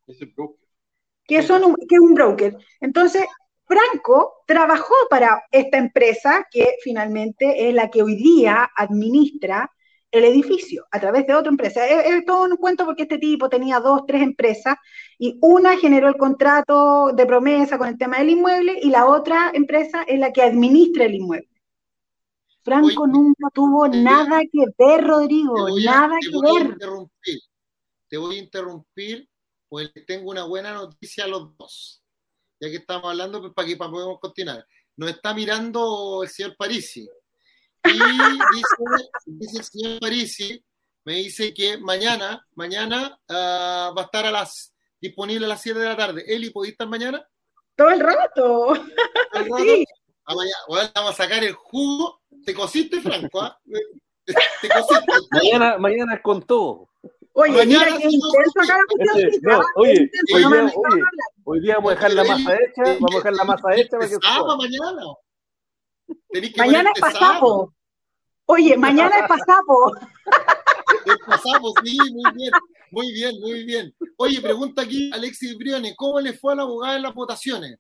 que, 1.28 1.42
son 1.44 1.64
un, 1.64 1.76
que 1.76 1.96
es 1.96 2.02
un 2.02 2.14
broker. 2.14 2.58
Entonces, 2.82 3.24
Franco 3.70 4.42
trabajó 4.48 4.96
para 5.12 5.44
esta 5.52 5.78
empresa 5.78 6.48
que 6.50 6.78
finalmente 6.84 7.70
es 7.70 7.76
la 7.76 7.92
que 7.92 8.02
hoy 8.02 8.16
día 8.16 8.68
administra 8.76 9.72
el 10.12 10.24
edificio 10.24 10.88
a 10.90 11.00
través 11.00 11.28
de 11.28 11.36
otra 11.36 11.52
empresa. 11.52 11.88
Es, 11.88 12.08
es 12.08 12.26
todo 12.26 12.46
un 12.46 12.58
cuento 12.58 12.84
porque 12.84 13.04
este 13.04 13.20
tipo 13.20 13.48
tenía 13.48 13.80
dos, 13.80 14.08
tres 14.08 14.24
empresas 14.24 14.76
y 15.20 15.38
una 15.42 15.78
generó 15.78 16.08
el 16.08 16.18
contrato 16.18 17.12
de 17.14 17.28
promesa 17.28 17.78
con 17.78 17.90
el 17.90 17.98
tema 18.00 18.18
del 18.18 18.32
inmueble 18.32 18.80
y 18.82 18.90
la 18.90 19.06
otra 19.06 19.52
empresa 19.54 20.02
es 20.08 20.20
la 20.20 20.34
que 20.34 20.42
administra 20.42 21.06
el 21.06 21.14
inmueble. 21.14 21.48
Franco 22.64 23.04
Oye, 23.04 23.14
nunca 23.14 23.50
tuvo 23.54 23.88
nada 23.88 24.42
que 24.52 24.66
ver, 24.80 25.06
Rodrigo, 25.06 25.68
a, 25.68 25.72
nada 25.86 26.18
que 26.20 26.36
voy 26.36 26.64
ver. 26.64 26.78
Te 28.08 28.18
voy 28.18 28.36
a 28.36 28.40
interrumpir 28.40 29.30
porque 29.70 30.02
tengo 30.02 30.32
una 30.32 30.46
buena 30.46 30.74
noticia 30.74 31.26
a 31.26 31.28
los 31.28 31.56
dos. 31.56 31.99
Ya 32.60 32.70
que 32.70 32.78
estamos 32.78 33.10
hablando, 33.10 33.42
pues 33.42 33.54
para 33.54 33.68
que 33.68 33.78
para 33.78 33.92
podemos 33.92 34.20
continuar. 34.20 34.66
Nos 34.98 35.10
está 35.10 35.34
mirando 35.34 36.24
el 36.24 36.30
señor 36.30 36.56
Parisi. 36.58 37.10
Y 37.86 37.94
dice, 37.94 39.10
dice 39.26 39.58
el 39.60 39.64
señor 39.64 40.00
Parisi, 40.00 40.64
me 41.06 41.16
dice 41.16 41.54
que 41.54 41.78
mañana, 41.78 42.46
mañana 42.56 43.20
ah, 43.30 43.94
va 43.98 44.02
a 44.02 44.06
estar 44.06 44.26
a 44.26 44.32
las 44.32 44.74
disponible 45.00 45.46
a 45.46 45.50
las 45.50 45.62
7 45.62 45.80
de 45.80 45.86
la 45.86 45.98
tarde. 45.98 46.24
Eli, 46.28 46.50
¿podés 46.50 46.74
estar 46.74 46.88
mañana? 46.88 47.26
Todo 47.76 47.90
el 47.90 48.00
rato. 48.00 48.74
¿Al 48.74 49.46
rato? 49.50 49.58
Sí. 49.64 49.86
Ah, 50.26 50.36
mañana, 50.36 50.58
bueno, 50.68 50.92
vamos 50.94 51.12
a 51.12 51.24
sacar 51.24 51.44
el 51.44 51.54
jugo. 51.54 52.22
Te 52.46 52.54
cosiste, 52.54 53.02
Franco, 53.02 53.42
¿ah? 53.42 53.58
Te 54.26 54.70
cosiste. 54.70 55.14
Mañana, 55.32 55.78
mañana 55.78 56.16
es 56.16 56.22
con 56.22 56.44
todo. 56.44 56.90
Oye, 57.34 57.52
Mañana 57.58 57.86
mira 57.86 57.98
qué 57.98 58.10
sí, 58.10 58.16
intenso 58.16 58.60
acá 58.62 58.78
la 58.78 58.84
Ese- 58.84 58.98
cuestioncita. 58.98 59.52
no, 59.52 59.62
oye, 59.76 60.12
hoy 60.34 60.42
no 60.44 60.50
día- 60.52 60.74
oye. 60.76 61.02
Hoy 61.46 61.60
día 61.62 61.76
vamos 61.76 61.92
a 61.92 61.96
dejar 61.96 62.14
la 62.14 62.24
masa 62.24 62.54
hecha, 62.56 62.84
vamos 63.00 63.12
a 63.14 63.18
dejar 63.18 63.34
la 63.34 63.44
masa 63.44 63.76
hecha 63.76 63.98
para 63.98 64.10
que 64.10 64.18
mañana. 64.58 65.02
Que 66.32 66.52
Mañana 66.58 66.92
es 66.96 67.02
pasapo. 67.02 67.74
Oye, 68.46 68.78
mañana 68.78 69.20
es 69.20 69.28
pasapo. 69.28 69.94
Es 71.06 71.16
pasado, 71.26 71.72
sí, 71.84 71.98
muy 72.12 72.32
bien. 72.34 72.52
Muy 72.92 73.12
bien, 73.14 73.40
muy 73.40 73.64
bien. 73.64 73.96
Oye, 74.18 74.42
pregunta 74.42 74.82
aquí 74.82 75.12
Alexis 75.14 75.56
Briones, 75.56 75.94
¿cómo 75.96 76.20
le 76.20 76.34
fue 76.34 76.54
a 76.54 76.56
la 76.56 76.64
abogada 76.64 76.96
en 76.96 77.04
las 77.04 77.14
votaciones? 77.14 77.78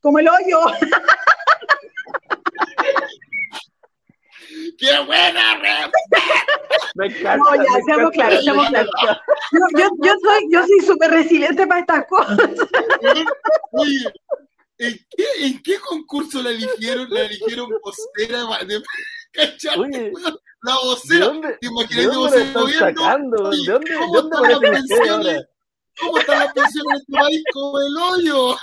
Como 0.00 0.18
el 0.18 0.28
hoyo. 0.28 0.58
¡Qué 4.78 4.98
buena, 5.06 5.56
re! 5.58 5.90
Me 6.94 7.06
encanta. 7.06 7.36
No, 7.38 7.56
ya, 7.56 7.62
me 7.72 7.82
seamos 7.84 8.10
claros, 8.12 8.44
seamos 8.44 8.68
encanta. 8.68 9.22
Yo, 9.52 9.78
yo, 9.78 9.88
yo 10.02 10.12
soy, 10.22 10.44
yo 10.50 10.66
soy 10.66 10.80
súper 10.86 11.10
resiliente 11.10 11.66
para 11.66 11.80
estas 11.80 12.06
cosas. 12.06 12.38
Oye, 13.72 14.12
¿en 14.78 14.94
qué, 15.16 15.24
en 15.46 15.62
qué 15.62 15.78
concurso 15.78 16.42
la 16.42 16.50
eligieron? 16.50 17.08
La 17.10 17.22
eligieron 17.22 17.70
vocera 17.82 18.44
de. 18.66 18.82
Oye, 19.78 20.12
La 20.64 20.72
¿De 20.74 20.78
vocera. 20.84 21.26
dónde, 21.26 21.48
¿Te 21.60 21.66
¿de 21.66 21.72
imaginas 21.72 22.14
dónde 22.14 22.42
están 22.42 22.68
sacando? 22.72 23.48
Oye, 23.48 23.58
¿De 23.66 23.72
dónde, 23.72 23.90
de 23.90 23.96
¿cómo 23.98 24.12
dónde 24.20 24.36
están 24.36 24.50
las 24.50 24.60
pensiones? 24.70 25.46
¿Cómo 25.98 26.18
están 26.18 26.38
las 26.38 26.52
pensiones 26.52 26.92
en 26.92 26.98
este 27.00 27.12
país? 27.12 27.42
El 27.54 27.96
hoyo. 27.96 28.56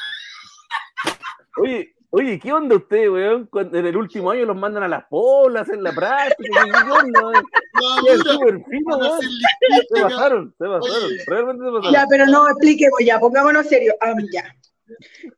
Oye, 1.58 1.96
oye, 2.12 2.40
¿qué 2.40 2.52
onda 2.52 2.76
ustedes, 2.76 3.10
weón? 3.10 3.48
Cuando 3.48 3.78
en 3.78 3.86
el 3.86 3.98
último 3.98 4.32
año 4.32 4.46
los 4.46 4.56
mandan 4.56 4.84
a 4.84 4.88
las 4.88 5.06
polas, 5.06 5.64
hacen 5.64 5.84
la 5.84 5.92
práctica, 5.92 6.64
¿qué, 6.64 6.92
onda? 6.92 7.22
weón? 7.22 7.34
No, 7.74 8.04
Qué 8.04 8.12
mira, 8.18 8.32
súper 8.32 8.64
fino, 8.70 8.98
weón. 8.98 9.22
Se 9.22 10.02
pasaron, 10.02 10.56
se 10.58 10.66
pasaron, 10.66 11.06
Oye. 11.06 11.24
realmente 11.28 11.66
se 11.66 11.72
pasaron. 11.72 11.94
Ya, 11.94 12.06
pero 12.10 12.26
no, 12.26 12.50
expliquemos 12.50 13.00
ya, 13.06 13.20
pongámonos 13.20 13.68
serios. 13.68 13.96
Ah, 14.02 14.14
ya. 14.32 14.56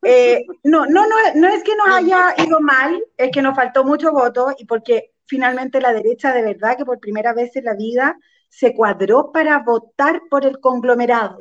Eh, 0.03 0.45
no, 0.63 0.85
no, 0.85 1.07
no, 1.07 1.15
no 1.35 1.47
es 1.47 1.63
que 1.63 1.75
nos 1.75 1.87
haya 1.89 2.33
ido 2.37 2.59
mal, 2.61 3.03
es 3.17 3.31
que 3.31 3.41
nos 3.41 3.55
faltó 3.55 3.83
mucho 3.83 4.11
voto 4.11 4.53
y 4.57 4.65
porque 4.65 5.11
finalmente 5.25 5.81
la 5.81 5.93
derecha 5.93 6.33
de 6.33 6.41
verdad 6.41 6.77
que 6.77 6.85
por 6.85 6.99
primera 6.99 7.33
vez 7.33 7.55
en 7.55 7.65
la 7.65 7.75
vida 7.75 8.17
se 8.49 8.73
cuadró 8.73 9.31
para 9.31 9.59
votar 9.59 10.21
por 10.29 10.45
el 10.45 10.59
conglomerado, 10.59 11.37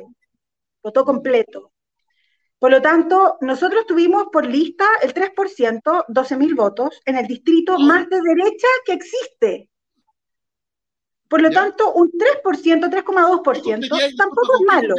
votó 0.83 1.05
completo. 1.05 1.70
Por 2.61 2.69
lo 2.69 2.79
tanto, 2.79 3.37
nosotros 3.41 3.87
tuvimos 3.87 4.25
por 4.31 4.45
lista 4.45 4.85
el 5.01 5.15
3%, 5.15 6.05
12.000 6.07 6.53
votos, 6.53 7.01
en 7.07 7.15
el 7.17 7.25
distrito 7.25 7.79
más 7.79 8.07
de 8.07 8.21
derecha 8.21 8.67
que 8.85 8.93
existe. 8.93 9.67
Por 11.27 11.41
lo 11.41 11.49
Ya. 11.49 11.61
tanto, 11.61 11.91
un 11.93 12.11
3%, 12.11 12.87
3,2% 12.91 13.87
Competía- 13.89 14.15
tampoco 14.15 14.53
es 14.59 14.61
malo. 14.67 14.95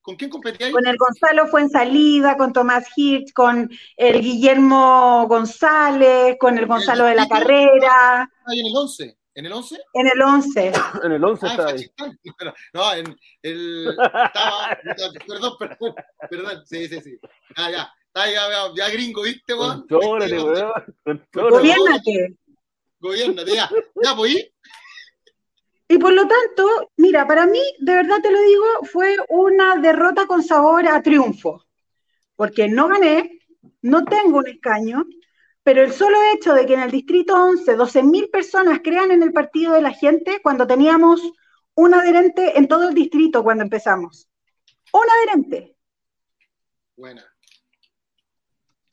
¿Con 0.00 0.14
quién 0.14 0.30
competía 0.30 0.68
ahí? 0.68 0.72
Con 0.72 0.86
el 0.86 0.96
Gonzalo 0.96 1.48
Fuensalida, 1.48 2.36
con 2.36 2.52
Tomás 2.52 2.86
Hirsch, 2.94 3.32
con 3.32 3.68
el 3.96 4.20
Guillermo 4.20 5.26
González, 5.28 6.36
con 6.38 6.56
el 6.56 6.66
Gonzalo 6.66 7.02
de 7.06 7.16
la 7.16 7.26
Carrera. 7.26 8.30
Ahí 8.46 8.60
en 8.60 8.66
el 8.66 8.76
11. 8.76 9.18
¿En 9.36 9.44
el 9.44 9.52
11? 9.52 9.78
En 9.92 10.06
el 10.06 10.22
11. 10.22 10.72
En 11.04 11.12
el 11.12 11.22
11 11.22 11.46
Ah, 11.46 11.50
está 11.50 11.66
ahí. 11.66 11.90
No, 12.72 12.94
en 12.94 13.16
el. 13.42 13.88
Estaba. 13.90 14.78
Perdón, 15.26 15.52
perdón. 15.58 15.94
Perdón. 16.30 16.62
Sí, 16.66 16.88
sí, 16.88 17.00
sí. 17.02 17.18
Ah, 17.54 17.70
ya. 17.70 17.92
Ya, 18.14 18.26
ya, 18.32 18.48
ya 18.74 18.88
gringo, 18.88 19.22
¿viste, 19.22 19.52
weón? 19.52 19.86
Contrólate, 19.86 20.34
¿Viste, 20.36 20.50
weón. 21.04 21.26
Gobiérnate. 21.34 22.36
Gobiernate, 22.98 23.54
ya. 23.54 23.68
Ya, 24.02 24.16
pues. 24.16 24.48
Y 25.88 25.98
por 25.98 26.14
lo 26.14 26.22
tanto, 26.22 26.90
mira, 26.96 27.26
para 27.26 27.46
mí, 27.46 27.60
de 27.78 27.94
verdad 27.94 28.16
te 28.22 28.32
lo 28.32 28.40
digo, 28.40 28.64
fue 28.90 29.16
una 29.28 29.76
derrota 29.76 30.26
con 30.26 30.42
sabor 30.42 30.88
a 30.88 31.02
triunfo. 31.02 31.62
Porque 32.36 32.68
no 32.68 32.88
gané, 32.88 33.38
no 33.82 34.02
tengo 34.06 34.38
un 34.38 34.48
escaño, 34.48 35.04
pero 35.66 35.82
el 35.82 35.90
solo 35.92 36.16
hecho 36.32 36.54
de 36.54 36.64
que 36.64 36.74
en 36.74 36.80
el 36.80 36.92
distrito 36.92 37.34
11 37.34 37.76
12.000 37.76 38.30
personas 38.30 38.78
crean 38.84 39.10
en 39.10 39.20
el 39.24 39.32
partido 39.32 39.72
de 39.72 39.82
la 39.82 39.90
gente 39.90 40.38
cuando 40.40 40.64
teníamos 40.64 41.20
un 41.74 41.92
adherente 41.92 42.56
en 42.56 42.68
todo 42.68 42.88
el 42.88 42.94
distrito 42.94 43.42
cuando 43.42 43.64
empezamos. 43.64 44.28
Un 44.92 45.02
adherente. 45.10 45.74
Buena. 46.96 47.24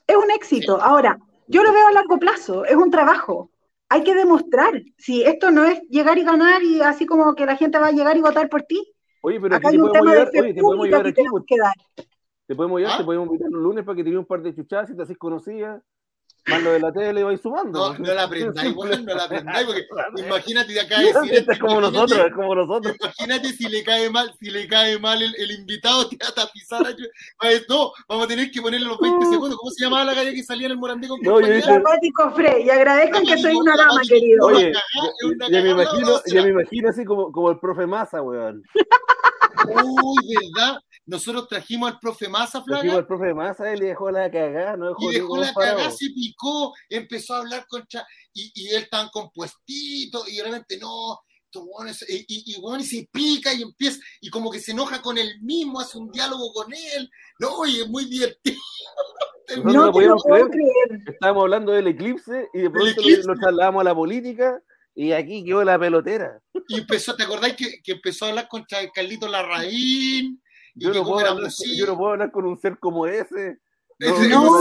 Es 0.08 0.16
un 0.16 0.32
éxito. 0.32 0.82
Ahora, 0.82 1.20
yo 1.46 1.62
lo 1.62 1.72
veo 1.72 1.90
a 1.90 1.92
largo 1.92 2.18
plazo, 2.18 2.66
es 2.66 2.76
un 2.76 2.90
trabajo. 2.90 3.52
Hay 3.88 4.04
que 4.04 4.16
demostrar. 4.16 4.74
Si 4.98 5.22
esto 5.22 5.52
no 5.52 5.66
es 5.66 5.80
llegar 5.90 6.18
y 6.18 6.24
ganar 6.24 6.64
y 6.64 6.82
así 6.82 7.06
como 7.06 7.36
que 7.36 7.46
la 7.46 7.56
gente 7.56 7.78
va 7.78 7.90
a 7.90 7.92
llegar 7.92 8.18
y 8.18 8.22
votar 8.22 8.50
por 8.50 8.64
ti, 8.64 8.96
Oye, 9.22 9.40
pero 9.40 9.56
acá 9.58 9.68
aquí 9.68 9.76
hay 9.76 9.80
te 9.80 9.84
un 9.84 9.90
podemos 9.90 10.12
tema 10.12 10.12
de 10.16 10.22
ayudar. 10.22 10.32
fe 10.32 10.42
Oye, 10.42 10.54
te 10.56 10.62
podemos 10.62 10.78
pública 10.80 10.98
ayudar 10.98 11.14
que 11.14 11.16
tenemos 11.16 11.42
pues. 11.42 11.46
que 11.48 11.58
dar. 11.58 12.08
Te 12.48 12.56
podemos 12.56 12.78
ayudar, 12.80 12.94
¿Ah? 12.96 12.98
te 12.98 13.04
podemos 13.04 13.28
invitar 13.28 13.48
un 13.50 13.64
lunes 13.64 13.86
para 13.86 13.96
que 13.96 14.04
te 14.04 14.18
un 14.18 14.26
par 14.26 14.42
de 14.42 14.56
chuchadas 14.56 14.90
y 14.90 14.96
te 14.96 15.04
haces 15.04 15.18
conocida. 15.20 15.84
Más 16.48 16.62
lo 16.62 16.72
de 16.74 16.80
la 16.82 16.92
tele 16.92 17.22
y 17.22 17.24
vais 17.24 17.40
sumando. 17.42 17.94
No, 17.94 17.98
no 18.00 18.14
la 18.14 18.24
aprendáis, 18.24 18.76
weón, 18.76 19.06
no 19.06 19.16
la 19.16 19.24
aprendáis, 19.24 19.66
porque 19.66 19.88
imagínate 20.28 20.74
de 20.74 20.82
acá 20.82 21.00
decir 21.00 21.34
Esta 21.34 21.54
es 21.54 21.60
como 21.60 21.80
imagínate- 21.80 21.94
nosotros, 21.94 22.26
es 22.28 22.34
como 22.34 22.56
nosotros. 22.56 22.96
Imagínate 23.00 23.48
si 23.54 23.70
le 23.70 23.84
cae 23.84 24.10
mal, 24.10 24.34
si 24.40 24.50
le 24.52 24.68
cae 24.68 25.00
mal 25.00 25.22
el, 25.22 25.34
el 25.38 25.52
invitado, 25.52 26.10
te 26.10 26.18
va 26.22 26.28
a 26.30 26.34
tapizar. 26.34 26.84
No, 27.70 27.92
vamos 28.10 28.26
a 28.26 28.28
tener 28.28 28.52
que 28.52 28.62
ponerle 28.62 28.88
los 28.88 29.00
20 29.00 29.26
segundos. 29.28 29.58
¿Cómo 29.58 29.72
se 29.72 29.86
llamaba 29.86 30.04
la 30.04 30.16
calle 30.16 30.34
que 30.34 30.44
salía 30.44 30.66
en 30.66 30.72
el 30.74 30.78
Morandé 30.78 31.08
con 31.08 31.22
No, 31.22 31.40
yo 31.40 31.48
dije- 31.48 31.62
Dramático 31.72 32.32
Frey, 32.32 32.64
y 32.66 32.70
agradezcan 32.70 33.26
que 33.26 33.38
soy 33.38 33.54
una 33.56 33.78
dama, 33.78 34.02
querido. 34.08 34.46
Oye, 34.48 34.74
ya 35.50 35.62
me 35.62 35.70
imagino, 35.70 36.08
no, 36.10 36.20
ya 36.26 36.42
me 36.44 36.50
imagino 36.50 36.90
así 36.90 37.06
como, 37.06 37.32
como 37.32 37.52
el 37.52 37.60
profe 37.60 37.88
Massa, 37.88 38.22
weón. 38.22 38.64
Uy, 39.66 40.36
¿verdad? 40.56 40.78
Nosotros 41.06 41.48
trajimos 41.50 41.92
al 41.92 42.00
profe 42.00 42.30
Massa, 42.30 42.60
Dijimos 42.60 42.82
Flaga, 42.82 42.98
al 43.00 43.08
profe 43.08 43.34
Massa 43.34 43.74
y 43.74 43.78
le 43.78 43.88
dejó 43.88 44.10
la 44.10 44.32
cagada, 44.32 44.78
no 44.78 44.90
dejó 44.90 45.12
y 45.12 45.16
dejó 45.16 45.38
la 45.38 45.54
cagada, 45.54 45.92
se 45.92 46.10
picó, 46.12 46.74
empezó 46.90 47.36
a 47.36 47.40
hablar 47.40 47.66
contra. 47.68 48.06
Y, 48.34 48.52
y 48.56 48.70
él 48.70 48.88
tan 48.90 49.10
compuestito, 49.10 50.24
y 50.28 50.40
realmente 50.40 50.78
no. 50.78 51.20
Y, 52.08 52.26
y, 52.28 52.56
y, 52.56 52.84
se 52.84 53.08
pica 53.12 53.54
y 53.54 53.62
empieza, 53.62 54.00
y 54.22 54.30
como 54.30 54.50
que 54.50 54.60
se 54.60 54.72
enoja 54.72 55.02
con 55.02 55.18
él 55.18 55.40
mismo, 55.42 55.80
hace 55.80 55.98
un 55.98 56.12
diálogo 56.12 56.52
con 56.52 56.74
él. 56.74 57.10
No, 57.40 57.66
y 57.68 57.82
es 57.82 57.88
muy 57.88 58.06
divertido. 58.06 58.58
Nosotros 59.50 59.64
No 59.76 59.86
no 59.86 59.92
podíamos 59.92 60.24
creer. 60.24 60.48
creer. 60.48 61.02
Estábamos 61.06 61.44
hablando 61.44 61.74
del 61.74 61.88
eclipse 61.88 62.48
y 62.54 62.62
de 62.62 62.70
pronto 62.70 63.02
lo 63.26 63.36
trasladamos 63.36 63.82
a 63.82 63.84
la 63.84 63.94
política 63.94 64.64
y 64.96 65.12
aquí 65.12 65.44
quedó 65.44 65.64
la 65.64 65.78
pelotera. 65.78 66.42
Y 66.68 66.80
empezó, 66.80 67.16
¿te 67.16 67.24
acordáis 67.24 67.56
que, 67.56 67.82
que 67.84 67.92
empezó 67.92 68.26
a 68.26 68.30
hablar 68.30 68.48
contra 68.48 68.80
Carlito 68.92 69.28
Larraín? 69.28 70.42
Yo 70.76 70.94
no, 70.94 71.04
puedo 71.04 71.28
hablar, 71.28 71.52
yo 71.76 71.86
no 71.86 71.98
puedo 71.98 72.12
hablar 72.12 72.32
con 72.32 72.46
un 72.46 72.58
ser 72.58 72.80
como 72.80 73.06
ese. 73.06 73.60
No, 74.00 74.10
no, 74.28 74.52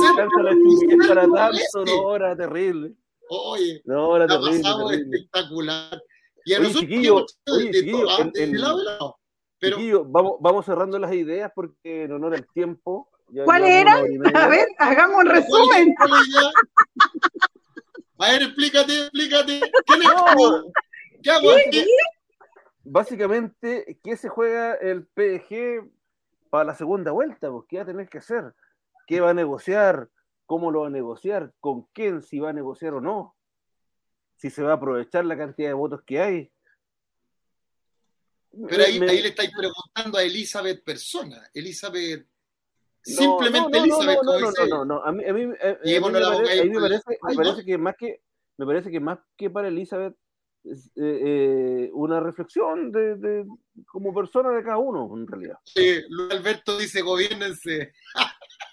para 1.08 1.22
tanto, 1.22 1.84
no, 1.86 2.16
era 2.16 2.36
terrible. 2.36 2.94
Oye, 3.30 3.80
No, 3.86 4.14
era 4.16 4.26
la 4.26 4.38
terrible, 4.40 4.62
terrible. 4.62 5.16
espectacular. 5.16 6.02
Y 6.44 6.52
a 6.54 6.58
Oye, 6.58 6.68
nosotros 6.68 6.80
chiquillo, 6.90 7.18
hemos 7.18 7.22
hecho 7.46 7.54
oye, 7.54 7.64
de, 7.64 7.70
de 7.72 7.78
chiquillo, 7.78 8.06
todo, 8.06 8.20
en- 8.20 8.32
de 8.32 8.42
en- 8.44 8.60
lado 8.60 8.78
a 8.78 8.82
lado. 8.84 9.18
Pero 9.58 9.76
Chiquillos, 9.76 10.02
vamos, 10.10 10.32
vamos 10.40 10.66
cerrando 10.66 10.98
las 10.98 11.12
ideas 11.14 11.50
porque 11.54 12.04
en 12.04 12.12
honor 12.12 12.34
al 12.34 12.46
tiempo. 12.52 13.08
¿Cuál 13.44 13.64
era? 13.64 14.02
hora. 14.02 14.44
A 14.44 14.48
ver, 14.48 14.66
hagamos 14.78 15.16
un 15.18 15.24
¿cuál 15.24 15.36
resumen. 15.42 15.94
A 18.18 18.30
ver, 18.32 18.42
explícate, 18.42 19.00
explícate. 19.02 19.60
¿Qué 19.86 19.96
le 19.96 20.04
No, 20.04 20.24
¿Qué 21.22 21.30
hago 21.30 21.48
básicamente, 22.84 23.98
¿qué 24.02 24.16
se 24.16 24.28
juega 24.28 24.74
el 24.74 25.06
PG 25.06 25.88
para 26.52 26.64
la 26.64 26.74
segunda 26.74 27.12
vuelta? 27.12 27.50
Pues, 27.50 27.64
¿Qué 27.66 27.78
va 27.78 27.82
a 27.84 27.86
tener 27.86 28.08
que 28.10 28.18
hacer? 28.18 28.54
¿Qué 29.06 29.22
va 29.22 29.30
a 29.30 29.34
negociar? 29.34 30.10
¿Cómo 30.44 30.70
lo 30.70 30.82
va 30.82 30.88
a 30.88 30.90
negociar? 30.90 31.50
¿Con 31.60 31.84
quién? 31.94 32.20
Si 32.22 32.38
va 32.40 32.50
a 32.50 32.52
negociar 32.52 32.92
o 32.92 33.00
no. 33.00 33.34
Si 34.36 34.50
se 34.50 34.62
va 34.62 34.72
a 34.72 34.74
aprovechar 34.74 35.24
la 35.24 35.38
cantidad 35.38 35.70
de 35.70 35.72
votos 35.72 36.02
que 36.02 36.20
hay. 36.20 36.52
Pero 38.68 38.84
ahí, 38.84 39.00
Me- 39.00 39.08
ahí 39.10 39.22
le 39.22 39.28
estáis 39.28 39.50
preguntando 39.56 40.18
a 40.18 40.22
Elizabeth 40.22 40.84
persona. 40.84 41.48
Elizabeth. 41.54 42.26
No, 43.06 43.14
Simplemente 43.16 43.58
no, 43.58 43.70
no, 43.70 43.84
Elizabeth, 43.84 44.18
no, 44.22 44.38
no, 44.38 44.50
no, 44.50 44.66
no, 44.66 44.84
no, 44.84 45.02
a 45.04 45.10
mí, 45.10 45.24
a 45.24 45.32
mí, 45.32 45.42
a- 45.42 45.68
a 45.70 46.64
mí 46.64 46.70
me 46.70 46.80
parece, 46.80 47.18
me 47.28 47.34
parece, 47.34 47.64
que 47.64 47.78
más 47.78 47.96
que 47.96 48.20
me 48.58 48.66
parece 48.66 48.90
que 48.90 49.00
más 49.00 49.18
que 49.38 49.48
para 49.48 49.68
Elizabeth 49.68 50.14
eh, 50.64 50.76
eh, 50.96 51.90
una 51.92 52.20
reflexión 52.20 52.92
de, 52.92 53.16
de- 53.16 53.44
como 53.86 54.14
persona 54.14 54.50
de 54.50 54.62
cada 54.62 54.78
uno 54.78 55.10
en 55.16 55.26
realidad. 55.26 55.58
Eh, 55.74 56.04
Luis 56.08 56.30
Alberto 56.32 56.78
dice, 56.78 57.00
gobiernense. 57.02 57.92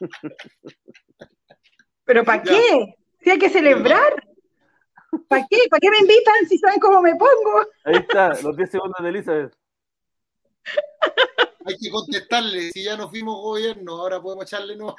¿Pero 2.06 2.24
para 2.24 2.42
qué? 2.44 2.96
Si 3.22 3.30
hay 3.30 3.40
que 3.40 3.50
celebrar. 3.50 4.14
¿Para 5.28 5.46
qué? 5.50 5.58
¿Para 5.70 5.80
qué 5.80 5.90
me 5.90 5.98
invitan 6.00 6.48
si 6.48 6.58
saben 6.60 6.80
cómo 6.80 7.02
me 7.02 7.12
pongo? 7.16 7.66
Ahí 7.84 7.96
está, 7.96 8.30
los 8.42 8.56
10 8.56 8.70
segundos 8.72 8.98
de 9.04 9.10
Elizabeth. 9.10 9.54
Hay 11.66 11.76
que 11.78 11.90
contestarle. 11.90 12.72
Si 12.72 12.84
ya 12.84 12.96
no 12.96 13.10
fuimos 13.10 13.36
gobierno, 13.42 13.94
ahora 13.94 14.22
podemos 14.22 14.46
echarle 14.46 14.76
no. 14.76 14.96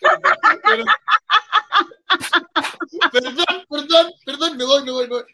Pero- 0.62 0.84
Perdón, 3.12 3.64
perdón, 3.68 4.12
perdón, 4.24 4.56
me 4.56 4.64
voy, 4.64 4.84
me 4.84 4.90
voy, 4.92 5.08
me 5.08 5.14
voy. 5.16 5.24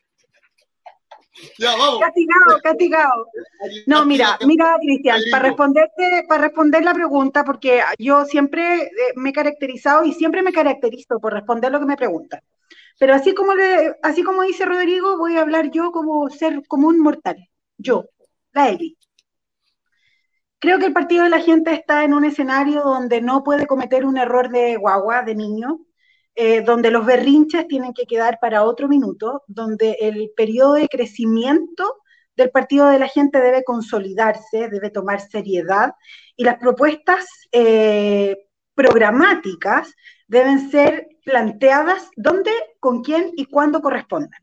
Ya, 1.59 1.77
vamos. 1.77 2.01
Castigado, 2.01 2.61
castigado. 2.63 3.27
No, 3.87 4.05
mira, 4.07 4.39
mira, 4.47 4.77
Cristian, 4.81 5.21
para 5.31 5.49
responderte, 5.49 6.25
para 6.29 6.43
responder 6.43 6.85
la 6.85 6.95
pregunta, 6.95 7.45
porque 7.45 7.81
yo 7.99 8.25
siempre 8.25 8.83
eh, 8.83 8.91
me 9.17 9.31
he 9.31 9.33
caracterizado 9.33 10.05
y 10.05 10.13
siempre 10.13 10.43
me 10.43 10.53
caracterizo 10.53 11.19
por 11.21 11.33
responder 11.33 11.73
lo 11.73 11.81
que 11.81 11.87
me 11.87 11.97
preguntan. 11.97 12.41
Pero 12.99 13.15
así 13.15 13.35
como 13.35 13.55
le, 13.55 13.97
así 14.03 14.23
como 14.23 14.43
dice 14.43 14.65
Rodrigo, 14.65 15.19
voy 15.19 15.37
a 15.37 15.41
hablar 15.41 15.71
yo 15.71 15.91
como 15.93 16.29
ser 16.31 16.63
común 16.69 17.01
mortal. 17.01 17.49
Yo, 17.77 18.07
la 18.53 18.69
Eli. 18.69 18.97
Creo 20.59 20.79
que 20.79 20.87
el 20.87 20.93
partido 20.93 21.25
de 21.25 21.31
la 21.31 21.41
gente 21.41 21.73
está 21.73 22.05
en 22.05 22.15
un 22.15 22.25
escenario 22.25 22.83
donde 22.83 23.21
no 23.21 23.43
puede 23.43 23.67
cometer 23.67 24.05
un 24.05 24.17
error 24.17 24.49
de 24.49 24.77
guagua, 24.77 25.23
de 25.23 25.35
niño, 25.35 25.81
eh, 26.35 26.63
donde 26.63 26.91
los 26.91 27.05
berrinches 27.05 27.69
tienen 27.69 27.93
que 27.93 28.07
quedar 28.07 28.39
para 28.41 28.65
otro 28.65 28.89
minuto, 28.89 29.43
donde 29.47 29.99
el 30.01 30.31
periodo 30.37 30.75
de 30.75 30.89
crecimiento 30.89 31.99
del 32.37 32.51
partido 32.51 32.87
de 32.89 32.99
la 32.99 33.09
gente 33.09 33.39
debe 33.41 33.65
consolidarse, 33.65 34.69
debe 34.69 34.91
tomar 34.91 35.21
seriedad 35.21 35.93
y 36.37 36.45
las 36.45 36.57
propuestas 36.59 37.27
eh, 37.53 38.37
programáticas 38.75 39.95
deben 40.27 40.71
ser 40.71 41.09
planteadas 41.25 42.09
dónde, 42.17 42.53
con 42.81 43.03
quién 43.03 43.33
y 43.37 43.45
cuándo 43.45 43.83
correspondan. 43.83 44.41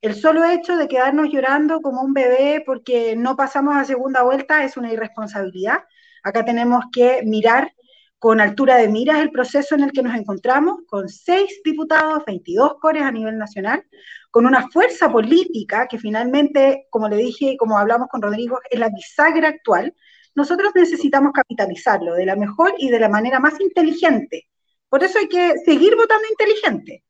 El 0.00 0.14
solo 0.14 0.44
hecho 0.44 0.76
de 0.76 0.88
quedarnos 0.88 1.28
llorando 1.30 1.80
como 1.80 2.02
un 2.02 2.14
bebé 2.14 2.62
porque 2.64 3.16
no 3.16 3.36
pasamos 3.36 3.76
a 3.76 3.84
segunda 3.84 4.22
vuelta 4.22 4.64
es 4.64 4.76
una 4.76 4.92
irresponsabilidad. 4.92 5.84
Acá 6.22 6.44
tenemos 6.44 6.84
que 6.92 7.22
mirar 7.24 7.72
con 8.18 8.40
altura 8.40 8.76
de 8.76 8.88
miras 8.88 9.20
el 9.20 9.30
proceso 9.30 9.74
en 9.74 9.82
el 9.84 9.92
que 9.92 10.02
nos 10.02 10.14
encontramos, 10.16 10.80
con 10.86 11.08
seis 11.08 11.60
diputados, 11.64 12.24
22 12.26 12.74
cores 12.80 13.02
a 13.02 13.12
nivel 13.12 13.38
nacional, 13.38 13.84
con 14.30 14.46
una 14.46 14.68
fuerza 14.68 15.10
política 15.10 15.86
que 15.86 15.98
finalmente, 15.98 16.86
como 16.90 17.08
le 17.08 17.16
dije 17.16 17.52
y 17.52 17.56
como 17.56 17.78
hablamos 17.78 18.08
con 18.08 18.20
Rodrigo, 18.20 18.58
es 18.68 18.78
la 18.78 18.88
bisagra 18.88 19.48
actual. 19.48 19.94
Nosotros 20.34 20.72
necesitamos 20.74 21.32
capitalizarlo 21.32 22.14
de 22.14 22.26
la 22.26 22.36
mejor 22.36 22.74
y 22.78 22.90
de 22.90 23.00
la 23.00 23.08
manera 23.08 23.38
más 23.40 23.60
inteligente. 23.60 24.48
Por 24.88 25.04
eso 25.04 25.18
hay 25.18 25.28
que 25.28 25.54
seguir 25.64 25.94
votando 25.96 26.26
inteligente, 26.28 27.04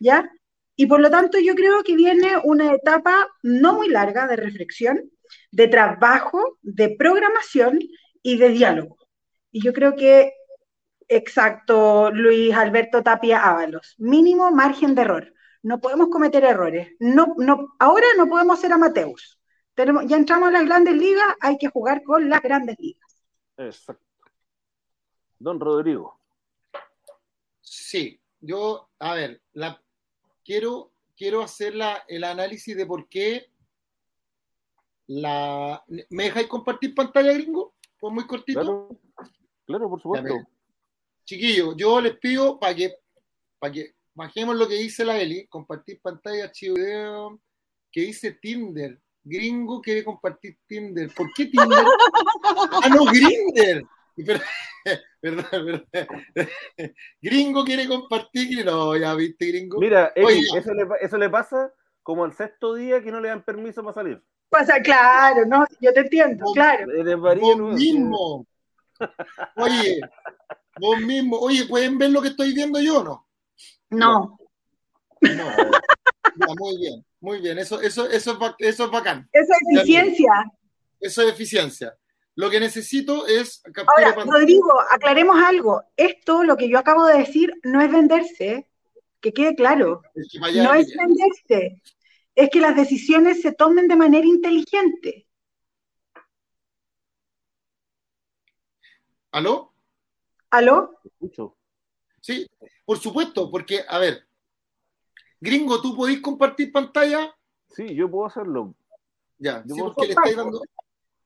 ¿ya? 0.00 0.30
Y 0.74 0.86
por 0.86 1.00
lo 1.00 1.10
tanto 1.10 1.38
yo 1.38 1.54
creo 1.54 1.82
que 1.82 1.94
viene 1.94 2.38
una 2.42 2.72
etapa 2.72 3.28
no 3.42 3.74
muy 3.74 3.88
larga 3.88 4.26
de 4.26 4.36
reflexión, 4.36 5.10
de 5.52 5.68
trabajo, 5.68 6.58
de 6.62 6.96
programación 6.96 7.78
y 8.22 8.38
de 8.38 8.48
diálogo. 8.48 8.96
Y 9.52 9.62
yo 9.62 9.72
creo 9.72 9.94
que, 9.94 10.32
exacto, 11.10 12.10
Luis 12.10 12.54
Alberto 12.54 13.02
Tapia 13.02 13.42
Ábalos, 13.42 13.94
mínimo 13.98 14.50
margen 14.50 14.94
de 14.94 15.02
error. 15.02 15.34
No 15.62 15.80
podemos 15.80 16.08
cometer 16.08 16.44
errores. 16.44 16.94
No, 16.98 17.34
no, 17.36 17.74
ahora 17.78 18.06
no 18.16 18.26
podemos 18.28 18.58
ser 18.60 18.72
amateurs. 18.72 19.38
Tenemos, 19.74 20.06
ya 20.06 20.16
entramos 20.16 20.48
a 20.48 20.52
las 20.52 20.64
grandes 20.64 20.94
ligas, 20.94 21.34
hay 21.40 21.58
que 21.58 21.68
jugar 21.68 22.02
con 22.02 22.30
las 22.30 22.40
grandes 22.40 22.76
ligas. 22.78 23.22
Exacto. 23.58 24.04
Don 25.38 25.60
Rodrigo. 25.60 26.18
Sí, 27.60 28.20
yo, 28.40 28.88
a 28.98 29.14
ver, 29.14 29.42
la, 29.52 29.82
quiero, 30.44 30.92
quiero 31.16 31.42
hacer 31.42 31.74
la, 31.74 32.04
el 32.08 32.24
análisis 32.24 32.76
de 32.76 32.86
por 32.86 33.08
qué 33.08 33.50
la... 35.06 35.82
¿Me 36.08 36.24
dejáis 36.24 36.46
compartir 36.46 36.94
pantalla, 36.94 37.32
gringo? 37.32 37.74
Pues 37.98 38.14
muy 38.14 38.26
cortito. 38.26 38.60
Claro, 38.60 38.88
claro 39.66 39.90
por 39.90 40.00
supuesto. 40.00 40.34
Chiquillos, 41.30 41.76
yo 41.76 42.00
les 42.00 42.18
pido 42.18 42.58
para 42.58 42.74
que, 42.74 42.92
para 43.60 43.72
que 43.72 43.94
bajemos 44.14 44.56
lo 44.56 44.66
que 44.66 44.74
dice 44.74 45.04
la 45.04 45.16
Eli, 45.16 45.46
compartir 45.46 46.00
pantalla, 46.02 46.46
archivo 46.46 46.74
video, 46.74 47.40
que 47.92 48.00
dice 48.00 48.32
Tinder. 48.32 49.00
Gringo 49.22 49.80
quiere 49.80 50.02
compartir 50.02 50.58
Tinder. 50.66 51.08
¿Por 51.14 51.32
qué 51.32 51.46
Tinder? 51.46 51.84
ah, 52.82 52.88
no, 52.92 53.04
Grinder. 53.04 53.84
Verdad, 55.22 55.64
verdad. 55.64 56.08
Gringo 57.22 57.62
quiere 57.64 57.86
compartir. 57.86 58.66
No, 58.66 58.96
ya 58.96 59.14
viste, 59.14 59.46
gringo. 59.46 59.78
Mira, 59.78 60.12
Eli, 60.16 60.46
eso, 60.56 60.74
le, 60.74 60.88
eso 61.00 61.16
le 61.16 61.28
pasa 61.28 61.72
como 62.02 62.24
al 62.24 62.32
sexto 62.32 62.74
día 62.74 63.02
que 63.02 63.12
no 63.12 63.20
le 63.20 63.28
dan 63.28 63.44
permiso 63.44 63.82
para 63.82 63.94
salir. 63.94 64.22
Pasa, 64.48 64.80
claro, 64.82 65.46
no, 65.46 65.64
yo 65.80 65.92
te 65.92 66.00
entiendo, 66.00 66.46
claro. 66.54 66.86
Vos 67.38 67.74
mismo. 67.74 68.46
Oye, 69.56 70.00
vos 70.78 71.00
mismo. 71.00 71.38
Oye, 71.38 71.64
¿pueden 71.66 71.98
ver 71.98 72.10
lo 72.10 72.22
que 72.22 72.28
estoy 72.28 72.52
viendo 72.52 72.80
yo 72.80 73.00
o 73.00 73.04
no? 73.04 73.28
No, 73.90 74.38
No. 75.20 75.50
Ya, 76.36 76.54
muy 76.58 76.78
bien, 76.78 77.04
muy 77.20 77.40
bien. 77.40 77.58
Eso, 77.58 77.80
eso, 77.80 78.08
eso, 78.08 78.38
eso 78.58 78.84
es 78.84 78.90
bacán. 78.90 79.28
esa 79.32 79.54
es 79.54 79.78
eficiencia. 79.78 80.32
Eso 81.00 81.22
es 81.22 81.32
eficiencia. 81.32 81.96
Lo 82.36 82.48
que 82.48 82.60
necesito 82.60 83.26
es 83.26 83.60
captura 83.72 84.10
Ahora. 84.10 84.24
Rodrigo, 84.24 84.80
aclaremos 84.90 85.36
algo. 85.42 85.82
Esto, 85.96 86.44
lo 86.44 86.56
que 86.56 86.68
yo 86.68 86.78
acabo 86.78 87.04
de 87.06 87.18
decir, 87.18 87.52
no 87.64 87.82
es 87.82 87.90
venderse, 87.90 88.52
¿eh? 88.52 88.70
que 89.20 89.32
quede 89.32 89.54
claro. 89.54 90.02
Es 90.14 90.28
que 90.30 90.38
No 90.38 90.74
es 90.74 90.94
venderse. 90.96 91.82
Es 92.34 92.48
que 92.48 92.60
las 92.60 92.76
decisiones 92.76 93.42
se 93.42 93.52
tomen 93.52 93.88
de 93.88 93.96
manera 93.96 94.26
inteligente. 94.26 95.26
¿Aló? 99.32 99.69
¿Aló? 100.50 100.98
Escucho. 101.04 101.56
Sí, 102.20 102.46
por 102.84 102.98
supuesto, 102.98 103.50
porque, 103.50 103.84
a 103.88 103.98
ver, 103.98 104.26
gringo, 105.40 105.80
¿tú 105.80 105.96
podés 105.96 106.20
compartir 106.20 106.70
pantalla? 106.70 107.34
Sí, 107.70 107.94
yo 107.94 108.10
puedo 108.10 108.26
hacerlo. 108.26 108.74
Ya, 109.38 109.62
Yo 109.66 109.74
sí, 109.74 109.80
puedo 109.80 109.94
porque 109.94 110.08
le 110.08 110.12
estáis 110.14 110.36
dando. 110.36 110.60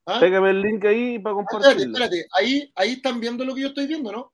¿Ah? 0.07 0.21
Pégame 0.21 0.51
el 0.51 0.61
link 0.61 0.85
ahí 0.85 1.19
para 1.19 1.35
Ah, 1.37 1.41
espérate, 1.41 1.65
compartirlo. 1.65 1.93
espérate. 1.95 2.27
Ahí, 2.39 2.73
ahí 2.77 2.93
están 2.93 3.19
viendo 3.19 3.45
lo 3.45 3.55
que 3.55 3.63
yo 3.63 3.69
estoy 3.69 3.87
viendo, 3.87 4.13
¿no? 4.13 4.33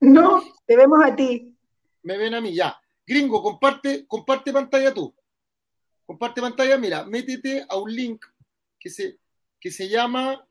No, 0.00 0.42
te 0.66 0.76
vemos 0.76 0.98
a 1.02 1.14
ti. 1.14 1.56
Me 2.02 2.18
ven 2.18 2.34
a 2.34 2.40
mí, 2.40 2.52
ya. 2.54 2.78
Gringo, 3.06 3.42
comparte, 3.42 4.06
comparte 4.06 4.52
pantalla 4.52 4.92
tú. 4.92 5.14
Comparte 6.04 6.40
pantalla, 6.42 6.76
mira, 6.76 7.04
métete 7.04 7.64
a 7.68 7.76
un 7.78 7.94
link 7.94 8.24
que 8.78 8.90
se, 8.90 9.18
que 9.58 9.70
se 9.70 9.88
llama 9.88 10.46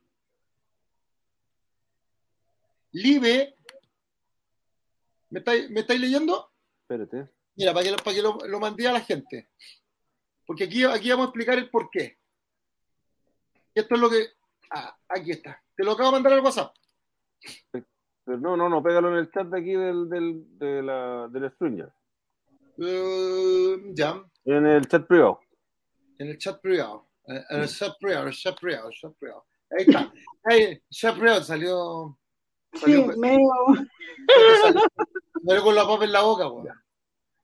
Live. 2.91 3.55
¿Me 5.33 5.39
estáis, 5.39 5.67
¿Me 5.71 5.79
estáis 5.79 5.99
leyendo? 5.99 6.51
Espérate. 6.83 7.27
Mira, 7.55 7.73
para 7.73 7.83
que, 7.83 7.91
lo- 7.91 7.97
para 7.97 8.15
que 8.15 8.21
lo, 8.21 8.37
lo 8.47 8.59
mandé 8.59 8.87
a 8.87 8.91
la 8.93 9.01
gente. 9.01 9.49
Porque 10.45 10.65
aquí, 10.65 10.83
aquí 10.83 11.09
vamos 11.09 11.25
a 11.25 11.29
explicar 11.29 11.57
el 11.57 11.71
por 11.71 11.89
qué. 11.89 12.19
Y 13.73 13.79
esto 13.79 13.95
es 13.95 14.01
lo 14.01 14.09
que. 14.11 14.27
Ah, 14.69 14.95
aquí 15.09 15.31
está. 15.31 15.59
Te 15.75 15.83
lo 15.83 15.93
acabo 15.93 16.09
de 16.09 16.13
mandar 16.17 16.33
al 16.33 16.41
WhatsApp. 16.41 16.75
Pero 17.71 18.37
no, 18.39 18.55
no, 18.55 18.69
no, 18.69 18.83
pégalo 18.83 19.09
en 19.09 19.15
el 19.15 19.31
chat 19.31 19.47
de 19.47 19.59
aquí 19.59 19.71
del, 19.73 20.07
del, 20.07 20.57
de 20.59 20.83
la, 20.83 21.27
del 21.29 21.51
Stringer. 21.53 21.91
Eh, 22.77 23.77
ya, 23.93 24.23
En 24.45 24.65
el 24.67 24.87
chat 24.87 25.07
privado. 25.07 25.39
en 26.19 26.27
el 26.29 26.37
chat 26.37 26.61
privado. 26.61 27.09
Eh, 27.27 27.41
En 27.49 27.61
el 27.61 27.67
chat 27.69 27.97
privado, 27.99 28.27
el 28.27 28.33
chat 28.33 28.59
privado, 28.59 28.89
el 28.89 28.95
chat 28.95 29.13
privado. 29.17 29.45
Ahí 29.71 29.85
está. 29.87 30.13
Ahí, 30.43 30.61
el 30.61 30.83
chat 30.91 31.17
privado 31.17 31.41
salió. 31.43 32.19
Sí, 32.73 32.79
Salió, 32.79 33.07
medio. 33.17 33.49
salió, 34.61 34.81
salió 35.45 35.63
con 35.63 35.75
la 35.75 35.87
papa 35.87 36.03
en 36.05 36.11
la 36.11 36.21
boca, 36.21 36.47
weón. 36.47 36.67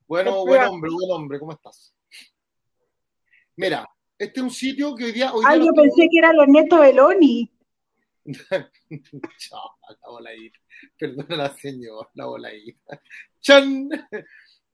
Bueno, 0.07 0.31
buen 0.31 0.45
privado. 0.47 0.71
hombre, 0.71 0.91
buen 0.91 1.11
hombre, 1.11 1.39
¿cómo 1.39 1.51
estás? 1.53 1.93
Mira, 3.55 3.88
este 4.17 4.39
es 4.39 4.43
un 4.43 4.49
sitio 4.51 4.95
que 4.95 5.05
hoy 5.05 5.11
día. 5.11 5.31
Hoy 5.34 5.41
día 5.41 5.49
Ay, 5.51 5.65
yo 5.65 5.73
pensé 5.73 6.07
que 6.09 6.17
era 6.17 6.31
el 6.31 6.39
Ernesto 6.39 6.80
Beloni. 6.80 7.51
Chao, 9.38 9.77
la 9.88 10.09
voladita. 10.09 10.59
Perdona 10.97 11.35
la 11.35 11.55
señora, 11.55 12.09
la 12.13 12.26
voladita. 12.26 13.01
¡Chan! 13.39 13.89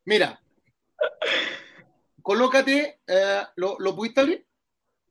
Mira. 0.06 0.40
Colócate, 2.22 3.02
eh, 3.06 3.42
¿lo, 3.56 3.76
¿lo 3.80 3.96
pudiste 3.96 4.22
abrir? 4.22 4.48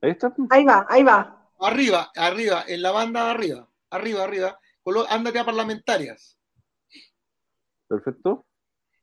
Ahí 0.01 0.11
está. 0.11 0.35
Ahí 0.51 0.65
va, 0.65 0.87
ahí 0.89 1.03
va. 1.03 1.51
Arriba, 1.61 2.11
arriba, 2.17 2.65
en 2.67 2.83
la 2.83 2.91
banda 2.91 3.25
de 3.27 3.31
arriba. 3.31 3.69
Arriba, 3.91 4.25
arriba. 4.25 4.59
Coló- 4.83 5.07
ándate 5.09 5.39
a 5.39 5.45
parlamentarias 5.45 6.39
Perfecto. 8.03 8.45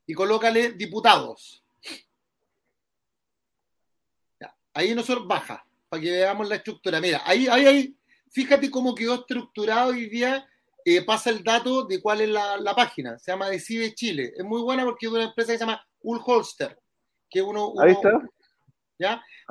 y 0.06 0.14
colócale 0.14 0.72
diputados. 0.72 1.64
Ya, 4.40 4.54
Ahí 4.74 4.94
nosotros 4.94 5.26
baja, 5.26 5.64
para 5.88 6.02
que 6.02 6.10
veamos 6.10 6.48
la 6.48 6.56
estructura. 6.56 7.00
Mira, 7.00 7.22
ahí, 7.24 7.46
ahí, 7.48 7.66
ahí. 7.66 7.96
Fíjate 8.30 8.70
cómo 8.70 8.94
quedó 8.94 9.14
estructurado 9.14 9.90
hoy 9.90 10.08
día. 10.08 10.46
eh, 10.84 11.04
pasa 11.04 11.30
el 11.30 11.44
dato 11.44 11.84
de 11.84 12.00
cuál 12.02 12.22
es 12.22 12.28
la, 12.28 12.56
la 12.56 12.74
página. 12.74 13.16
Se 13.18 13.30
llama 13.30 13.48
Decide 13.48 13.94
Chile. 13.94 14.32
Es 14.36 14.44
muy 14.44 14.60
buena 14.62 14.84
porque 14.84 15.06
es 15.06 15.12
una 15.12 15.22
empresa 15.24 15.52
que 15.52 15.58
se 15.58 15.64
llama 15.64 15.86
Ulholster. 16.00 16.76
Que 17.30 17.40
uno, 17.40 17.68
uno- 17.68 17.82
Ahí 17.82 17.92
está. 17.92 18.10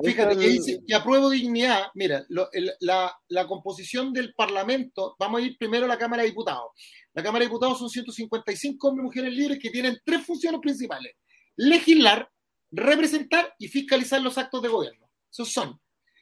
Fíjate 0.04 0.36
que 0.36 0.48
dice 0.48 0.78
que 0.86 0.94
apruebo 0.94 1.30
dignidad. 1.30 1.84
Mira, 1.94 2.24
lo- 2.28 2.50
el- 2.52 2.72
la, 2.80 3.14
la 3.28 3.46
composición 3.46 4.12
del 4.12 4.34
Parlamento, 4.34 5.16
vamos 5.18 5.40
a 5.40 5.44
ir 5.44 5.56
primero 5.58 5.84
a 5.84 5.88
la 5.88 5.98
Cámara 5.98 6.22
de 6.22 6.28
Diputados. 6.28 6.70
La 7.14 7.22
Cámara 7.22 7.40
de 7.44 7.48
Diputados 7.48 7.78
son 7.78 7.90
155 7.90 8.88
hombres 8.88 9.02
y 9.02 9.06
mujeres 9.06 9.32
libres 9.34 9.58
que 9.60 9.70
tienen 9.70 9.98
tres 10.04 10.24
funciones 10.26 10.60
principales: 10.60 11.14
legislar, 11.56 12.28
representar 12.70 13.54
y 13.58 13.68
fiscalizar 13.68 14.20
los 14.22 14.38
actos 14.38 14.62
de 14.62 14.68
gobierno. 14.68 15.08
Esos 15.30 15.52
son. 15.52 15.78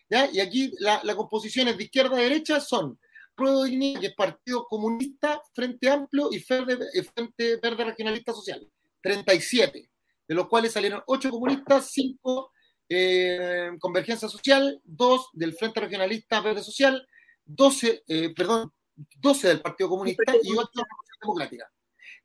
¿ya? 0.08 0.28
Y 0.32 0.40
aquí 0.40 0.72
la, 0.78 1.00
la 1.04 1.14
composición 1.14 1.68
es 1.68 1.76
de 1.76 1.84
izquierda 1.84 2.16
a 2.16 2.20
derecha 2.20 2.60
son 2.60 2.98
Apruebo 3.32 3.64
Dignidad, 3.64 4.00
que 4.00 4.06
es 4.08 4.14
Partido 4.14 4.66
Comunista, 4.68 5.40
Frente 5.54 5.88
Amplio 5.88 6.28
y 6.30 6.44
Verde, 6.46 6.86
eh, 6.92 7.02
Frente 7.04 7.56
Verde 7.56 7.84
Regionalista 7.84 8.32
Social. 8.34 8.66
37, 9.02 9.88
de 10.28 10.34
los 10.34 10.46
cuales 10.46 10.72
salieron 10.72 11.02
8 11.06 11.30
comunistas, 11.30 11.90
5 11.92 12.52
eh, 12.90 13.70
Convergencia 13.78 14.28
Social, 14.28 14.80
2 14.84 15.28
del 15.34 15.54
Frente 15.54 15.80
Regionalista 15.80 16.40
Verde 16.40 16.62
Social, 16.62 17.06
12, 17.44 18.02
eh, 18.06 18.34
perdón, 18.34 18.72
12 18.96 19.48
del 19.48 19.60
Partido 19.60 19.90
Comunista 19.90 20.32
y 20.42 20.50
8 20.50 20.50
de 20.50 20.56
la 20.56 20.58
Revolución 20.58 21.18
Democrática. 21.22 21.70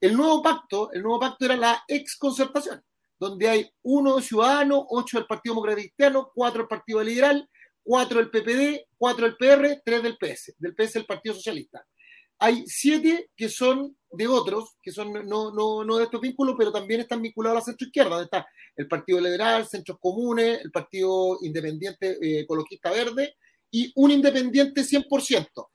El 0.01 0.17
nuevo 0.17 0.41
pacto, 0.41 0.91
el 0.91 1.03
nuevo 1.03 1.19
pacto 1.19 1.45
era 1.45 1.55
la 1.55 1.83
exconcertación, 1.87 2.83
donde 3.19 3.47
hay 3.47 3.69
uno 3.83 4.19
ciudadano, 4.19 4.87
8 4.89 5.19
del 5.19 5.27
Partido 5.27 5.53
Democrático 5.53 6.31
4 6.33 6.59
del 6.59 6.67
Partido 6.67 7.03
Liberal, 7.03 7.49
4 7.83 8.17
del 8.17 8.31
PPD, 8.31 8.87
4 8.97 9.25
del 9.25 9.37
PR, 9.37 9.81
3 9.85 10.03
del 10.03 10.17
PS, 10.17 10.55
del 10.57 10.73
PS 10.73 10.95
el 10.95 11.05
Partido 11.05 11.35
Socialista. 11.35 11.85
Hay 12.39 12.65
7 12.67 13.31
que 13.35 13.49
son 13.49 13.95
de 14.11 14.27
otros, 14.27 14.75
que 14.81 14.91
son 14.91 15.13
no, 15.13 15.51
no, 15.51 15.83
no 15.83 15.97
de 15.97 16.05
estos 16.05 16.21
vínculos, 16.21 16.55
pero 16.57 16.71
también 16.71 17.01
están 17.01 17.21
vinculados 17.21 17.57
a 17.57 17.59
la 17.59 17.65
centroizquierda, 17.65 18.09
donde 18.11 18.25
está 18.25 18.47
el 18.75 18.87
Partido 18.87 19.19
Liberal, 19.19 19.67
Centros 19.67 19.97
Comunes, 19.99 20.61
el 20.63 20.71
Partido 20.71 21.37
Independiente 21.41 22.17
eh, 22.21 22.41
Ecologista 22.41 22.91
Verde 22.91 23.35
y 23.71 23.91
un 23.95 24.11
independiente 24.11 24.81
100%. 24.81 25.67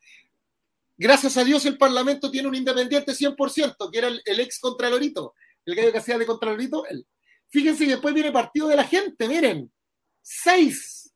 Gracias 0.96 1.36
a 1.36 1.44
Dios 1.44 1.64
el 1.64 1.78
Parlamento 1.78 2.30
tiene 2.30 2.48
un 2.48 2.54
independiente 2.54 3.12
100%, 3.12 3.90
que 3.90 3.98
era 3.98 4.08
el, 4.08 4.20
el 4.24 4.40
ex 4.40 4.58
Contralorito, 4.58 5.34
el 5.64 5.74
gallo 5.74 5.92
que 5.92 5.98
hacía 5.98 6.18
de 6.18 6.26
Contralorito, 6.26 6.86
él. 6.86 7.06
Fíjense 7.48 7.84
que 7.84 7.92
después 7.92 8.14
viene 8.14 8.30
Partido 8.30 8.68
de 8.68 8.76
la 8.76 8.84
Gente, 8.84 9.26
miren, 9.26 9.72
seis, 10.22 11.12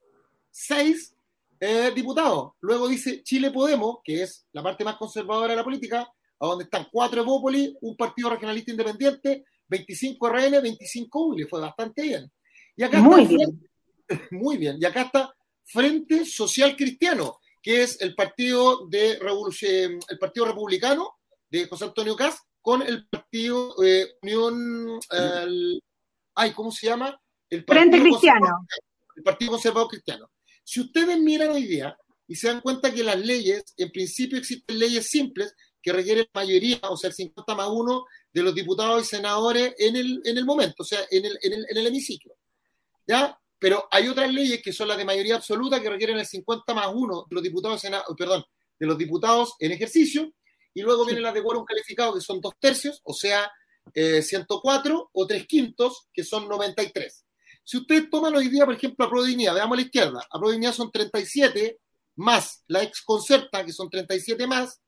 seis 0.50 1.13
eh, 1.66 1.90
diputados. 1.94 2.52
Luego 2.60 2.88
dice 2.88 3.22
Chile 3.22 3.50
Podemos, 3.50 3.98
que 4.04 4.22
es 4.22 4.46
la 4.52 4.62
parte 4.62 4.84
más 4.84 4.96
conservadora 4.96 5.52
de 5.52 5.56
la 5.56 5.64
política, 5.64 6.06
a 6.38 6.46
donde 6.46 6.64
están 6.64 6.86
cuatro 6.92 7.22
Evópolis, 7.22 7.74
un 7.80 7.96
partido 7.96 8.28
regionalista 8.28 8.70
independiente, 8.70 9.44
25 9.68 10.28
RN, 10.28 10.60
25 10.60 11.26
U, 11.26 11.32
le 11.34 11.46
fue 11.46 11.60
bastante 11.60 12.02
bien. 12.02 12.30
Y 12.76 12.82
acá 12.82 13.00
Muy 13.00 13.22
está 13.22 13.34
bien. 13.34 13.68
muy 14.32 14.56
bien. 14.58 14.76
Y 14.78 14.84
acá 14.84 15.02
está 15.02 15.34
Frente 15.64 16.26
Social 16.26 16.76
Cristiano, 16.76 17.38
que 17.62 17.82
es 17.82 17.98
el 18.02 18.14
partido 18.14 18.86
de 18.88 19.18
revolución, 19.18 19.98
el 20.08 20.18
partido 20.18 20.44
republicano 20.44 21.14
de 21.48 21.66
José 21.66 21.86
Antonio 21.86 22.14
Caz 22.14 22.40
con 22.60 22.82
el 22.82 23.06
partido 23.08 23.74
eh, 23.82 24.16
Unión, 24.22 25.00
eh, 25.10 25.40
el- 25.44 25.82
ay, 26.34 26.52
¿cómo 26.52 26.70
se 26.70 26.88
llama? 26.88 27.18
El 27.48 27.64
Frente 27.64 28.00
Cristiano. 28.02 28.66
El 29.16 29.22
Partido 29.22 29.52
Conservador 29.52 29.88
Cristiano. 29.88 30.28
Si 30.64 30.80
ustedes 30.80 31.18
miran 31.18 31.50
hoy 31.50 31.64
día, 31.64 31.96
y 32.26 32.36
se 32.36 32.48
dan 32.48 32.60
cuenta 32.60 32.92
que 32.92 33.04
las 33.04 33.18
leyes, 33.18 33.64
en 33.76 33.90
principio 33.90 34.38
existen 34.38 34.78
leyes 34.78 35.08
simples 35.08 35.54
que 35.82 35.92
requieren 35.92 36.26
mayoría, 36.32 36.80
o 36.88 36.96
sea, 36.96 37.08
el 37.08 37.14
50 37.14 37.54
más 37.54 37.68
1 37.70 38.04
de 38.32 38.42
los 38.42 38.54
diputados 38.54 39.02
y 39.02 39.06
senadores 39.06 39.74
en 39.78 39.96
el, 39.96 40.22
en 40.24 40.38
el 40.38 40.44
momento, 40.44 40.82
o 40.82 40.86
sea, 40.86 41.00
en 41.10 41.26
el, 41.26 41.38
en 41.42 41.52
el, 41.52 41.66
en 41.68 41.76
el 41.76 41.86
hemiciclo. 41.86 42.34
¿Ya? 43.06 43.38
Pero 43.58 43.86
hay 43.90 44.08
otras 44.08 44.32
leyes 44.32 44.62
que 44.62 44.72
son 44.72 44.88
las 44.88 44.96
de 44.96 45.04
mayoría 45.04 45.36
absoluta 45.36 45.80
que 45.80 45.90
requieren 45.90 46.18
el 46.18 46.26
50 46.26 46.72
más 46.72 46.88
1 46.92 47.26
de 47.28 47.34
los 47.34 47.42
diputados, 47.42 47.82
perdón, 48.16 48.44
de 48.78 48.86
los 48.86 48.96
diputados 48.96 49.54
en 49.58 49.72
ejercicio, 49.72 50.32
y 50.72 50.82
luego 50.82 51.04
vienen 51.04 51.22
las 51.22 51.34
de 51.34 51.42
quórum 51.42 51.64
calificado, 51.64 52.14
que 52.14 52.20
son 52.20 52.40
dos 52.40 52.54
tercios, 52.58 53.00
o 53.04 53.12
sea, 53.12 53.50
104 53.94 54.94
eh, 54.94 55.08
o 55.12 55.26
tres 55.26 55.46
quintos, 55.46 56.08
que 56.12 56.24
son 56.24 56.48
93. 56.48 57.23
Si 57.64 57.78
usted 57.78 58.08
toma 58.10 58.28
hoy 58.28 58.48
día, 58.48 58.66
por 58.66 58.74
ejemplo, 58.74 59.06
a 59.06 59.10
Prodignidad, 59.10 59.54
veamos 59.54 59.76
a 59.76 59.80
la 59.80 59.86
izquierda, 59.86 60.20
a 60.30 60.38
Prodignidad 60.38 60.72
son 60.72 60.90
37 60.90 61.78
más 62.16 62.62
la 62.68 62.82
ex 62.82 63.02
concerta, 63.02 63.64
que 63.64 63.72
son 63.72 63.88
37 63.88 64.46
más, 64.46 64.80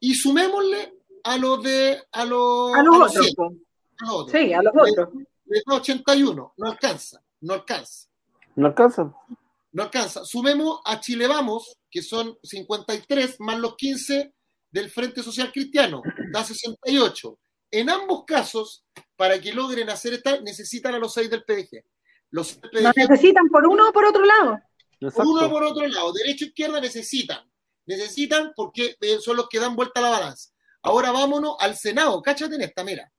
y 0.00 0.14
sumémosle 0.14 0.94
a 1.22 1.38
los 1.38 1.62
de 1.62 2.02
a 2.12 2.24
los, 2.24 2.74
a 2.74 2.82
los, 2.82 2.96
otros, 2.96 4.30
Sí, 4.30 4.52
a 4.52 4.62
los 4.62 4.72
otros. 4.76 5.08
Le, 5.46 5.62
81, 5.66 6.54
no 6.56 6.66
alcanza, 6.66 7.22
no 7.40 7.54
alcanza. 7.54 8.08
No 8.56 8.66
alcanza. 8.66 9.14
No 9.72 9.82
alcanza. 9.82 10.24
Sumemos 10.24 10.80
a 10.84 11.00
Chile 11.00 11.26
Vamos, 11.28 11.78
que 11.90 12.02
son 12.02 12.36
53, 12.42 13.36
más 13.40 13.58
los 13.58 13.76
15 13.76 14.34
del 14.70 14.90
Frente 14.90 15.22
Social 15.22 15.52
Cristiano, 15.52 16.02
da 16.32 16.42
68. 16.42 17.38
En 17.70 17.90
ambos 17.90 18.24
casos, 18.24 18.84
para 19.16 19.40
que 19.40 19.52
logren 19.52 19.88
hacer 19.90 20.14
esta, 20.14 20.40
necesitan 20.40 20.94
a 20.94 20.98
los 20.98 21.12
seis 21.12 21.30
del 21.30 21.44
PDG. 21.44 21.84
Los 22.30 22.54
PDG 22.54 23.08
necesitan 23.08 23.48
por 23.48 23.66
uno 23.66 23.88
o 23.88 23.92
por 23.92 24.04
otro 24.04 24.24
lado. 24.24 24.58
Por 25.00 25.26
uno 25.26 25.46
o 25.46 25.50
por 25.50 25.64
otro 25.64 25.86
lado. 25.86 26.12
Derecha 26.12 26.44
e 26.44 26.48
izquierda 26.48 26.80
necesitan. 26.80 27.50
Necesitan 27.86 28.52
porque 28.56 28.96
eh, 29.00 29.18
son 29.20 29.36
los 29.36 29.48
que 29.48 29.60
dan 29.60 29.76
vuelta 29.76 30.00
a 30.00 30.02
la 30.02 30.10
balanza. 30.10 30.50
Ahora 30.82 31.12
vámonos 31.12 31.56
al 31.60 31.76
Senado. 31.76 32.20
Cáchate 32.22 32.56
en 32.56 32.62
esta, 32.62 32.84
mira. 32.84 33.10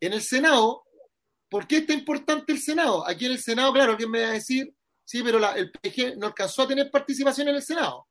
En 0.00 0.12
el 0.12 0.22
Senado, 0.22 0.84
¿por 1.48 1.66
qué 1.66 1.78
está 1.78 1.92
importante 1.92 2.52
el 2.52 2.60
Senado? 2.60 3.06
Aquí 3.06 3.26
en 3.26 3.32
el 3.32 3.40
Senado, 3.40 3.72
claro, 3.72 3.92
alguien 3.92 4.10
me 4.10 4.22
va 4.22 4.28
a 4.28 4.32
decir, 4.32 4.72
sí, 5.04 5.22
pero 5.22 5.38
el 5.54 5.70
PDG 5.72 6.16
no 6.16 6.26
alcanzó 6.26 6.62
a 6.62 6.68
tener 6.68 6.90
participación 6.90 7.48
en 7.48 7.56
el 7.56 7.62
Senado. 7.62 8.06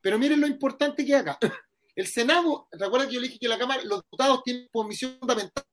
Pero 0.00 0.18
miren 0.18 0.40
lo 0.40 0.46
importante 0.46 1.04
que 1.04 1.14
hay 1.14 1.20
acá. 1.20 1.38
El 1.96 2.06
Senado, 2.06 2.68
recuerda 2.72 3.08
que 3.08 3.14
yo 3.14 3.20
le 3.20 3.28
dije 3.28 3.38
que 3.38 3.48
la 3.48 3.56
Cámara, 3.56 3.82
los 3.84 4.02
diputados 4.02 4.42
tienen 4.44 4.68
como 4.70 4.86
misión 4.86 5.16
fundamental 5.18 5.64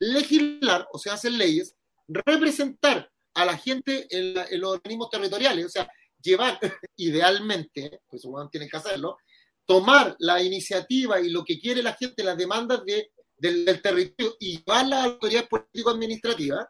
legislar, 0.00 0.88
o 0.92 0.98
sea, 0.98 1.12
hacer 1.12 1.32
leyes, 1.32 1.76
representar 2.08 3.08
a 3.34 3.44
la 3.44 3.56
gente 3.56 4.06
en, 4.10 4.34
los 4.60 4.72
organismos 4.72 5.10
territoriales, 5.10 5.66
o 5.66 5.68
sea, 5.68 5.90
llevar, 6.20 6.58
idealmente, 6.96 8.00
pues 8.08 8.24
uno 8.24 8.48
tiene 8.48 8.68
que 8.68 8.76
hacerlo, 8.76 9.18
tomar 9.64 10.16
la 10.18 10.42
iniciativa 10.42 11.20
y 11.20 11.30
lo 11.30 11.44
que 11.44 11.58
quiere 11.58 11.82
la 11.82 11.94
gente, 11.94 12.24
las 12.24 12.36
demandas 12.36 12.84
de, 12.84 13.10
del, 13.36 13.80
territorio 13.80 14.36
y 14.40 14.58
llevar 14.58 14.84
a 14.84 14.88
la 14.88 15.04
autoridad 15.04 15.48
político-administrativa. 15.48 16.68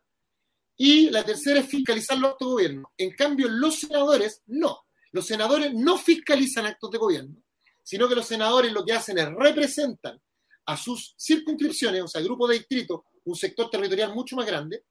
Y 0.76 1.10
la 1.10 1.22
tercera 1.22 1.60
es 1.60 1.66
fiscalizar 1.66 2.16
los 2.18 2.32
actos 2.32 2.48
de 2.48 2.52
gobierno. 2.52 2.92
En 2.96 3.10
cambio, 3.10 3.48
los 3.48 3.80
senadores 3.80 4.42
no. 4.46 4.86
Los 5.12 5.26
senadores 5.26 5.74
no 5.74 5.98
fiscalizan 5.98 6.66
actos 6.66 6.90
de 6.90 6.98
gobierno 6.98 7.42
sino 7.90 8.08
que 8.08 8.14
los 8.14 8.26
senadores 8.26 8.72
lo 8.72 8.84
que 8.84 8.92
hacen 8.92 9.18
es 9.18 9.28
representan 9.32 10.20
a 10.66 10.76
sus 10.76 11.14
circunscripciones, 11.18 12.02
o 12.02 12.06
sea, 12.06 12.20
grupo 12.22 12.46
de 12.46 12.58
distritos, 12.58 13.00
un 13.24 13.34
sector 13.34 13.68
territorial 13.68 14.14
mucho 14.14 14.36
más 14.36 14.46
grande, 14.46 14.84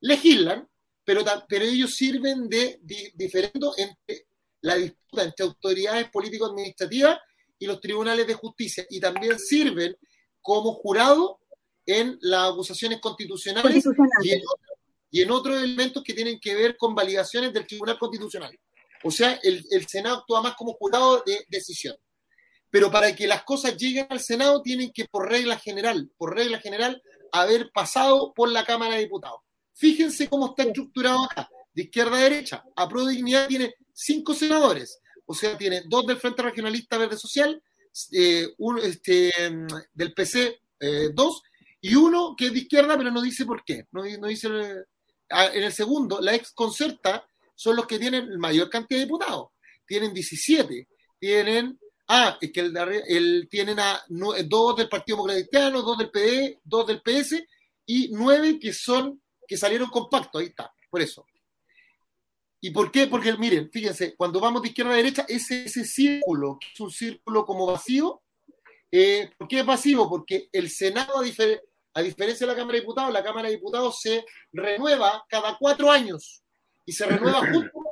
legislan, 0.00 0.68
pero, 1.10 1.24
pero 1.48 1.64
ellos 1.64 1.96
sirven 1.96 2.48
de, 2.48 2.78
diferendo 3.14 3.74
entre 3.76 4.26
la 4.60 4.76
disputa 4.76 5.24
entre 5.24 5.44
autoridades 5.44 6.08
político-administrativas 6.08 7.18
y 7.58 7.66
los 7.66 7.80
tribunales 7.80 8.28
de 8.28 8.34
justicia, 8.34 8.86
y 8.88 9.00
también 9.00 9.36
sirven 9.36 9.96
como 10.40 10.72
jurado 10.72 11.40
en 11.84 12.16
las 12.20 12.52
acusaciones 12.52 13.00
constitucionales, 13.00 13.84
Y, 15.10 15.22
en, 15.22 15.30
otros 15.32 15.60
elementos 15.60 16.04
que 16.04 16.14
tienen 16.14 16.38
que 16.38 16.54
ver 16.54 16.76
con 16.76 16.94
validaciones 16.94 17.52
del 17.52 17.66
Tribunal 17.66 17.98
Constitucional. 17.98 18.56
O 19.02 19.10
sea, 19.10 19.32
el, 19.42 19.64
el 19.72 19.88
Senado 19.88 20.18
actúa 20.18 20.42
más 20.42 20.54
como 20.54 20.74
jurado 20.74 21.24
de 21.26 21.44
decisión 21.48 21.96
pero 22.70 22.88
para 22.88 23.16
que 23.16 23.26
las 23.26 23.42
cosas 23.42 23.76
lleguen 23.76 24.06
al 24.10 24.20
Senado 24.20 24.62
tienen 24.62 24.92
que, 24.92 25.06
por 25.06 25.28
regla 25.28 25.58
general, 25.58 26.08
por 26.16 26.36
regla 26.36 26.60
general, 26.60 27.02
haber 27.32 27.72
pasado 27.72 28.32
por 28.32 28.48
la 28.48 28.64
Cámara 28.64 28.94
de 28.94 29.00
Diputados. 29.00 29.40
Fíjense 29.80 30.28
cómo 30.28 30.48
está 30.48 30.64
estructurado 30.64 31.24
acá, 31.24 31.48
de 31.72 31.82
izquierda 31.84 32.18
a 32.18 32.22
derecha. 32.22 32.64
A 32.76 32.86
Pro 32.86 33.06
Dignidad 33.06 33.48
tiene 33.48 33.74
cinco 33.94 34.34
senadores, 34.34 35.00
o 35.24 35.34
sea, 35.34 35.56
tiene 35.56 35.84
dos 35.86 36.06
del 36.06 36.18
Frente 36.18 36.42
Regionalista 36.42 36.98
Verde 36.98 37.16
Social, 37.16 37.62
eh, 38.12 38.46
este, 38.82 39.32
del 39.94 40.12
PC, 40.12 40.60
eh, 40.80 41.08
dos, 41.14 41.40
y 41.80 41.94
uno 41.94 42.34
que 42.36 42.48
es 42.48 42.52
de 42.52 42.58
izquierda, 42.58 42.98
pero 42.98 43.10
no 43.10 43.22
dice 43.22 43.46
por 43.46 43.64
qué. 43.64 43.86
No, 43.92 44.02
dice, 44.02 44.48
ah, 45.30 45.46
en 45.54 45.62
el 45.62 45.72
segundo, 45.72 46.20
la 46.20 46.34
ex 46.34 46.52
concerta 46.52 47.26
son 47.54 47.76
los 47.76 47.86
que 47.86 47.98
tienen 47.98 48.38
mayor 48.38 48.68
cantidad 48.68 49.00
de 49.00 49.06
diputados. 49.06 49.48
Tienen 49.86 50.12
17. 50.12 50.88
Tienen 51.18 51.78
Ah, 52.12 52.36
es 52.40 52.50
que 52.50 52.60
el, 52.60 53.48
tienen 53.48 53.78
a 53.78 54.02
dos 54.08 54.76
del 54.76 54.88
Partido 54.88 55.18
Democrático 55.18 55.80
dos 55.80 55.96
del 55.96 56.10
PE, 56.10 56.58
dos 56.64 56.84
del 56.84 57.02
PS 57.02 57.46
y 57.86 58.08
nueve 58.10 58.58
que 58.58 58.72
son 58.72 59.22
que 59.50 59.56
salieron 59.56 59.90
compactos. 59.90 60.40
Ahí 60.40 60.46
está, 60.46 60.72
por 60.88 61.02
eso. 61.02 61.26
¿Y 62.60 62.70
por 62.70 62.92
qué? 62.92 63.08
Porque 63.08 63.36
miren, 63.36 63.68
fíjense, 63.68 64.14
cuando 64.14 64.38
vamos 64.38 64.62
de 64.62 64.68
izquierda 64.68 64.92
a 64.92 64.96
derecha, 64.96 65.26
ese, 65.28 65.64
ese 65.64 65.84
círculo, 65.84 66.56
que 66.60 66.68
es 66.72 66.78
un 66.78 66.92
círculo 66.92 67.44
como 67.44 67.66
vacío, 67.66 68.22
eh, 68.92 69.28
¿por 69.36 69.48
qué 69.48 69.58
es 69.60 69.66
vacío? 69.66 70.08
Porque 70.08 70.48
el 70.52 70.70
Senado, 70.70 71.14
a, 71.18 71.24
a 71.94 72.02
diferencia 72.02 72.46
de 72.46 72.52
la 72.52 72.56
Cámara 72.56 72.74
de 72.74 72.80
Diputados, 72.82 73.12
la 73.12 73.24
Cámara 73.24 73.48
de 73.48 73.56
Diputados 73.56 73.98
se 74.00 74.24
renueva 74.52 75.24
cada 75.28 75.58
cuatro 75.58 75.90
años 75.90 76.44
y 76.86 76.92
se 76.92 77.06
renueva 77.06 77.40
junto 77.52 77.72
con 77.72 77.84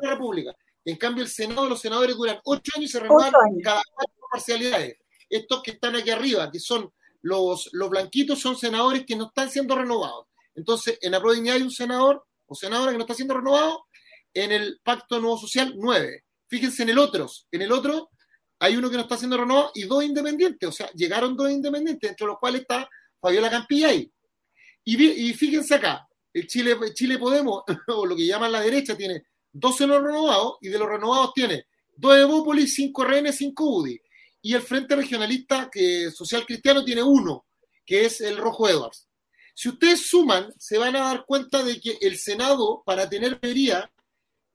la 0.00 0.10
República. 0.10 0.56
En 0.84 0.96
cambio, 0.96 1.22
el 1.22 1.30
Senado, 1.30 1.68
los 1.68 1.80
senadores 1.80 2.16
duran 2.16 2.40
ocho 2.44 2.72
años 2.74 2.90
y 2.90 2.92
se 2.92 2.98
renuevan 2.98 3.32
cada 3.62 3.82
cuatro 3.94 4.14
parcialidades. 4.32 4.98
Estos 5.30 5.62
que 5.62 5.70
están 5.70 5.94
aquí 5.94 6.10
arriba, 6.10 6.50
que 6.50 6.58
son 6.58 6.92
los, 7.22 7.70
los 7.72 7.88
blanquitos, 7.88 8.40
son 8.40 8.56
senadores 8.56 9.06
que 9.06 9.14
no 9.14 9.26
están 9.26 9.48
siendo 9.48 9.76
renovados. 9.76 10.26
Entonces, 10.54 10.98
en 11.00 11.12
la 11.12 11.20
provincia 11.20 11.54
hay 11.54 11.62
un 11.62 11.70
senador 11.70 12.24
o 12.46 12.54
senadora 12.54 12.92
que 12.92 12.98
no 12.98 13.04
está 13.04 13.14
siendo 13.14 13.34
renovado. 13.34 13.86
En 14.32 14.50
el 14.50 14.80
Pacto 14.82 15.20
Nuevo 15.20 15.38
Social, 15.38 15.74
nueve. 15.76 16.24
Fíjense 16.48 16.82
en 16.82 16.90
el 16.90 16.98
otro. 16.98 17.28
En 17.50 17.62
el 17.62 17.72
otro 17.72 18.10
hay 18.58 18.76
uno 18.76 18.90
que 18.90 18.96
no 18.96 19.02
está 19.02 19.16
siendo 19.16 19.36
renovado 19.36 19.70
y 19.74 19.84
dos 19.84 20.04
independientes. 20.04 20.68
O 20.68 20.72
sea, 20.72 20.90
llegaron 20.92 21.36
dos 21.36 21.50
independientes, 21.50 22.10
entre 22.10 22.26
los 22.26 22.38
cuales 22.38 22.62
está 22.62 22.88
Fabiola 23.20 23.50
Campillay. 23.50 24.10
Y, 24.84 25.04
y 25.04 25.34
fíjense 25.34 25.74
acá, 25.74 26.06
el 26.32 26.46
Chile, 26.46 26.76
Chile 26.94 27.18
Podemos, 27.18 27.62
o 27.88 28.06
lo 28.06 28.16
que 28.16 28.26
llaman 28.26 28.52
la 28.52 28.60
derecha, 28.60 28.96
tiene 28.96 29.24
12 29.52 29.86
los 29.86 30.02
renovados 30.02 30.56
y 30.60 30.68
de 30.68 30.78
los 30.78 30.88
renovados 30.88 31.32
tiene 31.32 31.66
2 31.96 32.16
Evópolis, 32.18 32.74
5 32.74 33.04
RN, 33.04 33.32
5 33.32 33.64
UDI. 33.64 34.00
Y 34.42 34.54
el 34.54 34.62
Frente 34.62 34.96
Regionalista 34.96 35.70
que 35.72 36.10
Social 36.10 36.44
Cristiano 36.44 36.84
tiene 36.84 37.02
uno, 37.02 37.46
que 37.86 38.04
es 38.04 38.20
el 38.20 38.36
Rojo 38.36 38.68
Edwards. 38.68 39.08
Si 39.54 39.68
ustedes 39.68 40.06
suman, 40.06 40.52
se 40.58 40.78
van 40.78 40.96
a 40.96 41.00
dar 41.00 41.24
cuenta 41.24 41.62
de 41.62 41.80
que 41.80 41.98
el 42.00 42.18
Senado, 42.18 42.82
para 42.84 43.08
tener 43.08 43.38
mayoría, 43.40 43.90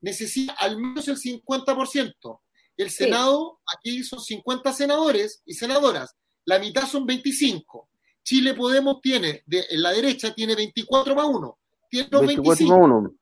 necesita 0.02 0.54
al 0.54 0.78
menos 0.78 1.08
el 1.08 1.18
50%. 1.18 2.40
El 2.78 2.90
Senado, 2.90 3.60
aquí 3.76 4.04
son 4.04 4.22
50 4.22 4.72
senadores 4.74 5.42
y 5.46 5.54
senadoras, 5.54 6.16
la 6.46 6.60
mitad 6.60 6.88
son 6.88 7.06
25. 7.06 7.90
Chile 8.24 8.54
Podemos 8.54 9.02
tiene, 9.02 9.44
de, 9.46 9.66
en 9.70 9.82
la 9.82 9.92
derecha, 9.92 10.34
tiene 10.34 10.56
24 10.56 11.16
más 11.16 11.26
1. 11.26 11.58
Tiene 11.90 12.10
los 12.12 12.26
25. 12.26 12.78
Más 12.78 12.88
1 12.88 13.20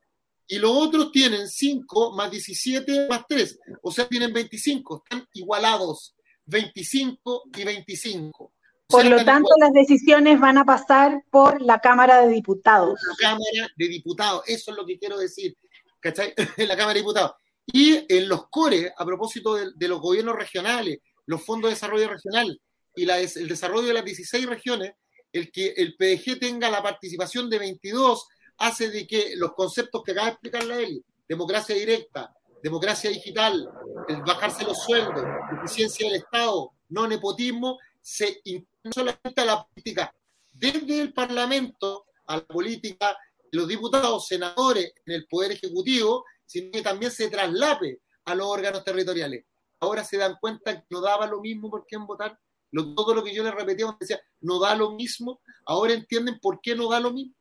y 0.48 0.60
los 0.60 0.72
otros 0.72 1.12
tienen 1.12 1.48
5 1.48 2.16
más 2.16 2.32
17 2.32 3.08
más 3.10 3.26
3, 3.28 3.60
o 3.82 3.92
sea, 3.92 4.08
tienen 4.08 4.32
25, 4.32 5.04
están 5.04 5.28
igualados, 5.34 6.16
25 6.46 7.44
y 7.58 7.64
25. 7.66 8.54
Por 8.88 9.06
lo 9.06 9.24
tanto, 9.26 9.50
las 9.60 9.74
decisiones 9.74 10.40
van 10.40 10.58
a 10.58 10.66
pasar 10.66 11.24
por 11.30 11.62
la 11.62 11.80
Cámara 11.80 12.22
de 12.26 12.34
Diputados. 12.34 13.00
La 13.20 13.30
Cámara 13.30 13.70
de 13.76 13.88
Diputados, 13.88 14.44
eso 14.48 14.72
es 14.72 14.78
lo 14.78 14.86
que 14.86 14.98
quiero 14.98 15.18
decir, 15.18 15.58
¿cachai? 16.00 16.34
la 16.58 16.78
Cámara 16.78 16.94
de 16.94 17.00
Diputados. 17.02 17.32
Y 17.66 18.06
en 18.08 18.30
los 18.30 18.48
CORE, 18.50 18.94
a 18.98 19.06
propósito 19.06 19.56
de, 19.56 19.88
los 19.88 20.00
gobiernos 20.00 20.38
regionales, 20.38 21.00
los 21.26 21.44
fondos 21.44 21.70
de 21.70 21.76
desarrollo 21.76 22.08
regional 22.08 22.62
y 22.96 23.06
la, 23.06 23.20
el 23.20 23.48
desarrollo 23.48 23.88
de 23.88 23.94
las 23.94 24.06
16 24.06 24.46
regiones, 24.46 24.94
el 25.34 25.52
que 25.52 25.74
el 25.76 25.96
PDG 25.96 26.40
tenga 26.40 26.70
la 26.70 26.82
participación 26.82 27.50
de 27.50 27.60
22 27.60 28.26
hace 28.60 28.90
de 28.90 29.06
que 29.06 29.36
los 29.36 29.52
conceptos 29.54 30.02
que 30.04 30.14
acaba 30.14 30.28
de 30.28 30.32
explicar 30.32 30.64
él, 30.64 31.04
democracia 31.28 31.76
directa, 31.76 32.34
democracia 32.64 33.10
digital, 33.10 33.70
el 34.08 34.22
bajarse 34.22 34.64
los 34.64 34.82
sueldos, 34.82 35.26
eficiencia 35.58 36.08
del 36.08 36.22
Estado, 36.22 36.72
no 36.90 37.08
nepotismo, 37.08 37.78
se 38.08 38.42
no 38.46 38.92
solamente 38.94 39.42
a 39.42 39.46
la 39.46 39.68
política, 39.68 40.16
desde 40.54 41.02
el 41.02 41.12
Parlamento 41.12 42.06
a 42.28 42.38
la 42.38 42.46
política, 42.46 43.18
los 43.52 43.68
diputados, 43.68 44.28
senadores 44.28 44.94
en 45.06 45.14
el 45.14 45.28
Poder 45.28 45.52
Ejecutivo, 45.52 46.24
sino 46.46 46.72
que 46.72 46.82
también 46.82 47.12
se 47.12 47.30
traslape 47.30 48.00
a 48.24 48.34
los 48.34 48.48
órganos 48.48 48.86
territoriales. 48.86 49.44
ahora 49.82 50.06
se 50.06 50.16
dan 50.16 50.38
cuenta 50.40 50.80
que 50.80 50.86
no 50.90 51.02
daba 51.02 51.28
lo 51.28 51.42
mismo 51.42 51.70
por 51.70 51.86
quién 51.86 52.08
votar. 52.08 52.40
todo 52.72 53.14
lo 53.14 53.22
que 53.26 53.34
yo 53.34 53.44
les 53.44 53.54
repetía, 53.54 53.94
decía, 54.00 54.22
no 54.40 54.58
da 54.58 54.74
lo 54.74 54.92
mismo, 54.92 55.42
ahora 55.66 55.92
entienden 55.92 56.40
por 56.40 56.62
qué 56.62 56.76
no 56.76 56.90
da 56.90 57.02
lo 57.02 57.12
mismo. 57.12 57.36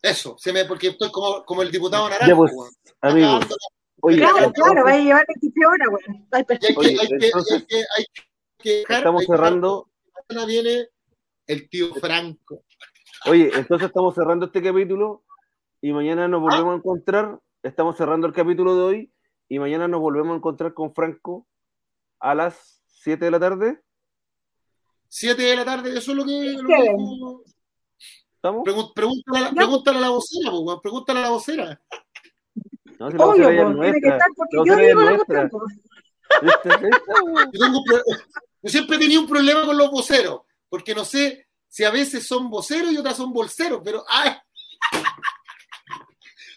Eso, 0.00 0.36
se 0.38 0.52
me, 0.52 0.64
porque 0.66 0.88
estoy 0.88 1.10
como, 1.10 1.44
como 1.44 1.62
el 1.62 1.70
diputado 1.72 2.08
Naranjo. 2.08 2.46
pues, 2.46 2.78
amigo. 3.00 3.40
Oye, 4.02 4.18
claro, 4.18 4.52
claro, 4.52 4.84
va 4.84 4.92
a 4.92 4.98
llevar 4.98 5.26
15 5.40 5.66
horas, 5.66 5.88
güey. 5.90 6.26
Hay, 6.30 6.44
que, 6.44 6.52
hay, 6.54 6.74
que, 7.66 7.76
hay, 7.96 8.04
que, 8.12 8.31
Estamos 8.64 9.24
cerrando. 9.24 9.88
Mañana 10.28 10.46
viene 10.46 10.88
el 11.46 11.68
tío 11.68 11.94
Franco. 11.94 12.64
Oye, 13.26 13.50
entonces 13.54 13.88
estamos 13.88 14.14
cerrando 14.14 14.46
este 14.46 14.62
capítulo 14.62 15.24
y 15.80 15.92
mañana 15.92 16.28
nos 16.28 16.40
volvemos 16.40 16.74
a 16.74 16.76
encontrar. 16.76 17.38
Estamos 17.62 17.96
cerrando 17.96 18.26
el 18.26 18.32
capítulo 18.32 18.76
de 18.76 18.82
hoy 18.82 19.12
y 19.48 19.58
mañana 19.58 19.88
nos 19.88 20.00
volvemos 20.00 20.32
a 20.32 20.36
encontrar 20.36 20.74
con 20.74 20.94
Franco 20.94 21.46
a 22.20 22.34
las 22.34 22.82
7 22.86 23.24
de 23.24 23.30
la 23.30 23.40
tarde. 23.40 23.80
7 25.08 25.42
de 25.42 25.56
la 25.56 25.64
tarde, 25.64 25.90
eso 25.96 26.12
es 26.12 26.16
lo 26.16 26.24
que. 26.24 26.52
Lo 26.52 26.68
que 26.68 27.52
¿Estamos? 28.36 28.62
pregúntale, 28.94 29.46
a, 29.46 29.52
pregúntale, 29.52 29.98
a 29.98 30.00
la 30.00 30.08
vocera, 30.08 30.50
pues, 30.50 30.78
pregúntale 30.82 31.18
a 31.20 31.22
la 31.22 31.30
vocera. 31.30 31.80
No, 32.98 33.10
si 33.10 33.16
la 33.16 33.24
Obvio, 33.24 33.44
vocera 33.44 33.62
es 33.62 33.76
nuestra. 33.76 34.00
Que 34.00 34.08
estar 34.08 34.28
porque 34.36 34.56
la 34.56 34.64
yo 34.64 34.76
digo 34.76 35.00
yo, 36.42 36.54
tengo, 37.52 37.84
yo 38.62 38.70
siempre 38.70 38.96
he 38.96 39.00
tenido 39.00 39.20
un 39.20 39.28
problema 39.28 39.66
con 39.66 39.76
los 39.76 39.90
voceros, 39.90 40.42
porque 40.68 40.94
no 40.94 41.04
sé 41.04 41.48
si 41.68 41.84
a 41.84 41.90
veces 41.90 42.26
son 42.26 42.48
voceros 42.48 42.92
y 42.92 42.96
otras 42.96 43.16
son 43.16 43.32
bolseros, 43.32 43.80
pero 43.84 44.04
¡ay! 44.08 44.32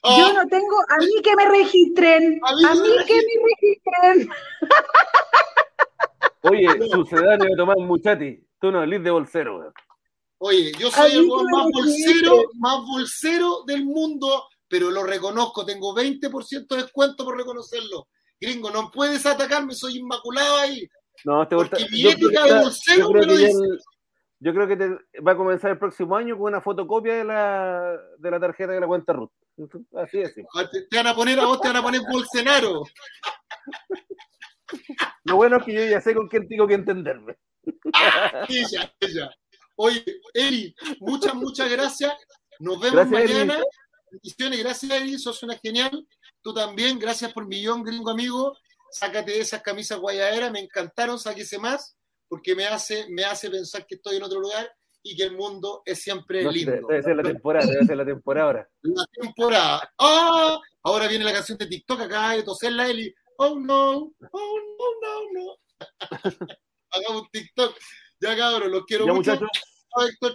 Yo 0.08 0.34
no 0.34 0.48
tengo, 0.48 0.76
a 0.88 0.98
mí 0.98 1.22
que 1.24 1.36
me 1.36 1.50
registren, 1.50 2.40
a 2.44 2.76
mí, 2.76 2.90
que 3.08 3.16
me 3.16 3.32
registren. 3.50 4.30
Oye, 6.42 6.68
sucedáneo 6.92 7.50
de 7.50 7.56
Tomás 7.58 7.78
Muchati, 7.78 8.40
tú 8.62 8.72
no 8.72 8.84
eres 8.84 9.04
de 9.04 9.10
bolsero. 9.10 9.74
Oye, 10.38 10.74
yo 10.78 10.92
soy 10.92 11.12
el 11.14 11.28
más 11.28 11.66
bolsero, 11.74 12.44
más 12.60 12.86
bolsero 12.86 13.64
del 13.66 13.84
mundo, 13.84 14.48
pero 14.68 14.92
lo 14.92 15.04
reconozco, 15.04 15.66
tengo 15.66 15.96
20% 15.96 16.68
de 16.68 16.84
descuento 16.84 17.26
por 17.26 17.36
reconocerlo. 17.36 18.08
Gringo, 18.40 18.70
no 18.70 18.92
puedes 18.92 19.26
atacarme, 19.26 19.74
soy 19.74 19.98
inmaculado 19.98 20.58
ahí. 20.58 20.88
No, 21.24 21.48
te 21.48 21.56
bolsero 21.56 23.12
me 23.12 23.26
lo 23.26 23.38
dice. 23.38 23.54
Yo 24.40 24.54
creo 24.54 24.68
que 24.68 25.22
va 25.22 25.32
a 25.32 25.38
comenzar 25.38 25.72
el 25.72 25.80
próximo 25.80 26.16
año 26.16 26.38
con 26.38 26.48
una 26.48 26.62
fotocopia 26.62 27.16
de 27.16 27.24
la, 27.24 27.98
de 28.18 28.32
la 28.32 28.40
tarjeta 28.40 28.74
de 28.74 28.80
la 28.80 28.88
cuenta 28.88 29.14
RUT. 29.14 29.32
Así 29.96 30.20
es. 30.20 30.36
Ah, 30.56 30.70
te, 30.70 30.86
van 30.96 31.08
a 31.08 31.16
poner 31.16 31.40
a 31.40 31.46
vos, 31.46 31.62
te 31.62 31.70
van 31.70 31.78
a 31.78 31.82
poner 31.82 32.02
Bolsonaro. 32.12 32.84
Lo 35.24 35.36
bueno 35.38 35.58
es 35.58 35.64
que 35.64 35.74
yo 35.74 35.86
ya 35.86 36.02
sé 36.02 36.14
con 36.14 36.28
quién 36.28 36.48
tengo 36.48 36.68
que 36.68 36.74
entenderme. 36.74 37.38
ella, 38.50 38.94
ella. 39.00 39.32
Oye, 39.78 40.04
Eri, 40.34 40.76
muchas, 41.00 41.34
muchas 41.34 41.70
gracias. 41.72 42.14
Nos 42.60 42.80
vemos 42.80 43.08
mañana. 43.08 43.58
Bendiciones, 44.12 44.60
gracias, 44.60 44.92
Eri. 44.92 45.18
Sos 45.18 45.42
una 45.44 45.58
genial. 45.58 46.06
Tú 46.42 46.54
también, 46.54 47.00
gracias 47.00 47.34
por 47.34 47.48
millón, 47.48 47.84
gringo 47.84 48.12
amigo. 48.12 48.56
Sácate 48.96 49.38
esas 49.38 49.62
camisas 49.62 50.00
guayaderas, 50.00 50.54
me 50.54 50.62
encantaron, 50.62 51.20
sáquese 51.20 51.60
más 51.60 51.98
porque 52.30 52.56
me 52.56 52.66
hace, 52.66 53.08
me 53.10 53.26
hace 53.26 53.50
pensar 53.50 53.86
que 53.86 53.96
estoy 53.96 54.16
en 54.16 54.24
otro 54.24 54.40
lugar 54.40 54.74
y 55.04 55.18
que 55.18 55.24
el 55.24 55.36
mundo 55.36 55.82
es 55.86 56.02
siempre 56.02 56.50
lindo. 56.50 56.88
Debe 56.88 57.04
ser 57.04 57.18
la 57.18 57.24
temporada, 57.24 57.66
debe 57.68 57.86
ser 57.86 57.98
la 57.98 58.06
temporada 58.06 58.46
ahora. 58.46 58.70
La 58.84 59.06
temporada. 59.12 59.94
¡Ah! 60.00 60.58
Ahora 60.82 61.10
viene 61.10 61.26
la 61.26 61.34
canción 61.34 61.58
de 61.58 61.68
TikTok 61.68 62.00
acá 62.00 62.30
de 62.32 62.44
toser 62.44 62.72
la 62.72 62.88
Eli. 62.88 63.14
Oh 63.38 63.60
no, 63.60 64.14
oh 64.32 64.60
no, 64.80 64.88
no, 65.02 65.44
no. 65.44 65.58
Hagamos 66.92 67.24
un 67.24 67.30
TikTok. 67.34 67.78
Ya 68.22 68.38
cabrón, 68.38 68.72
los 68.72 68.86
quiero 68.86 69.08
mucho. 69.08 69.32
Muchachos. 69.32 69.50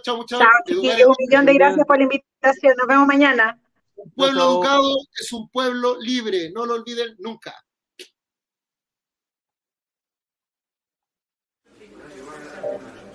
Chao, 0.03 0.23
chao, 0.23 0.25
chao. 0.27 0.39
un 0.67 1.15
millón 1.17 1.47
de 1.47 1.53
gracias 1.55 1.87
por 1.87 1.97
la 1.97 2.03
invitación. 2.03 2.75
Nos 2.77 2.85
vemos 2.87 3.07
mañana. 3.07 3.59
Un 3.95 4.11
pueblo 4.11 4.43
educado 4.43 4.97
es 5.19 5.33
un 5.33 5.49
pueblo 5.49 5.97
libre. 5.99 6.51
No 6.51 6.67
lo 6.67 6.75
olviden 6.75 7.15
nunca. 7.17 7.55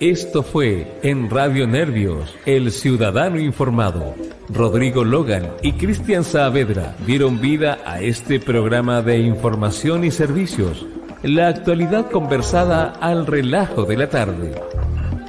Esto 0.00 0.42
fue 0.42 0.98
en 1.02 1.30
Radio 1.30 1.66
Nervios, 1.66 2.34
El 2.44 2.70
Ciudadano 2.70 3.40
Informado. 3.40 4.14
Rodrigo 4.50 5.04
Logan 5.04 5.48
y 5.62 5.72
Cristian 5.72 6.22
Saavedra 6.22 6.94
dieron 7.06 7.40
vida 7.40 7.78
a 7.86 8.02
este 8.02 8.38
programa 8.38 9.00
de 9.00 9.20
información 9.20 10.04
y 10.04 10.10
servicios, 10.10 10.84
la 11.22 11.48
actualidad 11.48 12.10
conversada 12.10 12.90
al 13.00 13.26
relajo 13.26 13.86
de 13.86 13.96
la 13.96 14.10
tarde. 14.10 14.60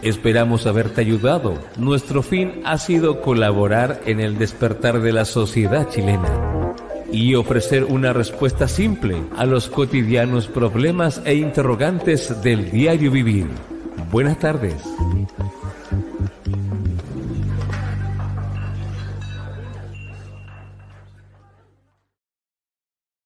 Esperamos 0.02 0.68
haberte 0.68 1.00
ayudado. 1.00 1.58
Nuestro 1.78 2.22
fin 2.22 2.62
ha 2.66 2.78
sido 2.78 3.22
colaborar 3.22 4.02
en 4.06 4.20
el 4.20 4.38
despertar 4.38 5.00
de 5.00 5.14
la 5.14 5.24
sociedad 5.24 5.88
chilena 5.88 6.74
y 7.10 7.36
ofrecer 7.36 7.86
una 7.86 8.12
respuesta 8.12 8.68
simple 8.68 9.16
a 9.38 9.46
los 9.46 9.70
cotidianos 9.70 10.48
problemas 10.48 11.22
e 11.24 11.36
interrogantes 11.36 12.42
del 12.44 12.70
diario 12.70 13.12
vivir. 13.12 13.48
Buenas 14.12 14.40
tardes. 14.40 14.82